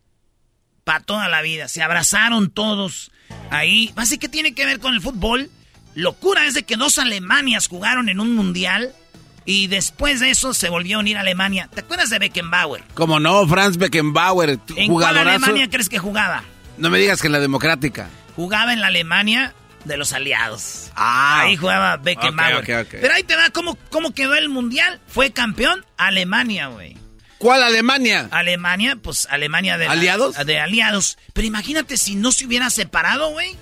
para 0.85 1.01
toda 1.01 1.27
la 1.27 1.41
vida, 1.41 1.67
se 1.67 1.81
abrazaron 1.81 2.51
todos 2.51 3.11
ahí. 3.49 3.93
Así 3.95 4.17
que 4.17 4.29
tiene 4.29 4.53
que 4.53 4.65
ver 4.65 4.79
con 4.79 4.93
el 4.93 5.01
fútbol. 5.01 5.49
Locura 5.95 6.45
es 6.47 6.53
de 6.53 6.63
que 6.63 6.75
dos 6.75 6.97
Alemanias 6.97 7.67
jugaron 7.67 8.09
en 8.09 8.19
un 8.19 8.35
mundial 8.35 8.93
y 9.45 9.67
después 9.67 10.19
de 10.19 10.31
eso 10.31 10.53
se 10.53 10.69
volvió 10.69 10.97
a 10.97 10.99
unir 11.01 11.17
a 11.17 11.21
Alemania. 11.21 11.69
¿Te 11.73 11.81
acuerdas 11.81 12.09
de 12.09 12.19
Beckenbauer? 12.19 12.83
Como 12.93 13.19
no, 13.19 13.47
Franz 13.47 13.77
Beckenbauer. 13.77 14.59
¿En 14.75 14.91
cuál 14.91 15.17
Alemania 15.17 15.69
crees 15.69 15.89
que 15.89 15.99
jugaba? 15.99 16.43
No 16.77 16.89
me 16.89 16.97
digas 16.97 17.21
que 17.21 17.27
en 17.27 17.33
la 17.33 17.39
democrática. 17.39 18.09
Jugaba 18.35 18.73
en 18.73 18.81
la 18.81 18.87
Alemania 18.87 19.53
de 19.85 19.97
los 19.97 20.13
aliados. 20.13 20.91
Ah. 20.95 21.41
Ahí 21.41 21.55
jugaba 21.55 21.97
Beckenbauer. 21.97 22.87
Pero 22.89 23.13
ahí 23.13 23.23
te 23.23 23.35
va 23.35 23.49
cómo, 23.51 23.77
cómo 23.89 24.13
quedó 24.13 24.33
el 24.35 24.49
mundial. 24.49 24.99
Fue 25.07 25.31
campeón 25.31 25.85
Alemania, 25.97 26.67
güey. 26.67 26.97
¿Cuál 27.43 27.61
Alemania? 27.61 28.29
Alemania, 28.31 28.95
pues 28.95 29.27
Alemania 29.29 29.77
de... 29.77 29.85
¿Aliados? 29.85 30.37
de 30.45 30.59
aliados. 30.61 31.17
Pero 31.33 31.45
imagínate 31.45 31.97
si 31.97 32.15
no 32.15 32.31
se 32.31 32.45
hubiera 32.45 32.69
separado, 32.69 33.31
güey. 33.31 33.57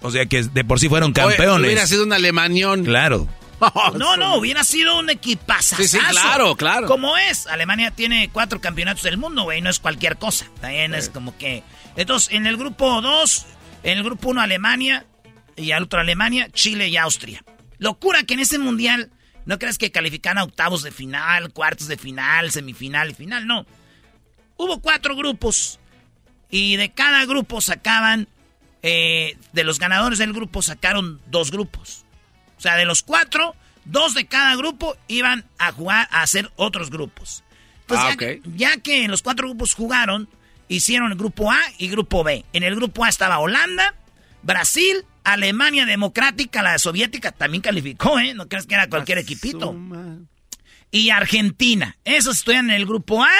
O 0.00 0.10
sea 0.10 0.26
que 0.26 0.42
de 0.42 0.64
por 0.64 0.80
sí 0.80 0.88
fueron 0.88 1.12
campeones. 1.12 1.64
hubiera 1.64 1.86
sido 1.86 2.02
un 2.02 2.12
alemanión. 2.12 2.84
Claro. 2.84 3.28
no, 3.96 4.16
no, 4.16 4.34
hubiera 4.34 4.64
sido 4.64 4.98
un 4.98 5.08
equipazo. 5.08 5.76
Sí, 5.76 5.86
sí, 5.86 6.00
claro, 6.10 6.56
claro. 6.56 6.88
Como 6.88 7.16
es. 7.16 7.46
Alemania 7.46 7.92
tiene 7.92 8.28
cuatro 8.32 8.60
campeonatos 8.60 9.04
del 9.04 9.18
mundo, 9.18 9.44
güey. 9.44 9.60
No 9.60 9.70
es 9.70 9.78
cualquier 9.78 10.16
cosa. 10.16 10.46
También 10.60 10.92
es 10.92 11.08
como 11.08 11.38
que... 11.38 11.62
Entonces, 11.94 12.32
en 12.32 12.48
el 12.48 12.56
grupo 12.56 13.00
2, 13.00 13.46
en 13.84 13.98
el 13.98 14.02
grupo 14.02 14.30
1 14.30 14.40
Alemania 14.40 15.06
y 15.54 15.70
al 15.70 15.84
otro 15.84 16.00
Alemania, 16.00 16.48
Chile 16.52 16.88
y 16.88 16.96
Austria. 16.96 17.44
Locura 17.78 18.24
que 18.24 18.34
en 18.34 18.40
ese 18.40 18.58
mundial 18.58 19.12
no 19.44 19.58
crees 19.58 19.78
que 19.78 19.90
califican 19.90 20.38
a 20.38 20.44
octavos 20.44 20.82
de 20.82 20.90
final, 20.90 21.52
cuartos 21.52 21.88
de 21.88 21.96
final, 21.96 22.50
semifinal 22.50 23.10
y 23.10 23.14
final, 23.14 23.46
no. 23.46 23.66
Hubo 24.56 24.80
cuatro 24.80 25.16
grupos 25.16 25.80
y 26.50 26.76
de 26.76 26.90
cada 26.92 27.24
grupo 27.24 27.60
sacaban, 27.60 28.28
eh, 28.82 29.36
de 29.52 29.64
los 29.64 29.78
ganadores 29.78 30.18
del 30.18 30.32
grupo 30.32 30.62
sacaron 30.62 31.20
dos 31.26 31.50
grupos. 31.50 32.04
O 32.58 32.60
sea, 32.60 32.76
de 32.76 32.84
los 32.84 33.02
cuatro, 33.02 33.56
dos 33.84 34.14
de 34.14 34.26
cada 34.26 34.54
grupo 34.56 34.96
iban 35.08 35.44
a 35.58 35.72
jugar 35.72 36.08
a 36.12 36.22
hacer 36.22 36.50
otros 36.56 36.90
grupos. 36.90 37.42
Entonces, 37.80 38.16
Ah, 38.16 38.40
ya, 38.56 38.72
ya 38.74 38.80
que 38.80 39.08
los 39.08 39.22
cuatro 39.22 39.48
grupos 39.48 39.74
jugaron, 39.74 40.28
hicieron 40.68 41.10
el 41.10 41.18
grupo 41.18 41.50
A 41.50 41.58
y 41.78 41.88
grupo 41.88 42.22
B. 42.22 42.44
En 42.52 42.62
el 42.62 42.76
grupo 42.76 43.04
A 43.04 43.08
estaba 43.08 43.38
Holanda, 43.38 43.94
Brasil, 44.42 45.04
Alemania 45.24 45.86
Democrática, 45.86 46.62
la 46.62 46.78
soviética 46.78 47.32
también 47.32 47.62
calificó, 47.62 48.18
¿eh? 48.18 48.34
No 48.34 48.48
creas 48.48 48.66
que 48.66 48.74
era 48.74 48.88
cualquier 48.88 49.18
equipito. 49.18 49.76
Y 50.90 51.10
Argentina. 51.10 51.96
Esos 52.04 52.38
estudian 52.38 52.70
en 52.70 52.76
el 52.76 52.86
grupo 52.86 53.22
A. 53.22 53.30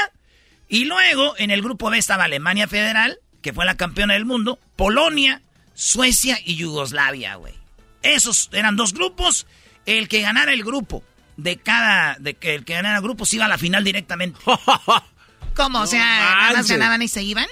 Y 0.68 0.86
luego 0.86 1.34
en 1.36 1.50
el 1.50 1.60
grupo 1.60 1.90
B 1.90 1.98
estaba 1.98 2.24
Alemania 2.24 2.66
Federal, 2.66 3.18
que 3.42 3.52
fue 3.52 3.66
la 3.66 3.76
campeona 3.76 4.14
del 4.14 4.24
mundo, 4.24 4.58
Polonia, 4.74 5.42
Suecia 5.74 6.38
y 6.42 6.56
Yugoslavia, 6.56 7.34
güey. 7.34 7.54
Esos 8.02 8.48
eran 8.52 8.76
dos 8.76 8.94
grupos. 8.94 9.46
El 9.84 10.08
que 10.08 10.22
ganara 10.22 10.52
el 10.52 10.64
grupo 10.64 11.02
de 11.36 11.56
cada. 11.58 12.16
De 12.18 12.34
que 12.34 12.54
el 12.54 12.64
que 12.64 12.74
ganara 12.74 12.96
el 12.96 13.02
grupo 13.02 13.26
se 13.26 13.36
iba 13.36 13.44
a 13.44 13.48
la 13.48 13.58
final 13.58 13.84
directamente. 13.84 14.38
¿Cómo? 15.54 15.80
o 15.80 15.86
sea, 15.86 15.98
nada 16.04 16.34
más 16.34 16.52
manches. 16.54 16.78
ganaban 16.78 17.02
y 17.02 17.08
se 17.08 17.22
iban. 17.22 17.46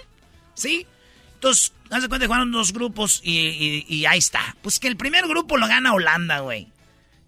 ¿Sí? 0.54 0.86
Entonces, 1.40 1.72
haz 1.90 2.02
de 2.02 2.08
cuenta 2.08 2.24
que 2.24 2.26
jugaron 2.26 2.52
dos 2.52 2.74
grupos 2.74 3.22
y, 3.24 3.38
y- 3.38 3.86
y 3.88 4.04
ahí 4.04 4.18
está. 4.18 4.54
Pues 4.60 4.78
que 4.78 4.88
el 4.88 4.96
primer 4.98 5.26
grupo 5.26 5.56
lo 5.56 5.66
gana 5.66 5.94
Holanda, 5.94 6.40
güey. 6.40 6.68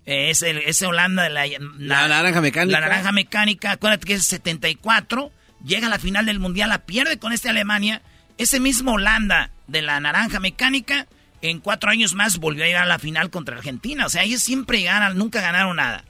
Eh, 0.05 0.28
Es 0.30 0.43
ese 0.43 0.84
Holanda 0.86 1.22
de 1.22 1.30
la, 1.30 1.47
La 1.78 2.09
naranja 2.09 2.43
mecánica. 2.43 2.78
La 2.78 2.86
naranja 2.86 3.12
mecánica, 3.12 3.70
acuérdate 3.72 4.06
que 4.06 4.14
es 4.14 4.24
74. 4.26 5.32
Llega 5.64 5.86
a 5.86 5.90
la 5.90 5.98
final 5.98 6.26
del 6.26 6.40
mundial, 6.40 6.68
la 6.68 6.84
pierde 6.84 7.18
con 7.18 7.32
este 7.32 7.48
Alemania. 7.48 8.02
Ese 8.36 8.60
mismo 8.60 8.93
Holanda 8.93 9.51
de 9.66 9.80
la 9.80 9.98
naranja 10.01 10.40
mecánica, 10.40 11.06
en 11.40 11.60
cuatro 11.60 11.89
años 11.90 12.12
más 12.14 12.36
volvió 12.39 12.64
a 12.64 12.66
llegar 12.66 12.82
a 12.82 12.86
la 12.86 12.98
final 12.98 13.30
contra 13.30 13.56
Argentina. 13.56 14.05
O 14.05 14.09
sea, 14.10 14.24
ellos 14.24 14.43
siempre 14.43 14.82
ganan, 14.82 15.16
nunca 15.16 15.40
ganaron 15.40 15.76
nada. 15.76 16.05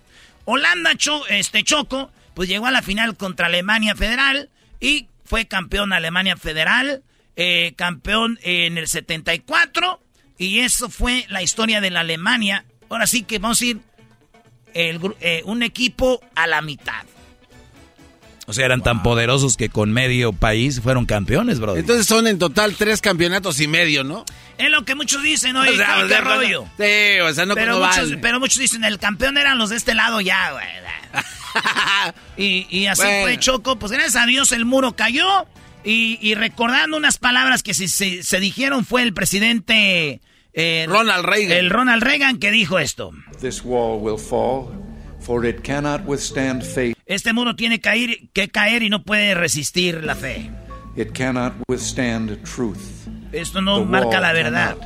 Holanda, 0.44 0.96
Cho- 0.96 1.26
este 1.28 1.62
Choco, 1.62 2.10
pues 2.34 2.48
llegó 2.48 2.66
a 2.66 2.70
la 2.72 2.82
final 2.82 3.16
contra 3.16 3.46
Alemania 3.46 3.94
Federal 3.94 4.48
y 4.80 5.06
fue 5.24 5.46
campeón 5.46 5.92
Alemania 5.92 6.36
Federal, 6.36 7.02
eh, 7.36 7.72
campeón 7.76 8.38
en 8.42 8.78
el 8.78 8.88
74 8.88 10.00
y 10.38 10.60
eso 10.60 10.88
fue 10.88 11.24
la 11.28 11.42
historia 11.42 11.80
de 11.80 11.90
la 11.90 12.00
Alemania. 12.00 12.64
Ahora 12.88 13.06
sí 13.06 13.22
que 13.22 13.38
vamos 13.38 13.60
a 13.60 13.64
ir 13.66 13.80
el, 14.74 15.00
eh, 15.20 15.42
un 15.44 15.62
equipo 15.62 16.20
a 16.34 16.46
la 16.46 16.62
mitad. 16.62 17.04
O 18.46 18.52
sea, 18.52 18.66
eran 18.66 18.82
tan 18.82 19.02
poderosos 19.04 19.56
que 19.56 19.68
con 19.68 19.92
medio 19.92 20.32
país 20.32 20.80
fueron 20.80 21.06
campeones, 21.06 21.60
bro. 21.60 21.76
Entonces 21.76 22.06
son 22.06 22.26
en 22.26 22.38
total 22.38 22.74
tres 22.74 23.00
campeonatos 23.00 23.60
y 23.60 23.68
medio, 23.68 24.02
¿no? 24.02 24.24
Es 24.58 24.68
lo 24.68 24.84
que 24.84 24.96
muchos 24.96 25.22
dicen, 25.22 25.52
¿no? 25.52 25.60
O 25.60 25.64
sea, 25.64 25.96
¿Qué 25.98 26.02
o 26.04 26.08
sea, 26.08 26.20
rollo? 26.22 26.64
Sí, 26.76 27.20
o 27.20 27.32
sea, 27.32 27.46
no 27.46 27.54
pero, 27.54 27.74
como 27.74 27.86
muchos, 27.86 28.10
van. 28.10 28.20
pero 28.20 28.40
muchos 28.40 28.58
dicen, 28.58 28.82
el 28.84 28.98
campeón 28.98 29.38
eran 29.38 29.58
los 29.58 29.70
de 29.70 29.76
este 29.76 29.94
lado 29.94 30.20
ya, 30.20 30.50
güey. 30.52 30.66
y, 32.36 32.66
y 32.68 32.86
así 32.86 33.02
Bueno. 33.02 33.22
fue 33.22 33.38
Choco. 33.38 33.78
Pues 33.78 33.92
gracias 33.92 34.16
a 34.22 34.26
Dios 34.26 34.50
el 34.52 34.64
muro 34.64 34.96
cayó. 34.96 35.46
Y, 35.84 36.18
y 36.20 36.34
recordando 36.34 36.96
unas 36.96 37.18
palabras 37.18 37.62
que 37.62 37.74
se, 37.74 37.88
se- 37.88 38.22
se 38.22 38.40
dijeron 38.40 38.84
fue 38.84 39.02
el 39.02 39.12
presidente... 39.12 40.20
eh, 40.52 40.86
Ronald 40.88 41.24
Reagan. 41.24 41.52
El 41.58 41.70
Ronald 41.70 42.02
Reagan 42.02 42.38
que 42.38 42.50
dijo 42.50 42.78
esto. 42.78 43.10
This 43.40 43.62
wall 43.64 44.00
will 44.00 44.18
fall, 44.18 44.68
for 45.20 45.44
it 45.46 45.62
cannot 45.62 46.02
withstand 46.06 46.62
faith. 46.62 46.96
Este 47.06 47.32
muro 47.32 47.56
tiene 47.56 47.76
que 47.80 47.82
caer, 47.90 48.18
que 48.32 48.48
caer 48.48 48.82
y 48.82 48.88
no 48.90 49.02
puede 49.02 49.34
resistir 49.34 50.04
la 50.04 50.14
fe. 50.14 50.50
It 50.96 51.12
cannot 51.16 51.54
withstand 51.68 52.42
truth. 52.44 52.78
Esto 53.32 53.60
no 53.62 53.80
The 53.80 53.86
marca 53.86 54.20
la 54.20 54.32
verdad. 54.32 54.76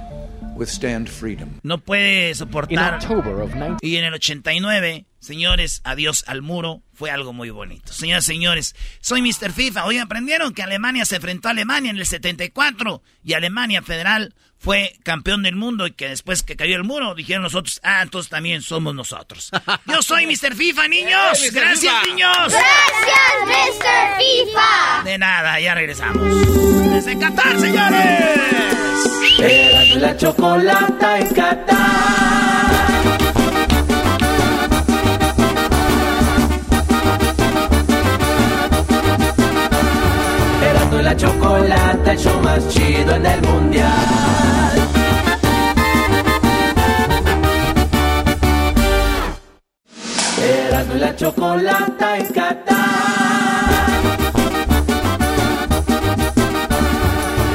Withstand 0.55 1.09
freedom. 1.09 1.51
No 1.62 1.78
puede 1.78 2.35
soportar. 2.35 2.73
In 2.73 2.78
October 3.12 3.35
of 3.43 3.51
19 3.52 3.77
Y 3.82 3.97
en 3.97 4.05
el 4.06 4.14
89, 4.14 5.05
señores, 5.27 5.81
adiós 5.85 6.24
al 6.27 6.43
muro. 6.43 6.82
Fue 6.94 7.11
algo 7.11 7.35
muy 7.35 7.51
bonito. 7.51 7.93
Señoras 7.93 8.24
y 8.24 8.32
señores, 8.32 8.74
soy 9.01 9.20
Mr. 9.20 9.53
FIFA. 9.53 9.85
Hoy 9.85 9.98
aprendieron 9.98 10.55
que 10.55 10.62
Alemania 10.62 11.05
se 11.05 11.16
enfrentó 11.16 11.48
a 11.48 11.51
Alemania 11.51 11.90
en 11.90 11.98
el 11.98 12.07
74 12.07 13.03
y 13.23 13.35
Alemania 13.35 13.82
Federal 13.82 14.35
fue 14.59 14.97
campeón 15.05 15.43
del 15.43 15.55
mundo 15.57 15.86
y 15.86 15.93
que 15.93 16.09
después 16.09 16.43
que 16.43 16.57
cayó 16.57 16.77
el 16.77 16.85
muro 16.85 17.15
dijeron 17.15 17.43
nosotros, 17.43 17.78
ah, 17.82 18.01
entonces 18.01 18.31
también 18.31 18.62
somos 18.62 18.94
nosotros. 18.94 19.51
Yo 19.86 20.01
soy 20.01 20.27
Mr. 20.28 20.55
FIFA, 20.55 20.89
niños. 20.89 21.43
Eh, 21.43 21.51
Mr. 21.51 21.55
Gracias, 21.61 21.94
FIFA. 21.94 22.07
niños. 22.07 22.48
Gracias, 22.48 23.78
Mr. 23.78 24.19
FIFA. 24.19 25.03
De 25.05 25.19
nada, 25.19 25.61
ya 25.61 25.74
regresamos. 25.74 26.90
Desde 26.90 27.19
Qatar, 27.19 27.61
señores. 27.61 28.01
Eras 29.39 29.97
la 29.97 30.16
chocolata 30.16 31.19
en 31.19 31.35
Qatar. 31.35 32.45
La 41.16 41.22
chocolata, 41.22 42.12
el 42.12 42.18
show 42.18 42.43
más 42.43 42.68
chido 42.68 43.14
en 43.14 43.26
el 43.26 43.43
mundial. 43.43 43.90
Erasmo 50.43 50.94
y 50.94 50.98
la 50.98 51.16
chocolata 51.16 52.18
en 52.18 52.26
Qatar. 52.26 52.76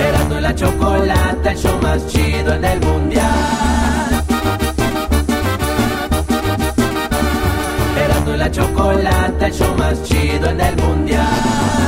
Erasmo 0.08 0.38
y 0.38 0.42
la 0.42 0.56
chocolata, 0.56 1.52
el 1.52 1.58
show 1.58 1.82
más 1.84 2.08
chido 2.08 2.54
en 2.56 2.66
el 2.66 2.80
mundial. 2.80 4.24
Erasmo 8.04 8.34
y 8.34 8.38
la 8.38 8.52
chocolata, 8.52 9.46
el 9.46 9.54
show 9.54 9.76
más 9.78 10.02
chido 10.04 10.50
en 10.50 10.62
el 10.62 10.76
mundial. 10.78 11.81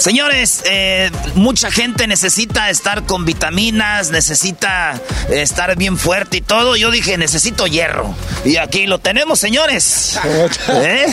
Señores, 0.00 0.62
eh, 0.64 1.10
mucha 1.34 1.70
gente 1.70 2.06
necesita 2.06 2.70
estar 2.70 3.04
con 3.04 3.26
vitaminas, 3.26 4.10
necesita 4.10 4.98
estar 5.28 5.76
bien 5.76 5.98
fuerte 5.98 6.38
y 6.38 6.40
todo. 6.40 6.74
Yo 6.74 6.90
dije, 6.90 7.18
necesito 7.18 7.66
hierro. 7.66 8.14
Y 8.44 8.56
aquí 8.56 8.86
lo 8.86 8.98
tenemos, 8.98 9.38
señores. 9.38 10.18
¿Eh? 10.68 11.06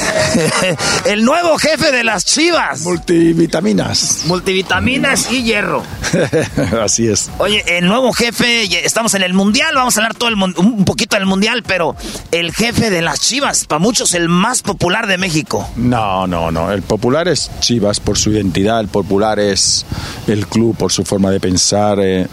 El 1.06 1.26
nuevo 1.26 1.58
jefe 1.58 1.92
de 1.92 2.06
las 2.06 2.24
chivas. 2.24 2.82
Multivitaminas. 2.82 4.22
Multivitaminas 4.26 5.32
y 5.32 5.44
hierro. 5.44 5.84
Así 6.82 7.10
es. 7.10 7.30
Oye, 7.40 7.64
el 7.68 7.88
nuevo 7.88 8.14
jefe, 8.14 8.64
estamos 8.86 9.14
en 9.14 9.24
el 9.24 9.34
mundial, 9.34 9.76
vamos 9.76 9.98
a 9.98 10.00
hablar 10.00 10.16
todo 10.16 10.30
el 10.30 10.36
un 10.36 10.86
poquito 10.86 11.18
del 11.18 11.26
mundial, 11.26 11.64
pero 11.64 11.96
el 12.32 12.54
jefe 12.54 12.90
de 12.90 13.02
las 13.02 13.20
chivas, 13.20 13.66
para 13.66 13.80
muchos 13.80 14.14
el 14.14 14.30
más 14.30 14.62
popular 14.62 15.08
de 15.08 15.18
México. 15.18 15.70
No, 15.76 16.28
no, 16.28 16.52
no. 16.52 16.72
El 16.72 16.82
popular 16.82 17.28
es 17.28 17.52
Chivas 17.60 18.00
por 18.00 18.18
su 18.18 18.32
identidad, 18.32 18.77
el 18.80 18.88
popular 18.88 19.40
es 19.40 19.86
el 20.28 20.48
club 20.48 20.76
por 20.76 20.92
su 20.92 21.04
forma 21.04 21.32
de 21.32 21.40
pensar. 21.40 22.00
eh, 22.02 22.28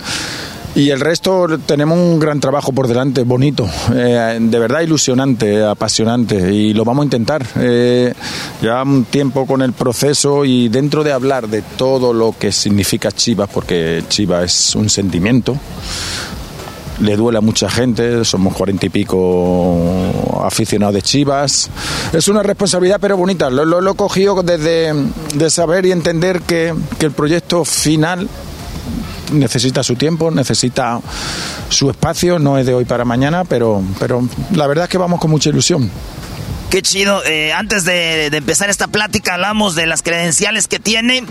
y 0.76 0.90
el 0.90 0.98
resto 0.98 1.46
tenemos 1.66 1.96
un 1.96 2.18
gran 2.18 2.40
trabajo 2.40 2.72
por 2.72 2.88
delante, 2.88 3.22
bonito, 3.22 3.64
eh, 3.94 4.36
de 4.40 4.58
verdad 4.58 4.80
ilusionante, 4.80 5.62
apasionante, 5.62 6.52
y 6.52 6.74
lo 6.74 6.84
vamos 6.84 7.02
a 7.02 7.04
intentar. 7.04 7.46
Eh, 7.60 8.12
lleva 8.60 8.82
un 8.82 9.04
tiempo 9.04 9.46
con 9.46 9.62
el 9.62 9.72
proceso 9.72 10.44
y 10.44 10.68
dentro 10.68 11.04
de 11.04 11.12
hablar 11.12 11.46
de 11.46 11.62
todo 11.62 12.12
lo 12.12 12.34
que 12.36 12.50
significa 12.50 13.12
Chivas, 13.12 13.48
porque 13.54 14.02
Chivas 14.08 14.44
es 14.44 14.74
un 14.74 14.90
sentimiento, 14.90 15.56
le 17.00 17.16
duele 17.16 17.38
a 17.38 17.40
mucha 17.40 17.68
gente, 17.68 18.24
somos 18.24 18.54
cuarenta 18.54 18.86
y 18.86 18.88
pico 18.88 20.42
aficionados 20.44 20.94
de 20.94 21.02
Chivas. 21.02 21.70
Es 22.12 22.28
una 22.28 22.42
responsabilidad, 22.42 22.98
pero 23.00 23.16
bonita. 23.16 23.50
Lo, 23.50 23.64
lo, 23.64 23.80
lo 23.80 23.92
he 23.92 23.96
cogido 23.96 24.42
desde 24.42 24.92
de 25.34 25.50
saber 25.50 25.86
y 25.86 25.92
entender 25.92 26.40
que, 26.42 26.74
que 26.98 27.06
el 27.06 27.12
proyecto 27.12 27.64
final 27.64 28.28
necesita 29.32 29.82
su 29.82 29.96
tiempo, 29.96 30.30
necesita 30.30 31.00
su 31.68 31.90
espacio, 31.90 32.38
no 32.38 32.58
es 32.58 32.66
de 32.66 32.74
hoy 32.74 32.84
para 32.84 33.04
mañana, 33.04 33.44
pero, 33.44 33.82
pero 33.98 34.22
la 34.54 34.66
verdad 34.66 34.84
es 34.84 34.90
que 34.90 34.98
vamos 34.98 35.20
con 35.20 35.30
mucha 35.30 35.50
ilusión. 35.50 35.90
Qué 36.74 36.82
chido. 36.82 37.22
Eh, 37.24 37.52
antes 37.52 37.84
de, 37.84 38.26
empezar 38.26 38.68
esta 38.68 38.88
plática 38.88 39.34
hablamos 39.34 39.76
de 39.76 39.86
las 39.86 40.02
credenciales 40.02 40.66
que 40.66 40.80
tiene. 40.80 41.22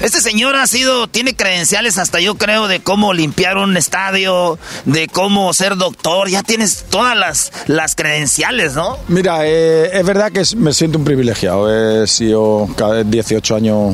Este 0.00 0.22
señor 0.22 0.56
ha 0.56 0.66
sido, 0.66 1.06
tiene 1.06 1.36
credenciales 1.36 1.98
hasta 1.98 2.18
yo 2.18 2.36
creo 2.36 2.66
de 2.66 2.80
cómo 2.80 3.12
limpiar 3.12 3.58
un 3.58 3.76
estadio, 3.76 4.58
de 4.86 5.06
cómo 5.08 5.52
ser 5.52 5.76
doctor. 5.76 6.30
Ya 6.30 6.42
tienes 6.42 6.86
todas 6.88 7.14
las, 7.14 7.52
las 7.66 7.94
credenciales, 7.94 8.72
¿no? 8.72 8.96
Mira, 9.08 9.40
eh, 9.46 9.90
es 9.92 10.06
verdad 10.06 10.32
que 10.32 10.42
me 10.56 10.72
siento 10.72 10.96
un 10.96 11.04
privilegiado. 11.04 12.02
He 12.02 12.06
sido 12.06 12.66
cada 12.74 13.04
18 13.04 13.54
años 13.54 13.92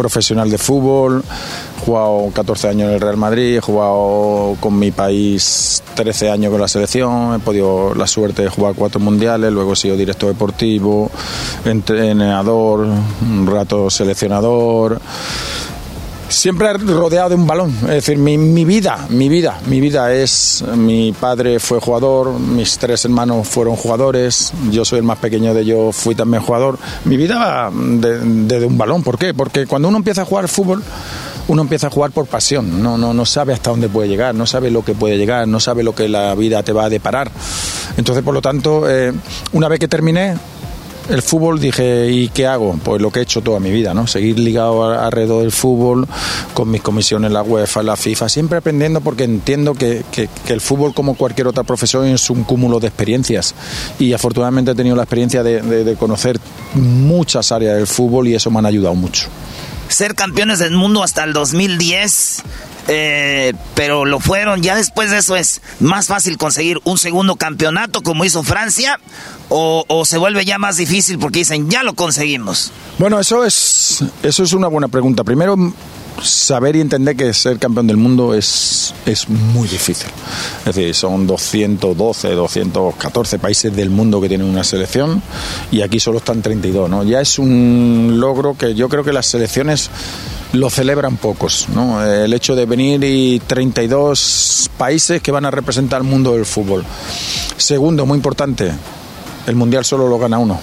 profesional 0.00 0.48
de 0.48 0.56
fútbol, 0.56 1.22
jugado 1.84 2.30
14 2.32 2.68
años 2.68 2.88
en 2.88 2.94
el 2.94 3.00
Real 3.02 3.18
Madrid, 3.18 3.58
he 3.58 3.60
jugado 3.60 4.56
con 4.58 4.78
mi 4.78 4.92
país 4.92 5.82
13 5.94 6.30
años 6.30 6.50
con 6.50 6.58
la 6.58 6.68
selección, 6.68 7.34
he 7.34 7.38
podido 7.38 7.94
la 7.94 8.06
suerte 8.06 8.40
de 8.42 8.48
jugar 8.48 8.74
cuatro 8.74 8.98
mundiales, 8.98 9.52
luego 9.52 9.74
he 9.74 9.76
sido 9.76 9.98
director 9.98 10.30
deportivo, 10.30 11.10
entrenador, 11.66 12.86
un 13.20 13.46
rato 13.46 13.90
seleccionador 13.90 14.98
siempre 16.30 16.72
rodeado 16.72 17.28
de 17.30 17.34
un 17.34 17.46
balón. 17.46 17.70
Es 17.82 17.88
decir, 18.06 18.16
mi, 18.16 18.36
vida, 18.64 19.06
mi 19.10 19.28
vida, 19.28 19.60
mi 19.66 19.80
vida 19.80 20.12
es. 20.12 20.64
Mi 20.76 21.12
padre 21.12 21.60
fue 21.60 21.80
jugador, 21.80 22.32
mis 22.38 22.78
tres 22.78 23.04
hermanos 23.04 23.46
fueron 23.48 23.76
jugadores, 23.76 24.52
yo 24.70 24.84
soy 24.84 24.98
el 25.00 25.04
más 25.04 25.18
pequeño 25.18 25.52
de 25.52 25.60
ellos, 25.62 25.94
fui 25.94 26.14
también 26.14 26.42
jugador. 26.42 26.78
Mi 27.04 27.16
vida 27.16 27.38
va 27.38 27.70
de, 27.72 28.18
de- 28.20 28.60
de 28.60 28.66
un 28.66 28.78
balón. 28.78 29.02
¿Por 29.02 29.18
qué? 29.18 29.34
Porque 29.34 29.66
cuando 29.66 29.88
uno 29.88 29.98
empieza 29.98 30.22
a 30.22 30.24
jugar 30.24 30.48
fútbol. 30.48 30.82
Uno 31.48 31.62
empieza 31.62 31.88
a 31.88 31.90
jugar 31.90 32.12
por 32.12 32.26
pasión, 32.26 32.80
no, 32.80 32.96
no, 32.96 33.12
no 33.12 33.26
sabe 33.26 33.52
hasta 33.52 33.70
dónde 33.70 33.88
puede 33.88 34.08
llegar, 34.08 34.32
no 34.36 34.46
sabe 34.46 34.70
lo 34.70 34.84
que 34.84 34.94
puede 34.94 35.16
llegar, 35.18 35.48
no 35.48 35.58
sabe 35.58 35.82
lo 35.82 35.96
que 35.96 36.08
la 36.08 36.32
vida 36.36 36.62
te 36.62 36.72
va 36.72 36.84
a 36.84 36.88
deparar. 36.88 37.28
Entonces, 37.96 38.22
por 38.22 38.34
lo 38.34 38.40
tanto, 38.40 38.88
eh, 38.88 39.12
una 39.52 39.66
vez 39.66 39.80
que 39.80 39.88
terminé, 39.88 40.36
el 41.10 41.22
fútbol 41.22 41.60
dije, 41.60 42.10
¿y 42.10 42.28
qué 42.28 42.46
hago? 42.46 42.78
Pues 42.82 43.00
lo 43.02 43.10
que 43.10 43.20
he 43.20 43.22
hecho 43.22 43.40
toda 43.42 43.60
mi 43.60 43.70
vida, 43.70 43.92
¿no? 43.94 44.06
Seguir 44.06 44.38
ligado 44.38 44.84
alrededor 44.84 45.42
del 45.42 45.52
fútbol, 45.52 46.06
con 46.54 46.70
mis 46.70 46.80
comisiones 46.82 47.28
en 47.28 47.34
la 47.34 47.42
UEFA, 47.42 47.82
la 47.82 47.96
FIFA, 47.96 48.28
siempre 48.28 48.58
aprendiendo 48.58 49.00
porque 49.00 49.24
entiendo 49.24 49.74
que, 49.74 50.04
que- 50.12 50.28
el 50.52 50.60
fútbol, 50.60 50.94
como 50.94 51.14
cualquier 51.16 51.46
otra 51.48 51.62
profesión, 51.64 52.06
es 52.06 52.30
un 52.30 52.44
cúmulo 52.44 52.80
de 52.80 52.88
experiencias. 52.88 53.54
Y 53.98 54.12
afortunadamente 54.12 54.70
he 54.72 54.74
tenido 54.74 54.96
la 54.96 55.02
experiencia 55.02 55.42
de, 55.42 55.60
de- 55.62 55.84
de 55.84 55.96
conocer 55.96 56.38
muchas 56.74 57.52
áreas 57.52 57.76
del 57.76 57.86
fútbol 57.86 58.28
y 58.28 58.34
eso 58.34 58.50
me 58.50 58.58
han 58.58 58.66
ayudado 58.66 58.94
mucho. 58.94 59.28
Ser 59.88 60.14
campeones 60.14 60.60
del 60.60 60.72
mundo 60.76 61.02
hasta 61.02 61.24
el 61.24 61.32
2010. 61.32 62.42
eh, 62.88 63.52
pero 63.74 64.04
lo 64.04 64.20
fueron, 64.20 64.62
ya 64.62 64.74
después 64.74 65.10
de 65.10 65.18
eso 65.18 65.36
es 65.36 65.60
más 65.80 66.06
fácil 66.06 66.38
conseguir 66.38 66.78
un 66.84 66.98
segundo 66.98 67.36
campeonato 67.36 68.02
como 68.02 68.24
hizo 68.24 68.42
Francia 68.42 68.98
o, 69.50 70.04
se 70.04 70.18
vuelve 70.18 70.44
ya 70.44 70.58
más 70.58 70.76
difícil 70.76 71.18
porque 71.18 71.40
dicen 71.40 71.68
ya 71.68 71.82
lo 71.82 71.94
conseguimos. 71.94 72.70
Bueno, 72.98 73.18
eso 73.18 73.44
es, 73.44 74.04
eso 74.22 74.42
es 74.42 74.52
una 74.52 74.68
buena 74.68 74.88
pregunta. 74.88 75.24
Primero, 75.24 75.56
saber 76.22 76.76
y 76.76 76.80
entender 76.80 77.16
que 77.16 77.32
ser 77.32 77.58
campeón 77.58 77.86
del 77.86 77.96
mundo 77.96 78.34
es, 78.34 78.94
es 79.06 79.28
muy 79.28 79.68
difícil. 79.68 80.08
Es 80.60 80.74
decir, 80.74 80.94
son 80.94 81.26
212, 81.26 82.30
214 82.30 83.38
países 83.38 83.74
del 83.74 83.90
mundo 83.90 84.20
que 84.20 84.28
tienen 84.28 84.48
una 84.48 84.64
selección 84.64 85.22
y 85.70 85.80
aquí 85.82 85.98
solo 85.98 86.18
están 86.18 86.42
32. 86.42 86.88
¿no? 86.88 87.04
Ya 87.04 87.20
es 87.20 87.38
un 87.38 88.16
logro 88.18 88.56
que 88.56 88.74
yo 88.74 88.88
creo 88.88 89.02
que 89.04 89.12
las 89.12 89.26
selecciones 89.26 89.90
lo 90.52 90.70
celebran 90.70 91.16
pocos. 91.16 91.68
¿no? 91.74 92.04
El 92.04 92.32
hecho 92.32 92.54
de 92.54 92.66
venir 92.66 93.02
y 93.02 93.40
32 93.40 94.70
países 94.76 95.22
que 95.22 95.32
van 95.32 95.44
a 95.44 95.50
representar 95.50 95.98
al 95.98 96.06
mundo 96.06 96.32
del 96.32 96.46
fútbol. 96.46 96.84
Segundo, 97.56 98.06
muy 98.06 98.16
importante, 98.16 98.72
el 99.46 99.56
Mundial 99.56 99.84
solo 99.84 100.08
lo 100.08 100.18
gana 100.18 100.38
uno. 100.38 100.58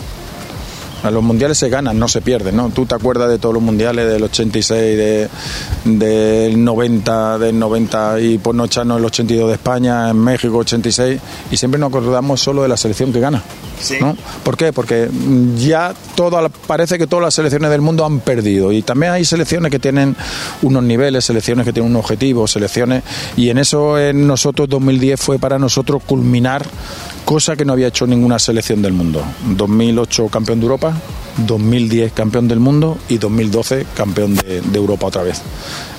A 1.04 1.12
los 1.12 1.24
mundiales 1.24 1.60
se 1.60 1.70
ganan, 1.70 1.98
no 2.00 2.08
se 2.08 2.22
pierden, 2.22 2.56
¿no? 2.56 2.70
Tú 2.70 2.88
te 2.88 2.96
acuerdas 2.96 3.30
de 3.30 3.38
todos 3.38 3.54
los 3.54 3.62
mundiales 3.62 4.10
del 4.10 4.24
86, 4.24 4.98
de, 4.98 5.30
del 5.86 6.64
90, 6.64 7.38
del 7.38 7.60
90 7.60 8.20
y 8.20 8.38
por 8.40 8.56
no 8.56 8.66
echarnos 8.66 8.98
el 8.98 9.06
82 9.06 9.48
de 9.48 9.54
España, 9.54 10.10
en 10.10 10.18
México 10.18 10.58
86, 10.58 11.22
y 11.52 11.58
siempre 11.58 11.80
nos 11.80 11.90
acordamos 11.90 12.42
solo 12.42 12.64
de 12.64 12.68
la 12.68 12.78
selección 12.78 13.14
que 13.14 13.20
gana. 13.20 13.44
¿no? 14.02 14.18
¿Por 14.44 14.58
qué? 14.58 14.74
Porque 14.74 15.10
ya 15.56 15.94
todo, 16.16 16.50
parece 16.66 16.98
que 16.98 17.08
todas 17.08 17.26
las 17.26 17.34
selecciones 17.36 17.70
del 17.70 17.82
mundo 17.82 18.06
han 18.06 18.20
perdido 18.20 18.72
y 18.72 18.82
también 18.82 19.12
hay 19.12 19.24
selecciones 19.24 19.72
que 19.72 19.80
tienen 19.80 20.16
unos 20.64 20.84
niveles, 20.84 21.26
selecciones 21.26 21.66
que 21.66 21.74
tienen 21.74 21.92
un 21.92 21.98
objetivo, 21.98 22.48
selecciones 22.48 23.04
y 23.36 23.50
en 23.50 23.60
eso 23.60 24.00
en 24.00 24.26
nosotros 24.26 24.68
2010 24.70 25.20
fue 25.20 25.40
para 25.40 25.60
nosotros 25.60 26.02
culminar 26.06 26.66
cosa 27.28 27.58
que 27.58 27.66
no 27.66 27.74
había 27.74 27.88
hecho 27.88 28.08
ninguna 28.08 28.40
selección 28.40 28.82
del 28.82 28.94
mundo. 28.94 29.22
2008 29.48 30.30
campeón 30.30 30.62
de 30.62 30.66
Europa, 30.66 30.94
2010 31.46 32.14
campeón 32.14 32.48
del 32.48 32.62
mundo 32.62 32.98
y 33.10 33.18
2012 33.18 33.86
campeón 33.94 34.34
de, 34.34 34.62
Europa 34.74 35.08
otra 35.08 35.24
vez. 35.24 35.42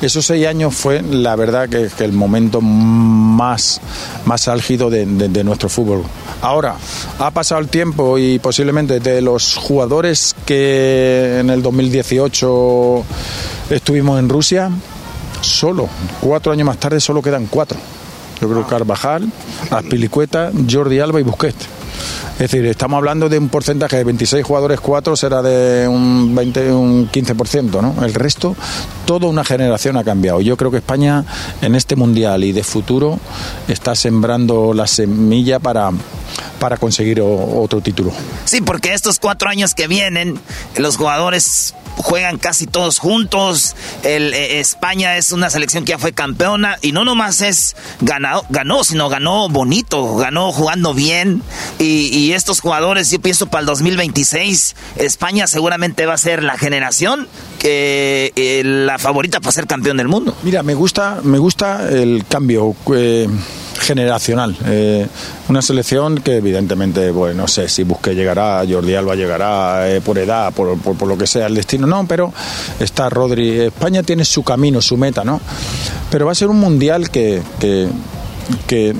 Esos 0.00 0.24
seis 0.24 0.46
años 0.46 0.74
fue 0.74 1.02
la 1.02 1.36
verdad 1.36 1.68
que, 1.68 1.90
el 2.02 2.12
momento 2.14 2.62
más, 2.62 3.78
más 4.24 4.48
álgido 4.48 4.88
de, 4.88 5.04
de, 5.04 5.44
nuestro 5.44 5.68
fútbol. 5.68 6.02
Ahora, 6.40 6.76
ha 7.18 7.30
pasado 7.30 7.60
el 7.60 7.68
tiempo 7.68 8.16
y 8.16 8.38
posiblemente 8.38 8.98
de 8.98 9.20
los 9.20 9.54
jugadores 9.56 10.34
que 10.46 11.40
en 11.40 11.50
el 11.50 11.60
2018 11.60 13.04
estuvimos 13.68 14.18
en 14.18 14.30
Rusia, 14.30 14.70
solo, 15.42 15.90
cuatro 16.22 16.52
años 16.52 16.66
más 16.66 16.78
tarde 16.78 17.00
solo 17.00 17.20
quedan 17.20 17.48
cuatro. 17.50 17.78
Yo 18.40 18.48
creo 18.48 18.66
Carvajal, 18.66 19.30
Aspilicueta, 19.70 20.50
Jordi 20.70 21.00
Alba 21.00 21.20
y 21.20 21.24
Busquets. 21.24 21.68
Es 22.38 22.52
decir, 22.52 22.64
estamos 22.66 22.98
hablando 22.98 23.28
de 23.28 23.36
un 23.36 23.48
porcentaje 23.48 23.96
de 23.96 24.04
26 24.04 24.44
jugadores, 24.44 24.78
4 24.78 25.16
será 25.16 25.42
de 25.42 25.88
un 25.88 26.32
20, 26.36 26.72
un 26.72 27.10
15%, 27.10 27.82
¿no? 27.82 28.04
El 28.04 28.14
resto, 28.14 28.54
toda 29.06 29.26
una 29.26 29.42
generación 29.42 29.96
ha 29.96 30.04
cambiado. 30.04 30.40
Yo 30.40 30.56
creo 30.56 30.70
que 30.70 30.76
España 30.76 31.24
en 31.60 31.74
este 31.74 31.96
mundial 31.96 32.44
y 32.44 32.52
de 32.52 32.62
futuro 32.62 33.18
está 33.66 33.96
sembrando 33.96 34.72
la 34.72 34.86
semilla 34.86 35.58
para 35.58 35.90
para 36.58 36.76
conseguir 36.76 37.20
otro 37.20 37.80
título. 37.80 38.12
Sí, 38.44 38.60
porque 38.60 38.92
estos 38.92 39.18
cuatro 39.18 39.48
años 39.48 39.74
que 39.74 39.86
vienen, 39.86 40.40
los 40.76 40.96
jugadores 40.96 41.74
juegan 41.98 42.38
casi 42.38 42.66
todos 42.66 42.98
juntos. 42.98 43.74
El, 44.02 44.32
eh, 44.32 44.60
España 44.60 45.16
es 45.16 45.32
una 45.32 45.50
selección 45.50 45.84
que 45.84 45.90
ya 45.90 45.98
fue 45.98 46.12
campeona 46.12 46.78
y 46.80 46.92
no 46.92 47.04
nomás 47.04 47.40
es 47.42 47.76
ganado, 48.00 48.44
ganó, 48.48 48.84
sino 48.84 49.08
ganó 49.08 49.48
bonito, 49.48 50.16
ganó 50.16 50.52
jugando 50.52 50.94
bien. 50.94 51.42
Y, 51.78 52.28
estos 52.32 52.60
jugadores, 52.60 53.10
yo 53.10 53.20
pienso 53.20 53.46
para 53.46 53.60
el 53.60 53.66
2026, 53.66 54.76
España 54.96 55.46
seguramente 55.46 56.06
va 56.06 56.14
a 56.14 56.18
ser 56.18 56.44
la 56.44 56.56
generación 56.56 57.26
que 57.58 58.32
eh, 58.36 58.62
la 58.64 58.98
favorita 58.98 59.40
para 59.40 59.52
ser 59.52 59.66
campeón 59.66 59.96
del 59.96 60.08
mundo. 60.08 60.36
Mira, 60.42 60.62
me 60.62 60.74
gusta, 60.74 61.20
me 61.22 61.38
gusta 61.38 61.88
el 61.88 62.24
cambio. 62.28 62.76
Eh, 62.94 63.26
generacional. 63.78 64.56
Eh, 64.66 65.06
una 65.48 65.62
selección 65.62 66.18
que 66.18 66.36
evidentemente, 66.36 67.10
bueno, 67.10 67.42
no 67.42 67.48
sé 67.48 67.68
si 67.68 67.84
Busqué 67.84 68.14
llegará, 68.14 68.62
Jordi 68.68 68.94
Alba 68.94 69.14
llegará 69.14 69.88
eh, 69.90 70.00
por 70.00 70.18
edad, 70.18 70.52
por, 70.52 70.78
por, 70.78 71.08
lo 71.08 71.16
que 71.16 71.26
sea 71.26 71.46
el 71.46 71.54
destino, 71.54 71.86
no, 71.86 72.06
pero 72.06 72.32
está 72.78 73.08
Rodri. 73.08 73.60
España 73.60 74.02
tiene 74.02 74.24
su 74.24 74.42
camino, 74.42 74.82
su 74.82 74.96
meta, 74.96 75.24
¿no? 75.24 75.40
Pero 76.10 76.26
va 76.26 76.32
a 76.32 76.34
ser 76.34 76.48
un 76.48 76.58
mundial 76.58 77.10
que, 77.10 77.42
que, 77.58 78.94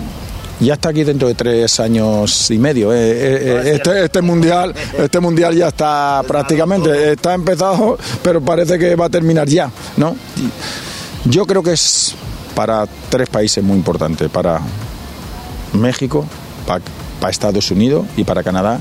ya 0.61 0.75
está 0.75 0.89
aquí 0.89 1.05
dentro 1.05 1.29
de 1.29 1.35
tres 1.35 1.79
años 1.79 2.51
y 2.51 2.59
medio. 2.59 2.93
Eh, 2.93 3.75
este, 3.75 4.05
este, 4.05 4.23
mundial, 4.23 4.75
este 4.99 5.21
mundial 5.21 5.55
ya 5.55 5.69
está 5.69 6.23
prácticamente, 6.27 7.13
está 7.13 7.35
empezado, 7.35 7.97
pero 8.23 8.41
parece 8.41 8.79
que 8.79 8.97
va 8.97 9.07
a 9.07 9.11
terminar 9.11 9.47
ya, 9.49 9.71
¿no? 9.97 10.17
Yo 11.25 11.47
creo 11.47 11.63
que 11.63 11.73
es 11.73 12.15
para 12.59 12.89
tres 13.09 13.29
países 13.29 13.63
muy 13.63 13.77
importantes, 13.77 14.29
para 14.29 14.61
México, 15.75 16.27
para, 16.67 16.83
Estados 17.31 17.71
Unidos 17.71 18.05
y 18.17 18.25
para 18.25 18.43
Canadá 18.43 18.81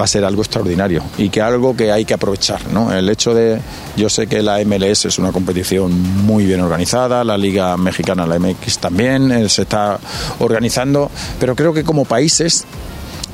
va 0.00 0.04
a 0.06 0.08
ser 0.08 0.24
algo 0.24 0.40
extraordinario 0.40 1.02
y 1.18 1.28
que 1.28 1.42
algo 1.42 1.76
que 1.76 1.92
hay 1.92 2.06
que 2.06 2.14
aprovechar. 2.14 2.62
El 2.94 3.10
hecho 3.10 3.34
de, 3.34 3.60
yo 3.94 4.08
sé 4.08 4.26
que 4.26 4.42
la 4.42 4.64
MLS 4.64 5.04
es 5.04 5.18
una 5.18 5.32
competición 5.32 5.92
muy 6.24 6.46
bien 6.46 6.60
organizada, 6.60 7.22
la 7.24 7.36
Liga 7.36 7.76
Mexicana, 7.76 8.26
la 8.26 8.38
MX 8.38 8.78
también, 8.78 9.30
eh, 9.32 9.50
se 9.50 9.62
está 9.62 9.98
organizando, 10.38 11.10
pero 11.38 11.54
creo 11.54 11.74
que 11.74 11.84
como 11.84 12.06
países 12.06 12.64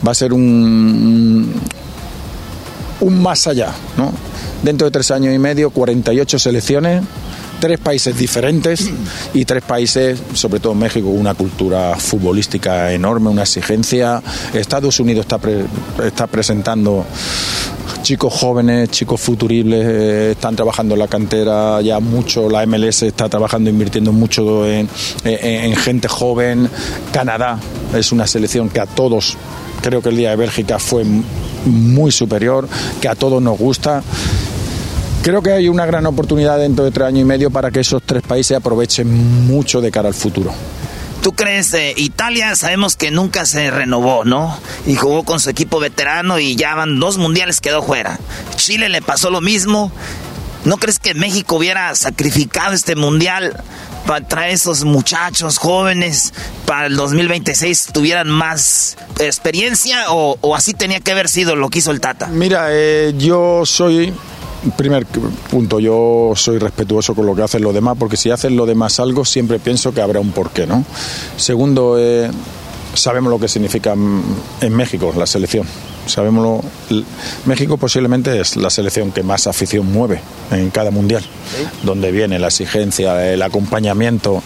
va 0.05 0.11
a 0.11 0.17
ser 0.17 0.33
un, 0.33 1.55
un 2.99 3.23
más 3.23 3.47
allá, 3.47 3.71
¿no? 3.97 4.13
Dentro 4.65 4.87
de 4.87 4.91
tres 4.91 5.13
años 5.13 5.33
y 5.33 5.39
medio, 5.39 5.71
48 5.71 6.41
selecciones 6.41 7.05
tres 7.61 7.79
países 7.79 8.17
diferentes 8.17 8.91
y 9.35 9.45
tres 9.45 9.63
países, 9.63 10.21
sobre 10.33 10.59
todo 10.61 10.75
México, 10.75 11.09
una 11.09 11.35
cultura 11.35 11.95
futbolística 11.97 12.93
enorme, 12.93 13.29
una 13.29 13.43
exigencia. 13.43 14.23
Estados 14.53 14.99
Unidos 14.99 15.27
está, 15.27 15.39
está 16.05 16.27
presentando 16.27 17.05
chicos 18.03 18.33
jóvenes, 18.33 18.91
chicos 18.91 19.21
futuribles, 19.21 19.87
eh, 19.87 20.31
están 20.33 20.57
trabajando 20.57 20.95
en 20.95 21.01
la 21.01 21.09
cantera 21.09 21.81
ya 21.83 22.01
mucho, 22.01 22.49
la 22.49 22.65
MLS 22.67 23.03
está 23.03 23.29
trabajando, 23.29 23.69
invirtiendo 23.69 24.11
mucho 24.11 24.67
en, 24.67 24.89
en, 25.25 25.77
gente 25.77 26.09
joven, 26.09 26.69
Canadá 27.13 27.59
es 27.95 28.11
una 28.11 28.27
selección 28.27 28.71
que 28.71 28.81
a 28.81 28.87
todos, 28.87 29.37
creo 29.83 30.01
que 30.01 30.09
el 30.09 30.17
día 30.17 30.31
de 30.31 30.37
Bélgica 30.37 30.79
fue 30.79 31.05
muy 31.67 32.11
superior, 32.11 32.67
que 33.01 33.09
a 33.09 33.15
todos 33.15 33.43
nos 33.43 33.59
gusta 33.59 34.03
Creo 35.23 35.43
que 35.43 35.53
hay 35.53 35.69
una 35.69 35.85
gran 35.85 36.07
oportunidad 36.07 36.59
dentro 36.59 36.85
de 36.85 36.91
tres 36.91 37.09
años 37.09 37.21
y 37.21 37.25
medio 37.25 37.51
para 37.51 37.71
que 37.71 37.81
esos 37.81 38.03
tres 38.03 38.23
países 38.23 38.57
aprovechen 38.57 39.47
mucho 39.47 39.83
de 39.83 39.91
cara 39.91 40.09
al 40.09 40.15
futuro. 40.15 40.51
¿Tú 41.23 41.33
crees? 41.33 41.75
Eh, 41.75 41.93
Italia 41.99 42.57
sabemos 42.57 42.97
que 42.97 43.11
nunca 43.11 43.45
se 43.45 43.71
renovó, 43.71 44.25
¿no? 44.25 44.59
Y 44.87 44.97
jugó 44.97 45.23
con 45.25 45.39
su 45.39 45.51
equipo 45.51 45.79
veterano 45.79 46.39
y 46.39 46.57
ya 46.57 46.75
van 46.75 46.99
dos 46.99 47.19
mundiales 47.19 47.61
quedó 47.61 47.83
fuera. 47.83 48.19
Chile 48.57 48.89
le 48.89 49.03
pasó 49.03 49.29
lo 49.29 49.43
mismo. 49.43 49.93
¿No 50.65 50.79
crees 50.79 50.99
que 50.99 51.13
México 51.13 51.57
hubiera 51.57 51.95
sacrificado 51.95 52.73
este 52.73 52.97
mundial 52.97 53.63
para 54.07 54.27
traer 54.27 54.55
esos 54.55 54.85
muchachos 54.85 55.59
jóvenes 55.59 56.33
para 56.65 56.87
el 56.87 56.97
2026 56.97 57.91
tuvieran 57.93 58.29
más 58.29 58.97
experiencia 59.19 60.07
o, 60.09 60.57
así 60.57 60.73
tenía 60.73 61.01
que 61.01 61.13
haber 61.13 61.29
sido 61.29 61.57
lo 61.57 61.69
que 61.69 61.81
hizo 61.81 61.91
el 61.91 62.01
Tata? 62.01 62.29
Mira, 62.29 62.69
eh, 62.71 63.13
yo 63.19 63.67
soy 63.67 64.15
primer 64.77 65.07
punto, 65.07 65.81
yo 65.81 66.33
soy 66.37 66.59
respetuoso 66.59 67.15
con 67.15 67.27
lo 67.27 67.35
que 67.35 67.43
hacen 67.43 67.63
los 67.63 67.75
demás, 67.75 67.97
porque 67.99 68.17
si 68.17 68.31
hacen 68.31 68.57
los 68.57 68.67
demás 68.67 69.01
algo, 69.01 69.25
siempre 69.25 69.59
pienso 69.59 69.93
que 69.93 70.01
habrá 70.01 70.21
un 70.21 70.33
porqué, 70.33 70.67
¿no? 70.67 70.85
Segundo, 71.37 71.97
eh, 71.99 72.31
sabemos 72.95 73.31
lo 73.31 73.39
que 73.39 73.49
significa 73.49 73.93
en 73.93 74.75
México 74.75 75.13
la 75.17 75.27
selección. 75.27 75.67
Sabemos 76.07 76.65
México 77.45 77.77
posiblemente 77.77 78.41
es 78.41 78.57
la 78.57 78.71
selección 78.71 79.13
que 79.13 79.23
más 79.23 79.47
afición 79.47 79.91
mueve 79.93 80.21
en 80.51 80.71
cada 80.71 80.91
mundial, 80.91 81.23
donde 81.85 82.11
viene 82.11 82.39
la 82.39 82.49
exigencia, 82.49 83.33
el 83.33 83.41
acompañamiento. 83.43 84.43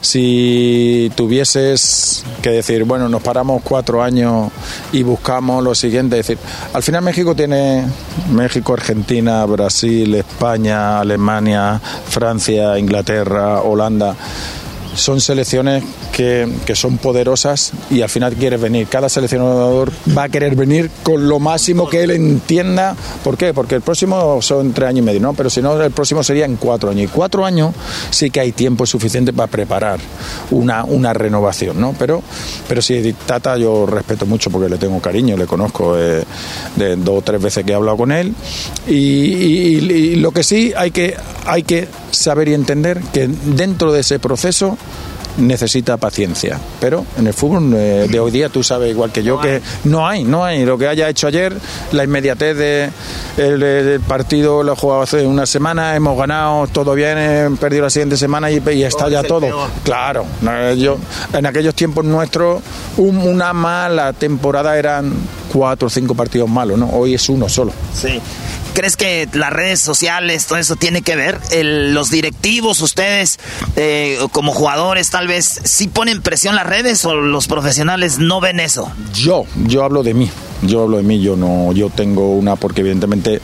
Si 0.00 1.10
tuvieses 1.16 2.24
que 2.40 2.50
decir, 2.50 2.84
bueno, 2.84 3.08
nos 3.08 3.22
paramos 3.22 3.62
cuatro 3.64 4.02
años 4.02 4.52
y 4.92 5.02
buscamos 5.02 5.64
lo 5.64 5.74
siguiente, 5.74 6.16
decir, 6.16 6.38
al 6.72 6.82
final 6.82 7.02
México 7.02 7.34
tiene 7.34 7.84
México, 8.30 8.74
Argentina, 8.74 9.44
Brasil, 9.46 10.14
España, 10.14 11.00
Alemania, 11.00 11.80
Francia, 12.08 12.78
Inglaterra, 12.78 13.62
Holanda. 13.62 14.14
Son 14.94 15.20
selecciones 15.20 15.82
que, 16.12 16.48
son 16.74 16.98
poderosas 16.98 17.72
y 17.90 18.02
al 18.02 18.08
final 18.08 18.34
quieres 18.34 18.60
venir. 18.60 18.86
Cada 18.86 19.08
seleccionador 19.08 19.90
va 20.16 20.24
a 20.24 20.28
querer 20.28 20.54
venir 20.54 20.90
con 21.02 21.28
lo 21.28 21.38
máximo 21.38 21.88
que 21.88 22.02
él 22.02 22.10
entienda. 22.10 22.96
¿Por 23.24 23.36
qué? 23.36 23.52
Porque 23.52 23.74
el 23.74 23.82
próximo 23.82 24.40
son 24.40 24.72
tres 24.72 24.90
años 24.90 25.00
y 25.00 25.02
medio, 25.02 25.20
¿no? 25.20 25.34
Pero 25.34 25.50
si 25.50 25.60
no, 25.60 25.80
el 25.80 25.90
próximo 25.90 26.22
sería 26.22 26.44
en 26.44 26.56
cuatro 26.56 26.90
años. 26.90 27.04
Y 27.04 27.08
cuatro 27.08 27.44
años 27.44 27.74
sí 28.10 28.30
que 28.30 28.40
hay 28.40 28.52
tiempo 28.52 28.86
suficiente 28.86 29.32
para 29.32 29.48
preparar 29.48 30.00
una, 30.50 30.84
una 30.84 31.12
renovación, 31.12 31.80
¿no? 31.80 31.94
Pero, 31.98 32.22
pero 32.68 32.82
si 32.82 33.14
Tata 33.26 33.56
yo 33.56 33.86
respeto 33.86 34.26
mucho 34.26 34.50
porque 34.50 34.68
le 34.68 34.78
tengo 34.78 35.00
cariño, 35.00 35.36
le 35.36 35.46
conozco 35.46 35.98
eh, 35.98 36.22
de 36.76 36.96
dos 36.96 37.18
o 37.18 37.22
tres 37.22 37.42
veces 37.42 37.64
que 37.64 37.72
he 37.72 37.74
hablado 37.74 37.96
con 37.96 38.12
él. 38.12 38.34
Y, 38.86 40.16
lo 40.16 40.30
que 40.30 40.42
sí 40.44 40.72
hay 40.76 40.90
que, 40.90 41.16
hay 41.46 41.62
que 41.62 41.88
saber 42.10 42.48
y 42.48 42.54
entender 42.54 43.00
que 43.12 43.28
dentro 43.28 43.92
de 43.92 44.00
ese 44.00 44.18
proceso 44.18 44.76
necesita 45.38 45.96
paciencia. 45.96 46.58
Pero 46.80 47.04
en 47.18 47.26
el 47.26 47.32
fútbol 47.34 47.72
eh, 47.74 48.06
de 48.10 48.20
hoy 48.20 48.30
día 48.30 48.48
tú 48.48 48.62
sabes 48.62 48.90
igual 48.90 49.10
que 49.12 49.22
yo 49.22 49.40
que 49.40 49.60
no 49.84 50.06
hay, 50.06 50.24
no 50.24 50.44
hay. 50.44 50.64
Lo 50.64 50.76
que 50.78 50.88
haya 50.88 51.08
hecho 51.08 51.26
ayer, 51.26 51.54
la 51.92 52.04
inmediatez 52.04 52.56
de 52.56 52.90
el, 53.36 53.62
el 53.62 54.00
partido 54.00 54.62
lo 54.62 54.72
he 54.72 54.76
jugado 54.76 55.02
hace 55.02 55.26
una 55.26 55.46
semana, 55.46 55.96
hemos 55.96 56.16
ganado, 56.18 56.66
todo 56.66 56.94
bien, 56.94 57.16
he 57.18 57.50
perdido 57.58 57.84
la 57.84 57.90
siguiente 57.90 58.16
semana 58.16 58.50
y, 58.50 58.62
y 58.72 58.82
está 58.84 59.08
ya 59.08 59.22
todo. 59.22 59.46
Claro, 59.84 60.24
yo, 60.76 60.98
en 61.32 61.46
aquellos 61.46 61.74
tiempos 61.74 62.04
nuestros 62.04 62.62
un- 62.96 63.18
una 63.18 63.52
mala 63.52 64.12
temporada 64.12 64.76
eran 64.78 65.12
cuatro 65.52 65.86
o 65.86 65.90
cinco 65.90 66.14
partidos 66.14 66.48
malos, 66.48 66.78
¿no? 66.78 66.88
Hoy 66.90 67.14
es 67.14 67.28
uno 67.28 67.48
solo. 67.48 67.72
Sí. 67.94 68.20
¿Crees 68.74 68.96
que 68.96 69.28
las 69.34 69.52
redes 69.52 69.80
sociales, 69.80 70.46
todo 70.46 70.58
eso 70.58 70.76
tiene 70.76 71.02
que 71.02 71.16
ver? 71.16 71.38
Los 71.62 72.10
directivos, 72.10 72.80
ustedes, 72.80 73.38
eh, 73.76 74.18
como 74.32 74.52
jugadores, 74.52 75.10
tal 75.10 75.28
vez, 75.28 75.60
¿sí 75.64 75.88
ponen 75.88 76.22
presión 76.22 76.54
las 76.54 76.66
redes 76.66 77.04
o 77.04 77.14
los 77.14 77.46
profesionales 77.48 78.18
no 78.18 78.40
ven 78.40 78.60
eso? 78.60 78.90
Yo, 79.12 79.44
yo 79.66 79.84
hablo 79.84 80.02
de 80.02 80.14
mí. 80.14 80.30
Yo 80.62 80.82
hablo 80.82 80.98
de 80.98 81.02
mí, 81.02 81.20
yo 81.20 81.36
no, 81.36 81.72
yo 81.72 81.90
tengo 81.90 82.34
una, 82.36 82.54
porque 82.54 82.82
evidentemente 82.82 83.40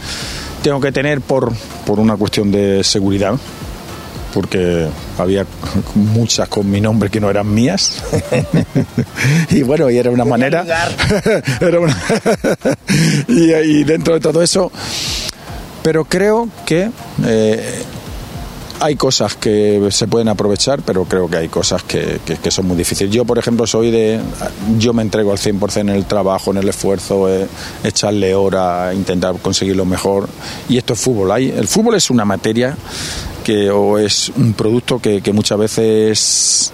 tengo 0.62 0.80
que 0.80 0.92
tener 0.92 1.20
por, 1.20 1.52
por 1.84 1.98
una 1.98 2.16
cuestión 2.16 2.52
de 2.52 2.84
seguridad, 2.84 3.34
porque 4.38 4.86
había 5.18 5.44
muchas 5.96 6.48
con 6.48 6.70
mi 6.70 6.80
nombre 6.80 7.10
que 7.10 7.18
no 7.20 7.28
eran 7.28 7.52
mías. 7.52 8.00
y 9.50 9.64
bueno, 9.64 9.90
y 9.90 9.96
era 9.98 10.12
una 10.12 10.24
manera. 10.24 10.64
era 11.60 11.80
una- 11.80 11.96
y, 13.26 13.52
y 13.52 13.82
dentro 13.82 14.14
de 14.14 14.20
todo 14.20 14.40
eso. 14.40 14.70
Pero 15.82 16.04
creo 16.04 16.48
que 16.64 16.88
eh, 17.26 17.82
hay 18.78 18.94
cosas 18.94 19.34
que 19.34 19.88
se 19.90 20.06
pueden 20.06 20.28
aprovechar, 20.28 20.82
pero 20.82 21.04
creo 21.04 21.28
que 21.28 21.38
hay 21.38 21.48
cosas 21.48 21.82
que, 21.82 22.20
que- 22.24 22.36
que 22.36 22.50
son 22.52 22.68
muy 22.68 22.76
difíciles. 22.76 23.12
Yo, 23.12 23.24
por 23.24 23.38
ejemplo, 23.38 23.66
soy 23.66 23.90
de... 23.90 24.20
Yo 24.78 24.92
me 24.92 25.02
entrego 25.02 25.32
al 25.32 25.38
100% 25.38 25.78
en 25.80 25.88
el 25.88 26.04
trabajo, 26.04 26.52
en 26.52 26.58
el 26.58 26.68
esfuerzo, 26.68 27.28
eh, 27.28 27.48
echarle 27.82 28.36
hora, 28.36 28.92
intentar 28.94 29.34
conseguir 29.42 29.74
lo 29.74 29.84
mejor. 29.84 30.28
Y 30.68 30.78
esto 30.78 30.92
es 30.92 31.00
fútbol. 31.00 31.32
Hay, 31.32 31.50
el 31.50 31.66
fútbol 31.66 31.96
es 31.96 32.08
una 32.08 32.24
materia 32.24 32.76
que 33.48 33.70
o 33.70 33.96
es 33.96 34.30
un 34.36 34.52
producto 34.52 34.98
que, 34.98 35.22
que 35.22 35.32
muchas 35.32 35.58
veces 35.58 36.70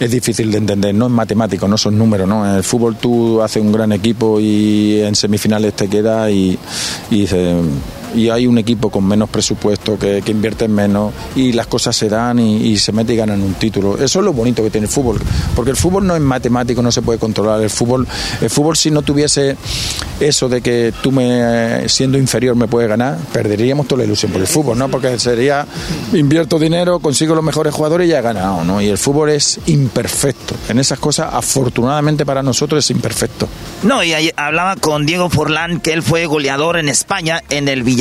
es 0.00 0.10
difícil 0.10 0.50
de 0.50 0.58
entender, 0.58 0.92
no 0.92 1.06
es 1.06 1.12
matemático, 1.12 1.68
no 1.68 1.78
son 1.78 1.96
números, 1.96 2.26
¿no? 2.26 2.44
En 2.44 2.56
el 2.56 2.64
fútbol 2.64 2.96
tú 2.96 3.40
haces 3.40 3.62
un 3.62 3.70
gran 3.70 3.92
equipo 3.92 4.40
y 4.40 5.00
en 5.00 5.14
semifinales 5.14 5.74
te 5.74 5.86
queda 5.86 6.28
y, 6.28 6.58
y 7.12 7.20
dices, 7.20 7.54
y 8.14 8.28
hay 8.28 8.46
un 8.46 8.58
equipo 8.58 8.90
con 8.90 9.06
menos 9.06 9.28
presupuesto 9.28 9.98
que, 9.98 10.22
que 10.22 10.30
invierte 10.32 10.68
menos 10.68 11.12
y 11.36 11.52
las 11.52 11.66
cosas 11.66 11.96
se 11.96 12.08
dan 12.08 12.38
y, 12.38 12.76
se 12.78 12.92
mete 12.92 13.14
y 13.14 13.16
ganan 13.16 13.42
un 13.42 13.54
título. 13.54 13.96
Eso 13.96 14.18
es 14.20 14.24
lo 14.24 14.32
bonito 14.32 14.62
que 14.62 14.70
tiene 14.70 14.86
el 14.86 14.92
fútbol, 14.92 15.20
porque 15.54 15.70
el 15.70 15.76
fútbol 15.76 16.06
no 16.06 16.14
es 16.14 16.22
matemático, 16.22 16.82
no 16.82 16.92
se 16.92 17.02
puede 17.02 17.18
controlar. 17.18 17.60
El 17.60 17.70
fútbol, 17.70 18.06
el 18.40 18.50
fútbol 18.50 18.76
si 18.76 18.90
no 18.90 19.02
tuviese 19.02 19.56
eso 20.20 20.48
de 20.48 20.60
que 20.60 20.92
tú 21.02 21.12
me 21.12 21.88
siendo 21.88 22.18
inferior 22.18 22.56
me 22.56 22.66
puedes 22.66 22.88
ganar, 22.88 23.18
perderíamos 23.32 23.86
toda 23.86 24.00
la 24.00 24.04
ilusión 24.04 24.32
por 24.32 24.40
el 24.40 24.46
fútbol, 24.46 24.78
¿no? 24.78 24.88
Porque 24.88 25.18
sería 25.18 25.66
invierto 26.12 26.58
dinero, 26.58 26.98
consigo 27.00 27.34
los 27.34 27.44
mejores 27.44 27.74
jugadores 27.74 28.06
y 28.06 28.10
ya 28.10 28.18
he 28.18 28.22
ganado, 28.22 28.64
¿no? 28.64 28.80
Y 28.80 28.88
el 28.88 28.98
fútbol 28.98 29.30
es 29.30 29.60
imperfecto. 29.66 30.54
En 30.68 30.78
esas 30.78 30.98
cosas, 30.98 31.30
afortunadamente 31.32 32.24
para 32.24 32.42
nosotros 32.42 32.84
es 32.84 32.90
imperfecto. 32.90 33.48
No, 33.82 34.02
y 34.02 34.12
ahí 34.12 34.30
hablaba 34.36 34.76
con 34.76 35.06
Diego 35.06 35.30
Forlán 35.30 35.80
que 35.80 35.92
él 35.92 36.02
fue 36.02 36.26
goleador 36.26 36.78
en 36.78 36.88
España 36.88 37.42
en 37.48 37.68
el 37.68 37.82
Villarreal. 37.82 37.97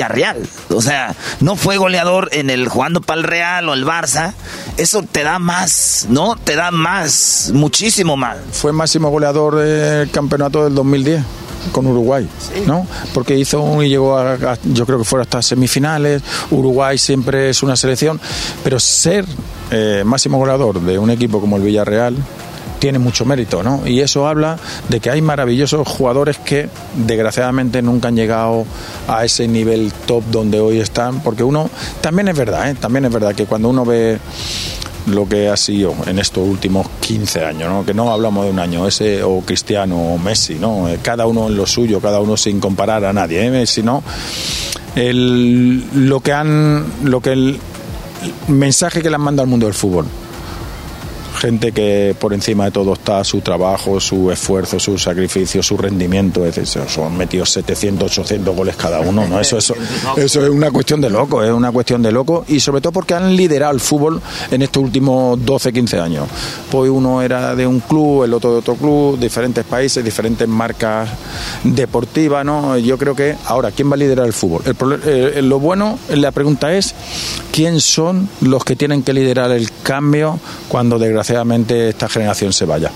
O 0.70 0.82
sea, 0.82 1.16
no 1.40 1.56
fue 1.56 1.78
goleador 1.78 2.30
en 2.32 2.50
el 2.50 2.68
jugando 2.68 3.02
para 3.02 3.20
el 3.22 3.28
Real 3.28 3.70
o 3.70 3.74
el 3.74 3.86
Barça. 3.86 4.34
Eso 4.78 5.04
te 5.04 5.24
da 5.24 5.40
más, 5.40 6.06
¿no? 6.10 6.36
Te 6.36 6.56
da 6.56 6.72
más, 6.72 7.52
muchísimo 7.54 8.16
más. 8.18 8.38
Fue 8.52 8.72
máximo 8.72 9.10
goleador 9.10 9.56
del 9.56 10.10
campeonato 10.12 10.64
del 10.64 10.76
2010 10.76 11.24
con 11.72 11.86
Uruguay, 11.88 12.30
¿no? 12.66 12.88
Porque 13.14 13.36
hizo 13.36 13.62
un 13.62 13.84
y 13.84 13.90
llegó 13.90 14.18
a, 14.18 14.34
a- 14.34 14.58
yo 14.64 14.86
creo 14.86 15.00
que 15.00 15.04
fueron 15.04 15.24
hasta 15.26 15.42
semifinales. 15.42 16.22
Uruguay 16.52 16.98
siempre 16.98 17.50
es 17.50 17.62
una 17.64 17.76
selección, 17.76 18.22
pero 18.64 18.80
ser 18.80 19.26
eh, 19.72 20.04
máximo 20.06 20.38
goleador 20.38 20.80
de 20.80 20.98
un 20.98 21.10
equipo 21.10 21.42
como 21.42 21.58
el 21.58 21.64
Villarreal 21.64 22.16
tiene 22.80 23.00
mucho 23.00 23.26
mérito, 23.26 23.64
¿no? 23.64 23.86
Y 23.86 24.02
eso 24.02 24.28
habla 24.28 24.58
de 24.90 25.00
que 25.00 25.10
hay 25.10 25.22
maravillosos 25.22 25.88
jugadores 25.88 26.38
que 26.38 26.70
desgraciadamente 26.96 27.82
nunca 27.82 28.08
han 28.08 28.16
llegado 28.16 28.66
a 29.08 29.26
ese 29.26 29.48
nivel 29.48 29.92
top 30.06 30.24
donde 30.32 30.60
hoy 30.60 30.80
están, 30.80 31.22
porque 31.22 31.44
uno 31.44 31.70
también 32.02 32.28
es 32.28 32.38
verdad, 32.38 32.70
¿eh? 32.70 32.76
También 32.76 33.06
es 33.06 33.12
verdad 33.12 33.36
que 33.36 33.46
cuando 33.46 33.70
uno 33.70 33.86
ve 33.86 34.20
lo 35.08 35.28
que 35.28 35.48
ha 35.48 35.58
sido 35.58 35.96
en 36.06 36.20
estos 36.20 36.48
últimos 36.48 36.88
15 37.02 37.46
años, 37.46 37.86
que 37.86 37.94
no 37.94 38.12
hablamos 38.12 38.46
de 38.46 38.52
un 38.52 38.60
año, 38.60 38.88
ese 38.88 39.24
o 39.24 39.42
Cristiano 39.42 39.96
o 39.96 40.18
Messi, 40.18 40.56
¿no? 40.56 40.88
Cada 41.02 41.26
uno 41.26 41.48
en 41.48 41.56
lo 41.56 41.66
suyo, 41.66 42.00
cada 42.02 42.20
uno 42.20 42.36
sin 42.38 42.60
comparar 42.60 43.06
a 43.06 43.14
nadie, 43.14 43.48
¿eh? 43.48 43.66
sino 43.66 44.04
el, 44.96 46.08
lo 46.08 46.20
que 46.20 46.34
han, 46.34 46.86
lo 47.04 47.22
que 47.22 47.32
el, 47.32 47.60
el 48.48 48.54
mensaje 48.54 49.02
que 49.02 49.10
le 49.10 49.16
han 49.16 49.22
mandado 49.22 49.44
al 49.44 49.50
mundo 49.50 49.66
del 49.66 49.76
fútbol. 49.76 50.06
Gente 51.40 51.72
que 51.72 52.16
por 52.20 52.34
encima 52.34 52.66
de 52.66 52.72
todo 52.72 52.94
está 52.94 53.24
su 53.24 53.42
trabajo, 53.42 54.00
su 54.00 54.32
esfuerzo, 54.32 54.80
su 54.80 54.98
sacrificio, 54.98 55.62
su 55.62 55.78
rendimiento. 55.78 56.46
Es 56.46 56.56
decir, 56.56 56.82
son 56.88 57.16
metidos 57.16 57.52
700, 57.52 58.12
800 58.18 58.56
goles 58.56 58.76
cada 58.76 59.00
uno. 59.02 59.28
¿no? 59.28 59.40
Eso, 59.40 59.58
eso, 59.60 59.76
eso 60.18 60.44
es 60.44 60.50
una 60.50 60.72
cuestión 60.72 61.00
de 61.00 61.10
loco, 61.12 61.44
es 61.44 61.52
una 61.52 61.72
cuestión 61.72 62.02
de 62.02 62.12
loco. 62.12 62.44
Y 62.48 62.60
sobre 62.60 62.82
todo 62.82 62.92
porque 62.92 63.14
han 63.14 63.36
liderado 63.36 63.72
el 63.74 63.80
fútbol 63.80 64.20
en 64.50 64.62
estos 64.64 64.82
últimos 64.84 65.44
12, 65.46 65.72
15 65.72 66.00
años. 66.00 66.28
Pues 66.72 66.90
uno 66.90 67.22
era 67.22 67.56
de 67.56 67.68
un 67.68 67.82
club, 67.82 68.24
el 68.24 68.34
otro 68.34 68.54
de 68.54 68.58
otro 68.60 68.76
club, 68.76 69.20
diferentes 69.20 69.64
países, 69.64 70.04
diferentes 70.04 70.48
marcas 70.48 71.08
deportivas. 71.64 72.44
¿no? 72.46 72.78
Yo 72.80 72.98
creo 72.98 73.16
que 73.16 73.36
ahora, 73.46 73.70
¿quién 73.72 73.90
va 73.92 73.94
a 73.94 73.98
liderar 73.98 74.26
el 74.26 74.34
fútbol? 74.34 74.64
El 74.66 74.76
prole- 74.76 75.00
eh, 75.06 75.42
lo 75.44 75.60
bueno, 75.60 76.00
la 76.10 76.32
pregunta 76.32 76.74
es, 76.76 76.96
¿quién 77.52 77.80
son 77.80 78.28
los 78.42 78.64
que 78.64 78.76
tienen 78.76 79.04
que 79.04 79.14
liderar 79.14 79.52
el 79.52 79.70
cambio 79.84 80.40
cuando 80.68 80.98
desgraciadamente 80.98 81.27
esta 81.30 82.10
generación 82.10 82.54
se 82.54 82.66
vaya? 82.66 82.92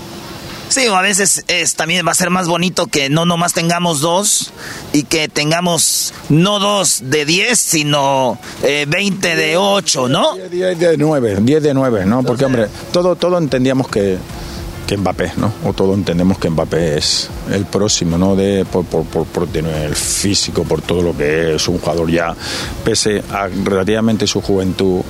Sí, 0.72 0.88
o 0.88 0.96
a 0.96 1.02
veces 1.02 1.44
es, 1.48 1.74
también 1.74 2.06
va 2.06 2.12
a 2.12 2.14
ser 2.14 2.30
más 2.30 2.48
bonito 2.48 2.86
que 2.86 3.10
no 3.10 3.26
nomás 3.26 3.52
tengamos 3.52 4.00
dos 4.00 4.52
y 4.94 5.02
que 5.02 5.28
tengamos 5.28 6.14
no 6.30 6.58
dos 6.60 7.02
de 7.10 7.26
10, 7.26 7.60
sino 7.60 8.38
eh, 8.62 8.86
20 8.88 9.36
de 9.36 9.58
8, 9.58 10.08
¿no? 10.08 10.34
10 10.34 10.78
de 10.78 10.96
9, 10.96 11.38
10 11.42 11.62
de 11.62 11.74
9, 11.74 12.06
¿no? 12.06 12.22
Porque, 12.22 12.46
hombre, 12.46 12.68
todo, 12.90 13.16
todo 13.16 13.36
entendíamos 13.36 13.86
que, 13.88 14.16
que 14.92 14.98
Mbappé, 14.98 15.32
¿no? 15.38 15.50
O 15.64 15.72
todo 15.72 15.94
entendemos 15.94 16.36
que 16.36 16.50
Mbappé 16.50 16.98
es 16.98 17.30
el 17.50 17.64
próximo, 17.64 18.18
¿no? 18.18 18.36
De, 18.36 18.66
por, 18.70 18.84
por, 18.84 19.04
por, 19.06 19.24
por 19.24 19.46
tener 19.46 19.86
el 19.86 19.96
físico, 19.96 20.64
por 20.64 20.82
todo 20.82 21.00
lo 21.00 21.16
que 21.16 21.54
es 21.54 21.66
un 21.66 21.78
jugador 21.78 22.10
ya, 22.10 22.34
pese 22.84 23.22
a 23.30 23.48
relativamente 23.48 24.26
su 24.26 24.42
juventud, 24.42 25.00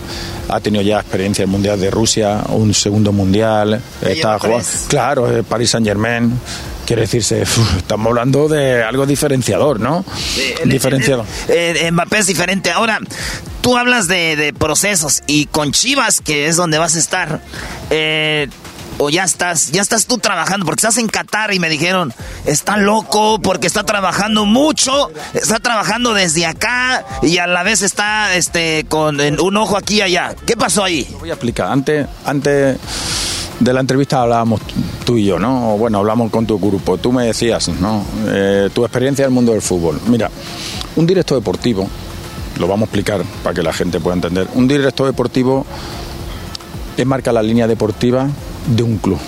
ha 0.48 0.60
tenido 0.60 0.84
ya 0.84 1.00
experiencia 1.00 1.42
en 1.42 1.48
el 1.48 1.52
Mundial 1.52 1.80
de 1.80 1.90
Rusia, 1.90 2.44
un 2.50 2.72
segundo 2.74 3.10
Mundial, 3.10 3.82
está 4.02 4.38
jugando, 4.38 4.64
claro, 4.86 5.28
el 5.36 5.42
Paris 5.42 5.70
Saint 5.70 5.84
Germain. 5.86 6.32
Quiere 6.86 7.02
decirse, 7.02 7.42
estamos 7.76 8.06
hablando 8.06 8.48
de 8.48 8.84
algo 8.84 9.04
diferenciador, 9.04 9.80
¿no? 9.80 10.04
diferenciador. 10.64 11.24
Eh, 11.48 11.90
Mbappé 11.90 12.18
es 12.18 12.26
diferente. 12.28 12.70
Ahora, 12.70 13.00
tú 13.62 13.76
hablas 13.76 14.06
de, 14.06 14.36
de 14.36 14.52
procesos 14.52 15.22
y 15.26 15.46
con 15.46 15.72
Chivas, 15.72 16.20
que 16.20 16.46
es 16.46 16.56
donde 16.56 16.78
vas 16.78 16.94
a 16.94 16.98
estar, 16.98 17.40
eh, 17.90 18.48
o 18.98 19.10
ya 19.10 19.24
estás, 19.24 19.72
ya 19.72 19.82
estás 19.82 20.06
tú 20.06 20.18
trabajando, 20.18 20.66
porque 20.66 20.80
estás 20.80 20.98
en 20.98 21.08
Qatar 21.08 21.52
y 21.52 21.58
me 21.58 21.68
dijeron, 21.68 22.12
está 22.46 22.76
loco 22.76 23.40
porque 23.40 23.66
está 23.66 23.84
trabajando 23.84 24.44
mucho, 24.44 25.10
está 25.34 25.58
trabajando 25.58 26.14
desde 26.14 26.46
acá 26.46 27.04
y 27.22 27.38
a 27.38 27.46
la 27.46 27.62
vez 27.62 27.82
está 27.82 28.34
este 28.36 28.84
con 28.88 29.20
un 29.20 29.56
ojo 29.56 29.76
aquí 29.76 29.96
y 29.96 30.00
allá. 30.02 30.34
¿Qué 30.46 30.56
pasó 30.56 30.84
ahí? 30.84 31.08
Voy 31.20 31.30
a 31.30 31.34
explicar. 31.34 31.70
Antes, 31.70 32.06
antes 32.24 32.78
de 33.60 33.72
la 33.72 33.80
entrevista 33.80 34.22
hablábamos 34.22 34.60
tú 35.04 35.16
y 35.16 35.24
yo, 35.24 35.38
¿no? 35.38 35.76
Bueno, 35.78 35.98
hablamos 35.98 36.30
con 36.30 36.46
tu 36.46 36.58
grupo. 36.58 36.98
Tú 36.98 37.12
me 37.12 37.26
decías, 37.26 37.68
¿no? 37.68 38.04
Eh, 38.26 38.70
tu 38.74 38.84
experiencia 38.84 39.24
en 39.24 39.30
el 39.30 39.34
mundo 39.34 39.52
del 39.52 39.62
fútbol. 39.62 40.00
Mira, 40.06 40.30
un 40.96 41.06
director 41.06 41.38
deportivo, 41.38 41.88
lo 42.58 42.66
vamos 42.66 42.82
a 42.82 42.84
explicar 42.86 43.22
para 43.42 43.54
que 43.54 43.62
la 43.62 43.72
gente 43.72 44.00
pueda 44.00 44.16
entender. 44.16 44.48
Un 44.54 44.68
director 44.68 45.06
deportivo 45.06 45.64
es 46.96 47.06
marca 47.06 47.32
la 47.32 47.42
línea 47.42 47.66
deportiva 47.66 48.28
de 48.66 48.82
un 48.82 48.98
club. 48.98 49.18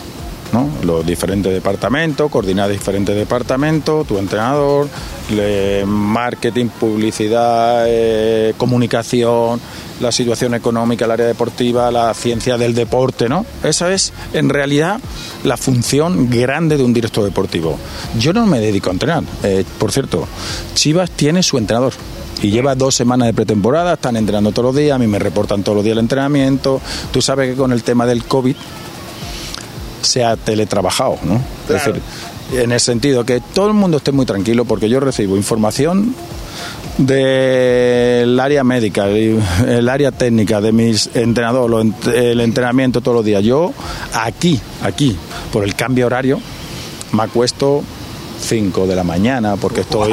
¿no? 0.52 0.69
Los 0.85 1.05
diferentes 1.05 1.52
departamentos, 1.52 2.31
coordinar 2.31 2.70
diferentes 2.70 3.16
departamentos, 3.16 4.06
tu 4.06 4.19
entrenador, 4.19 4.89
marketing, 5.85 6.66
publicidad, 6.69 7.85
eh, 7.89 8.55
comunicación, 8.56 9.61
la 10.01 10.12
situación 10.12 10.55
económica, 10.55 11.05
el 11.05 11.11
área 11.11 11.27
deportiva, 11.27 11.90
la 11.90 12.15
ciencia 12.15 12.56
del 12.56 12.74
deporte, 12.74 13.28
¿no? 13.28 13.44
Esa 13.62 13.93
es, 13.93 14.12
en 14.32 14.48
realidad, 14.48 15.01
la 15.44 15.56
función 15.56 16.31
grande 16.31 16.77
de 16.77 16.85
un 16.85 16.93
director 16.93 17.24
deportivo. 17.24 17.78
Yo 18.19 18.32
no 18.32 18.47
me 18.47 18.61
dedico 18.61 18.90
a 18.90 18.93
entrenar. 18.93 19.24
Eh, 19.43 19.65
por 19.78 19.93
cierto, 19.93 20.27
Chivas 20.74 21.11
tiene 21.11 21.43
su 21.43 21.59
entrenador. 21.59 21.93
Y 22.43 22.51
lleva 22.51 22.74
dos 22.74 22.94
semanas 22.94 23.27
de 23.27 23.35
pretemporada, 23.35 23.94
están 23.94 24.16
entrenando 24.16 24.52
todos 24.52 24.66
los 24.66 24.77
días, 24.77 24.97
a 24.97 24.98
mí 24.98 25.06
me 25.06 25.19
reportan 25.19 25.62
todos 25.62 25.77
los 25.77 25.85
días 25.85 25.94
el 25.94 26.01
entrenamiento. 26.01 26.81
Tú 27.12 27.23
sabes 27.23 27.51
que 27.51 27.56
con 27.56 27.73
el 27.73 27.82
tema 27.82 28.05
del 28.06 28.24
COVID, 28.24 28.56
se 30.05 30.24
ha 30.24 30.36
teletrabajado, 30.36 31.18
¿no? 31.24 31.40
Es 31.68 31.68
decir, 31.68 32.01
en 32.52 32.72
el 32.72 32.81
sentido 32.81 33.24
que 33.24 33.40
todo 33.40 33.68
el 33.68 33.74
mundo 33.74 33.97
esté 33.97 34.12
muy 34.12 34.26
tranquilo 34.26 34.64
porque 34.64 34.89
yo 34.89 35.01
recibo 35.01 35.36
información 35.36 36.14
del 36.98 38.39
área 38.39 38.62
médica, 38.62 39.09
el 39.09 39.89
área 39.89 40.12
técnica, 40.12 40.60
de 40.60 40.72
mis 40.72 41.10
entrenadores, 41.14 41.93
el 42.06 42.40
entrenamiento 42.40 43.01
todos 43.01 43.16
los 43.16 43.24
días. 43.24 43.43
Yo 43.43 43.72
aquí, 44.12 44.60
aquí, 44.82 45.16
por 45.52 45.64
el 45.64 45.74
cambio 45.74 46.06
horario, 46.06 46.40
me 47.12 47.22
acuesto 47.24 47.82
5 48.40 48.86
de 48.86 48.97
la 48.97 49.05
mañana 49.05 49.56
porque 49.56 49.81
estoy 49.81 50.12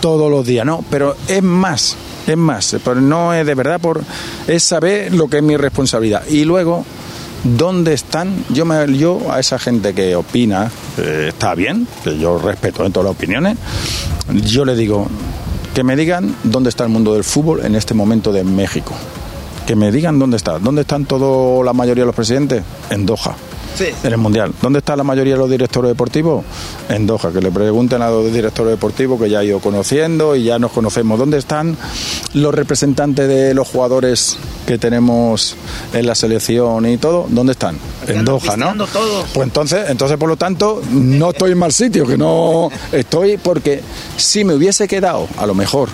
todos 0.00 0.30
los 0.30 0.44
días, 0.46 0.64
no, 0.64 0.84
pero 0.90 1.16
es 1.28 1.42
más, 1.42 1.96
es 2.26 2.36
más, 2.36 2.76
pero 2.84 3.00
no 3.00 3.34
es 3.34 3.46
de 3.46 3.54
verdad 3.54 3.80
por 3.80 4.02
es 4.46 4.62
saber 4.62 5.14
lo 5.14 5.28
que 5.28 5.38
es 5.38 5.42
mi 5.42 5.56
responsabilidad 5.56 6.26
y 6.28 6.44
luego 6.44 6.84
dónde 7.44 7.94
están 7.94 8.44
yo 8.50 8.64
me 8.64 8.96
yo 8.96 9.32
a 9.32 9.40
esa 9.40 9.58
gente 9.58 9.94
que 9.94 10.14
opina 10.16 10.70
eh, 10.98 11.26
está 11.28 11.54
bien, 11.54 11.86
que 12.04 12.18
yo 12.18 12.38
respeto 12.38 12.84
en 12.84 12.92
todas 12.92 13.06
las 13.06 13.16
opiniones, 13.16 13.56
yo 14.44 14.64
le 14.64 14.74
digo 14.74 15.08
que 15.74 15.84
me 15.84 15.96
digan 15.96 16.34
dónde 16.42 16.68
está 16.68 16.84
el 16.84 16.90
mundo 16.90 17.14
del 17.14 17.24
fútbol 17.24 17.64
en 17.64 17.74
este 17.74 17.94
momento 17.94 18.32
de 18.32 18.44
México. 18.44 18.94
Que 19.66 19.76
me 19.76 19.92
digan 19.92 20.18
dónde 20.18 20.36
está. 20.36 20.58
¿Dónde 20.58 20.80
están 20.80 21.04
toda 21.04 21.64
la 21.64 21.72
mayoría 21.72 22.02
de 22.02 22.06
los 22.06 22.14
presidentes? 22.14 22.62
En 22.90 23.06
Doha 23.06 23.36
en 23.80 24.12
el 24.12 24.18
Mundial. 24.18 24.52
¿Dónde 24.60 24.80
está 24.80 24.96
la 24.96 25.04
mayoría 25.04 25.34
de 25.34 25.38
los 25.38 25.50
directores 25.50 25.90
deportivos? 25.90 26.44
En 26.88 27.06
Doha, 27.06 27.32
que 27.32 27.40
le 27.40 27.50
pregunten 27.50 28.02
a 28.02 28.10
los 28.10 28.32
directores 28.32 28.72
deportivos 28.72 29.20
que 29.20 29.30
ya 29.30 29.42
he 29.42 29.46
ido 29.46 29.60
conociendo 29.60 30.36
y 30.36 30.44
ya 30.44 30.58
nos 30.58 30.72
conocemos. 30.72 31.18
¿Dónde 31.18 31.38
están 31.38 31.76
los 32.34 32.54
representantes 32.54 33.28
de 33.28 33.54
los 33.54 33.68
jugadores 33.68 34.38
que 34.66 34.78
tenemos 34.78 35.56
en 35.92 36.06
la 36.06 36.14
selección 36.14 36.86
y 36.86 36.96
todo? 36.96 37.26
¿Dónde 37.28 37.52
están? 37.52 37.76
En 38.06 38.24
Doha, 38.24 38.56
¿no? 38.56 38.74
Pues 39.32 39.46
entonces, 39.46 39.90
entonces, 39.90 40.16
por 40.16 40.28
lo 40.28 40.36
tanto, 40.36 40.80
no 40.90 41.30
estoy 41.30 41.52
en 41.52 41.58
mal 41.58 41.72
sitio, 41.72 42.06
que 42.06 42.16
no 42.16 42.68
estoy 42.92 43.36
porque 43.36 43.82
si 44.16 44.44
me 44.44 44.54
hubiese 44.54 44.86
quedado, 44.86 45.28
a 45.36 45.46
lo 45.46 45.54
mejor, 45.54 45.88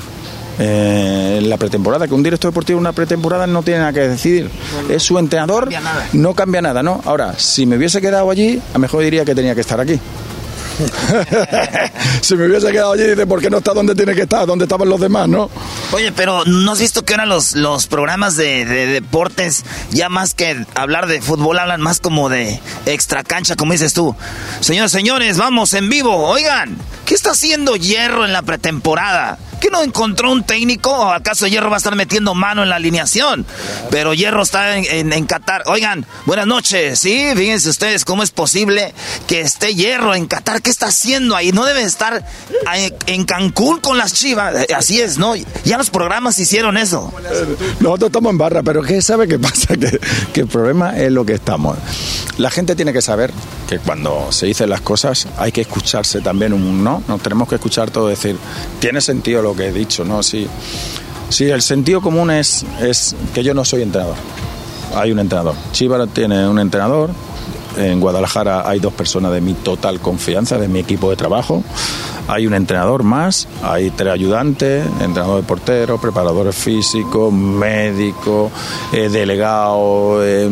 eh, 0.59 1.37
en 1.39 1.51
la 1.51 1.59
pretemporada, 1.59 2.09
que 2.09 2.15
un 2.15 2.23
director 2.23 2.51
deportivo 2.51 2.79
en 2.79 2.81
una 2.81 2.93
pretemporada 2.93 3.47
no 3.47 3.63
tiene 3.63 3.81
nada 3.81 3.93
que 3.93 4.01
decidir. 4.01 4.51
Es 4.89 5.03
su 5.03 5.19
entrenador, 5.19 5.69
no 6.13 6.35
cambia 6.35 6.63
nada, 6.63 6.83
¿no? 6.83 7.01
Ahora, 7.05 7.35
si 7.39 7.67
me 7.67 7.77
hubiese 7.77 8.01
quedado 8.01 8.31
allí, 8.31 8.61
a 8.71 8.75
lo 8.75 8.81
mejor 8.81 9.03
diría 9.03 9.25
que 9.25 9.35
tenía 9.35 9.55
que 9.55 9.61
estar 9.61 9.81
aquí. 9.81 10.01
si 12.21 12.37
me 12.37 12.47
hubiese 12.47 12.71
quedado 12.71 12.93
allí, 12.93 13.05
dice, 13.05 13.27
¿por 13.27 13.41
qué 13.41 13.51
no 13.51 13.59
está 13.59 13.73
donde 13.73 13.95
tiene 13.95 14.15
que 14.15 14.23
estar? 14.23 14.47
¿Dónde 14.47 14.65
estaban 14.65 14.89
los 14.89 15.01
demás, 15.01 15.29
no? 15.29 15.51
Oye, 15.93 16.13
pero 16.13 16.45
¿no 16.45 16.73
has 16.73 16.81
visto 16.81 17.05
que 17.05 17.15
ahora 17.15 17.27
los, 17.27 17.55
los 17.55 17.87
programas 17.87 18.37
de, 18.37 18.65
deportes, 18.65 19.65
ya 19.91 20.09
más 20.09 20.35
que 20.35 20.65
hablar 20.75 21.07
de 21.07 21.21
fútbol, 21.21 21.59
hablan 21.59 21.81
más 21.81 22.01
como 22.01 22.29
de 22.29 22.61
extra 22.87 23.23
cancha, 23.23 23.57
como 23.57 23.73
dices 23.73 23.95
tú? 23.95 24.15
Señores, 24.61 24.93
señores, 24.93 25.39
vamos 25.39 25.75
en 25.75 25.89
vivo. 25.89 26.15
Oigan, 26.15 26.77
¿qué 27.05 27.15
está 27.15 27.31
haciendo 27.31 27.77
Hierro 27.77 28.25
en 28.25 28.33
la 28.33 28.43
pretemporada? 28.43 29.39
¿Qué 29.61 29.71
no 29.71 29.83
encontró 29.83 30.31
un 30.31 30.45
técnico? 30.45 30.91
¿O 30.91 31.11
acaso 31.11 31.47
Hierro 31.47 31.71
va 31.71 31.77
a 31.77 31.79
estar 31.79 31.97
metiendo 31.97 32.35
mano 32.35 32.63
en 32.63 32.69
la 32.69 32.77
alineación? 32.77 33.47
Pero 33.91 34.15
Hierro 34.15 34.43
está 34.43 34.77
en, 34.77 35.27
Qatar. 35.27 35.63
Oigan, 35.67 36.07
buenas 36.27 36.47
noches. 36.47 36.99
Sí, 36.99 37.25
fíjense 37.35 37.71
ustedes 37.71 38.05
cómo 38.05 38.23
es 38.23 38.31
posible 38.31 38.95
que 39.27 39.41
esté 39.41 39.75
Hierro 39.75 40.15
en 40.15 40.27
Qatar. 40.27 40.63
¿Qué 40.63 40.71
está 40.71 40.87
haciendo 40.87 41.37
ahí? 41.37 41.53
No 41.53 41.65
debe 41.65 41.83
estar 41.83 42.25
en 43.07 43.25
Cancún 43.25 43.81
con 43.81 43.99
las 43.99 44.13
chivas. 44.13 44.55
Eh, 44.55 44.75
así 44.75 45.01
es, 45.01 45.19
¿no? 45.19 45.35
Ya 45.65 45.79
los 45.79 45.91
programas 45.91 46.39
hicieron 46.39 46.77
eso. 46.77 47.13
Nosotros 47.81 48.09
estamos 48.09 48.31
en 48.31 48.39
barra, 48.39 48.63
pero 48.63 48.83
¿qué 48.83 49.01
sabe 49.01 49.27
qué 49.27 49.39
pasa? 49.39 49.77
Que, 49.77 49.99
que 50.33 50.41
el 50.41 50.49
problema 50.49 50.97
es 50.97 51.11
lo 51.11 51.25
que 51.25 51.35
estamos. 51.35 51.79
La 52.39 52.51
gente 52.51 52.77
tiene 52.77 52.93
que 52.93 53.03
saber 53.03 53.33
que 53.69 53.79
cuando 53.79 54.31
se 54.31 54.47
dicen 54.47 54.71
las 54.71 54.81
cosas 54.81 55.27
hay 55.39 55.53
que 55.53 55.63
escucharse 55.63 56.21
también 56.21 56.53
un 56.53 56.85
no. 56.85 57.03
Nos 57.09 57.23
tenemos 57.23 57.49
que 57.49 57.57
escuchar 57.57 57.91
todo, 57.91 58.09
decir, 58.09 58.37
tiene 58.81 59.01
sentido 59.01 59.43
lo 59.47 59.57
que 59.57 59.67
he 59.67 59.73
dicho, 59.73 60.05
¿no? 60.05 60.23
Sí, 60.23 60.47
sí 61.29 61.45
el 61.45 61.63
sentido 61.63 62.01
común 62.01 62.31
es, 62.31 62.65
es 62.81 63.15
que 63.35 63.43
yo 63.43 63.55
no 63.55 63.65
soy 63.65 63.83
entrenador. 63.83 64.17
Hay 64.95 65.13
un 65.13 65.19
entrenador. 65.19 65.55
Chivas 65.73 66.09
tiene 66.11 66.49
un 66.49 66.59
entrenador. 66.59 67.11
En 67.77 68.01
Guadalajara 68.01 68.67
hay 68.67 68.81
dos 68.81 68.95
personas 68.95 69.33
de 69.33 69.41
mi 69.41 69.53
total 69.53 70.01
confianza, 70.01 70.59
de 70.59 70.67
mi 70.67 70.81
equipo 70.81 71.11
de 71.11 71.17
trabajo. 71.17 71.63
Hay 72.29 72.47
un 72.47 72.55
entrenador 72.55 73.03
más, 73.03 73.47
hay 73.63 73.91
tres 73.91 74.13
ayudantes, 74.13 74.85
entrenador 75.01 75.43
de 75.43 75.47
portero, 75.47 76.01
preparadores 76.01 76.57
físicos, 76.57 77.33
médico, 77.33 78.51
eh, 78.93 79.09
delegado. 79.09 80.25
Eh, 80.25 80.51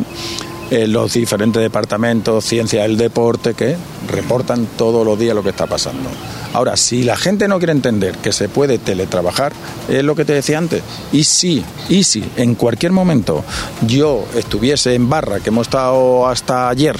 eh, 0.71 0.87
los 0.87 1.13
diferentes 1.13 1.61
departamentos, 1.61 2.45
ciencia 2.45 2.83
del 2.83 2.97
deporte, 2.97 3.55
que 3.55 3.77
reportan 4.09 4.67
todos 4.77 5.05
los 5.07 5.19
días 5.19 5.35
lo 5.35 5.43
que 5.43 5.51
está 5.51 5.67
pasando. 5.67 6.09
Ahora, 6.53 6.77
si 6.77 7.03
la 7.03 7.17
gente 7.17 7.49
no 7.49 7.59
quiere 7.59 7.73
entender 7.73 8.17
que 8.19 8.33
se 8.33 8.49
puede 8.49 8.79
teletrabajar, 8.79 9.53
es 9.89 10.05
lo 10.05 10.15
que 10.15 10.25
te 10.25 10.35
decía 10.35 10.59
antes. 10.59 10.83
Y 11.13 11.25
si, 11.25 11.65
y 11.89 12.05
si 12.05 12.25
en 12.37 12.55
cualquier 12.55 12.93
momento 12.93 13.45
yo 13.87 14.25
estuviese 14.37 14.95
en 14.95 15.09
barra, 15.09 15.41
que 15.41 15.49
hemos 15.49 15.67
estado 15.67 16.29
hasta 16.29 16.69
ayer 16.69 16.97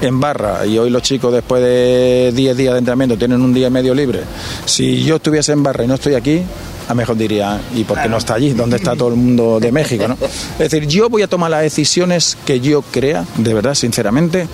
en 0.00 0.20
barra 0.20 0.64
y 0.66 0.78
hoy 0.78 0.90
los 0.90 1.02
chicos 1.02 1.32
después 1.32 1.62
de 1.62 2.32
10 2.34 2.56
días 2.56 2.72
de 2.74 2.78
entrenamiento 2.78 3.16
tienen 3.16 3.40
un 3.40 3.52
día 3.52 3.68
y 3.68 3.70
medio 3.70 3.94
libre, 3.94 4.20
si 4.64 5.02
yo 5.04 5.16
estuviese 5.16 5.52
en 5.52 5.62
barra 5.62 5.84
y 5.84 5.88
no 5.88 5.94
estoy 5.94 6.14
aquí, 6.14 6.42
a 6.88 6.94
mejor 6.94 7.16
diría, 7.16 7.60
¿y 7.74 7.84
por 7.84 8.00
qué 8.00 8.08
no 8.08 8.16
está 8.16 8.34
allí? 8.34 8.52
¿Dónde 8.54 8.76
está 8.76 8.96
todo 8.96 9.08
el 9.08 9.16
mundo 9.16 9.60
de 9.60 9.70
México? 9.70 10.08
¿no? 10.08 10.16
Es 10.58 10.70
decir, 10.70 10.86
yo 10.86 11.10
voy 11.10 11.22
a 11.22 11.28
tomar 11.28 11.50
las 11.50 11.62
decisiones 11.62 12.36
que 12.46 12.60
yo 12.60 12.82
crea, 12.82 13.26
de 13.36 13.54
verdad, 13.54 13.74
sinceramente. 13.74 14.48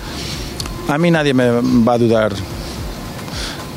A 0.87 0.97
mí 0.97 1.09
nadie 1.09 1.33
me 1.33 1.49
va 1.83 1.93
a 1.93 1.97
dudar 1.97 2.33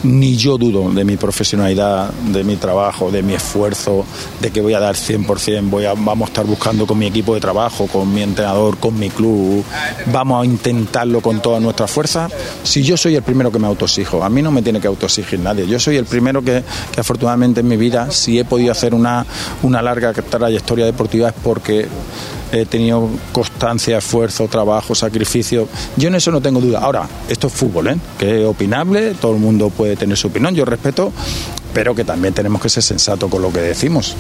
ni 0.03 0.37
yo 0.37 0.59
dudo 0.59 0.91
de 0.91 1.05
mi 1.05 1.17
profesionalidad, 1.17 2.11
de 2.11 2.45
mi 2.45 2.57
trabajo, 2.57 3.11
de 3.11 3.23
mi 3.23 3.35
esfuerzo, 3.35 4.05
de 4.41 4.51
que 4.51 4.61
voy 4.61 4.75
a 4.75 4.81
dar 4.81 4.95
100%, 4.95 5.69
voy 5.71 5.87
a, 5.87 5.95
vamos 5.95 6.29
a 6.29 6.31
estar 6.31 6.47
buscando 6.47 6.87
con 6.87 6.99
mi 6.99 7.07
equipo 7.07 7.35
de 7.35 7.41
trabajo, 7.41 7.87
con 7.87 8.13
mi 8.13 8.23
entrenador, 8.23 8.79
con 8.79 8.99
mi 8.99 9.11
club, 9.11 9.65
vamos 10.13 10.43
a 10.43 10.45
intentarlo 10.45 11.21
con 11.21 11.41
toda 11.41 11.59
nuestra 11.61 11.87
fuerza. 11.87 12.29
Si 12.63 12.83
yo 12.83 12.97
soy 12.97 13.17
el 13.17 13.23
primero 13.23 13.51
que 13.51 13.59
me 13.59 13.67
autosijo, 13.67 14.23
a 14.23 14.29
mí 14.29 14.43
no 14.43 14.51
me 14.51 14.63
tiene 14.63 14.81
que 14.81 14.87
autoexigir 14.87 15.41
nadie, 15.41 15.67
yo 15.67 15.81
soy 15.81 15.97
el 15.97 16.05
primero 16.05 16.43
que, 16.43 16.63
que 16.93 17.01
afortunadamente 17.01 17.61
en 17.61 17.69
mi 17.69 17.77
vida, 17.77 18.11
si 18.11 18.39
he 18.39 18.45
podido 18.45 18.73
hacer 18.73 18.95
una, 18.95 19.27
una 19.63 19.83
larga 19.83 20.13
trayectoria 20.13 20.85
deportiva 20.85 21.29
es 21.29 21.35
porque 21.43 21.89
he 22.53 22.67
tenido 22.67 23.09
constancia, 23.33 23.99
esfuerzo, 23.99 24.49
trabajo, 24.49 24.95
sacrificio. 24.95 25.69
Yo 25.97 26.09
en 26.09 26.15
eso 26.15 26.31
no 26.31 26.41
tengo 26.41 26.61
duda. 26.61 26.81
Ahora, 26.81 27.09
esto 27.29 27.49
es 27.49 27.53
fútbol, 27.53 27.89
¿eh? 27.89 27.97
que 28.19 28.43
es 28.43 28.47
opinable, 28.47 29.15
todo 29.15 29.33
el 29.33 29.41
mundo 29.41 29.71
puede 29.71 29.97
tener 29.97 30.17
su 30.17 30.29
opinión, 30.29 30.55
yo 30.55 30.65
respeto, 30.65 31.13
pero 31.75 31.95
que 31.95 32.05
también 32.05 32.35
tenemos 32.35 32.61
que 32.61 32.69
ser 32.69 32.83
sensatos 32.83 33.31
con 33.31 33.43
lo 33.43 33.53
que 33.53 33.61
decimos. 33.61 34.17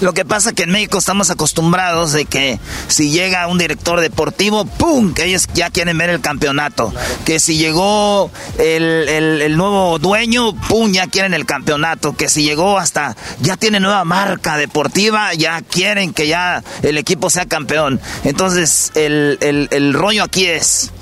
Lo 0.00 0.14
que 0.14 0.24
pasa 0.24 0.52
que 0.52 0.62
en 0.62 0.70
México 0.70 0.98
estamos 0.98 1.30
acostumbrados 1.30 2.12
de 2.12 2.24
que 2.24 2.60
si 2.86 3.10
llega 3.10 3.48
un 3.48 3.58
director 3.58 4.00
deportivo, 4.00 4.64
¡pum! 4.64 5.12
que 5.12 5.24
ellos 5.24 5.48
ya 5.54 5.70
quieren 5.70 5.98
ver 5.98 6.10
el 6.10 6.20
campeonato. 6.20 6.92
Que 7.24 7.40
si 7.40 7.56
llegó 7.56 8.30
el, 8.58 9.56
nuevo 9.56 9.98
dueño, 9.98 10.54
¡pum! 10.68 10.92
ya 10.92 11.08
quieren 11.08 11.34
el 11.34 11.46
campeonato. 11.46 12.16
Que 12.16 12.28
si 12.28 12.44
llegó 12.44 12.78
hasta, 12.78 13.16
ya 13.40 13.56
tiene 13.56 13.80
nueva 13.80 14.04
marca 14.04 14.56
deportiva, 14.56 15.34
ya 15.34 15.62
quieren 15.62 16.12
que 16.12 16.28
ya 16.28 16.62
el 16.82 16.96
equipo 16.96 17.28
sea 17.28 17.46
campeón. 17.46 18.00
Entonces, 18.24 18.92
el, 18.94 19.38
el 19.40 19.94
rollo 19.94 20.22
aquí 20.22 20.46
es, 20.46 20.92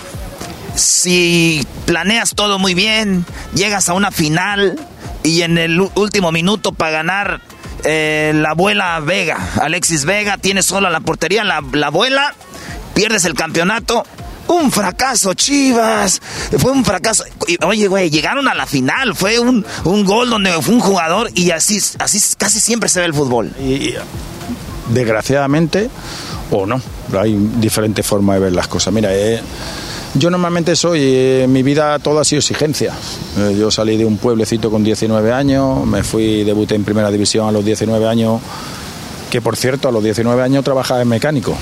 si 0.74 1.66
planeas 1.84 2.34
todo 2.34 2.58
muy 2.58 2.74
bien, 2.74 3.26
llegas 3.54 3.88
a 3.88 3.94
una 3.94 4.10
final 4.10 4.78
y 5.22 5.42
en 5.42 5.58
el 5.58 5.80
último 5.80 6.32
minuto 6.32 6.72
para 6.72 6.92
ganar 6.92 7.40
eh, 7.84 8.32
la 8.34 8.50
abuela 8.50 9.00
Vega, 9.00 9.38
Alexis 9.60 10.04
Vega, 10.04 10.38
tiene 10.38 10.62
sola 10.62 10.90
la 10.90 11.00
portería, 11.00 11.44
la, 11.44 11.56
abuela, 11.56 12.34
pierdes 12.94 13.24
el 13.24 13.34
campeonato. 13.34 14.04
Un 14.48 14.70
fracaso, 14.70 15.34
Chivas. 15.34 16.20
Fue 16.58 16.70
un 16.70 16.84
fracaso. 16.84 17.24
Oye, 17.66 17.88
güey, 17.88 18.10
llegaron 18.10 18.46
a 18.46 18.54
la 18.54 18.64
final. 18.64 19.16
Fue 19.16 19.40
un, 19.40 19.64
gol 19.84 20.30
donde 20.30 20.52
fue 20.62 20.74
un 20.74 20.80
jugador 20.80 21.30
y 21.34 21.50
así, 21.50 21.80
así 21.98 22.20
casi 22.38 22.60
siempre 22.60 22.88
se 22.88 23.00
ve 23.00 23.06
el 23.06 23.14
fútbol. 23.14 23.52
Y, 23.58 23.94
desgraciadamente, 24.90 25.90
o 26.52 26.64
no, 26.64 26.80
hay 27.18 27.36
diferentes 27.58 28.06
formas 28.06 28.36
de 28.36 28.44
ver 28.44 28.52
las 28.52 28.68
cosas. 28.68 28.94
Mira, 28.94 29.12
eh, 29.12 29.42
yo 30.18 30.30
normalmente 30.30 30.74
soy, 30.76 31.00
eh, 31.02 31.46
mi 31.48 31.62
vida 31.62 31.98
todo 31.98 32.20
ha 32.20 32.24
sido 32.24 32.40
exigencia. 32.40 32.92
Eh, 33.38 33.56
yo 33.58 33.70
salí 33.70 33.96
de 33.96 34.04
un 34.04 34.16
pueblecito 34.16 34.70
con 34.70 34.82
19 34.82 35.32
años, 35.32 35.86
me 35.86 36.02
fui, 36.02 36.42
debuté 36.44 36.74
en 36.74 36.84
primera 36.84 37.10
división 37.10 37.48
a 37.48 37.52
los 37.52 37.64
19 37.64 38.06
años, 38.08 38.40
que 39.30 39.40
por 39.42 39.56
cierto 39.56 39.88
a 39.88 39.92
los 39.92 40.02
19 40.02 40.42
años 40.42 40.64
trabajaba 40.64 41.02
en 41.02 41.08
mecánico. 41.08 41.56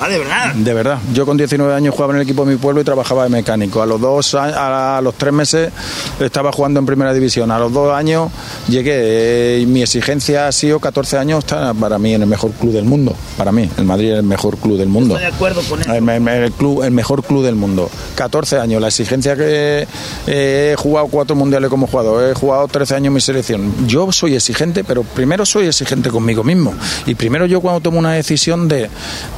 Ah, 0.00 0.08
de 0.08 0.18
verdad. 0.18 0.54
De 0.54 0.74
verdad. 0.74 0.98
Yo 1.12 1.26
con 1.26 1.36
19 1.36 1.74
años 1.74 1.94
jugaba 1.94 2.12
en 2.12 2.20
el 2.20 2.22
equipo 2.22 2.44
de 2.44 2.52
mi 2.52 2.58
pueblo 2.58 2.80
y 2.80 2.84
trabajaba 2.84 3.24
de 3.24 3.30
mecánico. 3.30 3.82
A 3.82 3.86
los 3.86 4.00
dos, 4.00 4.34
a, 4.34 5.00
los 5.02 5.14
tres 5.14 5.32
meses 5.32 5.72
estaba 6.20 6.52
jugando 6.52 6.78
en 6.78 6.86
primera 6.86 7.12
división. 7.12 7.50
A 7.50 7.58
los 7.58 7.72
dos 7.72 7.92
años 7.92 8.30
llegué. 8.68 9.64
mi 9.66 9.82
exigencia 9.82 10.46
ha 10.46 10.52
sido 10.52 10.78
14 10.78 11.18
años 11.18 11.40
está 11.40 11.74
para 11.74 11.98
mí 11.98 12.14
en 12.14 12.22
el 12.22 12.28
mejor 12.28 12.52
club 12.52 12.72
del 12.72 12.84
mundo. 12.84 13.14
Para 13.36 13.50
mí, 13.50 13.68
el 13.76 13.84
Madrid 13.84 14.12
es 14.12 14.18
el 14.18 14.22
mejor 14.24 14.56
club 14.58 14.78
del 14.78 14.88
mundo. 14.88 15.16
Estoy 15.16 15.30
de 15.30 15.36
acuerdo 15.36 15.62
con 15.62 15.80
eso. 15.80 15.92
El, 15.92 16.52
club, 16.52 16.82
el 16.84 16.90
mejor 16.92 17.24
club 17.24 17.44
del 17.44 17.56
mundo. 17.56 17.90
14 18.14 18.58
años. 18.58 18.80
La 18.80 18.88
exigencia 18.88 19.36
que 19.36 19.86
he 20.26 20.76
jugado 20.78 21.08
cuatro 21.08 21.34
mundiales 21.34 21.70
como 21.70 21.86
jugador. 21.88 22.30
He 22.30 22.34
jugado 22.34 22.68
13 22.68 22.94
años 22.94 23.06
en 23.08 23.14
mi 23.14 23.20
selección. 23.20 23.88
Yo 23.88 24.12
soy 24.12 24.36
exigente, 24.36 24.84
pero 24.84 25.02
primero 25.02 25.44
soy 25.44 25.66
exigente 25.66 26.10
conmigo 26.10 26.44
mismo. 26.44 26.72
Y 27.06 27.14
primero 27.16 27.46
yo 27.46 27.60
cuando 27.60 27.80
tomo 27.80 27.98
una 27.98 28.12
decisión 28.12 28.68
de, 28.68 28.88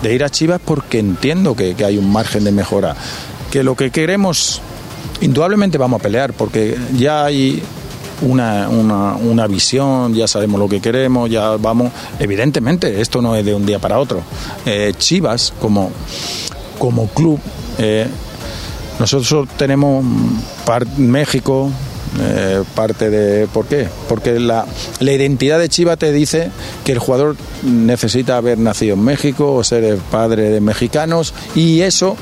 de 0.02 0.14
ir 0.14 0.24
a 0.24 0.28
Chivas 0.28 0.49
porque 0.58 0.98
entiendo 0.98 1.54
que, 1.54 1.76
hay 1.84 1.98
un 1.98 2.10
margen 2.10 2.44
de 2.44 2.52
mejora. 2.52 2.96
Que 3.50 3.62
lo 3.62 3.76
que 3.76 3.90
queremos, 3.90 4.60
indudablemente 5.20 5.78
vamos 5.78 6.00
a 6.00 6.02
pelear, 6.02 6.32
porque 6.32 6.76
ya 6.96 7.24
hay 7.24 7.62
una, 8.22 8.68
una, 8.68 9.46
visión, 9.46 10.14
ya 10.14 10.26
sabemos 10.26 10.60
lo 10.60 10.68
que 10.68 10.80
queremos, 10.80 11.30
ya 11.30 11.56
vamos. 11.56 11.92
Evidentemente, 12.18 13.00
esto 13.00 13.22
no 13.22 13.34
es 13.36 13.44
de 13.44 13.54
un 13.54 13.66
día 13.66 13.78
para 13.78 13.98
otro. 13.98 14.22
Eh, 14.66 14.92
Chivas, 14.98 15.52
como, 15.60 15.90
como 16.78 17.08
club, 17.08 17.40
eh, 17.78 18.06
nosotros 18.98 19.48
tenemos 19.56 20.04
México, 20.98 21.70
eh, 22.18 22.62
parte 22.74 23.08
de... 23.08 23.46
¿Por 23.46 23.66
qué? 23.66 23.88
Porque 24.08 24.40
la, 24.40 24.66
la, 24.98 25.12
identidad 25.12 25.58
de 25.58 25.68
Chivas 25.68 25.98
te 25.98 26.12
dice 26.12 26.50
que 26.84 26.92
el 26.92 26.98
jugador 26.98 27.36
necesita 27.62 28.36
haber 28.36 28.58
nacido 28.58 28.94
en 28.94 29.04
México 29.04 29.54
o 29.54 29.62
ser 29.62 29.84
el 29.84 29.98
padre 29.98 30.50
de 30.50 30.60
mexicanos 30.60 31.34
y 31.54 31.82
eso 31.82 32.16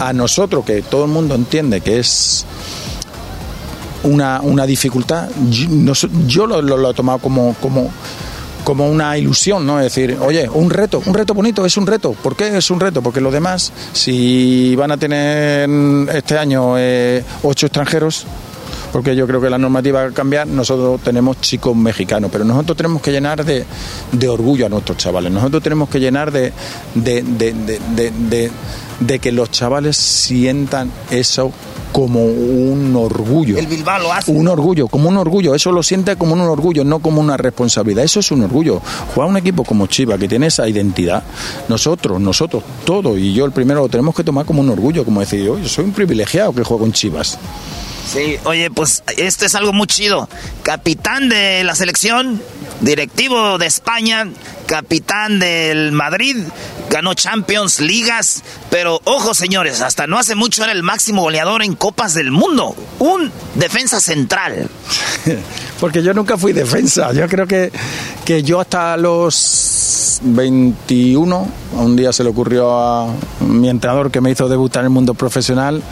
a 0.00 0.12
nosotros, 0.12 0.64
que 0.64 0.82
todo 0.82 1.04
el 1.04 1.10
mundo 1.10 1.34
entiende 1.34 1.80
que 1.80 2.00
es 2.00 2.44
una, 4.02 4.40
una 4.40 4.66
dificultad, 4.66 5.28
yo, 6.26 6.46
lo, 6.46 6.60
lo, 6.60 6.90
he 6.90 6.94
tomado 6.94 7.18
como... 7.18 7.54
como 7.60 7.90
como 8.64 8.86
una 8.86 9.16
ilusión, 9.16 9.64
¿no? 9.64 9.78
Es 9.80 9.84
decir, 9.84 10.18
oye, 10.20 10.46
un 10.46 10.68
reto, 10.68 11.00
un 11.06 11.14
reto 11.14 11.32
bonito, 11.32 11.64
es 11.64 11.78
un 11.78 11.86
reto. 11.86 12.12
¿Por 12.12 12.36
qué 12.36 12.58
es 12.58 12.70
un 12.70 12.78
reto? 12.78 13.00
Porque 13.00 13.18
los 13.18 13.32
demás, 13.32 13.72
si 13.94 14.76
van 14.76 14.90
a 14.90 14.98
tener 14.98 15.70
este 16.14 16.36
año 16.36 16.74
eh, 16.76 17.24
ocho 17.44 17.64
extranjeros, 17.64 18.26
porque 18.92 19.14
yo 19.14 19.26
creo 19.26 19.40
que 19.40 19.50
la 19.50 19.58
normativa 19.58 20.02
va 20.02 20.08
a 20.08 20.12
cambiar. 20.12 20.46
Nosotros 20.46 21.00
tenemos 21.02 21.40
chicos 21.40 21.76
mexicanos, 21.76 22.30
pero 22.32 22.44
nosotros 22.44 22.76
tenemos 22.76 23.02
que 23.02 23.12
llenar 23.12 23.44
de, 23.44 23.66
orgullo 24.28 24.66
a 24.66 24.68
nuestros 24.68 24.98
chavales. 24.98 25.32
Nosotros 25.32 25.62
tenemos 25.62 25.88
que 25.88 26.00
llenar 26.00 26.32
de, 26.32 26.52
de, 26.94 28.50
que 29.18 29.32
los 29.32 29.50
chavales 29.50 29.96
sientan 29.96 30.90
eso 31.10 31.52
como 31.92 32.24
un 32.24 32.94
orgullo. 32.96 33.58
El 33.58 33.66
Bilbao 33.66 34.00
lo 34.00 34.12
hace. 34.12 34.30
Un 34.30 34.48
orgullo, 34.48 34.88
como 34.88 35.08
un 35.08 35.16
orgullo. 35.16 35.54
Eso 35.54 35.72
lo 35.72 35.82
siente 35.82 36.16
como 36.16 36.34
un 36.34 36.40
orgullo, 36.40 36.84
no 36.84 36.98
como 36.98 37.20
una 37.20 37.36
responsabilidad. 37.36 38.04
Eso 38.04 38.20
es 38.20 38.30
un 38.30 38.42
orgullo. 38.42 38.80
Jugar 39.14 39.28
un 39.28 39.36
equipo 39.36 39.64
como 39.64 39.86
Chiva, 39.86 40.18
que 40.18 40.28
tiene 40.28 40.46
esa 40.46 40.68
identidad, 40.68 41.22
nosotros, 41.68 42.20
nosotros, 42.20 42.62
todo, 42.84 43.16
y 43.16 43.32
yo 43.32 43.44
el 43.44 43.52
primero 43.52 43.80
lo 43.80 43.88
tenemos 43.88 44.14
que 44.14 44.24
tomar 44.24 44.44
como 44.44 44.60
un 44.60 44.68
orgullo, 44.68 45.04
como 45.04 45.20
decir, 45.20 45.44
yo 45.44 45.56
soy 45.66 45.86
un 45.86 45.92
privilegiado 45.92 46.52
que 46.52 46.62
juego 46.62 46.84
en 46.84 46.92
Chivas. 46.92 47.38
Sí, 48.10 48.38
oye, 48.44 48.70
pues 48.70 49.02
esto 49.18 49.44
es 49.44 49.54
algo 49.54 49.72
muy 49.72 49.86
chido. 49.86 50.28
Capitán 50.62 51.28
de 51.28 51.62
la 51.62 51.74
selección, 51.74 52.40
directivo 52.80 53.58
de 53.58 53.66
España, 53.66 54.26
capitán 54.66 55.38
del 55.38 55.92
Madrid, 55.92 56.36
ganó 56.90 57.14
Champions, 57.14 57.80
ligas, 57.80 58.42
pero 58.70 59.00
ojo 59.04 59.34
señores, 59.34 59.80
hasta 59.80 60.06
no 60.06 60.18
hace 60.18 60.34
mucho 60.34 60.62
era 60.62 60.72
el 60.72 60.82
máximo 60.82 61.22
goleador 61.22 61.62
en 61.62 61.74
Copas 61.74 62.14
del 62.14 62.30
Mundo, 62.30 62.74
un 62.98 63.30
defensa 63.56 64.00
central. 64.00 64.68
Porque 65.80 66.02
yo 66.02 66.14
nunca 66.14 66.36
fui 66.36 66.52
defensa, 66.52 67.12
yo 67.12 67.26
creo 67.28 67.46
que, 67.46 67.70
que 68.24 68.42
yo 68.42 68.60
hasta 68.60 68.96
los 68.96 70.20
21, 70.22 71.48
un 71.72 71.96
día 71.96 72.12
se 72.12 72.24
le 72.24 72.30
ocurrió 72.30 72.78
a 72.78 73.14
mi 73.40 73.68
entrenador 73.68 74.10
que 74.10 74.20
me 74.20 74.30
hizo 74.30 74.48
debutar 74.48 74.80
en 74.80 74.86
el 74.86 74.90
mundo 74.90 75.14
profesional, 75.14 75.82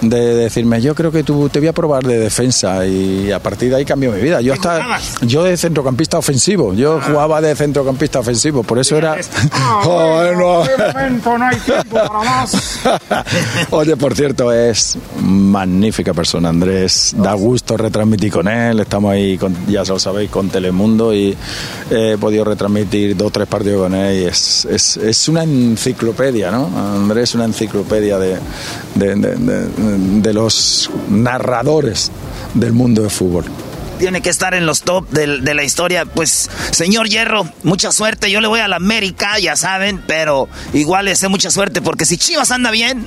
de 0.00 0.34
decirme, 0.34 0.80
yo 0.80 0.94
creo 0.94 1.12
que 1.12 1.22
tú 1.22 1.39
te 1.48 1.58
voy 1.58 1.68
a 1.68 1.72
probar 1.72 2.04
de 2.04 2.18
defensa 2.18 2.86
y 2.86 3.30
a 3.32 3.38
partir 3.38 3.70
de 3.70 3.76
ahí 3.76 3.84
cambió 3.84 4.12
mi 4.12 4.20
vida. 4.20 4.40
Yo 4.40 4.52
hasta 4.52 4.98
yo 5.22 5.44
de 5.44 5.56
centrocampista 5.56 6.18
ofensivo, 6.18 6.74
yo 6.74 6.98
ah. 7.00 7.04
jugaba 7.06 7.40
de 7.40 7.54
centrocampista 7.54 8.20
ofensivo, 8.20 8.62
por 8.62 8.78
eso 8.78 8.96
era 8.96 9.16
Oye, 13.70 13.96
por 13.96 14.14
cierto, 14.14 14.52
es 14.52 14.98
magnífica 15.22 16.12
persona 16.14 16.48
Andrés, 16.48 17.14
da 17.16 17.34
gusto 17.34 17.76
retransmitir 17.76 18.32
con 18.32 18.48
él, 18.48 18.80
estamos 18.80 19.12
ahí 19.12 19.38
con, 19.38 19.54
ya 19.66 19.84
lo 19.84 19.98
sabéis 19.98 20.30
con 20.30 20.48
Telemundo 20.48 21.14
y 21.14 21.36
he 21.90 22.16
podido 22.18 22.44
retransmitir 22.44 23.16
dos 23.16 23.28
o 23.28 23.30
tres 23.30 23.48
partidos 23.48 23.82
con 23.82 23.94
él 23.94 24.22
y 24.22 24.24
es, 24.24 24.64
es, 24.64 24.96
es 24.96 25.28
una 25.28 25.42
enciclopedia, 25.42 26.50
¿no? 26.50 26.70
Andrés 26.76 27.30
es 27.30 27.34
una 27.34 27.44
enciclopedia 27.44 28.18
de, 28.18 28.38
de 28.94 30.30
de 30.30 30.32
los 30.34 30.90
narradores 31.30 32.10
del 32.54 32.72
mundo 32.72 33.02
de 33.02 33.10
fútbol 33.10 33.44
tiene 34.00 34.22
que 34.22 34.30
estar 34.30 34.54
en 34.54 34.64
los 34.64 34.80
top 34.80 35.10
de, 35.10 35.54
la 35.54 35.62
historia. 35.62 36.06
Pues, 36.06 36.48
señor 36.70 37.10
Hierro, 37.10 37.46
mucha 37.64 37.92
suerte. 37.92 38.30
Yo 38.30 38.40
le 38.40 38.48
voy 38.48 38.60
a 38.60 38.66
la 38.66 38.76
América, 38.76 39.38
ya 39.38 39.56
saben, 39.56 40.02
pero 40.06 40.48
igual 40.72 41.04
le 41.04 41.14
sé 41.16 41.28
mucha 41.28 41.50
suerte 41.50 41.82
porque 41.82 42.06
si 42.06 42.16
Chivas 42.16 42.50
anda 42.50 42.70
bien, 42.70 43.06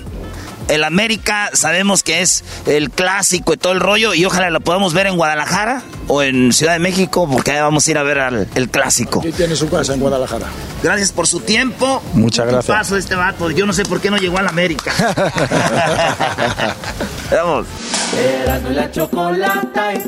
el 0.68 0.84
América 0.84 1.50
sabemos 1.54 2.04
que 2.04 2.22
es 2.22 2.44
el 2.66 2.90
clásico 2.90 3.54
y 3.54 3.58
todo 3.58 3.74
el 3.74 3.80
rollo 3.80 4.14
y 4.14 4.26
ojalá 4.26 4.50
lo 4.50 4.62
podamos 4.62 4.94
ver 4.94 5.08
en 5.08 5.16
Guadalajara 5.16 5.82
o 6.08 6.22
en 6.22 6.54
Ciudad 6.54 6.74
de 6.74 6.80
México 6.80 7.30
porque 7.32 7.52
ahí 7.52 7.62
vamos 7.62 7.88
a 7.88 7.92
ir 7.92 7.98
a 7.98 8.04
ver 8.04 8.20
al, 8.20 8.48
el 8.56 8.70
clásico. 8.70 9.20
Aquí 9.20 9.32
tiene 9.32 9.56
su 9.56 9.70
casa 9.70 9.94
en 9.94 10.00
Guadalajara. 10.00 10.48
Gracias 10.82 11.12
por 11.12 11.28
su 11.28 11.40
tiempo. 11.40 12.02
Muchas 12.14 12.48
gracias. 12.48 12.78
paso 12.78 12.98
este 12.98 13.16
vato. 13.16 13.50
Yo 13.52 13.66
no 13.66 13.74
sé 13.74 13.84
por 13.86 14.02
qué 14.02 14.10
no 14.12 14.18
llegó 14.18 14.38
a 14.38 14.42
la 14.42 14.50
América. 14.50 14.94
Vamos. 17.32 17.68
La 18.74 18.92
chocolata 18.92 19.94
en 19.94 20.04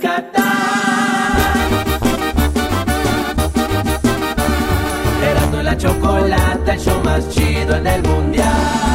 la 5.65 5.75
chocolata, 5.77 6.73
el 6.73 6.79
show 6.79 7.03
más 7.03 7.27
chido 7.29 7.75
en 7.75 7.87
el 7.87 8.03
mundial. 8.03 8.94